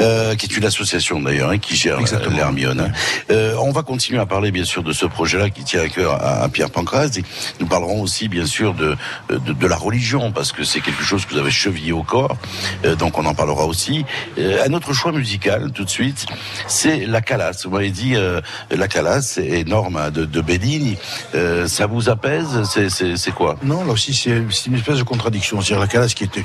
Euh, 0.00 0.34
qui 0.36 0.46
est 0.46 0.56
une 0.56 0.64
association 0.64 1.20
d'ailleurs, 1.20 1.50
hein, 1.50 1.58
qui 1.58 1.76
gère 1.76 1.98
Exactement. 1.98 2.36
l'Hermione. 2.36 2.80
hein. 2.80 2.92
Euh, 3.30 3.54
on 3.60 3.70
va 3.72 3.82
continuer 3.82 4.20
à 4.20 4.26
parler 4.26 4.50
bien 4.50 4.64
sûr 4.64 4.82
de 4.82 4.92
ce 4.92 5.06
projet-là 5.06 5.50
qui 5.50 5.64
tient 5.64 5.82
à 5.82 5.88
cœur 5.88 6.12
à, 6.14 6.42
à 6.42 6.48
Pierre 6.48 6.70
Pancras. 6.70 7.10
Et 7.18 7.24
nous 7.60 7.66
parlerons 7.66 8.00
aussi 8.02 8.28
bien 8.28 8.46
sûr 8.46 8.74
de, 8.74 8.96
de, 9.28 9.52
de 9.52 9.66
la 9.66 9.76
religion, 9.76 10.32
parce 10.32 10.52
que 10.52 10.64
c'est 10.64 10.80
quelque 10.80 11.02
chose 11.02 11.24
que 11.24 11.34
vous 11.34 11.38
avez 11.40 11.50
chevillé 11.50 11.92
au 11.92 12.02
corps. 12.02 12.36
Euh, 12.84 12.96
donc 12.96 13.18
on 13.18 13.26
en 13.26 13.34
parlera 13.34 13.66
aussi. 13.66 14.04
Euh, 14.38 14.64
un 14.66 14.72
autre 14.72 14.92
choix 14.92 15.12
musical 15.12 15.70
tout 15.72 15.84
de 15.84 15.90
suite, 15.90 16.26
c'est 16.66 17.06
la 17.06 17.20
Calas. 17.20 17.62
Vous 17.64 17.70
m'avez 17.70 17.90
dit 17.90 18.16
euh, 18.16 18.40
la 18.70 18.88
Calas, 18.88 19.38
énorme 19.42 19.96
hein, 19.96 20.10
de, 20.10 20.24
de 20.24 20.40
Bellini. 20.40 20.96
Euh, 21.34 21.66
ça 21.68 21.86
vous 21.86 21.99
vous 22.00 22.08
apaise 22.08 22.62
C'est- 22.64 23.30
quoi? 23.32 23.56
Non, 23.62 23.84
là 23.84 23.92
aussi, 23.92 24.14
c'est 24.14 24.30
une 24.66 24.74
espèce 24.74 24.98
de 24.98 25.02
contradiction. 25.02 25.60
C'est-à-dire 25.60 25.80
la 25.80 25.86
Calas 25.88 26.12
qui 26.14 26.24
était 26.24 26.44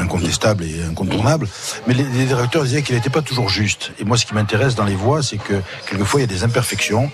incontestable 0.00 0.64
et 0.64 0.82
incontournable, 0.84 1.48
mais 1.86 1.94
les, 1.94 2.04
les 2.04 2.24
directeurs 2.26 2.64
disaient 2.64 2.82
qu'elle 2.82 2.96
n'était 2.96 3.10
pas 3.10 3.22
toujours 3.22 3.48
juste. 3.48 3.92
Et 3.98 4.04
moi, 4.04 4.16
ce 4.16 4.26
qui 4.26 4.34
m'intéresse 4.34 4.74
dans 4.74 4.84
les 4.84 4.94
voix, 4.94 5.22
c'est 5.22 5.38
que 5.38 5.54
quelquefois, 5.88 6.20
il 6.20 6.22
y 6.22 6.24
a 6.24 6.32
des 6.38 6.44
imperfections. 6.44 7.10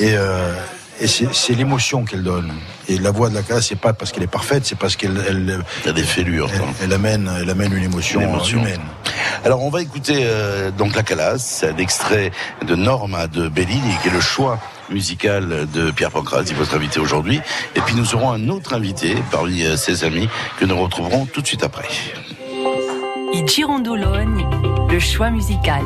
Et, 0.00 0.12
euh, 0.14 0.52
et 1.00 1.06
c'est 1.06 1.52
l'émotion 1.54 2.04
qu'elle 2.04 2.22
donne. 2.22 2.52
Et 2.88 2.98
la 2.98 3.10
voix 3.10 3.28
de 3.28 3.34
la 3.34 3.42
Calas, 3.42 3.62
c'est 3.62 3.76
pas 3.78 3.92
parce 3.92 4.12
qu'elle 4.12 4.22
est 4.22 4.26
parfaite, 4.26 4.64
c'est 4.64 4.78
parce 4.78 4.96
qu'elle 4.96 5.22
elle, 5.28 5.60
y 5.84 5.88
a 5.88 5.92
des 5.92 6.02
fêlures. 6.02 6.48
elle, 6.54 6.62
elle 6.84 6.92
amène, 6.92 7.30
elle 7.40 7.50
amène 7.50 7.72
une 7.74 7.84
émotion, 7.84 8.20
Une 8.20 8.28
émotion. 8.30 8.58
humaine. 8.60 8.80
Alors 9.44 9.62
on 9.62 9.70
va 9.70 9.82
écouter 9.82 10.20
euh, 10.22 10.70
donc 10.70 10.94
la 10.96 11.02
Calas, 11.02 11.64
un 11.70 11.76
extrait 11.76 12.32
de 12.66 12.74
Norma 12.74 13.26
de 13.26 13.48
Bellini 13.48 13.92
qui 14.02 14.08
est 14.08 14.12
le 14.12 14.20
choix 14.20 14.58
musical 14.90 15.66
de 15.72 15.90
Pierre 15.90 16.10
Pancrazzi, 16.10 16.54
votre 16.54 16.74
invité 16.74 17.00
aujourd'hui. 17.00 17.40
Et 17.74 17.80
puis 17.80 17.94
nous 17.94 18.14
aurons 18.14 18.30
un 18.30 18.48
autre 18.48 18.74
invité 18.74 19.16
parmi 19.30 19.64
euh, 19.64 19.76
ses 19.76 20.04
amis 20.04 20.28
que 20.58 20.64
nous 20.64 20.76
retrouverons 20.76 21.26
tout 21.26 21.40
de 21.40 21.46
suite 21.46 21.62
après. 21.62 21.88
Girondoloni, 23.46 24.44
le 24.90 24.98
choix 24.98 25.30
musical. 25.30 25.82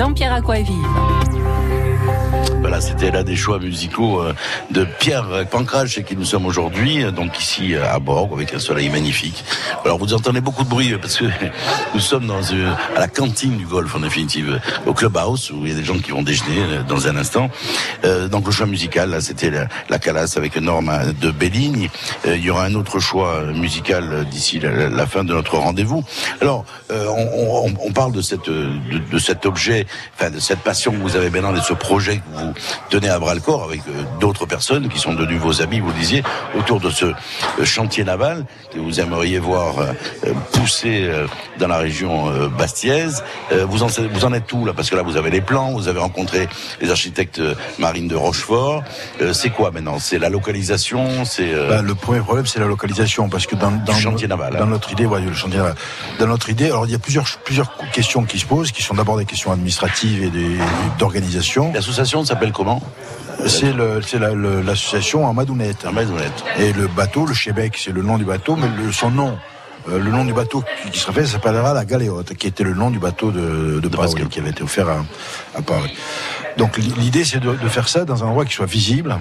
Jean-Pierre 0.00 0.32
Aquavive. 0.32 1.89
Voilà, 2.60 2.80
c'était 2.80 3.10
là 3.10 3.22
des 3.22 3.36
choix 3.36 3.58
musicaux 3.58 4.20
euh, 4.20 4.34
de 4.70 4.84
Pierre 4.84 5.46
Pancrage, 5.50 5.90
chez 5.90 6.04
qui 6.04 6.16
nous 6.16 6.24
sommes 6.24 6.46
aujourd'hui, 6.46 7.02
euh, 7.02 7.10
donc 7.10 7.40
ici 7.40 7.74
euh, 7.74 7.90
à 7.90 7.98
Borg, 7.98 8.32
avec 8.32 8.52
un 8.54 8.58
soleil 8.58 8.88
magnifique. 8.90 9.44
Alors 9.84 9.98
vous 9.98 10.12
entendez 10.14 10.40
beaucoup 10.40 10.64
de 10.64 10.68
bruit 10.68 10.94
parce 11.00 11.16
que 11.16 11.24
nous 11.94 12.00
sommes 12.00 12.26
dans 12.26 12.40
à 12.96 13.00
la 13.00 13.08
cantine 13.08 13.56
du 13.56 13.66
golf 13.66 13.94
en 13.94 14.00
définitive, 14.00 14.60
au 14.86 14.94
clubhouse 14.94 15.50
où 15.50 15.64
il 15.64 15.70
y 15.70 15.72
a 15.72 15.76
des 15.76 15.84
gens 15.84 15.98
qui 15.98 16.10
vont 16.10 16.22
déjeuner 16.22 16.80
dans 16.88 17.06
un 17.06 17.16
instant. 17.16 17.50
Donc 18.30 18.46
le 18.46 18.52
choix 18.52 18.66
musical, 18.66 19.10
là 19.10 19.20
c'était 19.20 19.50
la, 19.50 19.66
la 19.88 19.98
Calas 19.98 20.34
avec 20.36 20.56
Norma 20.56 21.06
de 21.06 21.30
Belligne. 21.30 21.88
Il 22.26 22.44
y 22.44 22.50
aura 22.50 22.64
un 22.64 22.74
autre 22.74 22.98
choix 22.98 23.42
musical 23.54 24.26
d'ici 24.30 24.60
la, 24.60 25.06
fin 25.06 25.24
de 25.24 25.34
notre 25.34 25.56
rendez-vous. 25.56 26.04
Alors 26.40 26.64
on, 26.90 27.92
parle 27.92 28.12
de 28.12 28.22
cette 28.22 28.48
de, 28.48 28.98
de 29.10 29.18
cet 29.18 29.46
objet, 29.46 29.86
enfin 30.14 30.30
de 30.30 30.40
cette 30.40 30.60
passion 30.60 30.92
que 30.92 30.98
vous 30.98 31.16
avez 31.16 31.30
maintenant, 31.30 31.52
de 31.52 31.60
ce 31.60 31.74
projet 31.74 32.19
que 32.20 32.38
vous 32.38 32.52
tenez 32.88 33.08
à 33.08 33.18
bras 33.18 33.34
le 33.34 33.40
corps 33.40 33.64
avec 33.64 33.80
euh, 33.88 34.02
d'autres 34.20 34.46
personnes 34.46 34.88
qui 34.88 34.98
sont 34.98 35.14
devenues 35.14 35.38
vos 35.38 35.62
amis, 35.62 35.80
vous 35.80 35.88
le 35.88 35.94
disiez, 35.98 36.22
autour 36.58 36.80
de 36.80 36.90
ce 36.90 37.06
euh, 37.06 37.14
chantier 37.64 38.04
naval 38.04 38.44
que 38.72 38.78
vous 38.78 39.00
aimeriez 39.00 39.38
voir 39.38 39.78
euh, 39.78 40.32
pousser 40.52 41.10
dans 41.58 41.68
la 41.68 41.78
région 41.78 42.30
bastiaise. 42.56 43.22
Vous 43.68 43.82
en 43.82 43.86
vous 43.86 44.24
en 44.24 44.32
êtes 44.32 44.52
où 44.52 44.64
là? 44.64 44.72
Parce 44.74 44.90
que 44.90 44.96
là 44.96 45.02
vous 45.02 45.16
avez 45.16 45.30
les 45.30 45.40
plans, 45.40 45.72
vous 45.72 45.88
avez 45.88 46.00
rencontré 46.00 46.48
les 46.80 46.90
architectes 46.90 47.40
marines 47.78 48.08
de 48.08 48.16
Rochefort. 48.16 48.82
C'est 49.32 49.50
quoi 49.50 49.70
maintenant? 49.70 49.98
C'est 49.98 50.18
la 50.18 50.28
localisation 50.28 51.24
C'est 51.24 51.52
Bah, 51.68 51.82
le 51.82 51.94
premier 51.94 52.20
problème, 52.20 52.46
c'est 52.46 52.60
la 52.60 52.66
localisation, 52.66 53.28
parce 53.28 53.46
que 53.46 53.56
dans, 53.56 53.70
dans, 53.70 53.94
chantier 53.94 54.28
naval, 54.28 54.54
dans 54.54 54.64
hein. 54.64 54.66
notre 54.66 54.92
idée, 54.92 55.06
ouais, 55.06 55.20
le 55.20 55.34
chantier 55.34 55.58
naval. 55.58 55.74
Dans 56.18 56.26
notre 56.26 56.50
idée, 56.50 56.66
alors 56.66 56.86
il 56.86 56.92
y 56.92 56.94
a 56.94 56.98
plusieurs 56.98 57.26
plusieurs 57.44 57.70
questions 57.92 58.24
qui 58.24 58.38
se 58.38 58.46
posent, 58.46 58.72
qui 58.72 58.82
sont 58.82 58.94
d'abord 58.94 59.16
des 59.16 59.24
questions 59.24 59.52
administratives 59.52 60.22
et 60.24 60.30
d'organisation. 60.98 61.72
L'association 61.72 62.09
s'appelle 62.24 62.52
comment 62.52 62.82
C'est 63.46 63.72
l'association 63.72 65.28
Amadounette. 65.28 65.84
Amadounette. 65.84 66.44
Et 66.58 66.72
le 66.72 66.86
bateau, 66.88 67.26
le 67.26 67.34
Chebec, 67.34 67.76
c'est 67.78 67.92
le 67.92 68.02
nom 68.02 68.18
du 68.18 68.24
bateau, 68.24 68.56
mais 68.56 68.68
le- 68.82 68.92
son 68.92 69.10
nom. 69.10 69.38
euh, 69.88 69.98
le 69.98 70.10
nom 70.10 70.26
du 70.26 70.34
bateau 70.34 70.62
qui, 70.84 70.90
qui 70.90 70.98
sera 70.98 71.12
fait 71.14 71.24
s'appellera 71.24 71.72
la 71.72 71.86
Galéote, 71.86 72.34
qui 72.34 72.46
était 72.46 72.64
le 72.64 72.74
nom 72.74 72.90
du 72.90 72.98
bateau 72.98 73.30
de, 73.30 73.80
de, 73.80 73.88
Paoli, 73.88 74.28
qui 74.28 74.38
avait 74.38 74.50
été 74.50 74.62
offert 74.62 74.86
à, 74.90 75.04
à 75.56 75.62
Paoli. 75.62 75.90
Donc 76.58 76.76
li- 76.76 76.92
l'idée 76.98 77.24
c'est 77.24 77.40
de, 77.40 77.52
de 77.54 77.68
faire 77.68 77.88
ça 77.88 78.04
dans 78.04 78.22
un 78.22 78.26
endroit 78.26 78.44
qui 78.44 78.52
soit 78.52 78.66
visible 78.66 79.16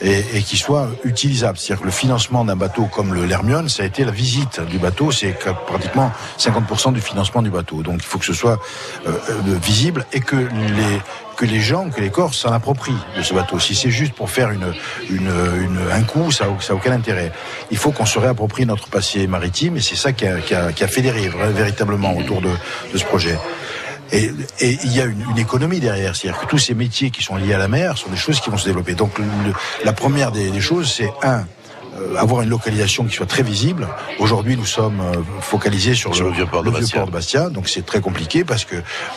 et, 0.00 0.24
et 0.34 0.42
qui 0.42 0.56
soit 0.56 0.86
utilisable. 1.02 1.58
C'est-à-dire 1.58 1.80
que 1.80 1.86
le 1.86 1.90
financement 1.92 2.44
d'un 2.44 2.54
bateau 2.54 2.84
comme 2.84 3.12
le 3.14 3.24
l'Hermione, 3.26 3.68
ça 3.68 3.82
a 3.82 3.86
été 3.86 4.04
la 4.04 4.12
visite 4.12 4.60
du 4.70 4.78
bateau, 4.78 5.10
c'est 5.10 5.32
que 5.32 5.50
pratiquement 5.66 6.12
50% 6.38 6.92
du 6.92 7.00
financement 7.00 7.42
du 7.42 7.50
bateau. 7.50 7.82
Donc 7.82 7.96
il 7.98 8.04
faut 8.06 8.18
que 8.18 8.24
ce 8.26 8.32
soit 8.32 8.60
euh, 9.08 9.10
euh, 9.30 9.58
visible 9.60 10.06
et 10.12 10.20
que 10.20 10.36
les 10.36 11.00
que 11.40 11.46
les 11.46 11.60
gens, 11.60 11.88
que 11.88 12.02
les 12.02 12.10
Corses 12.10 12.36
s'en 12.36 12.52
approprient 12.52 12.92
de 13.16 13.22
ce 13.22 13.32
bateau. 13.32 13.58
Si 13.58 13.74
c'est 13.74 13.90
juste 13.90 14.12
pour 14.12 14.28
faire 14.28 14.50
une, 14.50 14.74
une, 15.08 15.30
une- 15.64 15.80
un 15.90 16.02
coup, 16.02 16.30
ça 16.30 16.44
n'a 16.44 16.74
aucun 16.74 16.92
intérêt. 16.92 17.32
Il 17.70 17.78
faut 17.78 17.92
qu'on 17.92 18.04
se 18.04 18.18
réapproprie 18.18 18.66
notre 18.66 18.88
passé 18.88 19.26
maritime 19.26 19.78
et 19.78 19.80
c'est 19.80 19.96
ça 19.96 20.12
qui 20.12 20.26
a, 20.26 20.38
qui 20.40 20.54
a, 20.54 20.70
qui 20.72 20.84
a 20.84 20.88
fédéré 20.88 21.28
vra- 21.30 21.48
véritablement 21.50 22.14
autour 22.14 22.42
de, 22.42 22.50
de 22.92 22.98
ce 22.98 23.04
projet. 23.06 23.38
Et, 24.12 24.30
et 24.60 24.76
il 24.84 24.92
y 24.94 25.00
a 25.00 25.04
une, 25.06 25.24
une 25.30 25.38
économie 25.38 25.80
derrière, 25.80 26.14
c'est-à-dire 26.14 26.40
que 26.40 26.46
tous 26.46 26.58
ces 26.58 26.74
métiers 26.74 27.10
qui 27.10 27.22
sont 27.22 27.36
liés 27.36 27.54
à 27.54 27.58
la 27.58 27.68
mer 27.68 27.96
sont 27.96 28.10
des 28.10 28.18
choses 28.18 28.38
qui 28.40 28.50
vont 28.50 28.58
se 28.58 28.66
développer. 28.66 28.92
Donc 28.94 29.16
le- 29.18 29.24
la 29.84 29.94
première 29.94 30.32
des, 30.32 30.50
des 30.50 30.60
choses, 30.60 30.92
c'est 30.92 31.10
un, 31.22 31.46
avoir 32.18 32.42
une 32.42 32.48
localisation 32.48 33.04
qui 33.04 33.14
soit 33.14 33.26
très 33.26 33.42
visible. 33.42 33.86
Aujourd'hui, 34.18 34.56
nous 34.56 34.64
sommes 34.66 35.00
euh, 35.00 35.14
focalisés 35.40 35.94
sur, 35.94 36.14
Sur 36.14 36.26
le 36.26 36.32
vieux 36.32 36.46
port 36.46 36.62
de 36.62 36.70
Bastia. 36.70 37.48
donc 37.50 37.68
c'est 37.68 37.84
très 37.84 38.00
compliqué 38.00 38.44
parce 38.44 38.64
que 38.64 38.76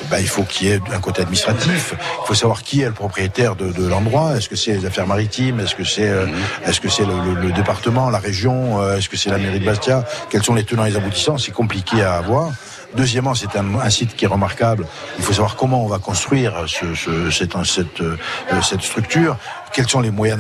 bah, 0.10 0.20
il 0.20 0.28
faut 0.28 0.44
qu'il 0.44 0.68
y 0.68 0.72
ait 0.72 0.82
un 0.94 1.00
côté 1.00 1.22
administratif. 1.22 1.94
Il 1.94 2.28
faut 2.28 2.34
savoir 2.34 2.64
qui 2.64 2.82
est 2.82 2.88
le 2.88 2.94
propriétaire 2.94 3.56
de, 3.56 3.72
de 3.72 3.88
l'endroit. 3.88 4.36
Est-ce 4.38 4.50
que 4.50 4.56
c'est 4.56 4.74
les 4.74 4.86
affaires 4.86 5.08
maritimes? 5.08 5.60
Est-ce 5.60 5.76
que 5.76 5.84
c'est 5.84 6.08
euh, 6.10 6.28
est-ce 6.66 6.80
que 6.82 6.90
c'est 6.90 7.06
le, 7.06 7.14
le- 7.34 7.42
le 7.48 7.52
département, 7.52 8.10
la 8.10 8.20
région? 8.20 8.82
Euh, 8.82 8.98
Est-ce 8.98 9.10
que 9.10 9.18
c'est 9.18 9.30
la 9.30 9.38
mairie 9.38 9.60
de 9.60 9.66
Bastia? 9.66 10.06
Quels 10.30 10.44
sont 10.44 10.54
les 10.54 10.64
tenants 10.64 10.86
et 10.86 10.90
les 10.92 10.98
aboutissants? 10.98 11.38
C'est 11.38 11.52
compliqué 11.52 12.02
à 12.02 12.16
avoir. 12.16 12.52
Deuxièmement, 12.96 13.34
c'est 13.34 13.56
un, 13.56 13.80
un 13.80 13.90
site 13.90 14.16
qui 14.16 14.26
est 14.26 14.28
remarquable. 14.28 14.86
Il 15.18 15.24
faut 15.24 15.34
savoir 15.34 15.56
comment 15.56 15.84
on 15.84 15.88
va 15.88 15.98
construire 15.98 16.54
ce, 16.68 16.94
ce- 16.94 17.32
cette, 17.32 17.54
cette, 17.66 18.02
euh, 18.02 18.18
cette 18.62 18.82
structure. 18.84 19.36
Quels 19.74 19.90
sont 19.90 20.02
les 20.02 20.12
moyens 20.12 20.40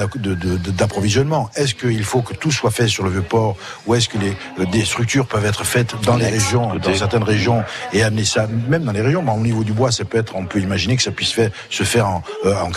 d'approvisionnement? 0.78 1.50
Est-ce 1.56 1.74
qu'il 1.74 2.04
faut 2.04 2.22
que 2.22 2.34
tout 2.34 2.52
soit 2.52 2.72
fait 2.72 2.88
sur 2.88 3.04
le 3.04 3.10
vieux 3.10 3.22
port 3.22 3.56
ou 3.88 3.96
est-ce 3.96 4.08
que 4.10 4.18
les, 4.18 4.34
euh, 4.60 4.66
des 4.66 4.86
structures 4.86 5.26
peuvent 5.26 5.46
être 5.46 5.64
faites 5.64 5.96
dans 6.04 6.18
les 6.18 6.28
régions, 6.28 6.76
dans 6.76 6.94
certaines 6.96 7.24
régions 7.24 7.64
et 7.94 8.04
amener 8.04 8.26
ça 8.26 8.48
même 8.68 8.84
dans 8.84 8.92
les 8.92 9.02
régions 9.02 9.24
Au 9.28 9.40
niveau 9.40 9.64
du 9.64 9.74
bois, 9.74 9.92
ça 9.92 10.06
peut 10.06 10.18
être, 10.18 10.36
on 10.36 10.46
peut 10.46 10.60
imaginer 10.60 10.96
que 10.96 11.04
ça 11.04 11.12
puisse 11.12 11.32
faire, 11.32 11.50
se 11.70 11.84
faire 11.84 12.08
en, 12.08 12.24
euh, 12.46 12.54
en 12.62 12.70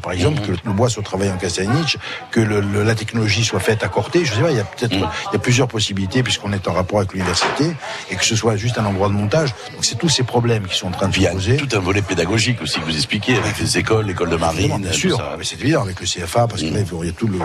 par 0.00 0.12
exemple, 0.12 0.40
que 0.42 0.52
le 0.64 0.72
bois 0.72 0.88
soit 0.88 1.02
travaillé 1.02 1.30
en 1.30 1.36
castagnich, 1.36 1.98
que 2.30 2.40
le- 2.40 2.60
le- 2.60 2.82
la 2.84 2.94
technologie 2.94 3.44
soit 3.44 3.60
faite 3.60 3.82
à 3.82 3.88
Corté. 3.88 4.24
Je 4.24 4.34
sais 4.34 4.40
pas, 4.40 4.50
il 4.50 4.56
y 4.56 4.60
a 4.60 4.64
peut-être, 4.64 4.92
il 4.94 5.32
y 5.32 5.36
a 5.36 5.38
plusieurs 5.38 5.68
possibilités 5.68 6.22
puisqu'on 6.22 6.52
est 6.52 6.66
en 6.68 6.72
rapport 6.72 6.98
avec 6.98 7.12
l'université 7.12 7.70
et 8.10 8.16
que 8.16 8.24
ce 8.24 8.36
soit 8.36 8.56
juste 8.56 8.78
un 8.78 8.84
endroit 8.86 9.08
de 9.08 9.14
montage. 9.14 9.50
Donc 9.74 9.84
c'est 9.84 9.96
tous 9.98 10.08
ces 10.08 10.22
problèmes 10.22 10.66
qui 10.66 10.76
sont 10.76 10.88
en 10.88 10.92
train 10.92 11.08
de 11.08 11.12
Puis 11.12 11.22
il 11.22 11.24
y 11.24 11.26
se 11.26 11.30
a 11.30 11.34
poser. 11.34 11.56
tout 11.56 11.68
un 11.76 11.80
volet 11.80 12.02
pédagogique 12.02 12.62
aussi 12.62 12.78
que 12.80 12.84
vous 12.84 12.94
expliquez 12.96 13.36
avec 13.36 13.58
les 13.58 13.78
écoles, 13.78 14.06
l'école 14.06 14.30
de 14.30 14.36
marine, 14.36 14.78
bien 14.80 14.92
sûr, 14.92 15.20
c'est 15.42 15.60
évident 15.60 15.84
avec 15.90 16.00
le 16.00 16.06
CFA 16.06 16.46
parce 16.46 16.62
que 16.62 16.66
là, 16.68 16.80
il 17.02 17.06
y 17.06 17.08
a 17.08 17.12
tout 17.12 17.26
le, 17.26 17.38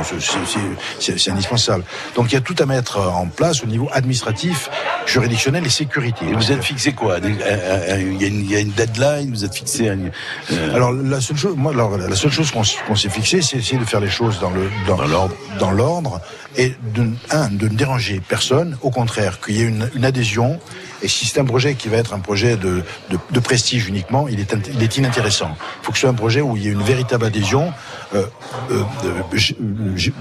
c'est- 1.00 1.32
indispensable. 1.32 1.84
Donc 2.16 2.32
il 2.32 2.36
y 2.36 2.38
a 2.38 2.42
tout 2.42 2.56
à 2.60 2.66
mettre 2.66 3.00
en 3.00 3.28
place 3.28 3.64
au 3.64 3.66
niveau 3.68 3.90
administratif, 3.92 4.70
juridictionnel 5.06 5.66
et 5.66 5.70
sécurité. 5.70 6.26
Et 6.30 6.34
vous 6.34 6.52
êtes 6.52 6.64
fixé 6.64 6.94
quoi? 6.94 7.18
Il 7.24 7.36
y, 7.36 7.44
a 7.44 7.98
une- 7.98 8.40
il 8.42 8.52
y 8.52 8.56
a 8.56 8.60
une 8.60 8.72
deadline, 8.72 9.30
vous 9.32 9.44
êtes 9.44 9.56
fixé 9.56 9.90
euh, 9.90 10.76
Alors 10.76 10.92
la 10.92 11.20
seule 11.22 11.38
chose, 11.38 11.56
moi, 11.58 11.72
alors, 11.74 11.98
la 11.98 12.16
seule 12.16 12.32
chose 12.32 12.52
qu'on 12.52 12.96
s'est 12.96 13.10
fixé, 13.10 13.42
c'est 13.42 13.58
essayer 13.58 13.78
de 13.80 13.86
faire 13.86 14.00
les 14.00 14.10
choses 14.10 14.40
dans 14.40 14.52
le 14.52 14.70
dans, 14.88 15.02
l'ordre, 15.08 15.36
dans 15.60 15.72
l'ordre, 15.72 16.22
et 16.58 16.74
de 16.94 17.10
un 17.32 17.50
de 17.50 17.68
ne 17.68 17.76
déranger 17.76 18.22
personne. 18.26 18.78
Au 18.82 18.92
contraire, 18.92 19.40
qu'il 19.42 19.58
y 19.58 19.62
ait 19.62 19.66
une, 19.68 19.90
une 19.96 20.06
adhésion. 20.06 20.60
Et 21.02 21.08
si 21.08 21.26
c'est 21.26 21.40
un 21.40 21.46
projet 21.46 21.76
qui 21.76 21.90
va 21.90 21.98
être 21.98 22.14
un 22.14 22.20
projet 22.20 22.56
de, 22.58 22.84
de, 23.10 23.18
de 23.30 23.40
prestige 23.40 23.88
uniquement, 23.88 24.28
il 24.28 24.40
est, 24.40 24.56
il 24.74 24.82
est 24.82 24.98
inintéressant. 24.98 25.56
Il 25.82 25.86
faut 25.86 25.92
que 25.92 25.98
ce 25.98 26.02
soit 26.02 26.10
un 26.10 26.14
projet 26.14 26.42
où 26.42 26.56
il 26.58 26.64
y 26.64 26.68
ait 26.68 26.72
une 26.72 26.84
véritable 26.84 27.26
adhésion 27.26 27.74
euh, 28.14 28.26
euh, 28.72 28.82
euh, 29.04 29.22
euh, 29.34 30.12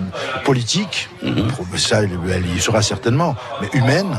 politique. 0.44 1.08
Ça, 1.76 2.02
elle, 2.02 2.10
elle 2.32 2.56
y 2.56 2.60
sera 2.60 2.82
certainement, 2.82 3.36
mais 3.60 3.68
humaine, 3.72 4.16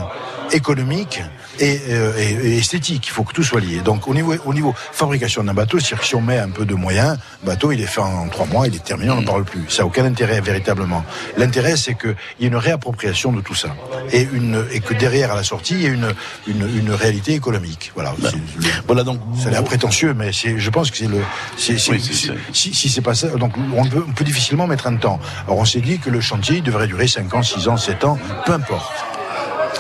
économique 0.51 1.21
et, 1.59 1.79
euh, 1.89 2.13
et- 2.17 2.57
esthétique. 2.57 3.07
Il 3.07 3.11
faut 3.11 3.23
que 3.23 3.33
tout 3.33 3.43
soit 3.43 3.59
lié. 3.61 3.79
Donc 3.83 4.07
au 4.07 4.13
niveau, 4.13 4.33
au 4.45 4.53
niveau 4.53 4.73
fabrication 4.91 5.43
d'un 5.43 5.53
bateau, 5.53 5.79
c'est-à-dire 5.79 5.99
que 6.01 6.05
si 6.05 6.15
on 6.15 6.21
met 6.21 6.37
un 6.39 6.49
peu 6.49 6.65
de 6.65 6.73
moyens, 6.75 7.17
le 7.43 7.47
bateau 7.47 7.71
il 7.71 7.81
est 7.81 7.85
fait 7.87 8.01
en 8.01 8.27
trois 8.29 8.45
mois, 8.45 8.67
il 8.67 8.75
est 8.75 8.83
terminé, 8.83 9.11
on 9.11 9.15
n'en 9.17 9.23
parle 9.23 9.43
plus. 9.45 9.65
Ça 9.69 9.83
n'a 9.83 9.87
aucun 9.87 10.05
intérêt 10.05 10.41
véritablement. 10.41 11.03
L'intérêt 11.37 11.77
c'est 11.77 11.95
qu'il 11.95 12.15
y 12.39 12.45
ait 12.45 12.47
une 12.47 12.55
réappropriation 12.55 13.31
de 13.31 13.41
tout 13.41 13.55
ça 13.55 13.69
et, 14.11 14.27
une, 14.33 14.65
et 14.71 14.79
que 14.79 14.93
derrière 14.93 15.31
à 15.31 15.35
la 15.35 15.43
sortie 15.43 15.75
il 15.75 15.81
y 15.81 15.85
ait 15.85 15.89
une, 15.89 16.13
une, 16.47 16.67
une 16.77 16.91
réalité 16.91 17.33
économique. 17.33 17.91
Voilà. 17.95 18.13
C'est- 18.21 18.35
voilà 18.87 19.03
donc. 19.03 19.19
Ça 19.41 19.47
a 19.47 19.51
l'air 19.51 19.63
prétentieux, 19.63 20.13
mais 20.13 20.31
c'est, 20.31 20.57
je 20.59 20.69
pense 20.69 20.91
que 20.91 20.97
c'est 20.97 21.07
le. 21.07 21.17
Oui, 21.17 21.79
c'est- 22.03 22.13
c'est- 22.13 22.33
si, 22.53 22.73
si 22.73 22.89
c'est 22.89 23.01
pas 23.01 23.15
ça, 23.15 23.27
donc 23.29 23.53
on 23.75 23.85
peut, 23.85 24.03
on 24.07 24.11
peut 24.11 24.23
difficilement 24.25 24.67
mettre 24.67 24.87
un 24.87 24.95
temps. 24.97 25.19
Alors 25.47 25.59
on 25.59 25.65
s'est 25.65 25.81
dit 25.81 25.99
que 25.99 26.09
le 26.09 26.21
chantier 26.21 26.61
devrait 26.61 26.87
durer 26.87 27.07
5 27.07 27.33
ans, 27.33 27.43
6 27.43 27.67
ans, 27.67 27.77
7 27.77 28.03
ans, 28.05 28.17
peu 28.45 28.53
importe. 28.53 28.91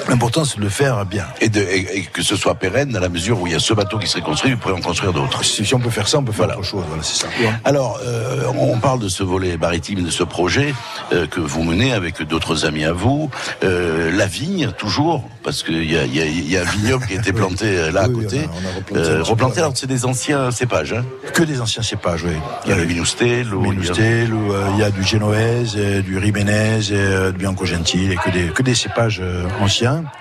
L'important, 0.07 0.45
c'est 0.45 0.57
de 0.57 0.61
le 0.61 0.69
faire 0.69 1.05
bien. 1.05 1.25
Et, 1.41 1.49
de, 1.49 1.61
et, 1.61 1.97
et 1.97 2.01
que 2.03 2.21
ce 2.21 2.35
soit 2.35 2.55
pérenne 2.55 2.89
dans 2.89 2.99
la 2.99 3.09
mesure 3.09 3.41
où 3.41 3.47
il 3.47 3.53
y 3.53 3.55
a 3.55 3.59
ce 3.59 3.73
bateau 3.73 3.97
qui 3.97 4.07
serait 4.07 4.21
construit, 4.21 4.51
vous 4.51 4.57
pourrez 4.57 4.73
en 4.73 4.81
construire 4.81 5.13
d'autres. 5.13 5.43
Si, 5.43 5.65
si 5.65 5.73
on 5.73 5.79
peut 5.79 5.89
faire 5.89 6.07
ça, 6.07 6.19
on 6.19 6.23
peut 6.23 6.31
faire 6.31 6.45
autre 6.49 6.63
chose. 6.63 6.83
Voilà, 6.87 7.03
c'est 7.03 7.21
ça. 7.23 7.27
Alors, 7.63 7.99
euh, 8.05 8.43
on 8.57 8.77
parle 8.79 8.99
de 8.99 9.09
ce 9.09 9.23
volet 9.23 9.57
maritime, 9.57 10.03
de 10.03 10.09
ce 10.11 10.23
projet 10.23 10.73
euh, 11.11 11.25
que 11.27 11.39
vous 11.39 11.63
menez 11.63 11.91
avec 11.93 12.21
d'autres 12.23 12.65
amis 12.65 12.85
à 12.85 12.93
vous. 12.93 13.29
Euh, 13.63 14.11
la 14.15 14.27
vigne, 14.27 14.71
toujours, 14.77 15.23
parce 15.43 15.63
qu'il 15.63 15.89
y 15.91 15.97
a, 15.97 16.05
y, 16.05 16.21
a, 16.21 16.25
y 16.25 16.57
a 16.57 16.61
un 16.61 16.65
vignoble 16.65 17.05
qui 17.07 17.13
a 17.13 17.17
été 17.17 17.33
planté 17.41 17.65
euh, 17.65 17.91
là 17.91 18.03
à 18.03 18.09
côté. 18.09 18.41
on 18.53 18.67
a 18.67 18.75
replanté 18.75 19.09
Euh, 19.09 19.23
replanté, 19.23 19.59
alors 19.59 19.71
c'est 19.75 19.87
des 19.87 20.05
anciens 20.05 20.51
cépages. 20.51 20.93
Hein 20.93 21.03
Que 21.33 21.43
des 21.43 21.61
anciens 21.61 21.83
cépages, 21.83 22.23
oui. 22.23 22.35
il 22.65 22.69
y 22.69 22.73
a 22.73 22.75
le 22.77 22.85
il 23.81 23.85
y 23.85 23.89
a- 24.29 24.35
ou, 24.35 24.53
euh, 24.53 24.67
il 24.73 24.79
y 24.79 24.83
a 24.83 24.91
du 24.91 25.03
Génoèse, 25.03 25.73
euh, 25.77 26.01
du 26.01 26.17
Riménez, 26.17 26.79
du 27.31 27.37
Bianco 27.37 27.65
Gentil, 27.65 28.11
et 28.11 28.15
que 28.15 28.29
des, 28.29 28.45
que 28.47 28.61
des 28.63 28.75
cépages 28.75 29.19
euh, 29.21 29.43
anciens. 29.95 30.11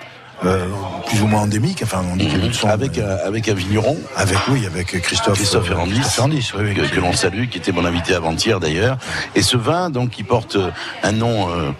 Euh, 0.43 0.67
plus 1.07 1.21
ou 1.21 1.27
moins 1.27 1.43
endémiques, 1.43 1.79
enfin 1.81 2.03
on 2.11 2.17
dit 2.17 2.29
sont 2.51 2.67
avec, 2.67 2.97
un, 2.97 3.07
avec 3.25 3.47
un 3.47 3.53
vigneron. 3.53 3.97
Avec 4.17 4.37
oui, 4.49 4.65
avec 4.65 4.87
Christophe, 5.01 5.35
Christophe 5.35 5.63
euh, 5.63 5.67
Ferrandis, 5.69 5.93
Christophe 5.93 6.13
Ferrandis, 6.15 6.51
oui, 6.57 6.75
oui, 6.77 6.89
que, 6.89 6.99
l'on 6.99 7.13
salue, 7.13 7.47
qui 7.47 7.57
était 7.57 7.71
mon 7.71 7.85
invité 7.85 8.13
avant-hier 8.13 8.59
d'ailleurs. 8.59 8.97
Et 9.33 9.41
ce 9.41 9.55
vin, 9.55 9.89
donc, 9.89 10.09
qui 10.09 10.23
porte 10.23 10.57
euh, 10.57 10.71
un 11.03 11.13
nom 11.13 11.49
euh, 11.49 11.71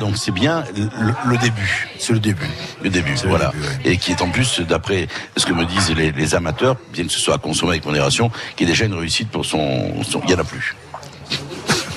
donc 0.00 0.16
c'est 0.16 0.32
bien 0.32 0.64
le, 0.76 1.14
le 1.30 1.36
début. 1.38 1.88
C'est 2.00 2.12
le 2.12 2.18
début. 2.18 2.50
Le 2.82 2.90
début, 2.90 3.12
le 3.22 3.28
voilà. 3.28 3.52
Et 3.84 3.96
qui 3.96 4.10
est 4.10 4.22
en 4.22 4.30
plus, 4.30 4.60
d'après 4.60 5.06
ce 5.36 5.46
que 5.46 5.52
me 5.52 5.64
disent 5.64 5.94
les, 5.94 6.10
les 6.10 6.34
amateurs, 6.34 6.76
bien 6.92 7.04
que 7.04 7.12
ce 7.12 7.20
soit 7.20 7.36
à 7.36 7.38
consommer 7.38 7.72
avec 7.72 7.86
modération, 7.86 8.32
qui 8.56 8.64
est 8.64 8.66
déjà 8.66 8.86
une 8.86 8.94
réussite 8.94 9.30
pour 9.30 9.46
son... 9.46 10.02
son- 10.02 10.20
il 10.24 10.30
y 10.30 10.34
en 10.34 10.40
a 10.40 10.44
plus. 10.44 10.74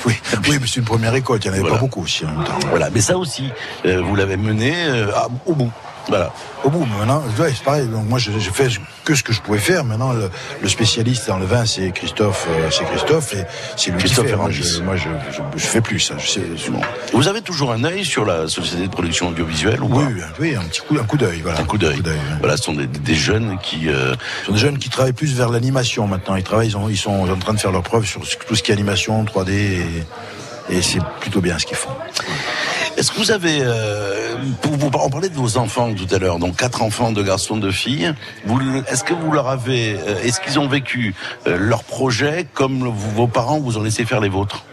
Oui, 0.06 0.14
oui, 0.50 0.58
mais 0.60 0.68
c'est 0.68 0.78
une 0.80 0.86
première 0.86 1.14
école, 1.16 1.40
il 1.44 1.44
n'y 1.44 1.50
en 1.50 1.54
avait 1.54 1.62
Voilà. 1.62 1.76
pas 1.76 1.82
beaucoup 1.82 2.02
aussi 2.04 2.26
en 2.26 2.30
même 2.32 2.44
temps. 2.44 2.58
Voilà, 2.70 2.90
mais 2.90 3.02
ça 3.02 3.18
aussi, 3.18 3.50
euh, 3.86 4.02
vous 4.02 4.16
l'avez 4.16 4.38
mené 4.38 4.74
euh, 4.76 5.12
à- 5.16 5.28
au 5.46 5.54
bout. 5.54 5.72
Voilà. 6.08 6.34
Au 6.64 6.70
bout, 6.70 6.86
maintenant, 6.86 7.24
ouais, 7.40 7.54
c'est 7.56 7.64
pareil. 7.64 7.86
Donc 7.88 8.08
moi, 8.08 8.20
je- 8.20 8.32
j'ai 8.38 8.50
fait 8.52 8.68
que 9.06 9.16
ce 9.16 9.24
que 9.24 9.32
je 9.34 9.42
pouvais 9.42 9.60
faire. 9.60 9.84
Maintenant, 9.84 10.14
le, 10.14 10.30
le 10.62 10.68
spécialiste 10.70 11.28
dans 11.28 11.38
le 11.38 11.46
vin, 11.46 11.66
c'est 11.66 11.92
Christophe, 11.92 12.48
euh, 12.50 12.70
c'est 12.72 12.86
Christophe, 12.86 13.34
et 13.34 13.44
c'est 13.78 13.92
lui 13.92 14.00
Christophe 14.00 14.26
qui 14.26 14.32
fait. 14.32 14.36
Moi, 14.38 14.50
je, 14.52 14.82
moi, 14.82 14.96
je, 14.96 15.10
je, 15.32 15.42
je 15.56 15.66
fais 15.68 15.82
plus 15.82 16.00
ça. 16.00 16.16
Vous 17.14 17.28
avez 17.28 17.42
toujours 17.42 17.72
un 17.72 17.84
œil 17.84 18.04
sur 18.06 18.26
la 18.26 18.48
société 18.48 18.88
de 18.88 18.92
production 18.92 19.30
audiovisuelle 19.30 19.82
ou 19.82 19.90
oui, 19.96 20.04
oui, 20.40 20.56
un 20.56 20.62
petit 20.64 20.82
coup, 20.82 20.98
un 21.00 21.04
coup 21.04 21.18
d'œil. 21.18 21.42
Voilà. 21.42 21.60
Un 21.60 21.64
coup 21.66 21.78
d'œil. 21.78 22.02
Voilà, 22.40 22.58
ce 22.58 22.64
sont 22.64 22.74
des, 22.74 22.88
des 22.88 23.16
jeunes 23.16 23.58
qui. 23.62 23.88
euh, 23.90 24.16
Ce 24.42 24.46
sont 24.48 24.52
des 24.54 24.60
jeunes 24.60 24.78
qui 24.80 24.90
travaillent 24.90 25.14
plus 25.14 25.36
vers 25.36 25.50
l'animation 25.50 26.08
maintenant. 26.08 26.36
Ils 26.36 26.44
travaillent, 26.44 26.70
ils, 26.70 26.78
ont- 26.78 26.90
ils 26.90 26.98
sont 26.98 27.30
en 27.30 27.38
train 27.38 27.54
de 27.54 27.60
faire 27.60 27.72
leurs 27.72 27.84
preuves 27.84 28.06
sur 28.06 28.22
tout 28.22 28.56
ce 28.56 28.64
qui 28.64 28.72
est 28.72 28.74
animation, 28.74 29.24
3D, 29.24 29.50
et, 29.52 29.86
et 30.70 30.82
c'est 30.82 31.00
plutôt 31.20 31.42
bien 31.42 31.58
ce 31.60 31.66
qu'ils 31.66 31.78
font. 31.78 31.90
Est-ce 33.02 33.12
que 33.12 33.18
vous 33.18 33.32
avez, 33.32 33.62
euh, 33.64 34.36
pour 34.62 34.74
vous, 34.74 34.92
on 34.94 35.10
parlait 35.10 35.30
de 35.30 35.34
vos 35.36 35.58
enfants 35.58 35.92
tout 35.92 36.06
à 36.14 36.20
l'heure, 36.20 36.38
donc 36.38 36.56
quatre 36.58 36.84
enfants, 36.84 37.12
deux 37.12 37.24
garçons, 37.24 37.58
deux 37.58 37.72
filles. 37.72 38.14
Est-ce 38.88 39.04
que 39.04 39.16
vous 39.16 39.32
leur 39.32 39.48
avez, 39.48 39.96
euh, 39.96 40.22
est-ce 40.22 40.40
qu'ils 40.40 40.60
ont 40.60 40.68
vécu 40.68 41.16
euh, 41.48 41.58
leur 41.60 41.84
projet 41.84 42.46
comme 42.54 42.88
vos 42.88 43.26
parents 43.26 43.60
vous 43.60 43.80
ont 43.80 43.82
laissé 43.82 44.06
faire 44.06 44.20
les 44.22 44.30
vôtres? 44.30 44.66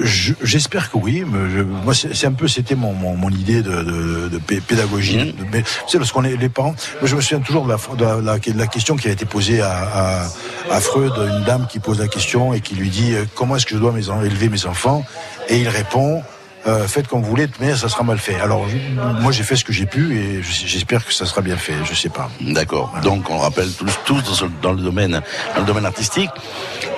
Je- 0.00 0.32
J'espère 0.42 0.90
que 0.90 0.96
oui. 0.98 1.22
mais 1.24 1.48
je- 1.56 1.62
moi, 1.62 1.94
c'est 1.94 2.26
un 2.26 2.32
peu, 2.32 2.48
c'était 2.48 2.74
mon, 2.74 2.92
mon, 2.92 3.14
mon 3.16 3.30
idée 3.30 3.62
de, 3.62 3.70
de, 3.84 4.28
de 4.28 4.38
pé- 4.38 4.60
pédagogie. 4.60 5.32
Mmh. 5.38 5.46
Mais, 5.52 5.62
tu 5.62 5.68
sais, 5.86 5.98
lorsqu'on 5.98 6.24
est 6.24 6.36
les 6.36 6.48
parents, 6.48 6.74
moi, 7.00 7.04
je 7.04 7.14
me 7.14 7.20
souviens 7.20 7.38
toujours 7.38 7.66
de 7.66 7.70
la, 7.70 7.76
de 7.96 8.04
la, 8.04 8.20
la- 8.32 8.38
de 8.40 8.58
la 8.58 8.66
question 8.66 8.96
qui 8.96 9.06
a 9.06 9.12
été 9.12 9.26
posée 9.26 9.60
à, 9.60 9.70
à, 9.70 10.26
à 10.72 10.80
Freud, 10.80 11.12
une 11.16 11.44
dame 11.44 11.68
qui 11.70 11.78
pose 11.78 12.00
la 12.00 12.08
question 12.08 12.52
et 12.52 12.60
qui 12.60 12.74
lui 12.74 12.88
dit 12.90 13.14
comment 13.36 13.54
est-ce 13.54 13.66
que 13.66 13.76
je 13.76 13.80
dois 13.80 13.92
mes, 13.92 14.08
élever 14.26 14.48
mes 14.48 14.66
enfants? 14.66 15.04
Et 15.48 15.58
il 15.58 15.68
répond. 15.68 16.20
Euh, 16.66 16.86
faites 16.88 17.08
comme 17.08 17.22
vous 17.22 17.28
voulez, 17.30 17.46
mais 17.60 17.74
ça 17.76 17.88
sera 17.88 18.02
mal 18.04 18.18
fait. 18.18 18.36
Alors, 18.40 18.66
je- 18.68 18.76
moi, 19.22 19.32
j'ai 19.32 19.42
fait 19.42 19.56
ce 19.56 19.64
que 19.64 19.72
j'ai 19.72 19.86
pu 19.86 20.16
et 20.18 20.42
je- 20.42 20.66
j'espère 20.66 21.04
que 21.04 21.12
ça 21.12 21.26
sera 21.26 21.40
bien 21.42 21.56
fait. 21.56 21.74
Je 21.84 21.94
sais 21.94 22.08
pas. 22.08 22.30
D'accord. 22.40 22.92
Donc 23.02 23.28
on 23.30 23.38
rappelle 23.38 23.70
tous, 23.72 23.92
tous 24.04 24.44
dans, 24.62 24.72
le 24.72 24.80
domaine, 24.82 25.20
dans 25.54 25.60
le 25.60 25.66
domaine 25.66 25.86
artistique. 25.86 26.30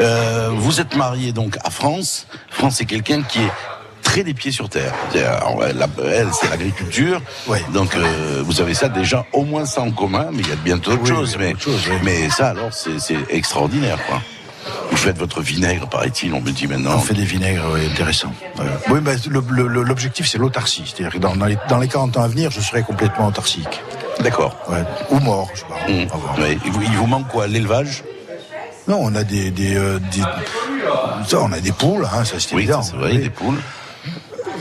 Euh, 0.01 0.51
vous 0.55 0.81
êtes 0.81 0.95
marié 0.97 1.33
donc 1.33 1.57
à 1.65 1.71
France. 1.71 2.27
France 2.51 2.77
c'est 2.79 2.85
quelqu'un 2.85 3.23
qui 3.23 3.39
est 3.41 3.51
très 4.03 4.23
les 4.23 4.35
pieds 4.35 4.53
sur 4.53 4.69
terre. 4.69 4.93
Alors, 5.15 5.65
Elle, 5.65 6.29
c'est 6.33 6.49
l'agriculture. 6.49 7.21
Donc 7.73 7.95
euh, 7.97 8.43
vous 8.45 8.61
avez 8.61 8.75
ça 8.75 8.89
déjà 8.89 9.27
au 9.33 9.43
moins 9.45 9.65
ça 9.67 9.83
en 9.83 9.91
commun, 9.91 10.29
mais 10.33 10.43
il 10.43 10.49
y 10.49 10.53
a 10.53 10.57
bientôt 10.57 10.93
autre 10.93 11.03
Oui, 11.03 11.09
chose. 11.09 11.37
Mais, 11.39 11.53
autre 11.55 11.61
chose, 11.63 11.83
oui. 11.91 11.97
mais 12.05 12.31
ça 12.31 12.49
alors 12.51 12.73
c'est 12.73 12.99
c'est 13.01 13.19
extraordinaire 13.31 13.99
quoi. 14.07 14.21
Vous 14.91 14.97
faites 14.97 15.19
votre 15.19 15.41
vinaigre, 15.43 15.89
paraît-il, 15.89 16.33
on 16.35 16.41
me 16.41 16.51
dit 16.51 16.67
maintenant. 16.67 16.95
On 16.97 17.01
fait 17.01 17.15
des 17.15 17.25
vinaigres 17.25 17.65
oui, 17.73 17.87
intéressants. 17.91 18.33
Oui, 18.91 19.01
mais 19.03 19.15
l'objectif, 19.59 20.27
c'est 20.29 20.39
l'autarcie. 20.39 20.85
C'est-à-dire 20.87 21.13
que 21.13 21.19
dans, 21.19 21.35
les, 21.47 21.57
dans 21.69 21.79
les 21.79 21.89
40 21.89 22.17
ans 22.17 22.23
à 22.23 22.29
venir, 22.29 22.51
je 22.51 22.61
serai 22.61 22.83
complètement 22.83 23.27
autarcique. 23.29 23.83
D'accord. 24.21 24.57
Ouais. 24.69 24.83
Ou 25.11 25.19
mort, 25.21 25.49
je 25.55 25.61
sais 25.61 25.67
pas. 25.67 25.91
Mmh. 25.93 26.57
Il, 26.65 26.73
vous, 26.73 26.83
il 26.83 26.97
vous 26.97 27.07
manque 27.07 27.29
quoi 27.29 27.47
L'élevage? 27.47 28.03
Non, 28.89 28.99
on 29.03 29.15
a 29.15 29.25
des, 29.25 29.51
des, 29.51 29.75
euh, 29.77 29.99
des- 30.13 30.23
ça, 31.29 31.41
on 31.43 31.53
a 31.53 31.61
des 31.61 31.73
poules, 31.73 32.07
hein, 32.13 32.25
ça 32.25 32.39
c'est 32.39 32.55
Oui, 32.55 32.63
évident. 32.63 32.83
ça, 32.83 32.97
vrai, 32.97 33.11
Oui. 33.13 33.19
des 33.19 33.31
poules. 33.31 33.59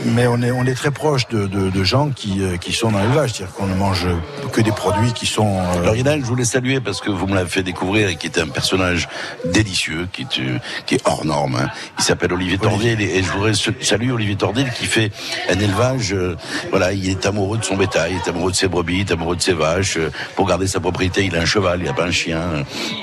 Mais 0.04 0.26
on 0.26 0.40
est, 0.42 0.50
on 0.50 0.64
est 0.64 0.74
très 0.74 0.90
proche 0.90 1.26
de, 1.28 1.46
de, 1.46 1.70
de 1.70 1.84
gens 1.84 2.10
qui, 2.10 2.42
euh, 2.42 2.56
qui 2.58 2.72
sont 2.72 2.90
dans 2.92 3.00
l'élevage, 3.00 3.32
c'est-à-dire 3.32 3.54
qu'on 3.54 3.66
ne 3.66 3.74
mange 3.74 4.06
que 4.52 4.60
des 4.60 4.70
produits 4.70 5.12
qui 5.12 5.26
sont. 5.26 5.58
euh, 5.58 5.82
Alors 5.82 5.96
Yann, 5.96 6.20
je 6.20 6.26
voulais 6.26 6.44
saluer 6.44 6.80
parce 6.80 7.00
que 7.00 7.10
vous 7.10 7.26
me 7.26 7.34
l'avez 7.34 7.48
fait 7.48 7.62
découvrir 7.62 8.08
et 8.08 8.16
qui 8.16 8.26
est 8.26 8.38
un 8.38 8.46
personnage 8.48 9.08
délicieux, 9.46 10.06
qui 10.12 10.22
est, 10.22 10.40
euh, 10.40 10.58
qui 10.86 10.94
est 10.96 11.00
hors 11.06 11.24
norme. 11.24 11.56
hein. 11.56 11.68
Il 11.98 12.04
s'appelle 12.04 12.32
Olivier 12.32 12.58
Tordel 12.58 13.00
et 13.00 13.22
je 13.22 13.30
voudrais 13.32 13.52
saluer 13.80 14.12
Olivier 14.12 14.36
Tordel 14.36 14.70
qui 14.72 14.84
fait 14.86 15.10
un 15.50 15.58
élevage. 15.58 16.12
euh, 16.12 16.36
voilà, 16.70 16.92
il 16.92 17.08
est 17.08 17.26
amoureux 17.26 17.58
de 17.58 17.64
son 17.64 17.76
bétail, 17.76 18.12
il 18.12 18.16
est 18.18 18.28
amoureux 18.28 18.50
de 18.52 18.56
ses 18.56 18.68
brebis, 18.68 18.94
il 18.96 19.00
est 19.00 19.12
amoureux 19.12 19.36
de 19.36 19.42
ses 19.42 19.54
vaches. 19.54 19.96
euh, 19.96 20.10
pour 20.36 20.46
garder 20.46 20.66
sa 20.66 20.78
propriété, 20.80 21.24
il 21.24 21.34
a 21.36 21.40
un 21.40 21.46
cheval, 21.46 21.80
il 21.82 21.88
a 21.88 21.92
pas 21.94 22.04
un 22.04 22.10
chien. 22.12 22.40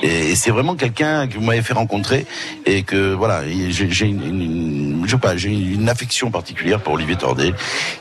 Et, 0.02 0.30
et 0.30 0.36
c'est 0.36 0.50
vraiment 0.52 0.74
quelqu'un 0.74 1.26
que 1.26 1.34
vous 1.34 1.42
m'avez 1.44 1.62
fait 1.62 1.74
rencontrer 1.74 2.24
et 2.64 2.82
que 2.82 3.12
voilà, 3.12 3.42
j'ai 3.68 3.90
j'ai 3.90 4.06
une, 4.06 4.22
une- 4.24 5.02
je 5.04 5.10
sais 5.10 5.18
pas, 5.18 5.36
j'ai 5.36 5.50
une 5.50 5.88
affection 5.88 6.30
particulière 6.30 6.80
pour 6.84 6.94
Olivier 6.94 7.16
Tordel, 7.16 7.54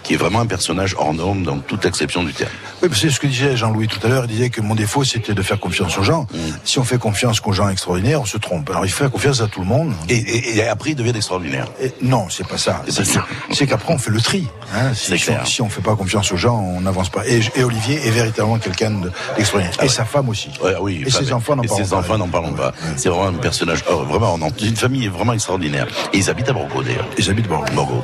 qui 0.04 0.14
est 0.14 0.18
vraiment 0.18 0.42
un 0.42 0.46
personnage 0.46 0.96
hors 0.98 1.14
norme 1.14 1.44
dans 1.44 1.58
toute 1.60 1.86
acception 1.86 2.24
du 2.24 2.34
terme. 2.34 2.52
Oui, 2.82 2.90
c'est 2.94 3.10
ce 3.10 3.20
que 3.20 3.28
disait 3.28 3.56
Jean-Louis 3.58 3.88
tout 3.88 4.00
à 4.06 4.10
l'heure. 4.10 4.26
Il 4.26 4.32
disait 4.32 4.50
que 4.50 4.62
mon 4.62 4.76
défaut, 4.76 5.04
c'était 5.04 5.34
de 5.34 5.42
faire 5.42 5.60
confiance 5.60 5.98
aux 5.98 6.04
gens. 6.04 6.28
Si 6.66 6.78
on 6.80 6.84
fait 6.84 6.98
confiance 7.00 7.40
qu'aux 7.40 7.54
gens 7.54 7.70
extraordinaires, 7.70 8.22
on 8.22 8.26
se 8.26 8.38
trompe. 8.38 8.70
Alors, 8.70 8.86
il 8.86 8.90
faut 8.92 9.00
faire 9.00 9.12
confiance 9.12 9.42
à 9.42 9.48
tout 9.48 9.62
le 9.62 9.66
monde. 9.66 9.94
Et, 10.10 10.16
et- 10.16 10.58
et 10.58 10.68
après, 10.68 10.92
ils 10.92 10.96
deviennent 10.96 11.16
extraordinaires. 11.16 11.68
Et 11.82 11.92
non, 12.02 12.28
c'est 12.30 12.46
pas 12.48 12.58
ça. 12.58 12.84
C'est 12.90 13.04
c'est 13.52 13.66
qu'après, 13.68 13.94
on 13.94 13.98
fait 13.98 14.12
le 14.12 14.20
tri. 14.22 14.48
Hein. 14.76 14.94
Si, 14.94 15.14
on- 15.14 15.46
si 15.46 15.62
on 15.62 15.70
fait 15.70 15.82
pas 15.82 15.96
confiance 15.96 16.32
aux 16.32 16.38
gens, 16.38 16.60
on 16.60 16.82
n'avance 16.82 17.10
pas. 17.10 17.26
Et, 17.28 17.42
Olivier 17.64 18.06
est 18.06 18.12
véritablement 18.12 18.58
quelqu'un 18.60 18.92
de- 18.92 19.12
d'extraordinaire. 19.38 19.78
et 19.84 19.88
sa 19.88 20.04
femme 20.06 20.28
aussi. 20.30 20.50
Ouais, 20.62 20.76
oui, 20.82 21.04
et 21.06 21.10
ses 21.10 21.32
enfants, 21.32 21.56
n'en 21.56 21.64
parlons 21.64 21.86
pas. 21.88 21.98
enfants, 21.98 22.18
n'en 22.18 22.28
parlons 22.28 22.54
pas. 22.54 22.74
C'est 22.98 23.10
vraiment 23.10 23.28
un 23.28 23.34
personnage 23.34 23.84
hors- 23.90 24.04
vraiment 24.06 24.38
une 24.62 24.76
famille 24.76 25.08
vraiment 25.08 25.34
extraordinaire. 25.34 25.88
Et 26.12 26.18
ils 26.18 26.30
habitent 26.30 26.50
à 26.50 26.54
Borgo 26.54 26.84
d'ailleurs. 26.84 27.08
Ils 27.18 27.30
habitent 27.30 27.48
Borgo. 27.48 27.72
Borgo. 27.74 28.04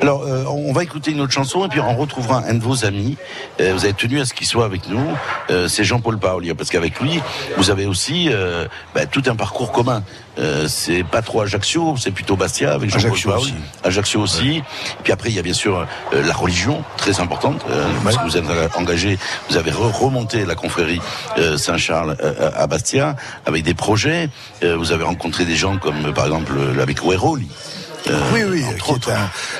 Alors, 0.00 0.15
euh, 0.24 0.44
on 0.48 0.72
va 0.72 0.82
écouter 0.82 1.10
une 1.10 1.20
autre 1.20 1.32
chanson 1.32 1.64
et 1.64 1.68
puis 1.68 1.80
on 1.80 1.96
retrouvera 1.96 2.42
un 2.46 2.54
de 2.54 2.62
vos 2.62 2.84
amis. 2.84 3.16
Euh, 3.60 3.72
vous 3.74 3.84
avez 3.84 3.94
tenu 3.94 4.20
à 4.20 4.24
ce 4.24 4.34
qu'il 4.34 4.46
soit 4.46 4.64
avec 4.64 4.88
nous. 4.88 5.06
Euh, 5.50 5.68
c'est 5.68 5.84
Jean-Paul 5.84 6.18
Paoli, 6.18 6.52
parce 6.54 6.70
qu'avec 6.70 7.00
lui, 7.00 7.20
vous 7.56 7.70
avez 7.70 7.86
aussi 7.86 8.28
euh, 8.30 8.66
bah, 8.94 9.06
tout 9.06 9.22
un 9.26 9.36
parcours 9.36 9.72
commun. 9.72 10.02
Euh, 10.38 10.68
c'est 10.68 11.02
pas 11.02 11.22
trop 11.22 11.40
Ajaccio, 11.40 11.96
c'est 11.96 12.10
plutôt 12.10 12.36
Bastia 12.36 12.72
avec 12.74 12.90
Jean-Paul 12.90 13.06
Ajaccio 13.10 13.30
Paoli. 13.30 13.42
aussi. 13.44 13.54
Ajaccio 13.84 14.20
aussi. 14.20 14.62
Puis 15.02 15.12
après, 15.12 15.30
il 15.30 15.34
y 15.36 15.38
a 15.38 15.42
bien 15.42 15.54
sûr 15.54 15.86
euh, 16.12 16.22
la 16.22 16.34
religion, 16.34 16.84
très 16.98 17.20
importante, 17.20 17.64
euh, 17.70 17.86
parce 18.04 18.18
que 18.18 18.24
vous 18.24 18.36
êtes 18.36 18.44
engagé, 18.76 19.18
vous 19.48 19.56
avez 19.56 19.70
re- 19.70 19.90
remonté 19.90 20.44
la 20.44 20.54
confrérie 20.54 21.00
euh, 21.38 21.56
Saint-Charles 21.56 22.16
euh, 22.22 22.50
à 22.54 22.66
Bastia 22.66 23.16
avec 23.46 23.62
des 23.62 23.72
projets. 23.74 24.28
Euh, 24.62 24.76
vous 24.76 24.92
avez 24.92 25.04
rencontré 25.04 25.46
des 25.46 25.56
gens 25.56 25.78
comme, 25.78 26.12
par 26.12 26.26
exemple, 26.26 26.52
l'abbé 26.76 26.94
Coueroli. 26.94 27.48
Euh, 28.08 28.20
Oui, 28.32 28.42
oui, 28.48 28.64
qui 28.84 28.92
est 28.92 29.08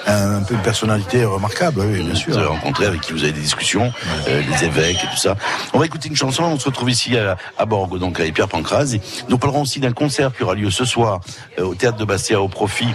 un, 0.06 0.36
un, 0.36 0.42
peu 0.42 0.54
une 0.54 0.62
personnalité 0.62 1.24
remarquable, 1.24 1.80
oui, 1.80 2.02
bien 2.02 2.14
sûr. 2.14 2.32
vous 2.32 2.38
avez 2.38 2.46
rencontré, 2.46 2.86
avec 2.86 3.00
qui 3.00 3.12
vous 3.12 3.22
avez 3.24 3.32
des 3.32 3.40
discussions, 3.40 3.92
euh, 4.28 4.42
les 4.48 4.64
évêques 4.64 4.98
et 5.02 5.06
tout 5.08 5.16
ça. 5.16 5.36
On 5.72 5.78
va 5.78 5.86
écouter 5.86 6.08
une 6.08 6.16
chanson, 6.16 6.44
on 6.44 6.58
se 6.58 6.66
retrouve 6.66 6.90
ici 6.90 7.16
à, 7.16 7.36
à 7.58 7.66
Borgo, 7.66 7.98
donc 7.98 8.20
à 8.20 8.24
Pierre 8.30 8.48
Pancraz. 8.48 8.98
Nous 9.28 9.38
parlerons 9.38 9.62
aussi 9.62 9.80
d'un 9.80 9.92
concert 9.92 10.32
qui 10.34 10.42
aura 10.44 10.54
lieu 10.54 10.70
ce 10.70 10.84
soir 10.84 11.20
euh, 11.58 11.64
au 11.64 11.74
Théâtre 11.74 11.98
de 11.98 12.04
Bastia 12.04 12.40
au 12.40 12.48
profit 12.48 12.88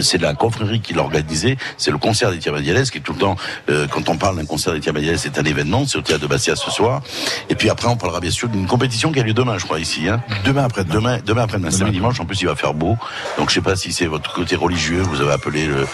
c'est 0.00 0.20
la 0.20 0.34
confrérie 0.34 0.80
qui 0.80 0.94
l'a 0.94 1.02
organisé, 1.02 1.56
c'est 1.76 1.90
le 1.90 1.98
concert 1.98 2.30
d'Étienne 2.30 2.54
Badiales, 2.54 2.88
qui 2.90 2.98
est 2.98 3.00
tout 3.00 3.12
le 3.12 3.18
temps, 3.18 3.36
euh, 3.68 3.86
quand 3.90 4.08
on 4.08 4.16
parle 4.16 4.36
d'un 4.36 4.44
concert 4.46 4.72
d'Étienne 4.72 4.94
Badiales, 4.94 5.18
c'est 5.18 5.38
un 5.38 5.44
événement, 5.44 5.86
c'est 5.86 5.98
au 5.98 6.02
théâtre 6.02 6.22
de 6.22 6.26
Bastia 6.26 6.56
ce 6.56 6.70
soir. 6.70 7.02
Et 7.48 7.54
puis 7.54 7.70
après, 7.70 7.88
on 7.88 7.96
parlera 7.96 8.20
bien 8.20 8.30
sûr 8.30 8.48
d'une 8.48 8.66
compétition 8.66 9.12
qui 9.12 9.20
a 9.20 9.22
lieu 9.22 9.34
demain, 9.34 9.58
je 9.58 9.64
crois, 9.64 9.78
ici. 9.80 10.08
Hein. 10.08 10.20
Demain 10.44 10.64
après 10.64 10.84
Demain, 10.84 11.18
demain 11.24 11.42
après-demain, 11.42 11.70
samedi 11.70 11.92
dimanche, 11.92 12.18
en 12.20 12.24
plus 12.24 12.40
il 12.40 12.46
va 12.48 12.56
faire 12.56 12.74
beau. 12.74 12.96
Donc 13.38 13.50
je 13.50 13.54
sais 13.54 13.60
pas 13.60 13.76
si 13.76 13.92
c'est 13.92 14.06
votre 14.06 14.32
côté 14.32 14.56
religieux, 14.56 15.02
vous 15.02 15.20
avez 15.20 15.32
appelé 15.32 15.66
le... 15.66 15.86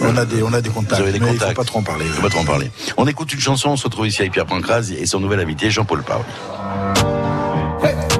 On 0.00 0.16
a 0.16 0.24
des, 0.24 0.42
on 0.42 0.52
a 0.52 0.60
des 0.60 0.70
contacts, 0.70 1.00
Vous 1.00 1.08
avez 1.08 1.12
des 1.12 1.20
mais 1.20 1.32
il 1.32 1.38
contacts. 1.38 1.52
faut 1.56 1.62
pas 1.62 1.64
trop 1.66 1.78
en 1.78 1.82
parler. 1.82 2.04
Faut 2.06 2.22
pas 2.22 2.28
trop 2.28 2.40
en 2.40 2.44
parler. 2.44 2.70
On 2.96 3.06
écoute 3.06 3.32
une 3.32 3.40
chanson, 3.40 3.70
on 3.70 3.76
se 3.76 3.84
retrouve 3.84 4.06
ici 4.06 4.20
avec 4.22 4.32
Pierre 4.32 4.46
Pancraz 4.46 4.90
et 4.96 5.06
son 5.06 5.20
nouvel 5.20 5.40
invité, 5.40 5.70
Jean-Paul. 5.70 6.02
Havana, 7.82 8.13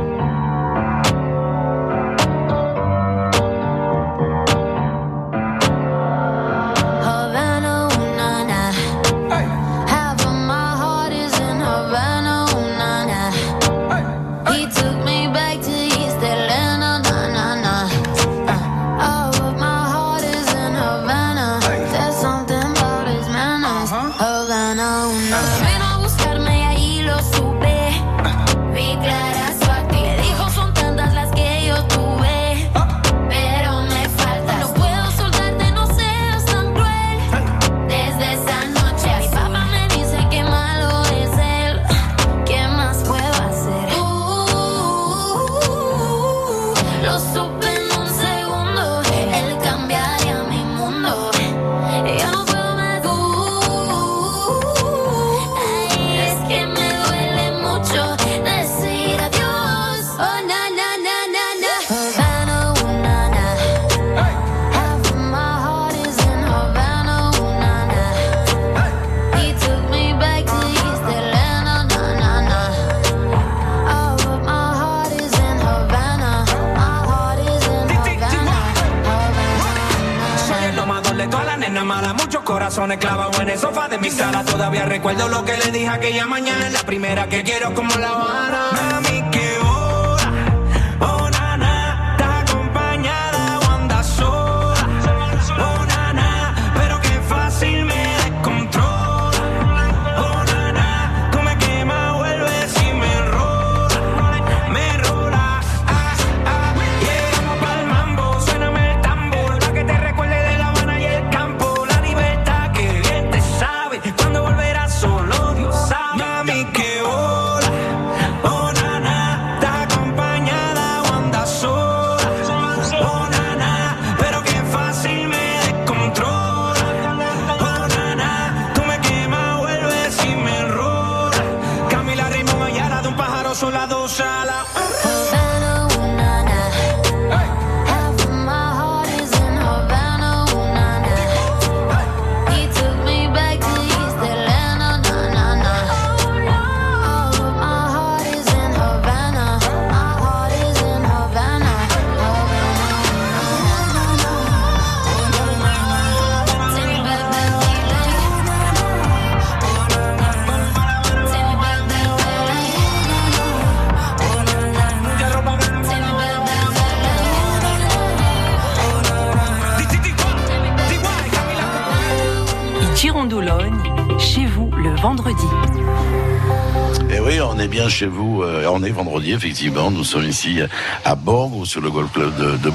chez 177.95 178.07
vous. 178.07 178.43
On 178.75 178.83
est 178.83 178.91
vendredi, 178.91 179.33
effectivement. 179.33 179.91
Nous 179.93 180.03
sommes 180.05 180.29
ici 180.29 180.59
à 181.05 181.15
Borgo, 181.15 181.65
sur 181.65 181.81
le 181.81 181.91
golf 181.91 182.13
club 182.13 182.35
de, 182.37 182.57
de 182.57 182.73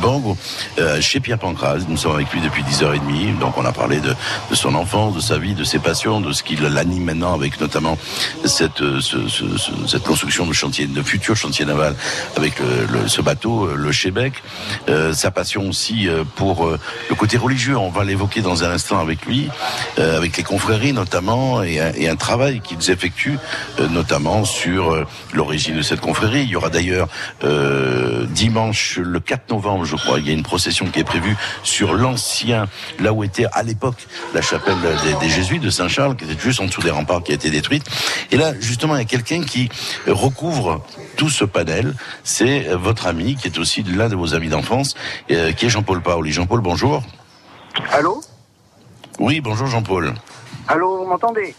euh, 0.79 1.01
chez 1.01 1.19
Pierre 1.19 1.37
Pancras. 1.39 1.79
Nous 1.89 1.97
sommes 1.97 2.15
avec 2.15 2.31
lui 2.31 2.39
depuis 2.39 2.63
10h30. 2.63 3.37
Donc, 3.39 3.57
on 3.57 3.65
a 3.65 3.73
parlé 3.73 3.99
de, 3.99 4.15
son 4.55 4.75
enfance, 4.75 5.13
de 5.15 5.19
sa 5.19 5.37
vie, 5.37 5.53
de 5.55 5.65
ses 5.65 5.79
passions, 5.79 6.21
de 6.21 6.31
ce 6.31 6.41
qui 6.41 6.55
l'anime 6.55 7.03
maintenant 7.03 7.33
avec 7.33 7.59
notamment 7.59 7.97
cette, 8.45 8.81
euh, 8.81 9.01
ce- 9.01 9.27
ce- 9.27 9.57
ce- 9.57 9.87
cette 9.87 10.03
construction 10.03 10.45
de 10.45 10.53
chantier, 10.53 10.87
de 10.87 11.01
futur 11.01 11.35
chantier 11.35 11.65
naval 11.65 11.95
avec 12.37 12.53
ce 13.07 13.21
bateau, 13.21 13.65
euh, 13.65 13.75
le 13.75 13.91
Chebec. 13.91 14.33
Sa 15.13 15.31
passion 15.31 15.67
aussi 15.67 16.07
pour 16.35 16.67
le 17.09 17.15
côté 17.15 17.37
religieux. 17.37 17.77
On 17.77 17.89
va 17.89 18.03
l'évoquer 18.03 18.41
dans 18.41 18.63
un 18.63 18.71
instant 18.71 18.99
avec 18.99 19.25
lui, 19.25 19.49
avec 19.97 20.37
les 20.37 20.43
confréries 20.43 20.93
notamment, 20.93 21.61
et 21.63 21.79
un, 22.07 22.15
travail 22.15 22.61
qu'ils 22.61 22.89
effectuent 22.91 23.37
notamment 23.91 24.45
sur 24.45 25.05
l'origine 25.33 25.75
de 25.77 25.81
cette 25.89 26.01
confrérie. 26.01 26.43
Il 26.43 26.49
y 26.49 26.55
aura 26.55 26.69
d'ailleurs 26.69 27.07
euh, 27.43 28.25
dimanche 28.27 28.97
le 28.97 29.19
4 29.19 29.49
novembre, 29.49 29.85
je 29.85 29.95
crois, 29.95 30.19
il 30.19 30.27
y 30.27 30.29
a 30.29 30.33
une 30.33 30.43
procession 30.43 30.85
qui 30.85 30.99
est 30.99 31.03
prévue 31.03 31.35
sur 31.63 31.93
l'ancien, 31.93 32.67
là 32.99 33.11
où 33.11 33.23
était 33.23 33.45
à 33.51 33.63
l'époque 33.63 34.07
la 34.33 34.41
chapelle 34.41 34.77
des, 35.03 35.13
des 35.15 35.29
Jésuites 35.29 35.63
de 35.63 35.69
Saint-Charles, 35.69 36.15
qui 36.15 36.25
était 36.25 36.39
juste 36.39 36.59
en 36.59 36.65
dessous 36.65 36.81
des 36.81 36.91
remparts, 36.91 37.23
qui 37.23 37.31
a 37.31 37.35
été 37.35 37.49
détruite. 37.49 37.83
Et 38.31 38.37
là, 38.37 38.53
justement, 38.59 38.95
il 38.95 38.99
y 38.99 39.01
a 39.01 39.05
quelqu'un 39.05 39.43
qui 39.43 39.69
recouvre 40.07 40.85
tout 41.17 41.29
ce 41.29 41.43
panel. 41.43 41.95
C'est 42.23 42.67
votre 42.75 43.07
ami, 43.07 43.35
qui 43.35 43.47
est 43.47 43.57
aussi 43.57 43.83
l'un 43.83 44.09
de 44.09 44.15
vos 44.15 44.35
amis 44.35 44.49
d'enfance, 44.49 44.95
euh, 45.31 45.51
qui 45.51 45.65
est 45.65 45.69
Jean-Paul 45.69 46.01
Paoli. 46.01 46.31
Jean-Paul, 46.31 46.61
bonjour. 46.61 47.03
Allô? 47.91 48.21
Oui, 49.19 49.41
bonjour 49.41 49.67
Jean-Paul. 49.67 50.13
Allô, 50.67 50.99
vous 50.99 51.09
m'entendez? 51.09 51.55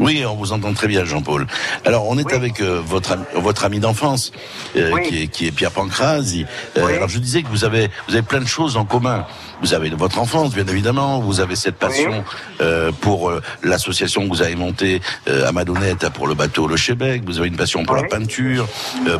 Oui, 0.00 0.24
on 0.26 0.34
vous 0.36 0.52
entend 0.52 0.72
très 0.72 0.88
bien, 0.88 1.04
Jean-Paul. 1.04 1.46
Alors, 1.84 2.08
on 2.08 2.18
est 2.18 2.32
avec 2.32 2.60
euh, 2.60 2.80
votre 2.84 3.12
ami, 3.12 3.24
votre 3.34 3.64
ami 3.64 3.78
d'enfance, 3.78 4.32
euh, 4.76 4.98
qui, 5.00 5.22
est, 5.22 5.26
qui 5.28 5.46
est 5.46 5.52
Pierre 5.52 5.70
Pancraz. 5.70 6.34
Euh, 6.76 6.86
Alors, 6.86 7.08
je 7.08 7.18
disais 7.18 7.42
que 7.42 7.48
vous 7.48 7.64
avez 7.64 7.90
vous 8.08 8.14
avez 8.14 8.22
plein 8.22 8.40
de 8.40 8.46
choses 8.46 8.76
en 8.76 8.84
commun. 8.84 9.26
Vous 9.62 9.74
avez 9.74 9.90
votre 9.90 10.18
enfance, 10.18 10.52
bien 10.54 10.66
évidemment. 10.66 11.20
Vous 11.20 11.38
avez 11.40 11.54
cette 11.54 11.76
passion 11.76 12.24
euh, 12.60 12.90
pour 13.00 13.30
euh, 13.30 13.40
l'association 13.62 14.24
que 14.24 14.28
vous 14.28 14.42
avez 14.42 14.56
montée 14.56 15.00
euh, 15.28 15.48
à 15.48 15.52
Madonnette 15.52 16.08
pour 16.10 16.26
le 16.26 16.34
bateau 16.34 16.66
Le 16.66 16.76
Chebec. 16.76 17.22
Vous 17.24 17.38
avez 17.38 17.46
une 17.48 17.56
passion 17.56 17.84
pour 17.84 17.94
la 17.94 18.02
peinture, 18.02 18.66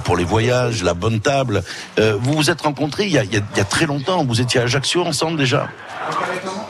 pour 0.04 0.16
les 0.16 0.24
voyages, 0.24 0.82
la 0.82 0.94
bonne 0.94 1.20
table. 1.20 1.62
Vous 1.98 2.32
vous 2.34 2.50
êtes 2.50 2.60
rencontrés 2.60 3.04
il 3.04 3.12
y, 3.12 3.18
a, 3.18 3.24
il 3.24 3.32
y 3.32 3.36
a- 3.36 3.42
il 3.52 3.58
y 3.58 3.60
a 3.60 3.64
très 3.64 3.86
longtemps. 3.86 4.24
Vous 4.24 4.40
étiez 4.40 4.60
à 4.60 4.64
Ajaccio 4.64 5.02
ensemble 5.04 5.38
déjà? 5.38 5.68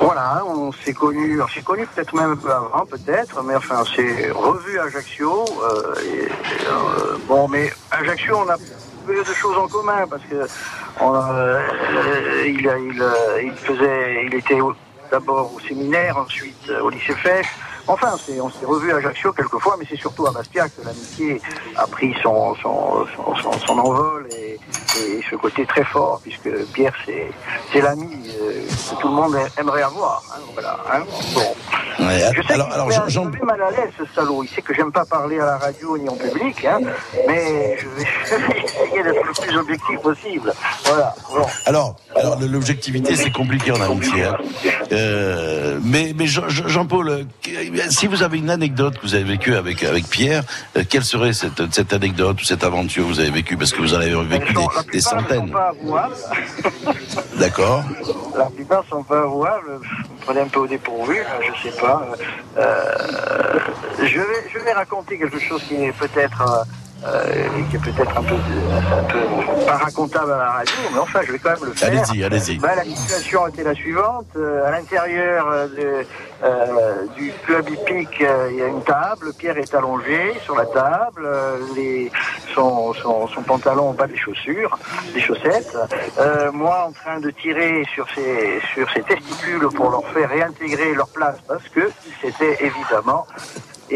Voilà, 0.01 0.43
on 0.47 0.73
s'est 0.85 0.93
connus, 0.93 1.41
on 1.41 1.49
s'est 1.49 1.63
connus 1.63 1.87
peut-être 1.95 2.15
même 2.15 2.33
un 2.33 2.37
peu 2.37 2.51
avant, 2.53 2.85
peut-être, 2.87 3.43
mais 3.45 3.55
enfin, 3.55 3.77
on 3.81 3.85
s'est 3.87 4.31
revus 4.35 4.79
à 4.79 4.85
Ajaccio. 4.85 5.45
et, 6.05 6.29
bon, 7.29 7.49
mais 7.49 7.73
Ajaccio, 7.91 8.37
on 8.45 8.51
a 8.51 8.57
peu 9.03 9.23
de 9.23 9.35
choses 9.35 9.57
en 9.57 9.69
commun 9.69 10.07
parce 10.09 10.23
que 10.25 10.37
euh, 10.37 10.47
il, 12.47 12.67
euh, 12.67 13.43
il 13.43 13.53
faisait, 13.53 14.27
il 14.27 14.35
était 14.35 14.59
d'abord 15.11 15.53
au 15.55 15.61
séminaire, 15.61 16.17
ensuite 16.17 16.69
euh, 16.71 16.81
au 16.81 16.91
lycée 16.91 17.15
Fèche. 17.15 17.47
Enfin, 17.89 18.13
on 18.41 18.51
s'est 18.51 18.65
revus 18.67 18.93
à 18.93 18.97
Ajaccio 18.97 19.33
quelques 19.33 19.59
fois, 19.59 19.77
mais 19.79 19.85
c'est 19.89 19.97
surtout 19.99 20.27
à 20.27 20.31
Bastia 20.33 20.69
que 20.69 20.85
l'amitié 20.85 21.41
a 21.77 21.87
pris 21.87 22.15
son, 22.23 22.55
son, 22.57 23.07
son, 23.67 23.79
envol 23.79 24.27
et, 24.37 24.55
et 25.01 25.21
ce 25.29 25.37
côté 25.37 25.67
très 25.67 25.85
fort, 25.85 26.21
puisque 26.23 26.49
Pierre, 26.73 26.95
c'est 27.73 27.81
l'ami 27.81 28.29
euh, 28.41 28.63
que 28.91 29.01
tout 29.01 29.09
le 29.09 29.15
monde 29.15 29.37
aimerait 29.59 29.83
avoir. 29.83 30.23
hein, 30.35 30.41
voilà, 30.55 30.79
hein. 30.93 31.03
Bon. 31.35 31.55
Ouais, 32.07 32.21
Je 32.35 32.43
sais 32.43 32.55
alors, 32.55 32.73
alors, 32.73 32.87
un- 32.89 33.09
Jean- 33.09 33.31
je 33.33 33.45
mal 33.45 33.61
à 33.63 33.71
l'aise, 33.71 33.91
ce 33.99 34.05
salaud. 34.15 34.43
Il 34.43 34.49
sait 34.49 34.63
que 34.63 34.75
j'aime 34.75 34.91
pas 34.93 35.05
parler 35.05 35.39
à 35.41 35.45
la 35.47 35.59
radio 35.59 35.99
ni 35.99 36.09
en 36.09 36.17
public, 36.17 36.65
hein, 36.65 36.79
mais 37.29 37.77
je 37.79 37.89
vais, 37.89 38.07
je 38.27 38.35
vais 38.37 38.59
essayer 38.65 39.03
d'être 39.03 39.25
le 39.25 39.33
plus 39.47 39.57
objectif 39.59 40.01
possible. 40.01 40.53
Voilà. 40.85 41.15
Bon. 41.35 41.47
Alors, 41.67 41.97
alors 42.17 42.39
l'objectivité, 42.41 43.15
c'est 43.17 43.31
compliqué 43.33 43.73
en 43.73 43.81
amitié. 43.81 44.25
hein. 44.25 44.37
Euh, 44.93 45.79
mais 45.83 46.13
mais 46.17 46.27
Jean- 46.27 46.49
Jean- 46.49 46.69
Jean-Paul, 46.69 47.09
euh, 47.09 47.25
si 47.89 48.07
vous 48.07 48.23
avez 48.23 48.39
une 48.39 48.51
anecdote 48.51 48.97
que 48.97 49.03
vous 49.03 49.15
avez 49.15 49.25
vécue 49.25 49.55
avec, 49.55 49.83
avec 49.85 50.07
Pierre, 50.09 50.43
euh, 50.77 50.85
quelle 50.89 51.05
serait 51.05 51.33
cette, 51.33 51.73
cette 51.73 51.93
anecdote 51.93 52.41
ou 52.41 52.45
cette 52.45 52.65
aventure 52.65 53.05
que 53.05 53.09
vous 53.09 53.21
avez 53.21 53.31
vécue? 53.31 53.57
Parce 53.57 53.73
que 53.73 53.81
vous 53.81 53.95
en 53.95 53.99
avez 53.99 54.15
vécu 54.25 54.53
des, 54.53 54.67
des 54.93 55.01
centaines. 55.01 55.51
Pas 55.51 55.69
avouables. 55.71 56.15
D'accord 57.39 57.85
La 58.37 58.47
plupart 58.47 58.85
sont 58.89 59.03
pas 59.03 59.23
avouables. 59.23 59.81
Vous 59.81 60.25
prenez 60.25 60.41
un 60.41 60.49
peu 60.49 60.61
au 60.61 60.67
dépourvu, 60.67 61.19
hein, 61.21 61.41
je 61.41 61.69
sais 61.69 61.77
pas. 61.81 62.07
Euh, 62.59 63.59
je, 63.99 64.19
vais, 64.19 64.51
je 64.53 64.59
vais 64.59 64.73
raconter 64.73 65.19
quelque 65.19 65.39
chose 65.39 65.63
qui 65.69 65.75
est 65.77 65.93
peut-être 65.93 66.67
euh, 67.05 67.49
qui 67.71 67.77
est 67.77 67.79
peut-être 67.81 68.17
un 68.17 68.23
peu, 68.23 68.35
un 68.35 69.03
peu 69.05 69.67
pas 69.67 69.77
racontable 69.77 70.33
à 70.33 70.39
la 70.39 70.51
radio, 70.51 70.75
mais 70.93 70.99
enfin, 70.99 71.21
je 71.27 71.33
vais 71.33 71.39
quand 71.39 71.51
même 71.51 71.65
le 71.65 71.73
faire. 71.73 71.89
Allez-y, 71.89 72.25
allez-y. 72.25 72.59
Ben, 72.59 72.75
la 72.77 72.85
situation 72.85 73.47
était 73.49 73.65
la 73.65 73.75
suivante. 73.75 74.27
Euh, 74.37 74.67
à 74.67 74.71
l'intérieur 74.71 75.49
euh, 75.49 75.69
de, 75.69 76.07
euh, 76.45 77.07
du 77.17 77.33
club 77.45 77.69
hippique, 77.69 78.21
il 78.51 78.57
y 78.57 78.63
a 78.63 78.67
une 78.67 78.83
table. 78.83 79.33
Pierre 79.37 79.59
est 79.59 79.75
allongé 79.75 80.35
sur 80.45 80.57
la 80.57 80.67
table. 80.67 81.29
les, 81.75 82.11
son, 82.55 82.93
son, 82.95 83.27
son 83.29 83.43
pantalon 83.43 83.91
au 83.91 83.93
bas 83.93 84.07
des 84.07 84.17
chaussures, 84.17 84.79
des 85.15 85.21
chaussettes. 85.21 85.77
Moi, 86.53 86.87
en 86.89 86.93
train 86.93 87.21
de 87.21 87.31
tirer 87.31 87.85
sur 87.95 88.07
ses, 88.15 88.61
sur 88.75 88.91
ses 88.93 89.03
testicules 89.03 89.69
pour 89.75 89.91
leur 89.91 90.07
faire 90.09 90.29
réintégrer 90.29 90.95
leur 90.95 91.09
place 91.09 91.37
parce 91.47 91.69
que 91.69 91.91
c'était 92.21 92.59
évidemment 92.65 93.27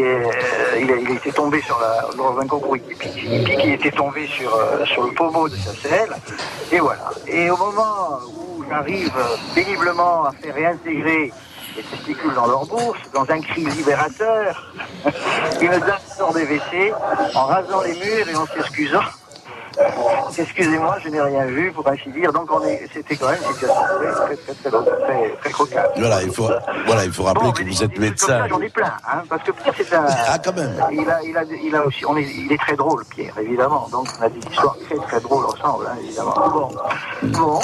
euh, 0.03 0.79
il, 0.79 0.91
a, 0.91 0.95
il 0.97 1.11
été 1.11 1.31
tombé 1.31 1.61
sur 1.61 1.79
la, 1.79 2.07
dans 2.15 2.37
un 2.39 2.47
concours 2.47 2.77
hippique, 2.77 3.09
il 3.15 3.73
était 3.73 3.91
tombé 3.91 4.27
sur, 4.27 4.53
euh, 4.53 4.85
sur 4.85 5.03
le 5.03 5.11
pommeau 5.13 5.47
de 5.49 5.55
sa 5.55 5.73
selle, 5.73 6.09
et 6.71 6.79
voilà. 6.79 7.09
Et 7.27 7.49
au 7.49 7.57
moment 7.57 8.19
où 8.27 8.63
j'arrive 8.69 9.11
péniblement 9.55 10.25
à 10.25 10.31
faire 10.31 10.53
réintégrer 10.53 11.31
les 11.75 11.83
testicules 11.83 12.33
dans 12.33 12.47
leur 12.47 12.65
bourse, 12.65 12.99
dans 13.13 13.29
un 13.29 13.39
cri 13.39 13.65
libérateur, 13.65 14.73
une 15.61 15.69
dame 15.69 15.99
sort 16.17 16.33
des 16.33 16.45
WC 16.45 16.93
en 17.35 17.45
rasant 17.45 17.81
les 17.81 17.93
murs 17.93 18.29
et 18.29 18.35
en 18.35 18.45
s'excusant 18.47 19.01
Excusez-moi, 20.37 20.97
je 21.03 21.09
n'ai 21.09 21.21
rien 21.21 21.45
vu, 21.45 21.71
pour 21.71 21.87
ainsi 21.87 22.09
dire. 22.09 22.31
Donc, 22.31 22.51
on 22.51 22.63
est, 22.63 22.87
c'était 22.93 23.15
quand 23.15 23.29
même 23.29 23.39
une 23.41 23.53
situation 23.53 23.75
très, 23.75 24.35
très, 24.35 24.35
très, 24.35 24.69
très, 24.69 24.71
très, 24.71 25.35
très 25.41 25.51
cocasse. 25.51 25.89
Voilà, 25.97 26.23
il 26.23 26.31
faut, 26.31 26.49
voilà, 26.85 27.05
il 27.05 27.11
faut 27.11 27.23
rappeler 27.23 27.47
Bon, 27.47 27.51
que 27.51 27.63
vous 27.63 27.83
êtes 27.83 27.97
médecin. 27.97 28.47
J'en 28.47 28.61
ai 28.61 28.69
plein, 28.69 28.93
hein, 29.07 29.23
parce 29.29 29.43
que 29.43 29.51
Pierre, 29.51 29.73
c'est 29.77 29.93
un. 29.93 30.05
Ah, 30.29 30.37
quand 30.39 30.55
même. 30.55 30.73
Il 30.91 31.09
a, 31.09 31.23
il 31.23 31.37
a, 31.37 31.43
il 31.63 31.75
a 31.75 31.85
aussi, 31.85 32.05
on 32.05 32.17
est, 32.17 32.23
il 32.23 32.51
est 32.51 32.57
très 32.57 32.75
drôle, 32.75 33.03
Pierre, 33.05 33.33
évidemment. 33.39 33.87
Donc, 33.91 34.07
on 34.19 34.23
a 34.23 34.29
des 34.29 34.39
histoires 34.39 34.75
très, 34.87 34.97
très 34.97 35.19
drôles 35.21 35.45
ensemble, 35.45 35.87
hein, 35.87 35.97
évidemment. 36.03 36.35
Bon, 36.49 36.69
bon. 37.23 37.59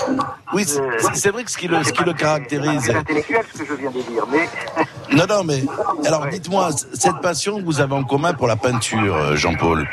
Oui, 0.53 0.65
c'est 1.13 1.29
vrai 1.31 1.43
que 1.43 1.51
ce 1.51 1.57
qui 1.57 1.67
le, 1.67 1.83
ce 1.83 1.91
qui 1.91 2.03
le 2.03 2.13
caractérise. 2.13 2.83
C'est 2.85 2.95
intellectuel 2.95 3.43
ce 3.53 3.59
que 3.59 3.65
je 3.65 3.73
viens 3.73 3.91
de 3.91 4.01
dire, 4.01 4.25
mais 4.31 4.47
Non, 5.11 5.25
non, 5.29 5.43
mais 5.43 5.63
alors 6.05 6.27
dites-moi, 6.27 6.69
cette 6.93 7.19
passion 7.21 7.59
que 7.59 7.65
vous 7.65 7.81
avez 7.81 7.93
en 7.93 8.03
commun 8.03 8.33
pour 8.33 8.47
la 8.47 8.55
peinture, 8.55 9.15
euh, 9.15 9.35
Jean-Paul, 9.35 9.87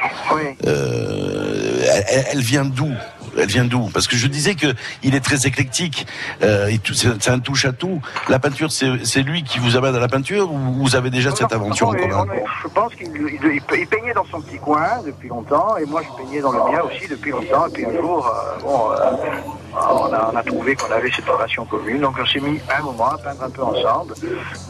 euh, 0.67 1.83
elle, 2.11 2.41
vient 2.41 2.65
d'où? 2.65 2.91
Elle 3.39 3.47
vient 3.49 3.65
d'où? 3.65 3.89
Parce 3.95 4.09
que 4.09 4.17
je 4.17 4.27
disais 4.27 4.55
que 4.55 4.67
il 5.03 5.15
est 5.15 5.21
très 5.21 5.47
éclectique. 5.47 6.07
Euh, 6.43 6.71
c'est 6.93 7.29
un 7.31 7.39
touche 7.39 7.65
à 7.65 7.73
tout. 7.73 8.01
La 8.29 8.39
peinture, 8.39 8.71
c'est 8.73 9.23
lui 9.23 9.45
qui 9.45 9.59
vous 9.59 9.77
amène 9.77 9.95
à 9.95 10.01
la 10.01 10.09
peinture 10.09 10.53
ou 10.53 10.59
vous 10.59 10.97
avez 10.97 11.11
déjà 11.11 11.31
cette 11.35 11.53
aventure 11.53 11.89
en 11.89 11.95
commun? 11.95 12.25
je 12.63 12.69
pense 12.69 12.95
qu'il 12.95 13.09
il, 13.09 13.39
il- 13.45 13.79
il 13.81 13.87
peignait 13.87 14.13
dans 14.15 14.25
son 14.27 14.41
petit 14.41 14.59
coin 14.59 15.03
depuis 15.07 15.29
longtemps, 15.29 15.77
et 15.77 15.85
moi 15.87 16.03
je 16.03 16.23
peignais 16.23 16.41
dans 16.41 16.53
le 16.53 16.59
mien 16.73 16.81
aussi 16.83 17.07
depuis 17.09 17.31
longtemps. 17.31 17.67
Et 17.69 17.73
puis 17.73 17.85
un 17.87 17.93
jour, 17.93 18.27
euh, 18.27 18.61
bon, 18.63 18.91
euh, 18.93 19.70
on, 19.75 20.13
a, 20.13 20.31
on 20.33 20.37
a 20.37 20.43
trouvé 20.43 20.75
qu'on 20.77 20.91
avait 20.93 21.11
cette 21.11 21.29
relation 21.29 21.65
commune, 21.65 22.01
donc 22.01 22.15
on 22.21 22.27
s'est 22.27 22.41
mis 22.41 22.61
un 22.77 22.83
moment 22.83 23.11
à 23.11 23.19
peindre 23.19 23.45
un 23.45 23.51
peu 23.51 23.63
ensemble. 23.63 24.15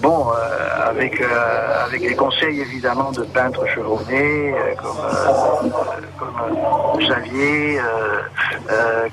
Bon, 0.01 0.29
euh, 0.31 0.89
avec, 0.91 1.21
euh, 1.21 1.85
avec 1.87 2.01
les 2.03 2.15
conseils 2.17 2.61
évidemment 2.61 3.11
de 3.13 3.23
peintres 3.23 3.67
chevronnés, 3.69 4.55
euh, 4.55 4.75
comme, 4.77 5.71
comme 6.19 7.01
Xavier, 7.01 7.81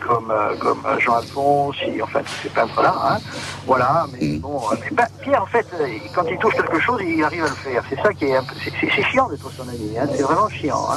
comme, 0.08 0.34
comme 0.60 0.84
Jean-Alphonse, 1.00 1.76
enfin 2.04 2.20
tous 2.22 2.44
ces 2.44 2.50
peintres-là. 2.50 2.94
hein. 3.04 3.18
Voilà, 3.66 4.06
mais 4.14 4.38
bon, 4.38 4.62
euh, 4.72 4.76
mais 4.82 4.92
ben, 4.92 5.08
Pierre, 5.22 5.44
en 5.44 5.46
fait, 5.48 5.68
quand 6.16 6.24
il 6.30 6.38
touche 6.38 6.54
quelque 6.56 6.80
chose, 6.80 7.02
il 7.04 7.22
arrive 7.24 7.44
à 7.44 7.50
le 7.50 7.56
faire. 7.56 7.84
C'est 7.90 8.02
ça 8.02 8.14
qui 8.14 8.26
est 8.26 8.38
un 8.38 8.44
peu. 8.44 8.54
C'est, 8.64 9.04
chiant 9.04 9.28
d'être 9.28 9.50
son 9.52 9.68
ami, 9.68 9.94
hein. 10.00 10.06
c'est 10.16 10.24
vraiment 10.24 10.48
chiant. 10.50 10.88
Hein. 10.90 10.96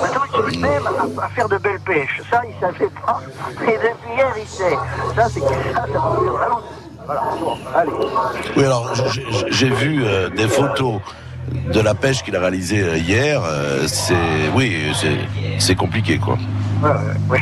Maintenant, 0.00 0.20
il 0.48 0.54
se 0.54 0.58
met 0.60 0.68
même 0.68 0.86
à, 0.86 1.24
à 1.24 1.28
faire 1.30 1.48
de 1.48 1.58
belles 1.58 1.80
pêches. 1.80 2.22
Ça, 2.30 2.42
il 2.48 2.54
savait 2.60 2.90
pas. 3.04 3.20
Et 3.62 3.72
depuis 3.72 4.14
hier, 4.16 4.31
Oui, 8.56 8.64
alors 8.64 8.92
j'ai- 9.50 9.70
vu 9.70 10.04
euh, 10.04 10.28
des 10.30 10.48
photos 10.48 11.00
de 11.72 11.80
la 11.80 11.94
pêche 11.94 12.22
qu'il 12.22 12.36
a 12.36 12.40
réalisée 12.40 12.82
euh, 12.82 12.96
hier. 12.96 13.42
euh, 13.44 13.86
c'est 13.86 14.14
oui, 14.54 14.76
c'est 15.58 15.74
compliqué 15.74 16.18
quoi. 16.18 16.38
Ouais, 16.82 17.40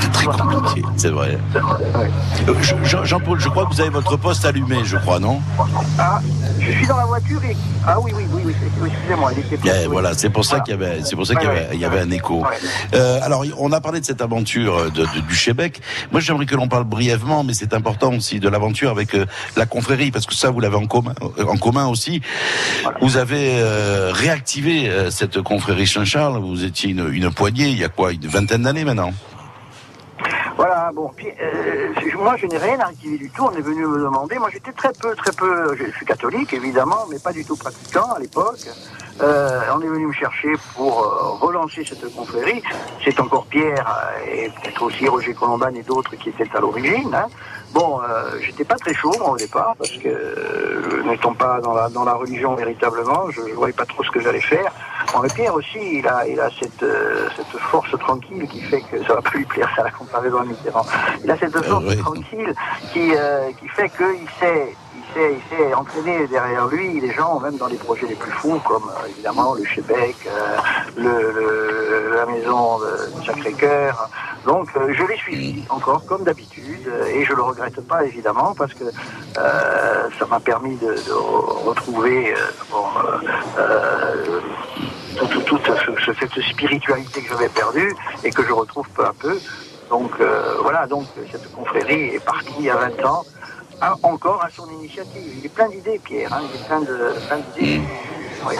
C'est 0.00 0.12
très 0.12 0.26
compliqué, 0.26 0.82
c'est 0.96 1.10
vrai. 1.10 1.38
Euh, 1.54 2.54
Je- 2.62 2.74
Jean- 2.84 3.04
Jean-Paul, 3.04 3.38
je 3.40 3.48
crois 3.48 3.66
que 3.66 3.74
vous 3.74 3.80
avez 3.80 3.90
votre 3.90 4.16
poste 4.16 4.44
allumé, 4.44 4.78
je 4.84 4.96
crois, 4.96 5.18
non? 5.18 5.40
Ah, 5.98 6.20
je 6.60 6.70
suis 6.72 6.86
dans 6.86 6.96
la 6.96 7.04
voiture 7.04 7.42
et. 7.44 7.56
Ah 7.86 8.00
oui, 8.00 8.12
oui, 8.16 8.24
oui, 8.32 8.42
oui, 8.46 8.54
oui, 8.80 8.88
excusez-moi, 8.90 9.32
il 9.36 9.54
était. 9.54 9.82
Eh, 9.84 9.86
Voilà, 9.88 10.14
c'est 10.14 10.30
pour 10.30 10.44
ça 10.46 10.60
qu'il 10.60 10.72
y 10.72 10.74
avait, 10.74 11.00
c'est 11.04 11.16
pour 11.16 11.26
ça 11.26 11.34
qu'il 11.34 11.44
y 11.44 11.50
avait, 11.50 11.68
il 11.74 11.80
y 11.80 11.84
avait 11.84 12.00
un 12.00 12.10
écho. 12.10 12.42
Euh, 12.94 13.18
alors, 13.22 13.44
on 13.58 13.72
a 13.72 13.80
parlé 13.82 14.00
de 14.00 14.06
cette 14.06 14.22
aventure 14.22 14.90
de, 14.90 15.02
de- 15.02 15.20
du 15.28 15.36
Québec. 15.36 15.80
Moi, 16.10 16.20
j'aimerais 16.20 16.46
que 16.46 16.54
l'on 16.56 16.68
parle 16.68 16.84
brièvement, 16.84 17.44
mais 17.44 17.52
c'est 17.52 17.74
important 17.74 18.14
aussi 18.14 18.40
de 18.40 18.48
l'aventure 18.48 18.90
avec 18.90 19.14
euh, 19.14 19.26
la 19.56 19.66
confrérie, 19.66 20.10
parce 20.10 20.24
que 20.24 20.34
ça, 20.34 20.50
vous 20.50 20.60
l'avez 20.60 20.76
en 20.76 20.86
commun, 20.86 21.12
euh, 21.38 21.44
en 21.44 21.56
commun 21.58 21.86
aussi. 21.88 22.22
Vous 23.02 23.16
avez 23.18 23.56
euh, 23.58 24.12
réactivé 24.14 24.88
euh, 24.88 25.10
cette 25.10 25.42
confrérie 25.42 25.86
Saint-Charles. 25.86 26.38
Vous 26.38 26.64
étiez 26.64 26.90
une, 26.90 27.12
une 27.12 27.30
poignée 27.30 27.68
il 27.68 27.78
y 27.78 27.84
a 27.84 27.88
quoi, 27.88 28.12
une 28.14 28.28
vingtaine 28.28 28.62
d'années 28.62 28.84
maintenant. 28.84 29.12
Voilà, 30.56 30.92
bon, 30.94 31.10
euh, 31.42 31.92
moi 32.16 32.36
je 32.36 32.46
n'ai 32.46 32.56
rien 32.58 32.78
activé 32.78 33.18
du 33.18 33.28
tout, 33.30 33.42
on 33.42 33.50
est 33.56 33.60
venu 33.60 33.84
me 33.86 33.98
demander, 33.98 34.38
moi 34.38 34.48
j'étais 34.52 34.70
très 34.72 34.92
peu, 34.92 35.14
très 35.16 35.32
peu, 35.32 35.76
je 35.76 35.90
suis 35.96 36.06
catholique 36.06 36.52
évidemment, 36.52 37.06
mais 37.10 37.18
pas 37.18 37.32
du 37.32 37.44
tout 37.44 37.56
pratiquant 37.56 38.12
à 38.12 38.20
l'époque. 38.20 38.60
Euh, 39.20 39.60
on 39.74 39.80
est 39.80 39.86
venu 39.88 40.06
me 40.06 40.12
chercher 40.12 40.52
pour 40.74 41.02
euh, 41.02 41.44
relancer 41.44 41.84
cette 41.84 42.14
confrérie. 42.14 42.62
C'est 43.04 43.18
encore 43.20 43.46
Pierre 43.46 43.84
et 44.32 44.48
peut-être 44.50 44.82
aussi 44.82 45.08
Roger 45.08 45.34
Colomban 45.34 45.74
et 45.74 45.82
d'autres 45.82 46.14
qui 46.16 46.28
étaient 46.30 46.48
à 46.56 46.60
l'origine. 46.60 47.14
hein. 47.14 47.26
Bon, 47.72 48.00
j'étais 48.40 48.62
pas 48.64 48.76
très 48.76 48.94
chaud 48.94 49.12
au 49.26 49.36
départ 49.36 49.74
parce 49.76 49.90
que 49.90 51.02
n'étant 51.08 51.34
pas 51.34 51.60
dans 51.60 51.74
la 51.74 51.88
dans 51.88 52.04
la 52.04 52.14
religion 52.14 52.54
véritablement, 52.54 53.28
je, 53.32 53.40
je 53.48 53.54
voyais 53.54 53.72
pas 53.72 53.84
trop 53.84 54.04
ce 54.04 54.12
que 54.12 54.20
j'allais 54.20 54.40
faire. 54.40 54.72
Pierre 55.34 55.54
aussi, 55.54 55.98
il 55.98 56.06
a 56.06 56.26
il 56.26 56.38
a 56.40 56.48
cette 56.60 56.82
euh, 56.82 57.28
cette 57.36 57.60
force 57.60 57.90
tranquille 57.98 58.46
qui 58.48 58.60
fait 58.60 58.80
que 58.82 59.02
ça 59.04 59.14
va 59.14 59.22
pas 59.22 59.30
lui 59.34 59.44
plaire 59.44 59.70
ça 59.76 59.84
la 59.84 59.90
comparaison 59.90 60.38
à 60.38 60.44
Mitterrand. 60.44 60.86
Il 61.22 61.30
a 61.30 61.36
cette 61.38 61.56
force 61.64 61.96
tranquille 61.98 62.54
qui 62.92 63.14
euh, 63.14 63.50
qui 63.58 63.68
fait 63.68 63.90
qu'il 63.90 64.28
sait 64.40 64.74
il 65.16 65.40
sait 65.56 65.74
entraîner 65.74 66.26
derrière 66.28 66.66
lui 66.66 67.00
les 67.00 67.12
gens, 67.12 67.38
même 67.40 67.56
dans 67.56 67.66
les 67.66 67.76
projets 67.76 68.06
les 68.06 68.16
plus 68.16 68.30
fous, 68.32 68.60
comme 68.66 68.88
euh, 68.90 69.08
évidemment 69.08 69.54
le 69.54 69.64
Chebec, 69.64 70.16
euh, 70.26 70.56
le, 70.96 71.32
le- 71.32 72.14
la 72.14 72.26
maison 72.26 72.78
de 72.78 73.24
Sacré-Cœur. 73.26 74.08
Donc 74.46 74.68
euh, 74.76 74.92
je 74.92 75.02
l'ai 75.04 75.16
suivi 75.16 75.64
encore 75.68 76.04
comme 76.06 76.24
d'habitude 76.24 76.90
et 77.08 77.24
je 77.24 77.32
le 77.34 77.42
regrette 77.42 77.80
pas 77.86 78.04
évidemment 78.04 78.54
parce 78.56 78.72
que 78.74 78.84
euh, 78.84 80.08
ça 80.18 80.26
m'a 80.26 80.40
permis 80.40 80.76
de, 80.76 80.86
de 80.86 81.12
re- 81.12 81.64
retrouver 81.68 82.34
toute, 85.46 85.70
ce- 86.04 86.12
cette 86.14 86.40
spiritualité 86.42 87.22
que 87.22 87.28
j'avais 87.30 87.48
perdue 87.48 87.94
et 88.22 88.30
que 88.30 88.44
je 88.44 88.52
retrouve 88.52 88.88
peu 88.90 89.04
à 89.04 89.12
peu. 89.18 89.38
Donc 89.90 90.10
voilà, 90.62 90.86
donc 90.86 91.04
cette 91.30 91.50
confrérie 91.52 92.14
est 92.14 92.24
partie 92.24 92.48
il 92.58 92.64
y 92.64 92.70
a 92.70 92.76
20 92.76 93.04
ans, 93.04 93.24
a 93.80 93.96
encore 94.02 94.42
à 94.44 94.48
son 94.54 94.68
initiative. 94.70 95.22
Il 95.38 95.46
est 95.46 95.48
plein 95.48 95.68
d'idées, 95.68 96.00
Pierre, 96.04 96.32
hein, 96.32 96.42
il 96.48 96.60
est 96.60 96.64
plein 96.66 96.80
de 96.80 97.14
plein 97.26 97.38
d'idées. 97.38 97.80
Oui. 98.46 98.54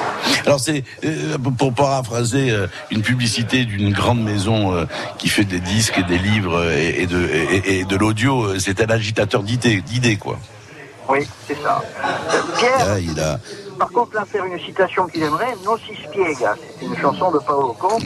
Alors 0.47 0.61
c'est 0.61 0.83
euh, 1.05 1.37
pour 1.59 1.75
paraphraser 1.75 2.51
euh, 2.51 2.67
une 2.91 3.03
publicité 3.03 3.65
d'une 3.67 3.93
grande 3.93 4.23
maison 4.23 4.75
euh, 4.75 4.87
qui 5.19 5.29
fait 5.29 5.45
des 5.45 5.61
disques 5.61 5.99
et 5.99 6.05
des 6.05 6.17
livres 6.19 6.71
et, 6.73 7.03
et 7.03 7.07
de 7.07 7.21
et, 7.29 7.81
et 7.81 7.85
de 7.85 7.97
l'audio. 7.97 8.59
C'est 8.59 8.81
un 8.81 8.89
agitateur 8.89 9.43
d'idées, 9.43 9.83
d'idées 9.83 10.17
quoi. 10.17 10.39
Oui, 11.09 11.29
c'est 11.47 11.61
ça. 11.63 11.83
Pierre, 12.59 12.73
Ah, 12.81 12.99
il 12.99 13.21
a. 13.21 13.39
par 13.79 13.91
contre, 13.91 14.15
là, 14.15 14.25
faire 14.25 14.45
une 14.45 14.59
citation 14.59 15.07
qu'il 15.07 15.23
aimerait, 15.23 15.55
Non 15.65 15.77
si 15.77 15.95
spiega. 15.95 16.55
C'est 16.79 16.87
une 16.87 16.97
chanson 16.97 17.31
de 17.31 17.39
Paolo 17.39 17.73
Conte. 17.75 18.05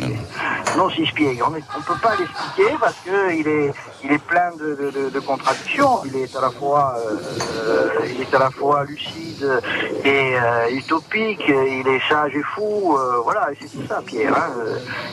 Non 0.77 0.89
si 0.91 1.05
spiega. 1.07 1.45
On 1.47 1.51
ne 1.51 1.59
peut 1.85 2.01
pas 2.03 2.15
l'expliquer 2.19 2.75
parce 2.81 2.95
qu'il 3.03 3.47
est, 3.49 3.73
il 4.05 4.13
est 4.13 4.19
plein 4.25 4.51
de, 4.59 4.75
de- 4.75 4.91
de- 4.91 5.11
de 5.11 5.21
contradictions. 5.21 6.01
Il 6.07 6.17
est 6.17 6.35
à 6.37 6.41
la 6.41 6.51
fois, 6.51 6.95
euh, 6.99 7.89
il 8.09 8.21
est 8.23 8.35
à 8.35 8.39
la 8.39 8.51
fois 8.51 8.85
lucide 8.85 9.61
et 10.05 10.37
euh, 10.37 10.69
utopique. 10.71 11.43
Il 11.49 11.87
est 11.89 12.01
sage 12.09 12.35
et 12.37 12.43
fou. 12.55 12.97
euh, 12.97 13.21
voilà, 13.25 13.51
et 13.53 13.59
c'est 13.61 13.69
tout 13.69 13.87
ça, 13.89 14.01
Pierre. 14.05 14.35
hein. 14.37 14.53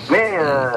Mais, 0.10 0.34
euh, 0.40 0.70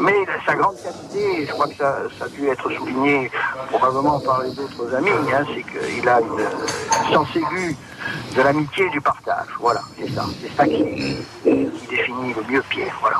mais 0.00 0.14
sa 0.46 0.54
grande 0.54 0.76
qualité, 0.82 1.46
je 1.46 1.52
crois 1.52 1.66
que 1.68 1.76
ça, 1.76 1.96
ça 2.18 2.24
a 2.26 2.28
dû 2.28 2.48
être 2.48 2.70
souligné 2.70 3.30
probablement 3.70 4.20
par 4.20 4.42
les 4.42 4.50
autres 4.58 4.94
amis, 4.94 5.10
hein, 5.32 5.44
c'est 5.54 5.62
qu'il 5.62 6.08
a 6.08 6.20
une, 6.20 6.40
un 6.40 7.12
sens 7.12 7.28
aigu 7.34 7.76
de 8.36 8.42
l'amitié 8.42 8.86
et 8.86 8.90
du 8.90 9.00
partage. 9.00 9.46
Voilà, 9.60 9.80
c'est 9.98 10.10
ça. 10.14 10.24
C'est 10.42 10.56
ça 10.56 10.64
qui, 10.66 11.16
qui 11.42 11.86
définit 11.90 12.34
le 12.34 12.52
mieux 12.52 12.62
Pierre. 12.68 12.96
Voilà. 13.00 13.18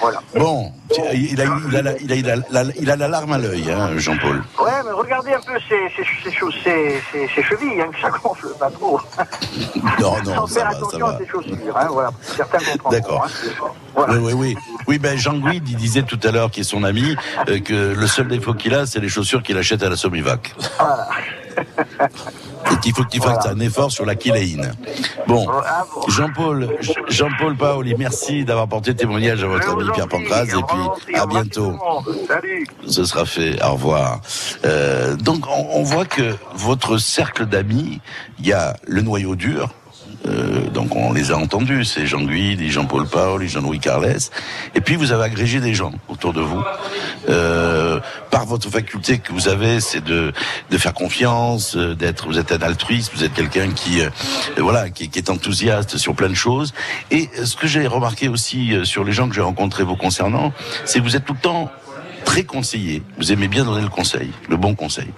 Voilà. 0.00 0.20
Bon, 0.36 0.70
il 1.12 1.40
a, 1.40 1.44
il 1.68 1.76
a, 1.76 1.82
la- 1.82 1.98
il 1.98 2.12
a, 2.12 2.14
il 2.14 2.30
a 2.30 2.36
la- 2.50 2.62
il 2.78 2.88
a 2.88 2.94
la 2.94 3.08
larme 3.08 3.32
à 3.32 3.38
l'œil, 3.38 3.68
hein, 3.68 3.90
Jean-Paul. 3.96 4.44
Ouais, 4.60 4.70
mais 4.84 4.92
regardez 4.92 5.32
un 5.32 5.40
peu 5.40 5.58
ses, 5.68 5.88
ses, 5.96 6.04
ses, 6.04 7.26
ses- 7.34 7.42
chevilles, 7.42 7.80
hein, 7.80 7.88
que 7.92 8.00
ça 8.00 8.10
gonfle 8.10 8.46
pas 8.60 8.70
trop. 8.70 9.00
Non, 10.00 10.14
non, 10.24 10.34
Faut 10.36 10.46
ça 10.46 10.54
faire 10.60 10.64
va, 10.66 10.70
ça 10.70 10.76
attention 10.76 11.06
va. 11.06 11.14
à 11.14 11.18
ses 11.18 11.26
chaussures, 11.26 11.76
hein, 11.76 11.88
voilà. 11.90 12.10
Certains 12.22 12.58
comprendront. 12.58 12.90
D'accord. 12.90 13.26
hein. 13.26 14.06
Oui, 14.08 14.18
oui, 14.20 14.32
oui. 14.34 14.56
Oui, 14.86 14.98
ben 15.00 15.18
Jean 15.18 15.34
Guide, 15.34 15.68
il 15.68 15.76
disait 15.76 16.02
tout 16.04 16.20
à 16.22 16.30
l'heure, 16.30 16.52
qui 16.52 16.60
est 16.60 16.64
son 16.64 16.84
ami, 16.84 17.16
euh, 17.48 17.58
que 17.58 17.94
le 17.98 18.06
seul 18.06 18.28
défaut 18.28 18.54
qu'il 18.54 18.72
a, 18.74 18.86
c'est 18.86 19.00
les 19.00 19.08
chaussures 19.08 19.42
qu'il 19.42 19.58
achète 19.58 19.82
à 19.82 19.88
la 19.88 19.96
Somivac. 19.96 20.54
Et 22.72 22.76
qu'il 22.82 22.94
faut 22.94 23.04
qu'il 23.04 23.22
fasse 23.22 23.46
un 23.46 23.58
effort 23.60 23.90
sur 23.90 24.04
la 24.04 24.14
kiléine. 24.14 24.72
Bon, 25.26 25.46
Jean-Paul, 26.08 26.76
Jean-Paul 27.08 27.56
Paoli, 27.56 27.94
merci 27.98 28.44
d'avoir 28.44 28.68
porté 28.68 28.94
témoignage 28.94 29.42
à 29.42 29.46
votre 29.48 29.68
ami 29.70 29.90
Pierre 29.92 30.08
Pancraz, 30.08 30.44
et 30.44 30.62
puis 30.62 31.16
à 31.16 31.26
bientôt. 31.26 31.74
Salut. 32.28 32.66
Ce 32.86 33.04
sera 33.04 33.24
fait. 33.24 33.62
Au 33.62 33.72
revoir. 33.72 34.20
Euh, 34.64 35.16
donc, 35.16 35.46
on, 35.48 35.80
on 35.80 35.82
voit 35.82 36.04
que 36.04 36.36
votre 36.54 36.98
cercle 36.98 37.46
d'amis, 37.46 38.00
il 38.38 38.46
y 38.46 38.52
a 38.52 38.76
le 38.86 39.02
noyau 39.02 39.34
dur, 39.36 39.70
Euh, 40.26 40.68
donc 40.70 40.94
on 40.94 41.12
les 41.12 41.30
a 41.32 41.36
entendus, 41.36 41.84
c'est 41.84 42.06
Jean 42.06 42.22
Guy, 42.22 42.70
Jean-Paul 42.70 43.06
Paul, 43.06 43.46
Jean-Louis 43.46 43.78
Carles. 43.78 44.18
Et 44.74 44.80
puis 44.80 44.96
vous 44.96 45.12
avez 45.12 45.24
agrégé 45.24 45.60
des 45.60 45.74
gens 45.74 45.92
autour 46.08 46.32
de 46.32 46.40
vous. 46.40 46.62
Euh, 47.28 48.00
par 48.30 48.46
votre 48.46 48.68
faculté 48.70 49.18
que 49.18 49.32
vous 49.32 49.48
avez, 49.48 49.80
c'est 49.80 50.02
de, 50.02 50.32
de 50.70 50.78
faire 50.78 50.94
confiance, 50.94 51.76
euh, 51.76 51.94
d'être, 51.94 52.26
vous 52.26 52.38
êtes 52.38 52.52
un 52.52 52.62
altruiste, 52.62 53.12
vous 53.14 53.24
êtes 53.24 53.34
quelqu'un 53.34 53.70
qui, 53.70 54.00
euh, 54.00 54.10
voilà, 54.58 54.90
qui, 54.90 55.08
qui 55.08 55.18
est 55.18 55.30
enthousiaste 55.30 55.96
sur 55.96 56.14
plein 56.14 56.28
de 56.28 56.34
choses. 56.34 56.72
Et 57.10 57.28
ce 57.44 57.56
que 57.56 57.66
j'ai 57.66 57.86
remarqué 57.86 58.28
aussi 58.28 58.74
sur 58.84 59.04
les 59.04 59.12
gens 59.12 59.28
que 59.28 59.34
j'ai 59.34 59.40
rencontrés 59.40 59.84
vous 59.84 59.96
concernant, 59.96 60.52
c'est 60.84 60.98
que 60.98 61.04
vous 61.04 61.16
êtes 61.16 61.24
tout 61.24 61.34
le 61.34 61.40
temps 61.40 61.70
très 62.24 62.44
conseillé. 62.44 63.02
Vous 63.18 63.32
aimez 63.32 63.48
bien 63.48 63.64
donner 63.64 63.82
le 63.82 63.88
conseil, 63.88 64.30
le 64.48 64.56
bon 64.56 64.74
conseil. 64.74 65.08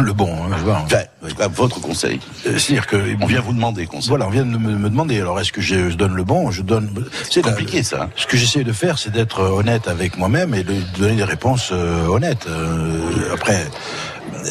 Le 0.00 0.12
bon, 0.12 0.32
hein, 0.32 0.54
je 0.58 0.64
vois. 0.64 0.82
Enfin, 0.84 0.98
en 1.24 1.28
tout 1.28 1.34
cas, 1.34 1.48
votre 1.48 1.80
conseil. 1.80 2.20
Euh, 2.46 2.58
C'est-à-dire 2.58 2.86
que 2.86 2.96
On 3.20 3.26
vient 3.26 3.40
vous 3.40 3.52
demander 3.52 3.86
conseil. 3.86 4.08
Voilà, 4.08 4.26
on 4.26 4.30
vient 4.30 4.44
de 4.44 4.56
me, 4.56 4.76
me 4.76 4.88
demander. 4.90 5.20
Alors, 5.20 5.40
est-ce 5.40 5.52
que 5.52 5.60
je, 5.60 5.90
je 5.90 5.96
donne 5.96 6.14
le 6.14 6.24
bon 6.24 6.50
Je 6.50 6.62
donne. 6.62 6.90
C'est 7.30 7.42
compliqué, 7.42 7.82
ça. 7.82 8.08
Ce 8.16 8.26
que 8.26 8.36
j'essaie 8.36 8.64
de 8.64 8.72
faire, 8.72 8.98
c'est 8.98 9.10
d'être 9.10 9.40
honnête 9.40 9.88
avec 9.88 10.16
moi-même 10.16 10.54
et 10.54 10.62
de 10.62 10.74
donner 10.98 11.16
des 11.16 11.24
réponses 11.24 11.70
euh, 11.72 12.06
honnêtes. 12.06 12.46
Euh, 12.48 13.32
après, 13.32 13.66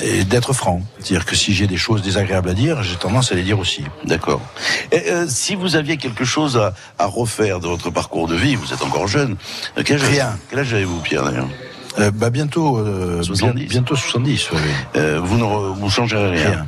et 0.01 0.23
d'être 0.23 0.53
franc. 0.53 0.81
C'est-à-dire 0.99 1.26
que 1.26 1.35
si 1.35 1.53
j'ai 1.53 1.67
des 1.67 1.77
choses 1.77 2.01
désagréables 2.01 2.49
à 2.49 2.53
dire, 2.53 2.84
j'ai 2.84 2.95
tendance 2.95 3.31
à 3.31 3.35
les 3.35 3.43
dire 3.43 3.59
aussi. 3.59 3.84
D'accord. 4.05 4.41
Et, 4.91 5.09
euh, 5.09 5.26
si 5.27 5.55
vous 5.55 5.76
aviez 5.76 5.97
quelque 5.97 6.26
chose 6.26 6.57
à, 6.57 6.73
à 6.99 7.05
refaire 7.05 7.59
de 7.59 7.67
votre 7.67 7.89
parcours 7.89 8.27
de 8.27 8.35
vie, 8.35 8.55
vous 8.55 8.73
êtes 8.73 8.81
encore 8.81 9.07
jeune. 9.07 9.35
Quel 9.84 9.97
âge 9.97 10.09
Rien. 10.09 10.38
Quel 10.49 10.59
âge 10.59 10.73
avez-vous, 10.73 10.99
Pierre, 10.99 11.23
d'ailleurs? 11.23 11.47
Euh, 11.99 12.11
bah 12.13 12.30
bientôt, 12.30 12.77
euh, 12.77 13.22
70. 13.23 13.53
bien- 13.55 13.67
bientôt 13.67 13.95
70. 13.95 14.49
oui. 14.51 14.59
Euh, 14.97 15.19
vous 15.23 15.38
ne 15.38 15.43
vous 15.43 15.89
changerez 15.89 16.30
rien. 16.31 16.49
Rien. 16.49 16.65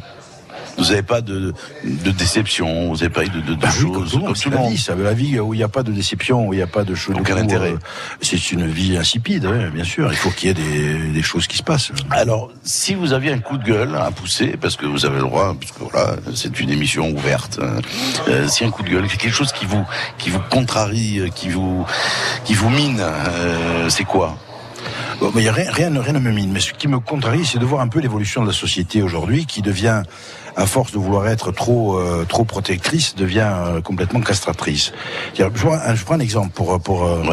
Vous 0.79 0.83
n'avez 0.85 1.01
pas 1.01 1.21
de, 1.21 1.55
de 1.83 2.11
déception, 2.11 2.89
vous 2.89 2.97
n'avez 2.97 3.09
pas 3.09 3.25
eu 3.25 3.29
de, 3.29 3.41
de, 3.41 3.55
de 3.55 3.59
Bah 3.59 3.67
oui, 3.79 3.83
comme 3.91 3.93
choses 4.03 4.11
tout 4.11 4.19
le 4.19 4.25
monde, 4.27 4.37
c'est 4.37 4.49
la 4.51 4.69
vie, 4.69 4.77
ça. 4.77 4.93
La 4.93 5.13
vie 5.15 5.39
où 5.39 5.55
il 5.55 5.57
n'y 5.57 5.63
a 5.63 5.67
pas 5.67 5.81
de 5.81 5.91
déception, 5.91 6.47
où 6.47 6.53
il 6.53 6.57
n'y 6.57 6.61
a 6.61 6.67
pas 6.67 6.83
de 6.83 6.93
choses. 6.93 7.15
Aucun 7.19 7.33
de 7.33 7.39
coup, 7.39 7.45
intérêt. 7.45 7.71
euh, 7.71 7.77
c'est 8.21 8.51
une 8.51 8.67
vie 8.67 8.95
insipide, 8.95 9.45
hein, 9.47 9.71
bien 9.73 9.83
sûr. 9.83 10.07
Il 10.11 10.15
faut 10.15 10.29
qu'il 10.29 10.49
y 10.49 10.51
ait 10.51 10.53
des, 10.53 11.09
des 11.13 11.21
choses 11.23 11.47
qui 11.47 11.57
se 11.57 11.63
passent. 11.63 11.91
Alors, 12.11 12.51
si 12.63 12.93
vous 12.93 13.11
aviez 13.13 13.33
un 13.33 13.39
coup 13.39 13.57
de 13.57 13.63
gueule 13.63 13.95
à 13.95 14.11
pousser, 14.11 14.55
parce 14.61 14.75
que 14.75 14.85
vous 14.85 15.03
avez 15.07 15.15
le 15.15 15.23
droit, 15.23 15.55
puisque 15.59 15.79
voilà, 15.79 16.15
c'est 16.35 16.59
une 16.59 16.69
émission 16.69 17.09
ouverte, 17.09 17.57
hein, 17.59 17.77
euh, 18.27 18.47
si 18.47 18.63
un 18.63 18.69
coup 18.69 18.83
de 18.83 18.89
gueule, 18.89 19.07
quelque 19.07 19.33
chose 19.33 19.51
qui 19.53 19.65
vous 19.65 19.83
qui 20.19 20.29
vous 20.29 20.41
contrarie, 20.51 21.21
euh, 21.21 21.29
qui 21.29 21.49
vous 21.49 21.87
qui 22.45 22.53
vous 22.53 22.69
mine, 22.69 22.99
euh, 23.01 23.89
c'est 23.89 24.03
quoi? 24.05 24.37
Bon, 25.19 25.31
mais 25.33 25.43
y 25.43 25.47
a 25.47 25.53
rien, 25.53 25.71
rien, 25.71 25.89
ne- 25.89 25.99
rien 25.99 26.13
ne 26.13 26.19
me 26.19 26.31
mine. 26.31 26.51
Mais 26.51 26.59
ce 26.59 26.73
qui 26.73 26.87
me 26.87 26.99
contrarie, 26.99 27.45
c'est 27.45 27.59
de 27.59 27.65
voir 27.65 27.81
un 27.81 27.87
peu 27.87 27.99
l'évolution 27.99 28.41
de 28.41 28.47
la 28.47 28.53
société 28.53 29.01
aujourd'hui, 29.01 29.45
qui 29.45 29.61
devient, 29.61 30.03
à 30.55 30.65
force 30.65 30.91
de 30.91 30.97
vouloir 30.97 31.27
être 31.27 31.51
trop, 31.51 31.97
euh, 31.97 32.25
trop 32.27 32.43
protectrice, 32.45 33.15
devient 33.15 33.49
euh, 33.51 33.81
complètement 33.81 34.21
castratrice. 34.21 34.91
Je, 35.37 35.43
prends 35.45 36.15
un 36.15 36.19
exemple 36.19 36.49
pour, 36.51 36.79
pour 36.81 37.05
euh, 37.05 37.23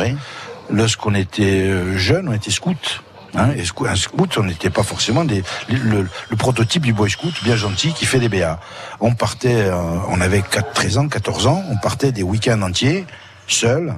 lorsqu'on 0.71 1.15
était 1.15 1.63
euh, 1.69 1.97
jeune, 1.97 2.29
on 2.29 2.33
était 2.33 2.51
scout. 2.51 3.03
Hein, 3.37 3.49
et 3.57 3.65
un 3.89 3.97
scout, 3.97 4.39
on 4.39 4.45
n'était 4.45 4.71
pas 4.71 4.85
forcément 4.85 5.25
des, 5.25 5.43
le, 5.69 6.07
le 6.31 6.37
prototype 6.37 6.83
du 6.83 6.93
boy 6.93 7.11
scout 7.11 7.35
bien 7.43 7.57
gentil 7.57 7.93
qui 7.93 8.07
fait 8.07 8.21
des 8.21 8.29
BA. 8.29 8.61
On 9.01 9.15
partait, 9.15 9.69
on 10.09 10.21
avait 10.21 10.41
4, 10.41 10.73
13 10.73 10.99
ans, 10.99 11.09
14 11.09 11.49
ans, 11.49 11.65
on 11.69 11.77
partait 11.79 12.13
des 12.13 12.23
week-ends 12.23 12.63
entiers, 12.63 13.05
seul, 13.49 13.93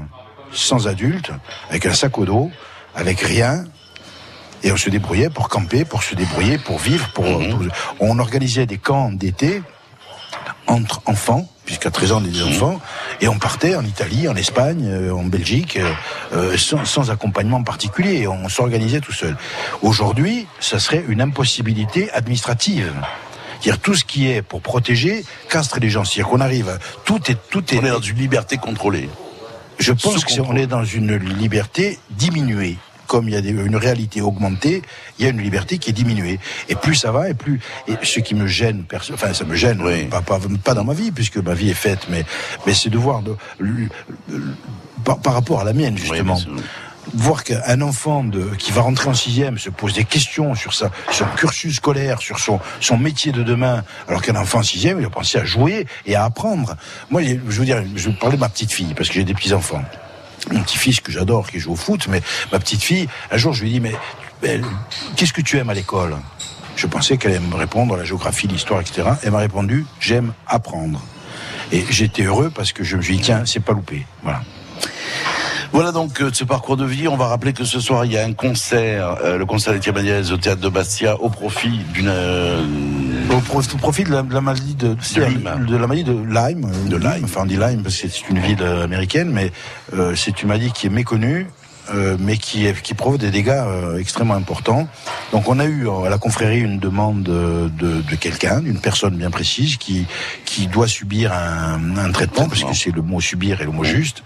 sans 0.52 0.88
adultes, 0.88 1.32
avec 1.68 1.84
un 1.84 1.92
sac 1.92 2.16
au 2.18 2.24
dos, 2.24 2.50
avec 2.96 3.20
rien, 3.20 3.64
et 4.62 4.72
on 4.72 4.76
se 4.76 4.90
débrouillait 4.90 5.30
pour 5.30 5.48
camper, 5.48 5.84
pour 5.84 6.02
se 6.02 6.14
débrouiller, 6.14 6.58
pour 6.58 6.78
vivre. 6.78 7.08
Pour, 7.12 7.24
pour- 7.24 7.60
On 8.00 8.18
organisait 8.18 8.66
des 8.66 8.78
camps 8.78 9.12
d'été 9.12 9.62
entre 10.66 11.00
enfants, 11.06 11.48
puisqu'à 11.64 11.90
13 11.90 12.12
ans 12.12 12.20
on 12.22 12.24
est 12.24 12.30
des 12.30 12.42
enfants, 12.42 12.80
et 13.20 13.28
on 13.28 13.38
partait 13.38 13.76
en 13.76 13.84
Italie, 13.84 14.28
en 14.28 14.34
Espagne, 14.34 14.84
euh, 14.88 15.12
en 15.12 15.22
Belgique, 15.24 15.76
euh, 15.76 15.92
euh, 16.32 16.56
sans, 16.56 16.84
sans 16.84 17.10
accompagnement 17.10 17.62
particulier. 17.62 18.26
On 18.26 18.48
s'organisait 18.48 19.00
tout 19.00 19.12
seul. 19.12 19.36
Aujourd'hui, 19.82 20.46
ça 20.58 20.78
serait 20.80 21.04
une 21.06 21.20
impossibilité 21.20 22.10
administrative. 22.12 22.92
C'est-à-dire 23.60 23.80
tout 23.80 23.94
ce 23.94 24.04
qui 24.04 24.28
est 24.30 24.42
pour 24.42 24.60
protéger, 24.60 25.24
castre 25.48 25.78
les 25.80 25.88
gens. 25.90 26.04
C'est-à-dire 26.04 26.28
qu'on 26.30 26.40
arrive, 26.40 26.78
tout 27.04 27.20
est, 27.30 27.38
tout 27.50 27.62
est. 27.74 27.78
On 27.78 27.84
est 27.84 27.90
dans 27.90 28.00
une 28.00 28.18
liberté 28.18 28.56
contrôlée. 28.58 29.08
Je 29.78 29.92
pense 29.92 30.24
qu'on 30.24 30.56
est 30.56 30.66
dans 30.66 30.84
une 30.84 31.16
liberté 31.16 31.98
diminuée. 32.10 32.76
Comme 33.06 33.28
il 33.28 33.34
y 33.34 33.36
a 33.36 33.40
des- 33.40 33.50
une 33.50 33.76
réalité 33.76 34.20
augmentée, 34.20 34.82
il 35.18 35.24
y 35.24 35.28
a 35.28 35.30
une 35.30 35.40
liberté 35.40 35.78
qui 35.78 35.90
est 35.90 35.92
diminuée. 35.92 36.38
Et 36.68 36.74
plus 36.74 36.94
ça 36.94 37.10
va, 37.12 37.28
et 37.28 37.34
plus. 37.34 37.60
Et 37.88 37.94
ce 38.02 38.20
qui 38.20 38.34
me 38.34 38.46
gêne, 38.46 38.84
enfin 39.14 39.32
ça 39.32 39.44
me 39.44 39.54
gêne, 39.54 39.80
pas, 40.08 40.20
pas, 40.20 40.38
pas 40.64 40.74
dans 40.74 40.84
ma 40.84 40.94
vie, 40.94 41.10
puisque 41.10 41.36
ma 41.38 41.54
vie 41.54 41.70
est 41.70 41.74
faite, 41.74 42.06
mais, 42.10 42.24
mais 42.66 42.74
c'est 42.74 42.90
de 42.90 42.98
voir 42.98 43.22
de, 43.22 43.36
par, 45.04 45.18
par 45.18 45.34
rapport 45.34 45.60
à 45.60 45.64
la 45.64 45.72
mienne 45.72 45.96
justement. 45.96 46.34
voir 47.14 47.44
qu'un 47.44 47.80
enfant 47.82 48.24
de, 48.24 48.42
qui 48.58 48.72
va 48.72 48.82
rentrer 48.82 49.08
en 49.08 49.14
sixième 49.14 49.58
se 49.58 49.70
pose 49.70 49.92
des 49.94 50.02
questions 50.04 50.56
sur 50.56 50.74
sa, 50.74 50.90
son 51.12 51.24
cursus 51.36 51.76
scolaire, 51.76 52.18
sur 52.20 52.40
son, 52.40 52.58
son 52.80 52.98
métier 52.98 53.30
de 53.30 53.44
demain, 53.44 53.84
alors 54.08 54.22
qu'un 54.22 54.34
enfant 54.34 54.58
en 54.58 54.62
sixième, 54.64 54.98
il 54.98 55.04
va 55.04 55.10
penser 55.10 55.38
à 55.38 55.44
jouer 55.44 55.86
et 56.04 56.16
à 56.16 56.24
apprendre. 56.24 56.74
Moi, 57.10 57.20
a- 57.22 57.24
je 57.48 57.58
veux 57.60 57.64
dire, 57.64 57.80
je 57.94 58.08
vais 58.10 58.16
parler 58.16 58.34
de 58.36 58.40
ma 58.40 58.48
petite 58.48 58.72
fille, 58.72 58.92
parce 58.94 59.08
que 59.08 59.14
j'ai 59.14 59.22
des 59.24 59.34
petits-enfants. 59.34 59.84
Mon 60.52 60.62
petit-fils 60.62 61.00
que 61.00 61.10
j'adore, 61.12 61.48
qui 61.50 61.58
joue 61.58 61.72
au 61.72 61.76
foot, 61.76 62.06
mais 62.08 62.22
ma 62.52 62.58
petite 62.58 62.82
fille, 62.82 63.08
un 63.30 63.36
jour, 63.36 63.52
je 63.52 63.62
lui 63.62 63.70
ai 63.70 63.80
dit, 63.80 63.80
mais, 63.80 64.60
qu'est-ce 65.16 65.32
que 65.32 65.40
tu 65.40 65.58
aimes 65.58 65.70
à 65.70 65.74
l'école? 65.74 66.16
Je 66.76 66.86
pensais 66.86 67.16
qu'elle 67.16 67.32
allait 67.32 67.40
me 67.40 67.54
répondre 67.56 67.96
la 67.96 68.04
géographie, 68.04 68.46
l'histoire, 68.46 68.80
etc. 68.80 69.08
Elle 69.22 69.32
m'a 69.32 69.38
répondu, 69.38 69.86
j'aime 69.98 70.32
apprendre. 70.46 71.00
Et 71.72 71.84
j'étais 71.90 72.22
heureux 72.22 72.50
parce 72.54 72.72
que 72.72 72.84
je 72.84 72.96
me 72.96 73.02
suis 73.02 73.16
dit, 73.16 73.22
tiens, 73.22 73.42
c'est 73.44 73.60
pas 73.60 73.72
loupé. 73.72 74.06
Voilà. 74.22 74.42
Voilà 75.72 75.90
donc 75.90 76.20
euh, 76.22 76.30
ce 76.32 76.44
parcours 76.44 76.76
de 76.76 76.84
vie. 76.84 77.08
On 77.08 77.16
va 77.16 77.26
rappeler 77.26 77.52
que 77.52 77.64
ce 77.64 77.80
soir 77.80 78.04
il 78.04 78.12
y 78.12 78.18
a 78.18 78.24
un 78.24 78.32
concert, 78.34 79.16
euh, 79.24 79.36
le 79.36 79.46
concert 79.46 79.72
des 79.72 79.80
Tiamaniès 79.80 80.30
au 80.30 80.36
théâtre 80.36 80.60
de 80.60 80.68
Bastia, 80.68 81.20
au 81.20 81.28
profit 81.28 81.80
d'une. 81.92 82.08
euh, 82.08 82.64
Au 83.30 83.40
pro- 83.40 83.60
au 83.60 83.76
profit 83.78 84.04
de 84.04 84.12
la, 84.12 84.22
de 84.22 84.32
la 84.32 84.40
maladie 84.40 84.74
de, 84.74 84.94
de, 84.94 85.20
Lyme. 85.24 85.66
de 85.66 85.76
la 85.76 85.86
maladie 85.86 86.04
de 86.04 86.12
Lyme, 86.12 86.70
de 86.88 86.96
Lyme. 86.96 87.24
Enfin, 87.24 87.40
on 87.42 87.46
dit 87.46 87.56
Lyme 87.56 87.82
parce 87.82 87.96
que 88.00 88.08
c'est 88.08 88.28
une 88.30 88.38
ville 88.38 88.62
euh, 88.62 88.84
américaine, 88.84 89.30
mais 89.30 89.52
euh, 89.94 90.14
c'est 90.14 90.42
une 90.42 90.48
maladie 90.48 90.70
qui 90.72 90.86
est 90.86 90.90
méconnue, 90.90 91.46
euh, 91.92 92.16
mais 92.20 92.36
qui, 92.36 92.66
qui 92.82 92.94
provoque 92.94 93.20
des 93.20 93.30
dégâts 93.30 93.48
euh, 93.50 93.98
extrêmement 93.98 94.34
importants. 94.34 94.88
Donc, 95.32 95.48
on 95.48 95.58
a 95.58 95.64
eu 95.64 95.86
euh, 95.88 96.04
à 96.04 96.08
la 96.08 96.18
confrérie 96.18 96.60
une 96.60 96.78
demande 96.78 97.22
de, 97.24 97.68
de, 97.78 98.00
de 98.02 98.14
quelqu'un, 98.16 98.60
d'une 98.60 98.80
personne 98.80 99.16
bien 99.16 99.30
précise, 99.30 99.76
qui 99.76 100.06
qui 100.44 100.66
doit 100.68 100.88
subir 100.88 101.32
un, 101.32 101.96
un 101.98 102.12
traitement, 102.12 102.48
parce 102.48 102.62
que 102.64 102.74
c'est 102.74 102.94
le 102.94 103.02
mot 103.02 103.20
subir 103.20 103.60
et 103.60 103.64
le 103.64 103.72
mot 103.72 103.84
juste, 103.84 104.22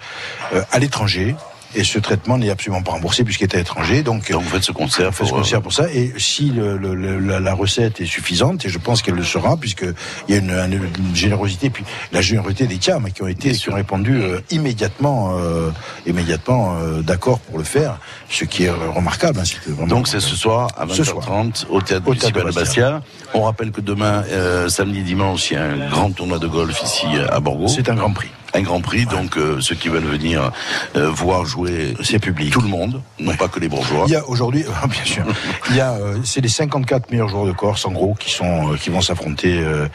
euh, 0.54 0.62
à 0.70 0.78
l'étranger. 0.78 1.34
Et 1.74 1.84
ce 1.84 1.98
traitement 2.00 2.36
n'est 2.36 2.50
absolument 2.50 2.82
pas 2.82 2.92
remboursé 2.92 3.22
puisqu'il 3.22 3.44
est 3.44 3.54
à 3.54 3.58
l'étranger. 3.58 4.02
Donc, 4.02 4.30
vous 4.30 4.40
faites 4.40 4.64
ce 4.64 4.72
concert 4.72 5.08
on 5.08 5.12
fait 5.12 5.24
ce 5.24 5.28
pour, 5.28 5.38
euh, 5.38 5.40
concert 5.42 5.62
pour 5.62 5.72
ça. 5.72 5.86
Et 5.92 6.12
si 6.18 6.50
le, 6.50 6.76
le- 6.76 6.94
le- 6.96 7.18
la, 7.20 7.38
la 7.38 7.54
recette 7.54 8.00
est 8.00 8.06
suffisante, 8.06 8.64
et 8.64 8.68
je 8.68 8.78
pense 8.78 9.02
qu'elle 9.02 9.14
le 9.14 9.22
sera, 9.22 9.56
puisque 9.56 9.84
il 10.28 10.34
y 10.34 10.38
a 10.38 10.40
une, 10.40 10.50
une- 10.50 11.14
générosité, 11.14 11.70
puis 11.70 11.84
la 12.12 12.20
générosité 12.20 12.66
des 12.66 12.76
TIAM 12.78 13.10
qui 13.12 13.22
ont 13.22 13.28
été, 13.28 13.52
qui 13.52 13.70
ont 13.70 13.74
répondu 13.74 14.20
euh, 14.20 14.40
immédiatement, 14.50 15.36
euh, 15.38 15.70
immédiatement 16.06 16.76
euh, 16.80 17.02
d'accord 17.02 17.38
pour 17.40 17.58
le 17.58 17.64
faire, 17.64 17.98
ce 18.28 18.44
qui 18.44 18.64
est 18.64 18.70
remarquable. 18.70 19.38
hein, 19.40 19.44
vraiment- 19.68 19.86
Donc 19.86 20.08
c'est 20.08 20.20
ce 20.20 20.34
soir 20.34 20.68
à 20.76 20.86
Ce 20.88 21.04
soir. 21.04 21.24
20h30 21.24 21.66
au 21.70 21.80
théâtre 21.82 22.06
Au 22.06 22.10
municipal 22.10 22.44
de 22.46 22.50
Bastia. 22.52 23.02
On 23.34 23.42
rappelle 23.42 23.70
que 23.70 23.80
demain, 23.80 24.24
euh, 24.30 24.68
samedi 24.68 25.02
dimanche, 25.02 25.50
il 25.50 25.54
y 25.54 25.56
a 25.56 25.64
un 25.64 25.88
grand 25.88 26.10
tournoi 26.10 26.38
de 26.38 26.48
golf 26.48 26.82
ici 26.82 27.06
à 27.30 27.38
Borgo. 27.40 27.68
C'est 27.68 27.88
un 27.88 27.94
grand 27.94 28.12
prix. 28.12 28.28
Un 28.52 28.62
grand 28.62 28.80
prix, 28.80 29.06
donc 29.06 29.36
euh, 29.36 29.60
ceux 29.60 29.74
qui 29.74 29.88
veulent 29.88 30.02
venir 30.02 30.50
euh, 30.96 31.10
voir 31.10 31.44
jouer 31.44 31.94
c'est 32.02 32.18
public. 32.18 32.52
tout 32.52 32.60
le 32.60 32.68
monde, 32.68 33.00
non 33.18 33.34
pas 33.36 33.48
que 33.48 33.60
les 33.60 33.68
bourgeois. 33.68 34.04
Il 34.06 34.12
y 34.12 34.16
a 34.16 34.28
aujourd'hui, 34.28 34.64
bien 34.88 35.04
sûr, 35.04 35.24
il 35.70 35.76
y 35.76 35.80
a, 35.80 35.92
euh, 35.92 36.18
c'est 36.24 36.40
les 36.40 36.48
54 36.48 37.10
meilleurs 37.10 37.28
joueurs 37.28 37.46
de 37.46 37.52
Corse, 37.52 37.84
en 37.86 37.92
gros, 37.92 38.14
qui 38.14 38.30
sont, 38.30 38.72
euh, 38.72 38.76
qui 38.76 38.90
vont 38.90 39.00
s'affronter, 39.00 39.58
euh, 39.58 39.86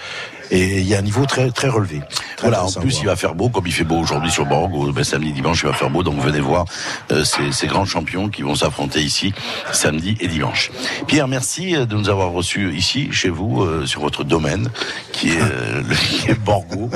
et 0.51 0.79
il 0.79 0.87
y 0.87 0.95
a 0.95 0.99
un 0.99 1.01
niveau 1.01 1.25
très, 1.25 1.51
très 1.51 1.67
relevé. 1.69 2.01
Très 2.37 2.47
Voilà, 2.49 2.63
en 2.65 2.71
plus 2.71 2.89
voir. 2.91 3.03
il 3.03 3.05
va 3.07 3.15
faire 3.15 3.35
beau, 3.35 3.49
comme 3.49 3.65
il 3.67 3.73
fait 3.73 3.83
beau 3.83 3.97
aujourd'hui 3.97 4.31
sur 4.31 4.45
Borgo, 4.45 4.91
ben, 4.91 5.03
samedi, 5.03 5.31
dimanche 5.31 5.61
il 5.63 5.67
va 5.67 5.73
faire 5.73 5.89
beau, 5.89 6.03
donc 6.03 6.19
venez 6.19 6.39
voir 6.39 6.65
euh, 7.11 7.23
ces, 7.23 7.51
ces 7.51 7.67
grands 7.67 7.85
champions 7.85 8.29
qui 8.29 8.41
vont 8.41 8.55
s'affronter 8.55 9.01
ici 9.01 9.33
samedi 9.71 10.17
et 10.19 10.27
dimanche. 10.27 10.71
Pierre, 11.07 11.27
merci 11.27 11.75
euh, 11.75 11.85
de 11.85 11.95
nous 11.95 12.09
avoir 12.09 12.31
reçus 12.31 12.73
ici, 12.75 13.09
chez 13.11 13.29
vous, 13.29 13.63
euh, 13.63 13.85
sur 13.85 14.01
votre 14.01 14.23
domaine, 14.23 14.69
qui 15.11 15.29
est, 15.29 15.41
euh, 15.41 15.81
le, 15.87 15.95
qui 15.95 16.29
est 16.31 16.39
Borgo. 16.39 16.89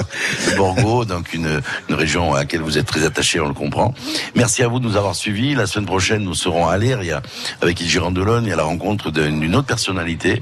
Borgo, 0.57 1.05
donc 1.05 1.34
une, 1.34 1.61
une 1.89 1.95
région 1.95 2.34
à 2.34 2.39
laquelle 2.39 2.61
vous 2.61 2.77
êtes 2.77 2.85
très 2.85 3.05
attaché, 3.05 3.39
on 3.39 3.47
le 3.47 3.53
comprend. 3.53 3.93
Merci 4.35 4.63
à 4.63 4.67
vous 4.67 4.80
de 4.80 4.85
nous 4.85 4.97
avoir 4.97 5.15
suivis. 5.15 5.55
La 5.55 5.65
semaine 5.67 5.85
prochaine, 5.85 6.23
nous 6.23 6.34
serons 6.35 6.67
à 6.67 6.73
Aléria 6.73 7.21
avec 7.61 7.80
Yves 7.81 7.89
Girandolone 7.89 8.47
et 8.47 8.51
à 8.53 8.55
la 8.55 8.63
rencontre 8.63 9.11
d'une 9.11 9.39
d'une 9.39 9.55
autre 9.55 9.67
personnalité. 9.67 10.41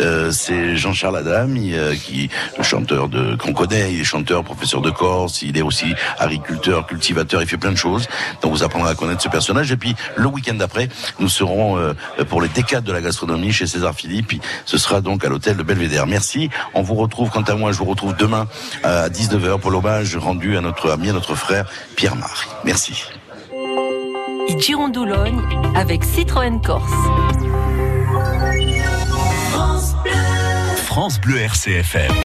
Euh, 0.00 0.30
C'est 0.32 0.76
Jean-Charles 0.76 1.18
Adam, 1.18 1.54
il, 1.54 1.74
euh, 1.74 1.94
qui 1.94 2.30
le 2.56 2.62
chanteur 2.62 3.08
de 3.08 3.36
qu'on 3.36 3.52
connaît, 3.52 3.92
il 3.92 4.00
est 4.00 4.04
chanteur, 4.04 4.44
professeur 4.44 4.80
de 4.80 4.90
Corse, 4.90 5.42
il 5.42 5.56
est 5.56 5.62
aussi 5.62 5.94
agriculteur, 6.18 6.86
cultivateur, 6.86 7.42
il 7.42 7.48
fait 7.48 7.56
plein 7.56 7.72
de 7.72 7.76
choses. 7.76 8.08
Donc 8.42 8.52
vous 8.52 8.62
apprendrez 8.62 8.90
à 8.90 8.94
connaître 8.94 9.22
ce 9.22 9.28
personnage. 9.28 9.70
Et 9.72 9.76
puis 9.76 9.94
le 10.16 10.26
week-end 10.26 10.54
d'après, 10.54 10.88
nous 11.18 11.28
serons 11.28 11.78
euh, 11.78 11.94
pour 12.28 12.40
les 12.40 12.48
décades 12.48 12.84
de 12.84 12.92
la 12.92 13.00
gastronomie 13.00 13.52
chez 13.52 13.66
César 13.66 13.94
Philippe. 13.94 14.28
Puis 14.28 14.40
ce 14.64 14.78
sera 14.78 15.00
donc 15.00 15.24
à 15.24 15.28
l'hôtel 15.28 15.56
de 15.56 15.62
Belvédère. 15.62 16.06
Merci. 16.06 16.50
On 16.74 16.82
vous 16.82 16.94
retrouve, 16.94 17.30
quant 17.30 17.42
à 17.42 17.54
moi, 17.54 17.72
je 17.72 17.78
vous 17.78 17.84
retrouve 17.84 18.16
demain 18.16 18.46
à 18.82 19.08
19h 19.08 19.58
pour 19.60 19.70
l'hommage 19.70 20.16
rendu 20.16 20.56
à 20.56 20.60
notre 20.60 20.90
ami, 20.90 21.10
à 21.10 21.12
notre 21.12 21.34
frère 21.34 21.66
Pierre-Marie. 21.96 22.48
Merci. 22.64 23.04
Il 24.48 24.60
Girondoulogne 24.60 25.40
avec 25.74 26.04
Citroën 26.04 26.60
Corse. 26.62 26.90
France 30.86 31.20
Bleu 31.20 31.38
RCFM. 31.38 32.12